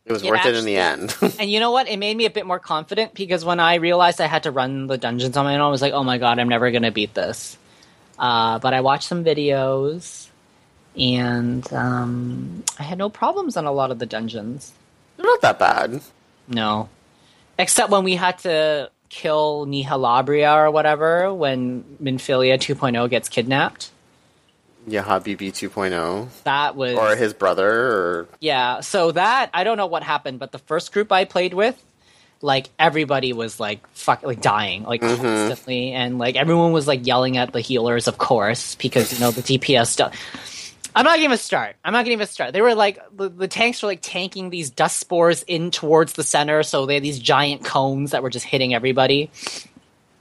It 0.06 0.12
was 0.12 0.24
It 0.24 0.30
worth 0.30 0.45
it 0.45 0.56
in 0.56 0.66
the 0.66 0.76
end. 0.76 1.16
And 1.39 1.49
you 1.49 1.60
know 1.60 1.72
what? 1.72 1.88
It 1.88 1.97
made 1.97 2.18
me 2.18 2.26
a 2.26 2.30
bit 2.30 2.45
more 2.45 2.60
confident 2.60 3.14
because 3.14 3.45
when 3.45 3.60
I 3.60 3.76
realized 3.76 4.20
I 4.20 4.28
had 4.28 4.43
to 4.43 4.51
run 4.51 4.88
the 4.88 4.97
dungeons 4.97 5.38
on 5.38 5.45
my 5.45 5.56
own, 5.56 5.62
I 5.62 5.70
was 5.70 5.82
like, 5.82 5.93
"Oh 5.93 6.04
my 6.04 6.18
god, 6.18 6.39
I'm 6.39 6.49
never 6.49 6.72
gonna 6.72 6.91
beat 6.91 7.14
this." 7.14 7.58
Uh, 8.20 8.60
but 8.60 8.74
I 8.74 8.82
watched 8.82 9.08
some 9.08 9.24
videos, 9.24 10.28
and 10.99 11.72
um, 11.74 12.64
I 12.78 12.84
had 12.84 12.97
no 12.97 13.10
problems 13.10 13.56
on 13.56 13.66
a 13.66 13.72
lot 13.72 13.91
of 13.91 13.99
the 13.99 14.06
dungeons. 14.06 14.74
They're 15.16 15.26
not 15.26 15.41
that 15.41 15.60
bad. 15.60 16.01
No, 16.47 16.89
except 17.58 17.89
when 17.89 18.04
we 18.04 18.16
had 18.16 18.39
to 18.39 18.91
kill 19.14 19.68
Nihalabria 19.68 20.55
or 20.55 20.72
whatever 20.72 21.32
when 21.32 21.84
Minfilia 22.01 22.55
2.0 22.55 23.09
gets 23.11 23.30
kidnapped. 23.30 23.91
Yeah, 24.88 25.03
Habibi 25.03 25.51
2.0 25.51 26.28
That 26.43 26.76
was 26.76 26.95
or 26.97 27.16
his 27.16 27.34
brother 27.34 27.70
or 27.70 28.28
Yeah, 28.39 28.82
so 28.82 29.11
that 29.11 29.51
I 29.53 29.64
don't 29.64 29.78
know 29.78 29.86
what 29.86 30.03
happened, 30.03 30.39
but 30.39 30.51
the 30.51 30.57
first 30.57 30.91
group 30.91 31.11
I 31.11 31.26
played 31.26 31.53
with, 31.53 31.82
like 32.41 32.70
everybody 32.80 33.34
was 33.34 33.59
like 33.59 33.86
fuck 33.89 34.24
like 34.24 34.41
dying 34.41 34.84
like 34.84 35.01
mm-hmm. 35.01 35.22
constantly, 35.22 35.91
and 35.91 36.18
like 36.18 36.36
everyone 36.36 36.74
was 36.74 36.88
like 36.88 37.05
yelling 37.05 37.38
at 37.38 37.53
the 37.53 37.61
healers, 37.61 38.07
of 38.07 38.18
course, 38.18 38.76
because 38.76 39.14
you 39.14 39.20
know 39.20 39.32
the 39.32 39.41
DPS 39.41 39.88
stuff. 39.88 40.14
I'm 40.95 41.05
not 41.05 41.19
even 41.19 41.37
start. 41.37 41.75
I'm 41.83 41.93
not 41.93 42.07
even 42.07 42.27
start. 42.27 42.53
They 42.53 42.61
were 42.61 42.75
like 42.75 42.99
the, 43.15 43.29
the 43.29 43.47
tanks 43.47 43.81
were 43.81 43.87
like 43.87 44.01
tanking 44.01 44.49
these 44.49 44.69
dust 44.69 44.99
spores 44.99 45.43
in 45.43 45.71
towards 45.71 46.13
the 46.13 46.23
center, 46.23 46.63
so 46.63 46.85
they 46.85 46.95
had 46.95 47.03
these 47.03 47.19
giant 47.19 47.63
cones 47.63 48.11
that 48.11 48.21
were 48.23 48.29
just 48.29 48.45
hitting 48.45 48.73
everybody. 48.73 49.31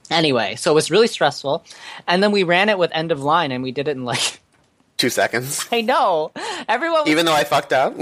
Anyway, 0.09 0.55
so 0.55 0.71
it 0.71 0.75
was 0.75 0.91
really 0.91 1.07
stressful, 1.07 1.63
and 2.07 2.21
then 2.21 2.31
we 2.31 2.43
ran 2.43 2.69
it 2.69 2.77
with 2.77 2.91
end 2.93 3.11
of 3.11 3.21
line, 3.21 3.51
and 3.51 3.63
we 3.63 3.71
did 3.71 3.87
it 3.87 3.91
in 3.91 4.03
like 4.03 4.39
two 4.97 5.09
seconds. 5.09 5.65
I 5.71 5.81
know 5.81 6.31
everyone 6.67 7.01
was 7.01 7.09
Even 7.09 7.25
though 7.25 7.33
I 7.33 7.43
fucked 7.45 7.73
up. 7.73 7.95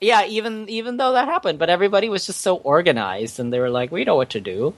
yeah 0.00 0.24
even 0.26 0.68
even 0.68 0.96
though 0.96 1.12
that 1.12 1.26
happened 1.28 1.58
but 1.58 1.68
everybody 1.70 2.08
was 2.08 2.26
just 2.26 2.40
so 2.40 2.56
organized 2.56 3.38
and 3.38 3.52
they 3.52 3.58
were 3.60 3.70
like 3.70 3.90
we 3.92 4.04
know 4.04 4.16
what 4.16 4.30
to 4.30 4.40
do 4.40 4.74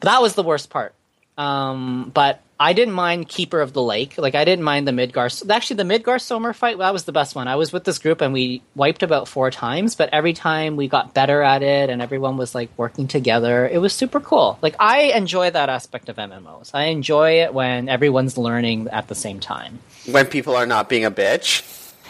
that 0.00 0.20
was 0.22 0.34
the 0.34 0.42
worst 0.42 0.70
part 0.70 0.94
um, 1.38 2.10
but 2.14 2.40
i 2.60 2.72
didn't 2.72 2.94
mind 2.94 3.28
keeper 3.28 3.60
of 3.60 3.72
the 3.72 3.82
lake 3.82 4.16
like 4.18 4.36
i 4.36 4.44
didn't 4.44 4.64
mind 4.64 4.86
the 4.86 4.92
midgar 4.92 5.50
actually 5.50 5.76
the 5.76 5.82
Midgardsormr 5.82 6.54
fight 6.54 6.78
that 6.78 6.92
was 6.92 7.04
the 7.04 7.12
best 7.12 7.34
one 7.34 7.48
i 7.48 7.56
was 7.56 7.72
with 7.72 7.84
this 7.84 7.98
group 7.98 8.20
and 8.20 8.32
we 8.32 8.62
wiped 8.76 9.02
about 9.02 9.26
four 9.26 9.50
times 9.50 9.96
but 9.96 10.08
every 10.12 10.32
time 10.32 10.76
we 10.76 10.86
got 10.86 11.14
better 11.14 11.42
at 11.42 11.62
it 11.62 11.90
and 11.90 12.00
everyone 12.00 12.36
was 12.36 12.54
like 12.54 12.70
working 12.76 13.08
together 13.08 13.66
it 13.66 13.78
was 13.78 13.92
super 13.92 14.20
cool 14.20 14.58
like 14.62 14.76
i 14.78 15.02
enjoy 15.16 15.50
that 15.50 15.68
aspect 15.68 16.08
of 16.08 16.16
mmos 16.16 16.70
i 16.74 16.84
enjoy 16.84 17.40
it 17.40 17.52
when 17.52 17.88
everyone's 17.88 18.38
learning 18.38 18.86
at 18.88 19.08
the 19.08 19.14
same 19.14 19.40
time 19.40 19.80
when 20.06 20.26
people 20.26 20.54
are 20.56 20.66
not 20.66 20.88
being 20.88 21.04
a 21.04 21.10
bitch. 21.10 21.62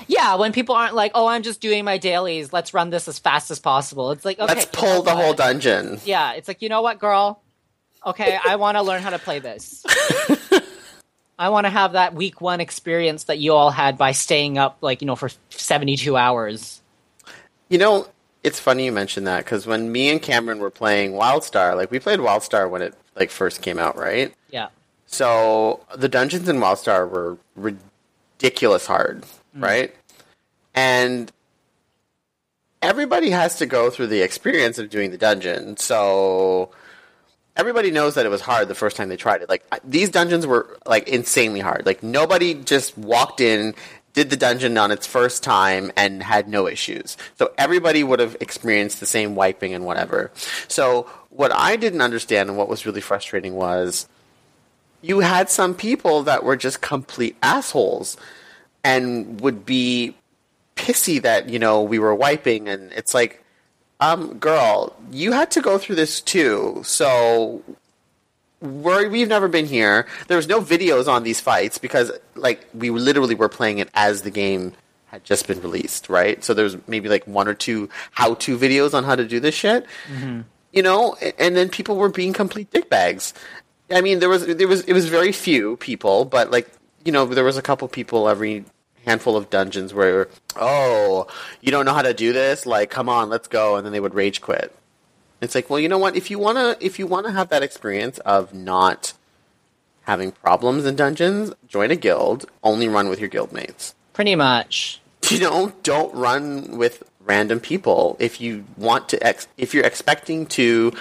yeah, 0.07 0.37
when 0.37 0.53
people 0.53 0.75
aren't 0.75 0.95
like, 0.95 1.13
"Oh, 1.15 1.27
I'm 1.27 1.43
just 1.43 1.61
doing 1.61 1.85
my 1.85 1.99
dailies. 1.99 2.53
Let's 2.53 2.73
run 2.75 2.91
this 2.91 3.09
as 3.09 3.19
fast 3.19 3.51
as 3.51 3.59
possible." 3.59 4.13
It's 4.13 4.25
like, 4.25 4.39
okay, 4.39 4.55
Let's 4.55 4.67
pull 4.67 5.03
the 5.03 5.15
whole 5.15 5.35
dungeon. 5.35 6.01
Yeah, 6.05 6.33
it's 6.33 6.49
like, 6.49 6.63
you 6.63 6.69
know 6.69 6.83
what, 6.83 6.99
girl? 6.99 7.43
Okay, 8.05 8.39
I 8.47 8.57
want 8.57 8.77
to 8.77 8.83
learn 8.83 9.03
how 9.03 9.11
to 9.11 9.19
play 9.19 9.39
this. 9.41 9.85
I 11.39 11.49
want 11.49 11.65
to 11.65 11.71
have 11.71 11.93
that 11.93 12.15
week 12.15 12.41
one 12.41 12.61
experience 12.61 13.25
that 13.25 13.39
you 13.39 13.55
all 13.55 13.71
had 13.71 13.97
by 13.97 14.13
staying 14.13 14.59
up, 14.59 14.79
like 14.81 15.01
you 15.01 15.07
know, 15.07 15.17
for 15.17 15.31
72 15.51 16.17
hours. 16.17 16.83
You 17.69 17.79
know, 17.79 18.09
it's 18.43 18.61
funny 18.61 18.87
you 18.87 18.93
mentioned 18.93 19.27
that 19.27 19.45
because 19.45 19.67
when 19.67 19.93
me 19.93 20.11
and 20.11 20.21
Cameron 20.21 20.59
were 20.59 20.71
playing 20.71 21.13
WildStar, 21.13 21.77
like 21.77 21.91
we 21.91 21.99
played 21.99 22.21
WildStar 22.21 22.69
when 22.69 22.83
it 22.83 22.95
like 23.17 23.31
first 23.31 23.63
came 23.63 23.79
out, 23.79 23.97
right? 23.97 24.35
Yeah, 24.51 24.69
So 25.07 25.85
the 25.97 26.09
dungeons 26.09 26.49
in 26.49 26.57
WildStar 26.57 27.09
were 27.09 27.39
ridiculous 27.55 28.87
hard, 28.87 29.23
mm. 29.57 29.63
right? 29.63 29.95
And 30.75 31.31
everybody 32.83 33.31
has 33.31 33.57
to 33.57 33.67
go 33.67 33.91
through 33.91 34.09
the 34.09 34.23
experience 34.23 34.79
of 34.79 34.91
doing 34.91 35.11
the 35.11 35.19
dungeon. 35.19 35.77
So 35.77 36.71
everybody 37.61 37.91
knows 37.91 38.15
that 38.15 38.25
it 38.25 38.31
was 38.31 38.41
hard 38.41 38.69
the 38.69 38.75
first 38.75 38.97
time 38.97 39.11
they 39.11 39.19
tried 39.19 39.43
it. 39.43 39.49
Like 39.51 39.63
these 39.85 40.09
dungeons 40.09 40.47
were 40.47 40.79
like 40.87 41.07
insanely 41.09 41.61
hard. 41.61 41.85
Like 41.85 42.03
nobody 42.03 42.55
just 42.55 42.97
walked 42.97 43.41
in, 43.41 43.75
did 44.15 44.31
the 44.31 44.37
dungeon 44.37 44.79
on 44.79 44.91
its 44.91 45.07
first 45.07 45.43
time 45.43 45.93
and 45.95 46.23
had 46.23 46.49
no 46.49 46.67
issues. 46.67 47.19
So 47.39 47.53
everybody 47.59 48.03
would 48.03 48.19
have 48.19 48.35
experienced 48.41 48.99
the 48.99 49.07
same 49.07 49.35
wiping 49.35 49.75
and 49.75 49.85
whatever. 49.85 50.31
So 50.69 51.09
what 51.29 51.53
I 51.55 51.77
didn't 51.77 52.01
understand 52.01 52.49
and 52.49 52.57
what 52.57 52.69
was 52.69 52.87
really 52.87 53.03
frustrating 53.03 53.55
was 53.55 54.09
you 55.03 55.21
had 55.21 55.51
some 55.51 55.75
people 55.75 56.23
that 56.23 56.43
were 56.43 56.57
just 56.57 56.81
complete 56.81 57.37
assholes 57.43 58.17
and 58.83 59.39
would 59.43 59.67
be 59.67 60.17
pissy 60.77 61.21
that 61.21 61.51
you 61.51 61.59
know 61.59 61.83
we 61.83 61.99
were 61.99 62.15
wiping 62.15 62.67
and 62.67 62.91
it's 62.93 63.13
like 63.13 63.45
um 64.01 64.39
girl 64.39 64.97
you 65.11 65.33
had 65.33 65.51
to 65.51 65.61
go 65.61 65.79
through 65.79 65.97
this 65.97 66.21
too 66.21 66.81
so 66.85 67.63
we're, 68.61 69.09
we've 69.09 69.29
never 69.29 69.49
been 69.49 69.67
here. 69.67 70.07
There 70.29 70.37
was 70.37 70.47
no 70.47 70.61
videos 70.61 71.09
on 71.09 71.23
these 71.23 71.41
fights 71.41 71.79
because 71.79 72.13
like 72.35 72.67
we 72.75 72.91
literally 72.91 73.35
were 73.35 73.49
playing 73.49 73.79
it 73.79 73.89
as 73.95 74.23
the 74.23 74.31
game 74.31 74.73
had 75.07 75.25
just 75.25 75.47
been 75.49 75.61
released 75.61 76.09
right? 76.09 76.45
So 76.45 76.55
there 76.55 76.65
was 76.65 76.77
maybe 76.87 77.09
like 77.09 77.27
one 77.27 77.49
or 77.49 77.55
two 77.55 77.89
how-to 78.13 78.59
videos 78.59 78.95
on 78.95 79.05
how 79.05 79.17
to 79.17 79.27
do 79.27 79.41
this 79.41 79.55
shit. 79.55 79.87
You 80.73 80.83
know 80.83 81.17
and 81.39 81.57
then 81.57 81.69
people 81.69 81.97
were 81.97 82.11
being 82.11 82.33
complete 82.33 82.71
dickbags. 82.71 83.33
I 83.91 84.03
mean, 84.03 84.21
there 84.21 84.29
was 84.29 84.47
there 84.47 84.69
was 84.69 84.83
it 84.85 84.93
was 84.93 85.09
very 85.09 85.33
few 85.33 85.77
people, 85.79 86.25
but 86.25 86.51
like 86.51 86.71
you 87.05 87.13
know, 87.13 87.27
there 87.27 87.45
was 87.45 87.57
a 87.57 87.63
couple 87.63 87.89
people 87.89 88.29
every 88.29 88.65
handful 89.11 89.37
of 89.37 89.51
dungeons 89.51 89.93
where 89.93 90.29
oh, 90.57 91.27
you 91.61 91.71
don't 91.71 91.85
know 91.85 91.95
how 91.95 92.03
to 92.03 92.15
do 92.15 92.33
this, 92.33 92.67
like 92.67 92.91
come 92.91 93.09
on, 93.09 93.29
let's 93.29 93.49
go, 93.49 93.77
and 93.77 93.85
then 93.85 93.93
they 93.93 94.01
would 94.01 94.15
rage 94.15 94.41
quit. 94.41 94.75
It's 95.41 95.55
like, 95.55 95.71
well, 95.71 95.81
you 95.81 95.89
know 95.89 95.99
what? 95.99 96.17
If 96.17 96.31
you 96.31 96.39
wanna 96.39 96.77
if 96.81 96.99
you 96.99 97.07
wanna 97.07 97.33
have 97.33 97.49
that 97.49 97.63
experience 97.63 98.19
of 98.21 98.53
not 98.55 99.15
having 100.03 100.33
problems 100.33 100.85
in 100.87 100.97
dungeons, 100.97 101.53
join 101.69 101.91
a 101.91 101.97
guild. 101.97 102.47
Only 102.63 102.89
run 102.89 103.09
with 103.09 103.21
your 103.21 103.29
guild 103.29 103.53
mates. 103.53 103.95
pretty 104.13 104.35
much. 104.35 105.01
You 105.31 105.39
know, 105.39 105.73
don't 105.83 106.13
run 106.15 106.77
with 106.79 107.05
random 107.25 107.61
people 107.61 108.17
if 108.19 108.41
you 108.41 108.65
want 108.77 109.09
to. 109.11 109.17
Ex- 109.27 109.47
if 109.57 109.73
you're 109.75 109.85
expecting 109.85 110.47
to 110.59 110.93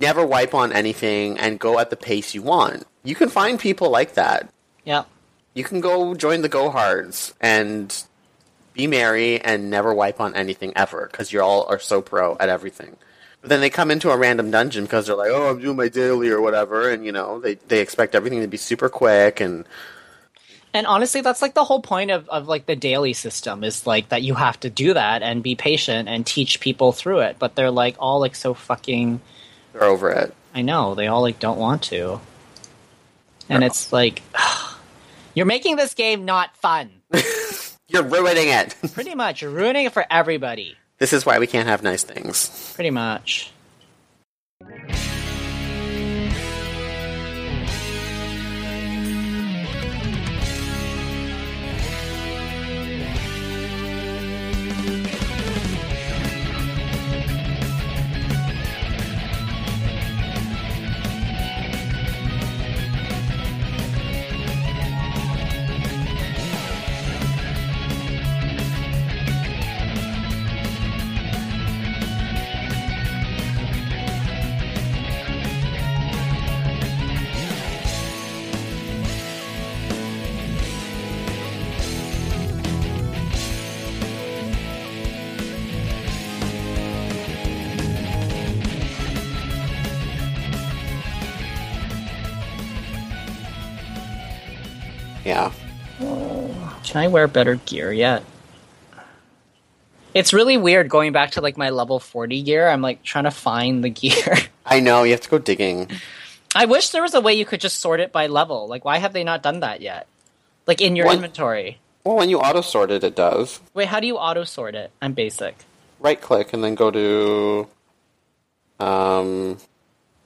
never 0.00 0.26
wipe 0.26 0.54
on 0.54 0.72
anything 0.72 1.38
and 1.38 1.60
go 1.60 1.78
at 1.78 1.90
the 1.90 1.96
pace 1.96 2.34
you 2.34 2.42
want, 2.42 2.84
you 3.04 3.14
can 3.14 3.28
find 3.28 3.60
people 3.60 3.90
like 3.90 4.14
that. 4.14 4.48
Yeah, 4.84 5.04
You 5.54 5.64
can 5.64 5.80
go 5.80 6.14
join 6.14 6.42
the 6.42 6.48
Go 6.48 6.70
Hards 6.70 7.34
and 7.40 8.04
be 8.72 8.86
merry 8.86 9.40
and 9.40 9.70
never 9.70 9.92
wipe 9.92 10.20
on 10.20 10.34
anything 10.34 10.72
ever 10.74 11.08
because 11.10 11.32
you 11.32 11.40
all 11.42 11.66
are 11.68 11.78
so 11.78 12.00
pro 12.00 12.36
at 12.38 12.48
everything. 12.48 12.96
But 13.40 13.50
then 13.50 13.60
they 13.60 13.70
come 13.70 13.90
into 13.90 14.10
a 14.10 14.16
random 14.16 14.50
dungeon 14.50 14.84
because 14.84 15.06
they're 15.06 15.16
like, 15.16 15.30
"Oh, 15.30 15.50
I'm 15.50 15.60
doing 15.60 15.76
my 15.76 15.88
daily 15.88 16.30
or 16.30 16.40
whatever," 16.40 16.88
and 16.88 17.04
you 17.04 17.12
know 17.12 17.40
they 17.40 17.54
they 17.54 17.80
expect 17.80 18.14
everything 18.14 18.40
to 18.40 18.46
be 18.46 18.56
super 18.56 18.88
quick 18.88 19.40
and 19.40 19.66
and 20.74 20.86
honestly, 20.86 21.20
that's 21.20 21.42
like 21.42 21.54
the 21.54 21.64
whole 21.64 21.82
point 21.82 22.10
of 22.10 22.28
of 22.28 22.48
like 22.48 22.66
the 22.66 22.76
daily 22.76 23.12
system 23.12 23.62
is 23.62 23.86
like 23.86 24.08
that 24.08 24.22
you 24.22 24.34
have 24.34 24.58
to 24.60 24.70
do 24.70 24.94
that 24.94 25.22
and 25.22 25.42
be 25.42 25.54
patient 25.54 26.08
and 26.08 26.26
teach 26.26 26.60
people 26.60 26.92
through 26.92 27.20
it. 27.20 27.36
But 27.38 27.54
they're 27.54 27.70
like 27.70 27.96
all 27.98 28.20
like 28.20 28.34
so 28.34 28.54
fucking. 28.54 29.20
they're 29.72 29.84
over 29.84 30.10
it. 30.10 30.34
I 30.54 30.62
know 30.62 30.94
they 30.94 31.08
all 31.08 31.20
like 31.20 31.38
don't 31.38 31.58
want 31.58 31.82
to, 31.84 32.20
and 33.50 33.62
it's 33.62 33.92
like 33.92 34.22
you're 35.34 35.46
making 35.46 35.76
this 35.76 35.94
game 35.94 36.24
not 36.24 36.56
fun. 36.56 36.90
You're 37.88 38.04
ruining 38.04 38.48
it. 38.48 38.74
Pretty 38.94 39.14
much, 39.14 39.42
you're 39.42 39.50
ruining 39.50 39.84
it 39.84 39.92
for 39.92 40.06
everybody. 40.10 40.78
this 40.96 41.12
is 41.12 41.26
why 41.26 41.38
we 41.38 41.46
can't 41.46 41.68
have 41.68 41.82
nice 41.82 42.02
things. 42.02 42.72
Pretty 42.74 42.88
much. 42.90 43.50
Can 96.92 97.00
I 97.00 97.08
wear 97.08 97.26
better 97.26 97.54
gear 97.54 97.90
yet? 97.90 98.22
It's 100.12 100.34
really 100.34 100.58
weird 100.58 100.90
going 100.90 101.12
back 101.12 101.30
to 101.32 101.40
like 101.40 101.56
my 101.56 101.70
level 101.70 101.98
40 101.98 102.42
gear. 102.42 102.68
I'm 102.68 102.82
like 102.82 103.02
trying 103.02 103.24
to 103.24 103.30
find 103.30 103.82
the 103.82 103.88
gear. 104.02 104.36
I 104.66 104.80
know, 104.80 105.02
you 105.02 105.12
have 105.12 105.22
to 105.22 105.30
go 105.30 105.38
digging. 105.38 105.88
I 106.54 106.66
wish 106.66 106.90
there 106.90 107.00
was 107.00 107.14
a 107.14 107.20
way 107.22 107.32
you 107.32 107.46
could 107.46 107.62
just 107.62 107.80
sort 107.80 107.98
it 107.98 108.12
by 108.12 108.26
level. 108.26 108.68
Like 108.68 108.84
why 108.84 108.98
have 108.98 109.14
they 109.14 109.24
not 109.24 109.42
done 109.42 109.60
that 109.60 109.80
yet? 109.80 110.06
Like 110.66 110.82
in 110.82 110.94
your 110.94 111.06
What? 111.06 111.14
inventory. 111.14 111.78
Well, 112.04 112.16
when 112.16 112.28
you 112.28 112.40
auto 112.40 112.60
sort 112.60 112.90
it, 112.90 113.02
it 113.04 113.16
does. 113.16 113.62
Wait, 113.72 113.88
how 113.88 113.98
do 113.98 114.06
you 114.06 114.18
auto 114.18 114.44
sort 114.44 114.74
it? 114.74 114.90
I'm 115.00 115.14
basic. 115.14 115.56
Right 115.98 116.20
click 116.20 116.52
and 116.52 116.62
then 116.62 116.74
go 116.74 116.90
to. 116.90 117.68
Um, 118.84 119.56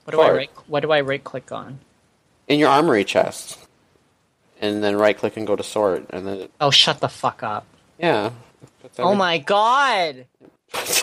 What 0.03 0.11
do 0.11 0.19
I 0.19 0.31
right 0.31 0.49
what 0.67 0.81
do 0.81 0.91
I 0.91 0.99
right 0.99 1.23
click 1.23 1.49
on? 1.53 1.79
in 2.49 2.59
your 2.59 2.69
armory 2.69 3.05
chest. 3.05 3.57
And 4.59 4.83
then 4.83 4.95
right 4.97 5.15
click 5.17 5.37
and 5.37 5.45
go 5.45 5.55
to 5.55 5.63
sort. 5.63 6.05
And 6.09 6.25
then, 6.27 6.37
it, 6.41 6.51
Oh, 6.59 6.71
shut 6.71 6.99
the 6.99 7.09
fuck 7.09 7.43
up. 7.43 7.65
yeah. 7.99 8.31
Oh 8.99 9.09
every- 9.09 9.17
my 9.17 9.37
god. 9.37 10.25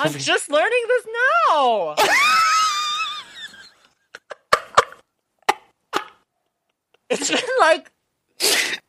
I'm 0.00 0.12
just 0.18 0.50
learning 0.50 0.84
this 0.88 1.06
now. 1.58 1.94
it's 7.10 7.30
been 7.30 7.40
like 7.60 7.90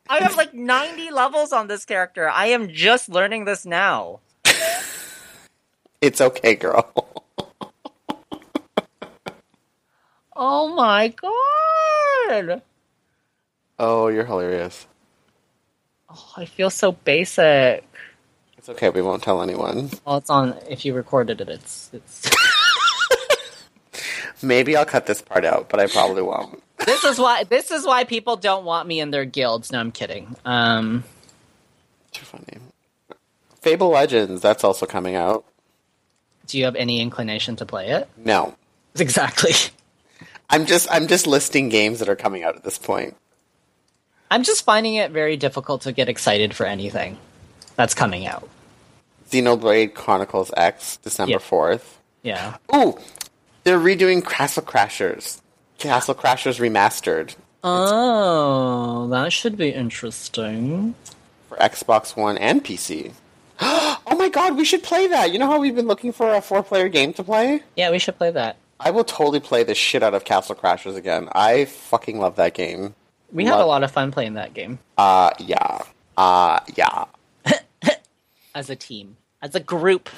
I 0.08 0.18
have 0.20 0.36
like 0.36 0.54
90 0.54 1.10
levels 1.10 1.52
on 1.52 1.66
this 1.68 1.84
character. 1.84 2.28
I 2.28 2.46
am 2.46 2.68
just 2.68 3.08
learning 3.08 3.44
this 3.44 3.64
now. 3.66 4.20
It's 6.00 6.20
okay, 6.20 6.54
girl. 6.54 6.92
Oh 10.38 10.68
my 10.74 11.08
god. 11.08 12.60
Oh, 13.78 14.08
you're 14.08 14.24
hilarious. 14.24 14.86
Oh, 16.10 16.32
I 16.36 16.44
feel 16.44 16.70
so 16.70 16.92
basic. 16.92 17.84
It's 18.56 18.68
okay, 18.68 18.90
we 18.90 19.02
won't 19.02 19.22
tell 19.22 19.42
anyone. 19.42 19.90
Well, 20.04 20.16
it's 20.16 20.30
on. 20.30 20.56
If 20.68 20.84
you 20.84 20.94
recorded 20.94 21.40
it, 21.40 21.48
it's 21.48 21.90
it's. 21.92 22.30
Maybe 24.42 24.76
I'll 24.76 24.84
cut 24.86 25.06
this 25.06 25.22
part 25.22 25.44
out, 25.44 25.68
but 25.68 25.80
I 25.80 25.86
probably 25.86 26.22
won't. 26.22 26.62
this 26.84 27.04
is 27.04 27.18
why. 27.18 27.44
This 27.44 27.70
is 27.70 27.86
why 27.86 28.04
people 28.04 28.36
don't 28.36 28.64
want 28.64 28.86
me 28.88 29.00
in 29.00 29.10
their 29.10 29.24
guilds. 29.24 29.72
No, 29.72 29.80
I'm 29.80 29.92
kidding. 29.92 30.36
Um, 30.44 31.04
Too 32.12 32.24
funny. 32.24 32.58
Fable 33.60 33.88
Legends, 33.88 34.42
that's 34.42 34.62
also 34.62 34.86
coming 34.86 35.16
out. 35.16 35.44
do 36.46 36.56
you 36.58 36.64
have 36.66 36.76
any 36.76 37.00
inclination 37.00 37.56
to 37.56 37.66
play 37.66 37.90
it? 37.90 38.08
No. 38.16 38.54
Exactly. 38.98 39.50
I'm 40.48 40.64
just 40.64 40.88
I'm 40.90 41.06
just 41.06 41.26
listing 41.26 41.68
games 41.68 41.98
that 41.98 42.08
are 42.08 42.16
coming 42.16 42.44
out 42.44 42.56
at 42.56 42.64
this 42.64 42.78
point. 42.78 43.14
I'm 44.30 44.42
just 44.42 44.64
finding 44.64 44.94
it 44.94 45.10
very 45.12 45.36
difficult 45.36 45.82
to 45.82 45.92
get 45.92 46.08
excited 46.08 46.54
for 46.54 46.66
anything 46.66 47.18
that's 47.76 47.94
coming 47.94 48.26
out. 48.26 48.48
Xenoblade 49.30 49.94
Chronicles 49.94 50.50
X, 50.56 50.96
December 50.98 51.32
Yeah. 51.32 51.38
4th. 51.38 51.82
Yeah. 52.22 52.56
Ooh, 52.74 52.98
they're 53.64 53.78
redoing 53.78 54.24
Castle 54.24 54.62
Crashers. 54.62 55.40
Castle 55.78 56.14
Crashers 56.14 56.58
Remastered 56.60 57.34
Oh, 57.64 59.08
that 59.08 59.32
should 59.32 59.56
be 59.56 59.70
interesting. 59.70 60.94
for 61.48 61.56
Xbox 61.58 62.16
One 62.16 62.38
and 62.38 62.64
PC. 62.64 63.12
oh 63.60 64.16
my 64.16 64.28
god, 64.28 64.56
we 64.56 64.64
should 64.64 64.82
play 64.82 65.06
that! 65.08 65.32
You 65.32 65.38
know 65.38 65.46
how 65.46 65.60
we've 65.60 65.74
been 65.74 65.86
looking 65.86 66.12
for 66.12 66.32
a 66.34 66.40
four 66.40 66.62
player 66.62 66.88
game 66.88 67.12
to 67.14 67.24
play? 67.24 67.62
Yeah, 67.76 67.90
we 67.90 67.98
should 67.98 68.16
play 68.18 68.30
that. 68.30 68.56
I 68.78 68.90
will 68.90 69.04
totally 69.04 69.40
play 69.40 69.62
the 69.64 69.74
shit 69.74 70.02
out 70.02 70.14
of 70.14 70.24
Castle 70.24 70.54
Crashers 70.54 70.96
again. 70.96 71.28
I 71.32 71.64
fucking 71.64 72.18
love 72.20 72.36
that 72.36 72.54
game. 72.54 72.94
We 73.32 73.44
had 73.44 73.60
a 73.60 73.66
lot 73.66 73.82
of 73.82 73.90
fun 73.90 74.12
playing 74.12 74.34
that 74.34 74.54
game 74.54 74.78
Uh, 74.96 75.30
yeah. 75.38 75.82
Uh, 76.16 76.60
yeah. 76.74 77.04
as 78.54 78.70
a 78.70 78.76
team, 78.76 79.16
as 79.42 79.54
a 79.54 79.60
group. 79.60 80.08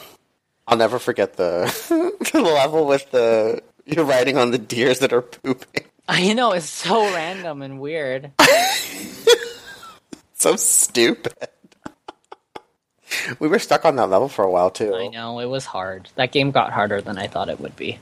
I'll 0.67 0.77
never 0.77 0.99
forget 0.99 1.37
the, 1.37 1.65
the 2.33 2.41
level 2.41 2.87
with 2.87 3.11
the 3.11 3.63
you're 3.87 4.05
riding 4.05 4.37
on 4.37 4.51
the 4.51 4.59
deers 4.59 4.99
that 4.99 5.13
are 5.13 5.23
pooping. 5.23 5.85
I 6.09 6.33
know 6.35 6.53
it's 6.53 6.69
so 6.69 7.03
random 7.15 7.63
and 7.63 7.81
weird. 7.81 8.33
So 10.35 10.55
stupid. 10.57 11.35
we 13.41 13.49
were 13.49 13.59
stuck 13.59 13.85
on 13.85 13.97
that 13.97 14.09
level 14.09 14.29
for 14.29 14.45
a 14.45 14.51
while 14.51 14.71
too. 14.71 14.95
I 14.95 15.09
know 15.09 15.41
it 15.41 15.47
was 15.47 15.67
hard. 15.67 16.09
That 16.15 16.31
game 16.33 16.51
got 16.53 16.73
harder 16.73 17.01
than 17.01 17.19
I 17.19 17.27
thought 17.27 17.49
it 17.49 17.61
would 17.61 17.75
be. 17.77 17.99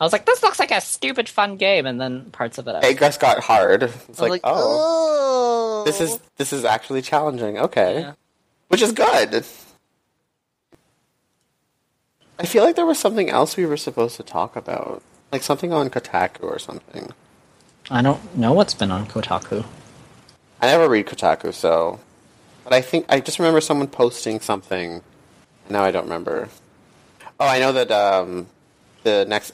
I 0.00 0.04
was 0.04 0.12
like, 0.12 0.24
"This 0.24 0.42
looks 0.42 0.58
like 0.58 0.70
a 0.70 0.80
stupid 0.80 1.28
fun 1.28 1.56
game," 1.56 1.84
and 1.86 2.00
then 2.00 2.30
parts 2.30 2.56
of 2.58 2.66
it. 2.68 2.70
I 2.74 2.78
was 2.80 2.88
Egress 2.88 3.18
got 3.18 3.40
hard. 3.44 3.82
It's 3.82 4.18
like, 4.20 4.30
like, 4.30 4.40
oh, 4.44 5.82
"Oh, 5.82 5.84
this 5.84 6.00
is 6.00 6.18
this 6.36 6.52
is 6.52 6.64
actually 6.64 7.02
challenging. 7.02 7.58
Okay, 7.58 8.00
Yeah. 8.00 8.12
which 8.68 8.80
is 8.82 8.92
good. 8.92 9.44
I 12.38 12.46
feel 12.46 12.64
like 12.64 12.76
there 12.76 12.86
was 12.86 12.98
something 12.98 13.28
else 13.28 13.56
we 13.56 13.66
were 13.66 13.76
supposed 13.76 14.16
to 14.16 14.22
talk 14.22 14.56
about, 14.56 15.02
like 15.30 15.42
something 15.42 15.72
on 15.72 15.90
Kotaku 15.90 16.44
or 16.44 16.58
something. 16.58 17.12
I 17.90 18.00
don't 18.00 18.34
know 18.36 18.52
what's 18.54 18.72
been 18.72 18.90
on 18.90 19.06
Kotaku. 19.06 19.66
I 20.62 20.66
never 20.66 20.88
read 20.88 21.06
Kotaku, 21.06 21.52
so. 21.52 22.00
But 22.64 22.72
I 22.72 22.80
think 22.80 23.04
I 23.08 23.20
just 23.20 23.38
remember 23.38 23.60
someone 23.60 23.88
posting 23.88 24.40
something. 24.40 25.02
Now 25.68 25.82
I 25.84 25.90
don't 25.90 26.04
remember. 26.04 26.48
Oh, 27.38 27.46
I 27.46 27.58
know 27.58 27.72
that 27.72 27.90
um, 27.90 28.46
the 29.02 29.24
next 29.26 29.52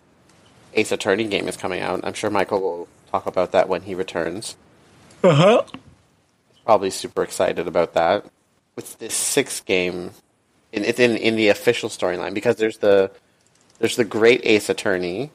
Ace 0.76 0.92
Attorney 0.92 1.24
game 1.24 1.48
is 1.48 1.56
coming 1.56 1.80
out. 1.80 2.00
I'm 2.04 2.12
sure 2.14 2.30
Michael 2.30 2.60
will 2.60 2.88
talk 3.10 3.26
about 3.26 3.52
that 3.52 3.68
when 3.68 3.82
he 3.82 3.94
returns. 3.94 4.56
Uh 5.24 5.34
huh. 5.34 5.62
Probably 6.64 6.90
super 6.90 7.22
excited 7.22 7.66
about 7.66 7.94
that. 7.94 8.24
With 8.76 8.98
this 8.98 9.14
sixth 9.14 9.64
game, 9.64 10.10
in, 10.72 10.84
it's 10.84 11.00
in 11.00 11.16
in 11.16 11.36
the 11.36 11.48
official 11.48 11.88
storyline 11.88 12.34
because 12.34 12.56
there's 12.56 12.78
the 12.78 13.10
there's 13.78 13.96
the 13.96 14.04
Great 14.04 14.42
Ace 14.44 14.68
Attorney 14.68 15.30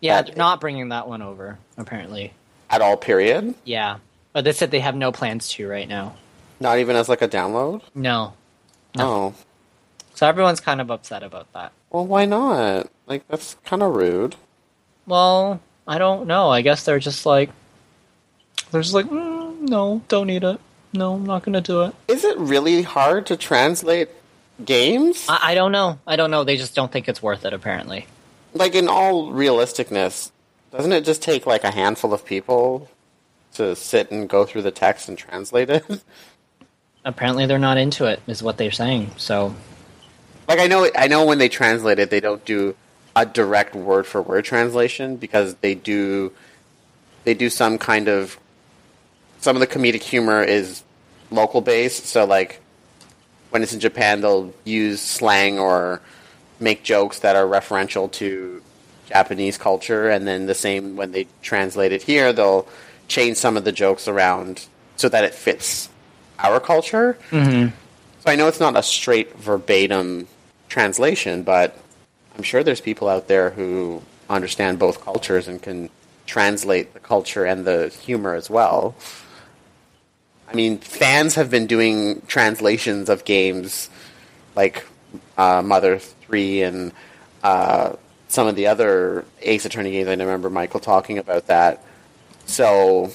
Yeah, 0.00 0.22
they're 0.22 0.34
not 0.34 0.60
bringing 0.60 0.88
that 0.88 1.06
one 1.08 1.22
over. 1.22 1.58
Apparently, 1.78 2.32
at 2.68 2.80
all. 2.82 2.96
Period. 2.96 3.54
yeah, 3.64 3.98
but 4.32 4.42
they 4.44 4.52
said 4.52 4.70
they 4.72 4.80
have 4.80 4.96
no 4.96 5.12
plans 5.12 5.48
to 5.50 5.68
right 5.68 5.88
now. 5.88 6.16
Not 6.58 6.78
even 6.78 6.96
as 6.96 7.08
like 7.08 7.22
a 7.22 7.28
download. 7.28 7.82
No, 7.94 8.34
Oh, 8.98 9.34
so 10.14 10.26
everyone's 10.26 10.60
kind 10.60 10.80
of 10.80 10.90
upset 10.90 11.22
about 11.22 11.50
that. 11.52 11.72
well, 11.90 12.04
why 12.06 12.24
not? 12.24 12.90
Like 13.06 13.26
that's 13.28 13.54
kind 13.64 13.82
of 13.84 13.94
rude. 13.94 14.34
Well, 15.06 15.60
I 15.86 15.98
don't 15.98 16.26
know. 16.26 16.50
I 16.50 16.62
guess 16.62 16.84
they're 16.84 16.98
just 16.98 17.26
like, 17.26 17.50
they're 18.70 18.82
just 18.82 18.94
like, 18.94 19.06
mm, 19.06 19.60
no, 19.60 20.02
don't 20.08 20.26
need 20.26 20.44
it. 20.44 20.60
No, 20.92 21.14
I'm 21.14 21.24
not 21.24 21.42
gonna 21.42 21.60
do 21.60 21.82
it. 21.82 21.94
Is 22.08 22.24
it 22.24 22.36
really 22.38 22.82
hard 22.82 23.26
to 23.26 23.36
translate 23.36 24.08
games? 24.64 25.26
I, 25.28 25.52
I 25.52 25.54
don't 25.54 25.72
know. 25.72 25.98
I 26.06 26.16
don't 26.16 26.30
know. 26.30 26.44
They 26.44 26.56
just 26.56 26.74
don't 26.74 26.90
think 26.90 27.08
it's 27.08 27.22
worth 27.22 27.44
it. 27.44 27.52
Apparently. 27.52 28.06
like 28.54 28.74
in 28.74 28.88
all 28.88 29.30
realisticness, 29.30 30.30
doesn't 30.72 30.92
it 30.92 31.04
just 31.04 31.22
take 31.22 31.46
like 31.46 31.64
a 31.64 31.70
handful 31.70 32.12
of 32.12 32.24
people 32.24 32.88
to 33.54 33.74
sit 33.76 34.10
and 34.10 34.28
go 34.28 34.44
through 34.44 34.62
the 34.62 34.70
text 34.70 35.08
and 35.08 35.16
translate 35.16 35.70
it? 35.70 35.84
Apparently, 37.04 37.46
they're 37.46 37.58
not 37.58 37.78
into 37.78 38.04
it. 38.06 38.20
Is 38.26 38.42
what 38.42 38.58
they're 38.58 38.70
saying. 38.70 39.10
So 39.16 39.54
like 40.48 40.58
I 40.58 40.66
know 40.66 40.88
I 40.96 41.06
know 41.06 41.24
when 41.24 41.38
they 41.38 41.48
translate 41.48 41.98
it 42.00 42.10
they 42.10 42.20
don't 42.20 42.44
do 42.44 42.74
a 43.16 43.26
direct 43.26 43.74
word 43.74 44.06
for 44.06 44.22
word 44.22 44.44
translation 44.44 45.16
because 45.16 45.54
they 45.56 45.74
do 45.74 46.32
they 47.24 47.34
do 47.34 47.50
some 47.50 47.78
kind 47.78 48.08
of 48.08 48.38
some 49.40 49.56
of 49.56 49.60
the 49.60 49.66
comedic 49.66 50.02
humor 50.02 50.42
is 50.42 50.82
local 51.30 51.60
based, 51.60 52.06
so 52.06 52.24
like 52.24 52.60
when 53.50 53.62
it's 53.62 53.72
in 53.72 53.80
Japan 53.80 54.20
they'll 54.20 54.52
use 54.64 55.00
slang 55.00 55.58
or 55.58 56.00
make 56.60 56.82
jokes 56.82 57.20
that 57.20 57.36
are 57.36 57.46
referential 57.46 58.10
to 58.12 58.62
Japanese 59.06 59.58
culture. 59.58 60.08
And 60.08 60.26
then 60.26 60.46
the 60.46 60.54
same 60.54 60.96
when 60.96 61.12
they 61.12 61.26
translate 61.42 61.92
it 61.92 62.02
here 62.02 62.32
they'll 62.32 62.68
change 63.08 63.36
some 63.36 63.56
of 63.56 63.64
the 63.64 63.72
jokes 63.72 64.06
around 64.06 64.66
so 64.96 65.08
that 65.08 65.24
it 65.24 65.34
fits 65.34 65.88
our 66.38 66.60
culture. 66.60 67.18
Mm-hmm. 67.30 67.74
So 68.20 68.30
I 68.30 68.36
know 68.36 68.48
it's 68.48 68.60
not 68.60 68.76
a 68.76 68.82
straight 68.82 69.36
verbatim 69.36 70.28
translation, 70.68 71.42
but 71.42 71.76
I'm 72.40 72.44
sure 72.44 72.64
there's 72.64 72.80
people 72.80 73.06
out 73.06 73.28
there 73.28 73.50
who 73.50 74.00
understand 74.30 74.78
both 74.78 75.04
cultures 75.04 75.46
and 75.46 75.60
can 75.60 75.90
translate 76.24 76.94
the 76.94 76.98
culture 76.98 77.44
and 77.44 77.66
the 77.66 77.88
humor 77.88 78.34
as 78.34 78.48
well. 78.48 78.94
I 80.48 80.54
mean, 80.54 80.78
fans 80.78 81.34
have 81.34 81.50
been 81.50 81.66
doing 81.66 82.22
translations 82.22 83.10
of 83.10 83.26
games 83.26 83.90
like 84.56 84.86
uh, 85.36 85.60
Mother 85.60 85.98
3 85.98 86.62
and 86.62 86.92
uh, 87.42 87.96
some 88.28 88.46
of 88.46 88.56
the 88.56 88.68
other 88.68 89.26
Ace 89.42 89.66
Attorney 89.66 89.90
games. 89.90 90.08
I 90.08 90.12
remember 90.12 90.48
Michael 90.48 90.80
talking 90.80 91.18
about 91.18 91.48
that. 91.48 91.84
So 92.46 93.10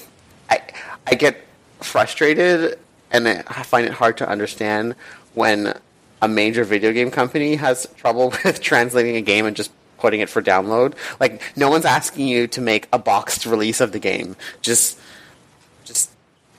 I 0.48 0.60
I 1.04 1.16
get 1.16 1.44
frustrated 1.80 2.78
and 3.10 3.26
I 3.26 3.64
find 3.64 3.88
it 3.88 3.92
hard 3.94 4.18
to 4.18 4.28
understand 4.28 4.94
when 5.34 5.76
a 6.22 6.28
major 6.28 6.64
video 6.64 6.92
game 6.92 7.10
company 7.10 7.56
has 7.56 7.86
trouble 7.96 8.30
with 8.44 8.60
translating 8.60 9.16
a 9.16 9.20
game 9.22 9.46
and 9.46 9.56
just 9.56 9.70
putting 9.98 10.20
it 10.20 10.28
for 10.28 10.42
download. 10.42 10.94
Like 11.20 11.42
no 11.56 11.70
one's 11.70 11.84
asking 11.84 12.28
you 12.28 12.46
to 12.48 12.60
make 12.60 12.88
a 12.92 12.98
boxed 12.98 13.46
release 13.46 13.80
of 13.80 13.92
the 13.92 13.98
game. 13.98 14.36
Just 14.62 14.98
just 15.84 16.10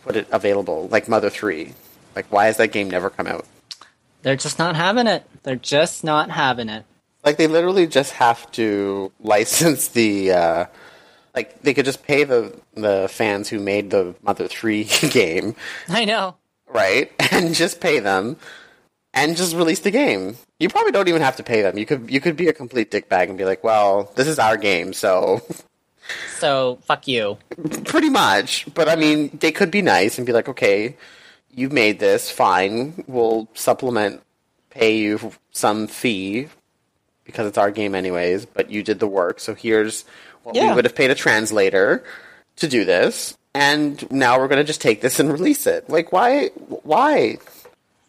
put 0.03 0.15
it 0.15 0.27
available, 0.31 0.87
like 0.89 1.07
Mother 1.07 1.29
Three? 1.29 1.73
Like, 2.15 2.31
why 2.31 2.45
has 2.45 2.57
that 2.57 2.69
game 2.71 2.89
never 2.89 3.09
come 3.11 3.27
out? 3.27 3.45
They're 4.23 4.35
just 4.35 4.57
not 4.57 4.75
having 4.75 5.05
it. 5.05 5.23
They're 5.43 5.55
just 5.55 6.03
not 6.03 6.31
having 6.31 6.67
it. 6.69 6.83
Like, 7.23 7.37
they 7.37 7.45
literally 7.45 7.85
just 7.85 8.13
have 8.13 8.49
to 8.53 9.11
license 9.19 9.89
the. 9.89 10.31
Uh, 10.31 10.65
like, 11.35 11.61
they 11.61 11.75
could 11.75 11.85
just 11.85 12.03
pay 12.03 12.23
the 12.23 12.55
the 12.73 13.07
fans 13.11 13.49
who 13.49 13.59
made 13.59 13.91
the 13.91 14.15
Mother 14.23 14.47
Three 14.47 14.85
game, 15.11 15.55
I 15.89 16.05
know. 16.05 16.37
right, 16.67 17.11
and 17.31 17.53
just 17.53 17.79
pay 17.81 17.99
them, 17.99 18.37
and 19.17 19.35
just 19.35 19.55
release 19.55 19.79
the 19.79 19.91
game. 19.91 20.37
You 20.59 20.69
probably 20.69 20.91
don't 20.91 21.07
even 21.07 21.21
have 21.21 21.35
to 21.37 21.43
pay 21.43 21.61
them. 21.61 21.77
You 21.77 21.85
could 21.85 22.09
you 22.09 22.21
could 22.21 22.37
be 22.37 22.47
a 22.47 22.53
complete 22.53 22.91
dickbag 22.91 23.29
and 23.29 23.37
be 23.37 23.45
like, 23.45 23.63
"Well, 23.63 24.11
this 24.15 24.27
is 24.27 24.39
our 24.39 24.57
game, 24.57 24.93
so 24.93 25.41
So 26.39 26.79
fuck 26.83 27.07
you. 27.07 27.37
Pretty 27.85 28.09
much. 28.09 28.67
But 28.73 28.89
I 28.89 28.95
mean, 28.95 29.37
they 29.39 29.51
could 29.51 29.71
be 29.71 29.81
nice 29.81 30.17
and 30.17 30.25
be 30.25 30.33
like, 30.33 30.49
okay, 30.49 30.95
you 31.53 31.69
made 31.69 31.99
this, 31.99 32.29
fine. 32.29 33.03
We'll 33.07 33.47
supplement, 33.53 34.21
pay 34.69 34.97
you 34.97 35.31
some 35.51 35.87
fee 35.87 36.47
because 37.23 37.47
it's 37.47 37.57
our 37.57 37.71
game 37.71 37.95
anyways, 37.95 38.45
but 38.45 38.69
you 38.71 38.83
did 38.83 38.99
the 38.99 39.07
work. 39.07 39.39
So 39.39 39.53
here's 39.53 40.05
what 40.43 40.55
we 40.55 40.71
would 40.71 40.85
have 40.85 40.95
paid 40.95 41.11
a 41.11 41.15
translator 41.15 42.03
to 42.57 42.67
do 42.67 42.85
this. 42.85 43.37
And 43.53 44.09
now 44.11 44.39
we're 44.39 44.47
going 44.47 44.59
to 44.59 44.63
just 44.63 44.81
take 44.81 45.01
this 45.01 45.19
and 45.19 45.31
release 45.31 45.65
it. 45.65 45.89
Like, 45.89 46.11
why? 46.11 46.49
Why? 46.83 47.37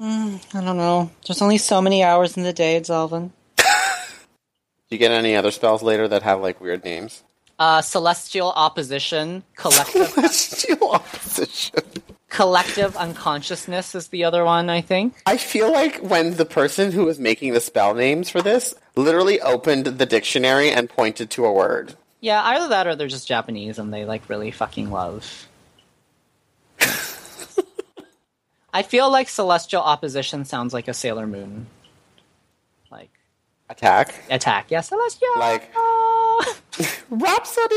I 0.01 0.39
don't 0.53 0.77
know. 0.77 1.11
There's 1.27 1.43
only 1.43 1.59
so 1.59 1.81
many 1.83 2.03
hours 2.05 2.37
in 2.37 2.43
the 2.45 2.53
day, 2.53 2.81
Zalvin. 2.81 3.31
Do 3.57 3.65
you 4.91 4.99
get 4.99 5.11
any 5.11 5.35
other 5.37 5.51
spells 5.51 5.83
later 5.83 6.07
that 6.09 6.23
have 6.23 6.41
like 6.41 6.61
weird 6.61 6.85
names? 6.85 7.23
Uh, 7.59 7.83
celestial 7.83 8.53
opposition, 8.53 9.43
collective, 9.57 10.07
Celestial 10.11 10.93
opposition. 10.93 11.83
collective 12.29 12.97
unconsciousness 12.97 13.97
is 13.97 14.09
the 14.09 14.23
other 14.23 14.45
one. 14.45 14.71
I 14.71 14.81
think. 14.81 15.15
I 15.27 15.37
feel 15.37 15.73
like 15.73 15.99
when 15.99 16.37
the 16.37 16.45
person 16.45 16.93
who 16.93 17.05
was 17.05 17.19
making 17.19 17.55
the 17.55 17.61
spell 17.61 17.95
names 17.95 18.31
for 18.31 18.41
this 18.41 18.77
literally 18.95 19.41
opened 19.41 19.87
the 19.87 20.07
dictionary 20.07 20.71
and 20.71 20.89
pointed 20.89 21.31
to 21.31 21.45
a 21.47 21.53
word. 21.53 21.95
Yeah, 22.21 22.41
either 22.45 22.69
that 22.69 22.87
or 22.87 22.95
they're 22.95 23.09
just 23.09 23.27
Japanese 23.27 23.79
and 23.81 23.93
they 23.93 24.05
like 24.05 24.29
really 24.29 24.53
fucking 24.53 24.91
love. 24.93 25.49
I 28.73 28.83
feel 28.83 29.11
like 29.11 29.29
celestial 29.29 29.83
opposition 29.83 30.45
sounds 30.45 30.73
like 30.75 30.89
a 30.89 30.95
Sailor 30.95 31.27
Moon, 31.27 31.67
like 32.91 33.11
Attack. 33.71 34.15
attack. 34.31 34.67
Yeah, 34.71 34.81
celestial. 34.83 35.29
Like-. 35.39 35.71
Rhapsody! 37.11 37.75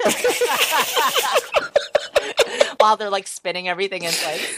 While 2.78 2.96
they're 2.96 3.10
like 3.10 3.26
spinning 3.28 3.68
everything 3.68 4.02
in 4.04 4.12
place. 4.12 4.54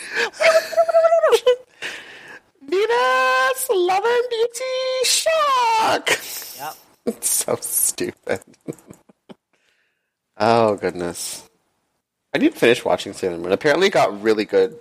Venus! 2.63 3.69
Love 3.71 4.05
and 4.05 4.25
Beauty! 4.31 5.05
Shock! 5.05 6.11
Yep. 6.59 6.75
It's 7.05 7.29
so 7.29 7.57
stupid. 7.61 8.41
oh, 10.39 10.77
goodness. 10.77 11.51
I 12.35 12.39
didn't 12.39 12.57
finish 12.57 12.85
watching 12.85 13.13
Sailor 13.13 13.39
Moon. 13.39 13.53
Apparently, 13.53 13.89
it 13.89 13.93
got 13.93 14.23
really 14.23 14.45
good 14.45 14.79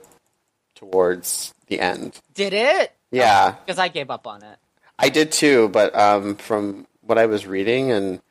towards 0.76 1.53
the 1.68 1.80
end. 1.80 2.19
Did 2.34 2.53
it? 2.53 2.94
Yeah. 3.11 3.56
Because 3.65 3.80
I 3.80 3.90
gave 3.90 4.10
up 4.10 4.26
on 4.26 4.44
it. 4.44 4.57
I 4.98 5.10
did 5.10 5.32
too, 5.32 5.69
but 5.69 5.95
um, 5.95 6.36
from 6.36 6.88
what 7.02 7.18
I 7.18 7.26
was 7.26 7.45
reading 7.45 7.91
and 7.91 8.22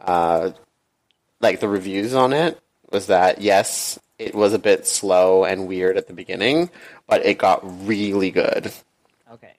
uh, 0.00 0.50
like 1.40 1.60
the 1.60 1.68
reviews 1.68 2.14
on 2.14 2.32
it 2.32 2.58
was 2.90 3.06
that 3.06 3.40
yes, 3.40 3.98
it 4.18 4.34
was 4.34 4.52
a 4.52 4.58
bit 4.58 4.86
slow 4.86 5.44
and 5.44 5.66
weird 5.68 5.96
at 5.96 6.06
the 6.06 6.14
beginning, 6.14 6.70
but 7.06 7.24
it 7.24 7.38
got 7.38 7.86
really 7.86 8.30
good. 8.30 8.72
Okay. 9.30 9.52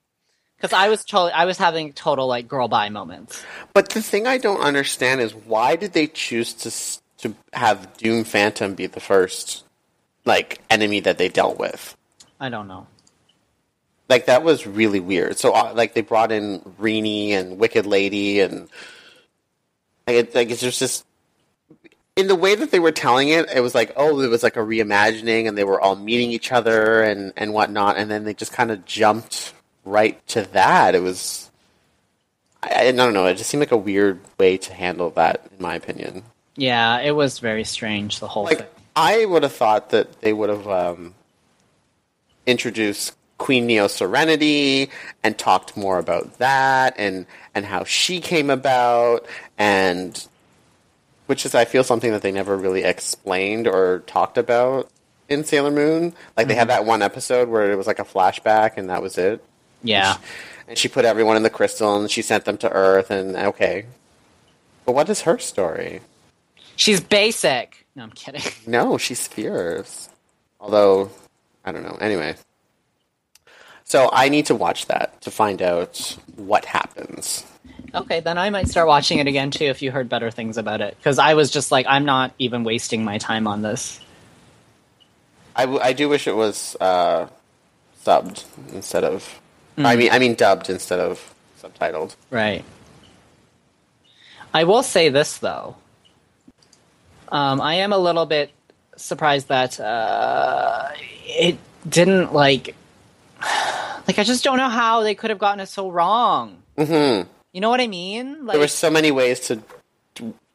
Because 0.58 0.74
I 0.74 0.90
was 0.90 1.06
totally, 1.06 1.32
I 1.32 1.46
was 1.46 1.58
having 1.58 1.94
total 1.94 2.28
like 2.28 2.48
girl 2.48 2.68
bye 2.68 2.90
moments. 2.90 3.44
But 3.74 3.90
the 3.90 4.02
thing 4.02 4.26
I 4.26 4.38
don't 4.38 4.62
understand 4.62 5.22
is 5.22 5.36
why 5.36 5.76
did 5.76 5.94
they 5.94 6.08
choose 6.08 6.54
to 6.54 6.72
to 7.20 7.36
have 7.54 7.98
Doom 7.98 8.24
Phantom 8.24 8.76
be 8.76 8.88
the 8.88 9.00
first 9.00 9.64
like 10.26 10.62
enemy 10.70 11.00
that 11.02 11.18
they 11.18 11.30
dealt 11.30 11.58
with? 11.58 11.96
I 12.40 12.50
don't 12.50 12.68
know. 12.68 12.88
Like 14.10 14.28
that 14.28 14.44
was 14.44 14.68
really 14.68 15.00
weird. 15.00 15.38
So 15.38 15.52
uh, 15.54 15.74
like 15.76 15.94
they 15.94 16.02
brought 16.02 16.32
in 16.32 16.62
Reenie 16.78 17.34
and 17.34 17.58
Wicked 17.58 17.86
Lady 17.86 18.40
and 18.40 18.70
like, 20.08 20.16
it, 20.16 20.36
like 20.36 20.50
it's 20.52 20.62
just 20.62 20.80
just 20.80 21.06
in 22.16 22.28
the 22.28 22.36
way 22.36 22.56
that 22.56 22.72
they 22.72 22.80
were 22.80 22.92
telling 22.92 23.30
it, 23.30 23.50
it 23.54 23.62
was 23.62 23.74
like 23.74 23.94
oh, 23.96 24.20
it 24.22 24.28
was 24.28 24.44
like 24.44 24.58
a 24.58 24.60
reimagining, 24.60 25.48
and 25.48 25.58
they 25.58 25.64
were 25.64 25.82
all 25.82 25.96
meeting 25.96 26.32
each 26.32 26.52
other 26.52 27.02
and 27.02 27.34
and 27.36 27.54
whatnot, 27.54 27.98
and 27.98 28.12
then 28.12 28.24
they 28.24 28.34
just 28.34 28.54
kind 28.54 28.72
of 28.72 28.86
jumped 28.86 29.54
right 29.84 30.26
to 30.28 30.44
that. 30.54 30.94
It 30.94 31.02
was 31.02 31.50
I, 32.62 32.88
I 32.88 32.92
don't 32.92 33.14
know. 33.14 33.26
It 33.26 33.36
just 33.36 33.50
seemed 33.50 33.62
like 33.62 33.72
a 33.72 33.78
weird 33.78 34.20
way 34.38 34.58
to 34.58 34.74
handle 34.74 35.10
that, 35.12 35.48
in 35.52 35.64
my 35.64 35.76
opinion. 35.76 36.24
Yeah, 36.56 36.99
it 36.99 37.11
was 37.11 37.40
very 37.40 37.64
strange. 37.64 38.19
The 38.19 38.27
whole 38.27 38.48
thing. 38.48 38.60
Like 38.60 38.72
I 38.95 39.26
would 39.26 39.44
have 39.44 39.53
thought 39.53 39.90
that 39.90 40.22
they 40.22 40.34
would 40.34 40.49
have 40.49 40.68
um, 40.68 41.14
introduced 42.45 43.14
Queen 43.38 43.65
Neo 43.65 43.88
Serenity 43.88 44.90
and 45.23 45.38
talked 45.38 45.76
more 45.76 45.99
about 45.99 46.38
that 46.38 46.95
and 46.98 47.26
and 47.53 47.65
how 47.65 47.84
she 47.84 48.22
came 48.22 48.49
about 48.49 49.26
and 49.57 50.27
which 51.26 51.45
is 51.45 51.56
I 51.56 51.65
feel 51.65 51.84
something 51.84 52.11
that 52.11 52.22
they 52.22 52.32
never 52.32 52.56
really 52.56 52.84
explained 52.84 53.68
or 53.68 53.99
talked 54.07 54.38
about 54.38 54.90
in 55.27 55.44
Sailor 55.44 55.72
Moon. 55.72 56.14
Like 56.38 56.48
they 56.48 56.56
had 56.56 56.69
that 56.69 56.86
one 56.86 57.02
episode 57.02 57.49
where 57.49 57.72
it 57.72 57.76
was 57.76 57.88
like 57.88 57.99
a 57.99 58.06
flashback 58.06 58.77
and 58.77 58.90
that 58.90 59.02
was 59.02 59.18
it. 59.18 59.44
Yeah. 59.84 60.18
And 60.68 60.77
she 60.77 60.88
put 60.88 61.03
everyone 61.03 61.36
in 61.36 61.44
the 61.44 61.49
crystal 61.49 61.99
and 61.99 62.10
she 62.10 62.22
sent 62.22 62.45
them 62.45 62.57
to 62.57 62.72
Earth 62.72 63.11
and 63.11 63.36
okay. 63.36 63.86
But 64.86 64.94
what 64.94 65.10
is 65.10 65.22
her 65.22 65.40
story? 65.40 66.02
She's 66.76 67.00
basic. 67.00 67.86
No, 67.96 68.04
I'm 68.04 68.12
kidding. 68.12 68.42
No, 68.68 68.98
she's 68.98 69.28
fierce. 69.28 70.10
Although, 70.60 71.12
I 71.64 71.72
don't 71.72 71.84
know. 71.84 71.98
Anyway. 72.02 72.36
So 73.84 74.10
I 74.12 74.30
need 74.30 74.48
to 74.48 74.56
watch 74.56 74.88
that 74.88 75.22
to 75.22 75.32
find 75.32 75.62
out 75.62 76.18
what 76.36 76.66
happens. 76.66 77.46
Okay, 77.94 78.20
then 78.20 78.38
I 78.38 78.50
might 78.50 78.68
start 78.68 78.88
watching 78.88 79.20
it 79.20 79.28
again 79.28 79.52
too 79.52 79.66
if 79.66 79.82
you 79.82 79.92
heard 79.92 80.10
better 80.10 80.32
things 80.32 80.58
about 80.58 80.82
it. 80.82 80.98
Because 80.98 81.20
I 81.20 81.36
was 81.36 81.52
just 81.52 81.72
like, 81.72 81.86
I'm 81.88 82.04
not 82.04 82.34
even 82.40 82.64
wasting 82.64 83.06
my 83.06 83.20
time 83.20 83.48
on 83.48 83.62
this. 83.62 84.00
I, 85.56 85.62
w- 85.62 85.80
I 85.82 85.94
do 85.94 86.10
wish 86.10 86.28
it 86.28 86.36
was 86.36 86.76
uh, 86.82 87.28
subbed 88.04 88.44
instead 88.74 89.04
of. 89.04 89.40
I 89.78 89.96
mean, 89.96 90.10
I 90.12 90.20
mean 90.20 90.36
dubbed 90.36 90.70
instead 90.70 91.00
of 91.00 91.34
subtitled. 91.62 92.16
Right. 92.32 92.66
I 94.54 94.64
will 94.64 94.84
say 94.84 95.10
this 95.10 95.38
though. 95.38 95.76
Um, 97.30 97.62
I 97.62 97.76
am 97.76 97.92
a 97.94 97.98
little 97.98 98.26
bit 98.26 98.52
surprised 98.98 99.48
that 99.50 99.80
uh, 99.80 100.90
it 101.26 101.58
didn't 101.88 102.34
like. 102.34 102.76
Like 104.08 104.20
I 104.20 104.24
just 104.24 104.44
don't 104.44 104.58
know 104.58 104.70
how 104.70 105.02
they 105.02 105.16
could 105.16 105.32
have 105.32 105.40
gotten 105.40 105.60
it 105.60 105.66
so 105.66 105.90
wrong. 105.90 106.62
Mm-hmm. 106.78 107.28
You 107.54 107.60
know 107.62 107.72
what 107.72 107.82
I 107.82 107.88
mean? 107.88 108.46
Like, 108.46 108.54
There 108.54 108.60
were 108.62 108.68
so 108.68 108.92
many 108.92 109.10
ways 109.10 109.40
to 109.48 109.64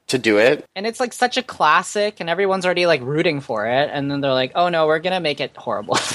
to 0.07 0.19
do 0.19 0.39
it. 0.39 0.65
and 0.77 0.87
it's 0.87 1.01
like 1.01 1.13
such 1.13 1.37
a 1.37 1.43
classic, 1.43 2.21
and 2.21 2.31
everyone's 2.31 2.65
already 2.65 2.87
like 2.87 3.01
rooting 3.01 3.41
for 3.41 3.67
it, 3.67 3.91
and 3.93 4.09
then 4.09 4.21
they're 4.21 4.33
like, 4.33 4.53
"Oh 4.55 4.69
no, 4.69 4.87
we're 4.87 5.01
gonna 5.01 5.19
make 5.21 5.41
it 5.41 5.57
horrible." 5.57 5.99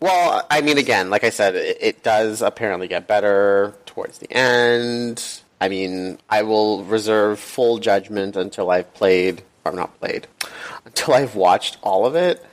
Well, 0.00 0.44
I 0.50 0.60
mean, 0.60 0.76
again, 0.76 1.08
like 1.08 1.24
I 1.24 1.30
said, 1.30 1.54
it, 1.54 1.78
it 1.80 2.02
does 2.02 2.42
apparently 2.42 2.86
get 2.88 3.06
better 3.06 3.72
towards 3.86 4.18
the 4.18 4.30
end. 4.30 5.40
I 5.60 5.68
mean, 5.68 6.18
I 6.28 6.42
will 6.42 6.84
reserve 6.84 7.38
full 7.38 7.78
judgment 7.78 8.36
until 8.36 8.70
I've 8.70 8.92
played, 8.94 9.42
or 9.64 9.72
not 9.72 9.98
played, 10.00 10.26
until 10.84 11.14
I've 11.14 11.34
watched 11.34 11.78
all 11.82 12.06
of 12.06 12.14
it. 12.14 12.44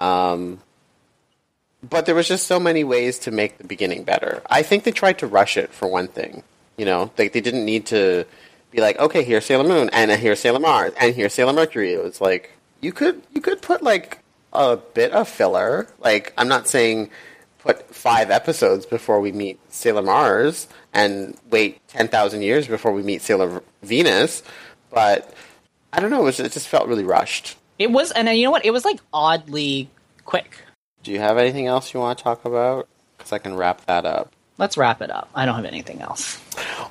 Um, 0.00 0.60
but 1.88 2.06
there 2.06 2.14
was 2.14 2.28
just 2.28 2.46
so 2.46 2.58
many 2.58 2.84
ways 2.84 3.18
to 3.20 3.30
make 3.30 3.58
the 3.58 3.64
beginning 3.64 4.04
better. 4.04 4.42
I 4.48 4.62
think 4.62 4.84
they 4.84 4.90
tried 4.90 5.18
to 5.18 5.26
rush 5.26 5.56
it 5.56 5.72
for 5.72 5.88
one 5.88 6.08
thing. 6.08 6.42
You 6.76 6.84
know, 6.84 7.10
they 7.16 7.28
they 7.28 7.40
didn't 7.40 7.64
need 7.64 7.86
to 7.86 8.24
be 8.70 8.80
like, 8.80 8.98
okay, 8.98 9.22
here's 9.22 9.44
Sailor 9.44 9.64
Moon, 9.64 9.90
and 9.92 10.10
here's 10.10 10.40
Sailor 10.40 10.58
Mars, 10.58 10.92
and 11.00 11.14
here's 11.14 11.34
Sailor 11.34 11.52
Mercury. 11.52 11.92
It 11.92 12.02
was 12.02 12.20
like 12.20 12.52
you 12.80 12.92
could 12.92 13.22
you 13.32 13.40
could 13.40 13.62
put 13.62 13.82
like 13.82 14.18
a 14.52 14.76
bit 14.76 15.12
of 15.12 15.28
filler. 15.28 15.88
Like 16.00 16.32
I'm 16.36 16.48
not 16.48 16.68
saying 16.68 17.10
put 17.64 17.94
five 17.94 18.30
episodes 18.30 18.86
before 18.86 19.20
we 19.20 19.32
meet 19.32 19.58
Sailor 19.72 20.02
Mars 20.02 20.68
and 20.92 21.36
wait 21.50 21.80
ten 21.88 22.08
thousand 22.08 22.42
years 22.42 22.68
before 22.68 22.92
we 22.92 23.02
meet 23.02 23.22
Sailor 23.22 23.62
Venus, 23.82 24.42
but 24.90 25.32
I 25.92 26.00
don't 26.00 26.10
know. 26.10 26.20
It, 26.22 26.24
was, 26.24 26.40
it 26.40 26.52
just 26.52 26.68
felt 26.68 26.88
really 26.88 27.04
rushed. 27.04 27.56
it 27.78 27.90
was, 27.90 28.10
and 28.12 28.28
uh, 28.28 28.32
you 28.32 28.44
know 28.44 28.50
what? 28.50 28.64
It 28.64 28.70
was 28.72 28.84
like 28.84 29.00
oddly 29.12 29.88
quick. 30.24 30.58
Do 31.02 31.10
you 31.12 31.18
have 31.20 31.38
anything 31.38 31.66
else 31.66 31.92
you 31.94 32.00
want 32.00 32.18
to 32.18 32.24
talk 32.24 32.44
about? 32.44 32.88
Because 33.16 33.32
I 33.32 33.38
can 33.38 33.56
wrap 33.56 33.84
that 33.86 34.04
up. 34.04 34.32
Let's 34.56 34.76
wrap 34.76 35.02
it 35.02 35.10
up. 35.10 35.28
I 35.34 35.46
don't 35.46 35.56
have 35.56 35.64
anything 35.64 36.00
else. 36.00 36.40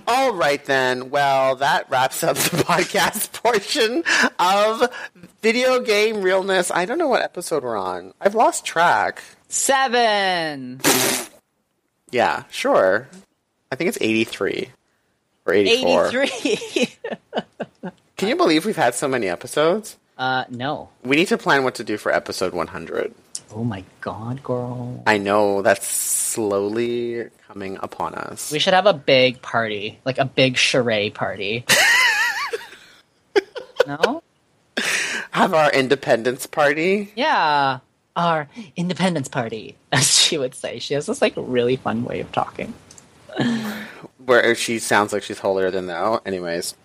All 0.05 0.33
right, 0.33 0.63
then. 0.65 1.09
Well, 1.09 1.55
that 1.55 1.89
wraps 1.89 2.21
up 2.23 2.35
the 2.35 2.57
podcast 2.63 3.31
portion 3.31 4.03
of 4.37 4.93
Video 5.41 5.79
Game 5.79 6.21
Realness. 6.21 6.71
I 6.71 6.83
don't 6.85 6.97
know 6.97 7.07
what 7.07 7.21
episode 7.21 7.63
we're 7.63 7.77
on. 7.77 8.13
I've 8.19 8.35
lost 8.35 8.65
track. 8.65 9.23
Seven. 9.53 10.81
Yeah, 12.09 12.43
sure. 12.49 13.07
I 13.71 13.75
think 13.75 13.89
it's 13.89 13.99
83 14.01 14.69
or 15.45 15.53
84. 15.53 16.07
83. 16.23 16.87
Can 18.17 18.29
you 18.29 18.35
believe 18.35 18.65
we've 18.65 18.75
had 18.75 18.95
so 18.95 19.07
many 19.07 19.29
episodes? 19.29 19.95
uh, 20.17 20.45
no. 20.49 20.89
We 21.03 21.15
need 21.17 21.27
to 21.27 21.37
plan 21.37 21.63
what 21.63 21.75
to 21.75 21.83
do 21.83 21.97
for 21.99 22.11
episode 22.11 22.53
100. 22.53 23.13
Oh 23.53 23.63
my 23.63 23.83
god, 24.01 24.41
girl. 24.41 25.03
I 25.05 25.19
know 25.19 25.61
that's 25.61 25.85
slowly 25.87 27.29
coming 27.47 27.77
upon 27.79 28.15
us. 28.15 28.51
We 28.51 28.57
should 28.57 28.73
have 28.73 28.87
a 28.87 28.93
big 28.93 29.43
party, 29.43 29.99
like 30.03 30.17
a 30.17 30.25
big 30.25 30.57
charade 30.57 31.13
party. 31.13 31.63
no? 33.87 34.23
Have 35.29 35.53
our 35.53 35.71
independence 35.71 36.47
party. 36.47 37.13
Yeah. 37.15 37.79
Our 38.15 38.47
independence 38.75 39.27
party, 39.27 39.75
as 39.91 40.07
she 40.09 40.37
would 40.37 40.55
say. 40.55 40.79
She 40.79 40.93
has 40.93 41.05
this 41.05 41.21
like 41.21 41.33
really 41.35 41.75
fun 41.75 42.03
way 42.05 42.19
of 42.19 42.31
talking. 42.31 42.73
where 44.25 44.53
she 44.55 44.79
sounds 44.79 45.11
like 45.11 45.23
she's 45.23 45.39
holier 45.39 45.71
than 45.71 45.87
thou. 45.87 46.21
Anyways, 46.25 46.75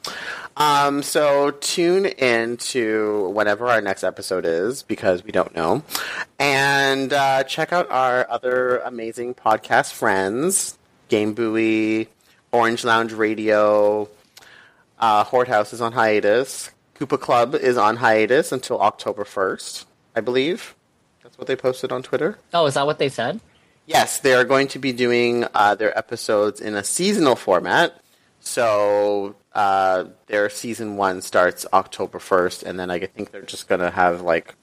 um, 0.56 1.02
so 1.02 1.50
tune 1.50 2.06
in 2.06 2.56
to 2.56 3.28
whatever 3.28 3.66
our 3.68 3.80
next 3.80 4.02
episode 4.02 4.44
is 4.44 4.82
because 4.82 5.22
we 5.22 5.30
don't 5.30 5.54
know, 5.54 5.82
and 6.38 7.12
uh, 7.12 7.44
check 7.44 7.72
out 7.72 7.90
our 7.90 8.28
other 8.30 8.78
amazing 8.78 9.34
podcast 9.34 9.92
friends: 9.92 10.78
Game 11.08 11.34
Buoy, 11.34 12.08
Orange 12.52 12.84
Lounge 12.84 13.12
Radio, 13.12 14.08
uh, 14.98 15.24
Hort 15.24 15.48
House 15.48 15.72
is 15.72 15.80
on 15.80 15.92
hiatus. 15.92 16.70
Koopa 16.98 17.20
Club 17.20 17.54
is 17.54 17.76
on 17.76 17.96
hiatus 17.96 18.50
until 18.50 18.80
October 18.80 19.24
first, 19.24 19.86
I 20.16 20.20
believe. 20.20 20.74
What 21.38 21.46
they 21.46 21.54
posted 21.54 21.92
on 21.92 22.02
Twitter. 22.02 22.36
Oh, 22.52 22.66
is 22.66 22.74
that 22.74 22.84
what 22.84 22.98
they 22.98 23.08
said? 23.08 23.38
Yes, 23.86 24.18
they 24.18 24.34
are 24.34 24.42
going 24.42 24.66
to 24.68 24.80
be 24.80 24.92
doing 24.92 25.46
uh, 25.54 25.76
their 25.76 25.96
episodes 25.96 26.60
in 26.60 26.74
a 26.74 26.82
seasonal 26.82 27.36
format. 27.36 28.02
So 28.40 29.36
uh, 29.52 30.06
their 30.26 30.50
season 30.50 30.96
one 30.96 31.22
starts 31.22 31.64
October 31.72 32.18
first, 32.18 32.64
and 32.64 32.76
then 32.76 32.90
I 32.90 32.98
think 33.06 33.30
they're 33.30 33.42
just 33.42 33.68
going 33.68 33.80
to 33.80 33.90
have 33.90 34.20
like 34.22 34.56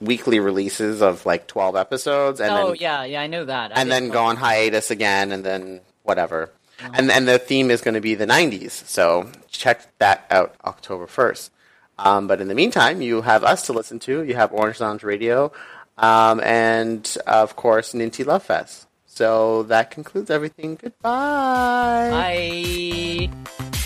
weekly 0.00 0.40
releases 0.40 1.02
of 1.02 1.24
like 1.24 1.46
twelve 1.46 1.76
episodes, 1.76 2.40
and 2.40 2.50
oh 2.50 2.70
then 2.70 2.76
yeah, 2.80 3.04
yeah, 3.04 3.22
I 3.22 3.28
know 3.28 3.44
that. 3.44 3.76
I 3.76 3.80
and 3.80 3.88
then 3.88 4.08
go 4.08 4.24
on 4.24 4.36
hiatus 4.36 4.90
again, 4.90 5.30
and 5.30 5.44
then 5.44 5.80
whatever. 6.02 6.50
And 6.80 7.12
and 7.12 7.28
the 7.28 7.38
theme 7.38 7.70
is 7.70 7.80
going 7.80 7.94
to 7.94 8.00
be 8.00 8.16
the 8.16 8.26
'90s. 8.26 8.72
So 8.72 9.30
check 9.50 9.86
that 9.98 10.26
out 10.30 10.56
October 10.64 11.06
first. 11.06 11.52
Um, 11.98 12.26
but 12.28 12.40
in 12.40 12.48
the 12.48 12.54
meantime, 12.54 13.02
you 13.02 13.22
have 13.22 13.42
us 13.42 13.62
to 13.66 13.72
listen 13.72 13.98
to. 14.00 14.22
You 14.22 14.34
have 14.34 14.52
Orange 14.52 14.80
Lounge 14.80 15.02
Radio, 15.02 15.52
um, 15.98 16.40
and 16.40 17.16
of 17.26 17.56
course 17.56 17.92
Ninty 17.92 18.24
Love 18.24 18.42
Fest. 18.42 18.86
So 19.06 19.64
that 19.64 19.90
concludes 19.90 20.30
everything. 20.30 20.78
Goodbye. 20.80 22.10
Bye. 22.10 23.77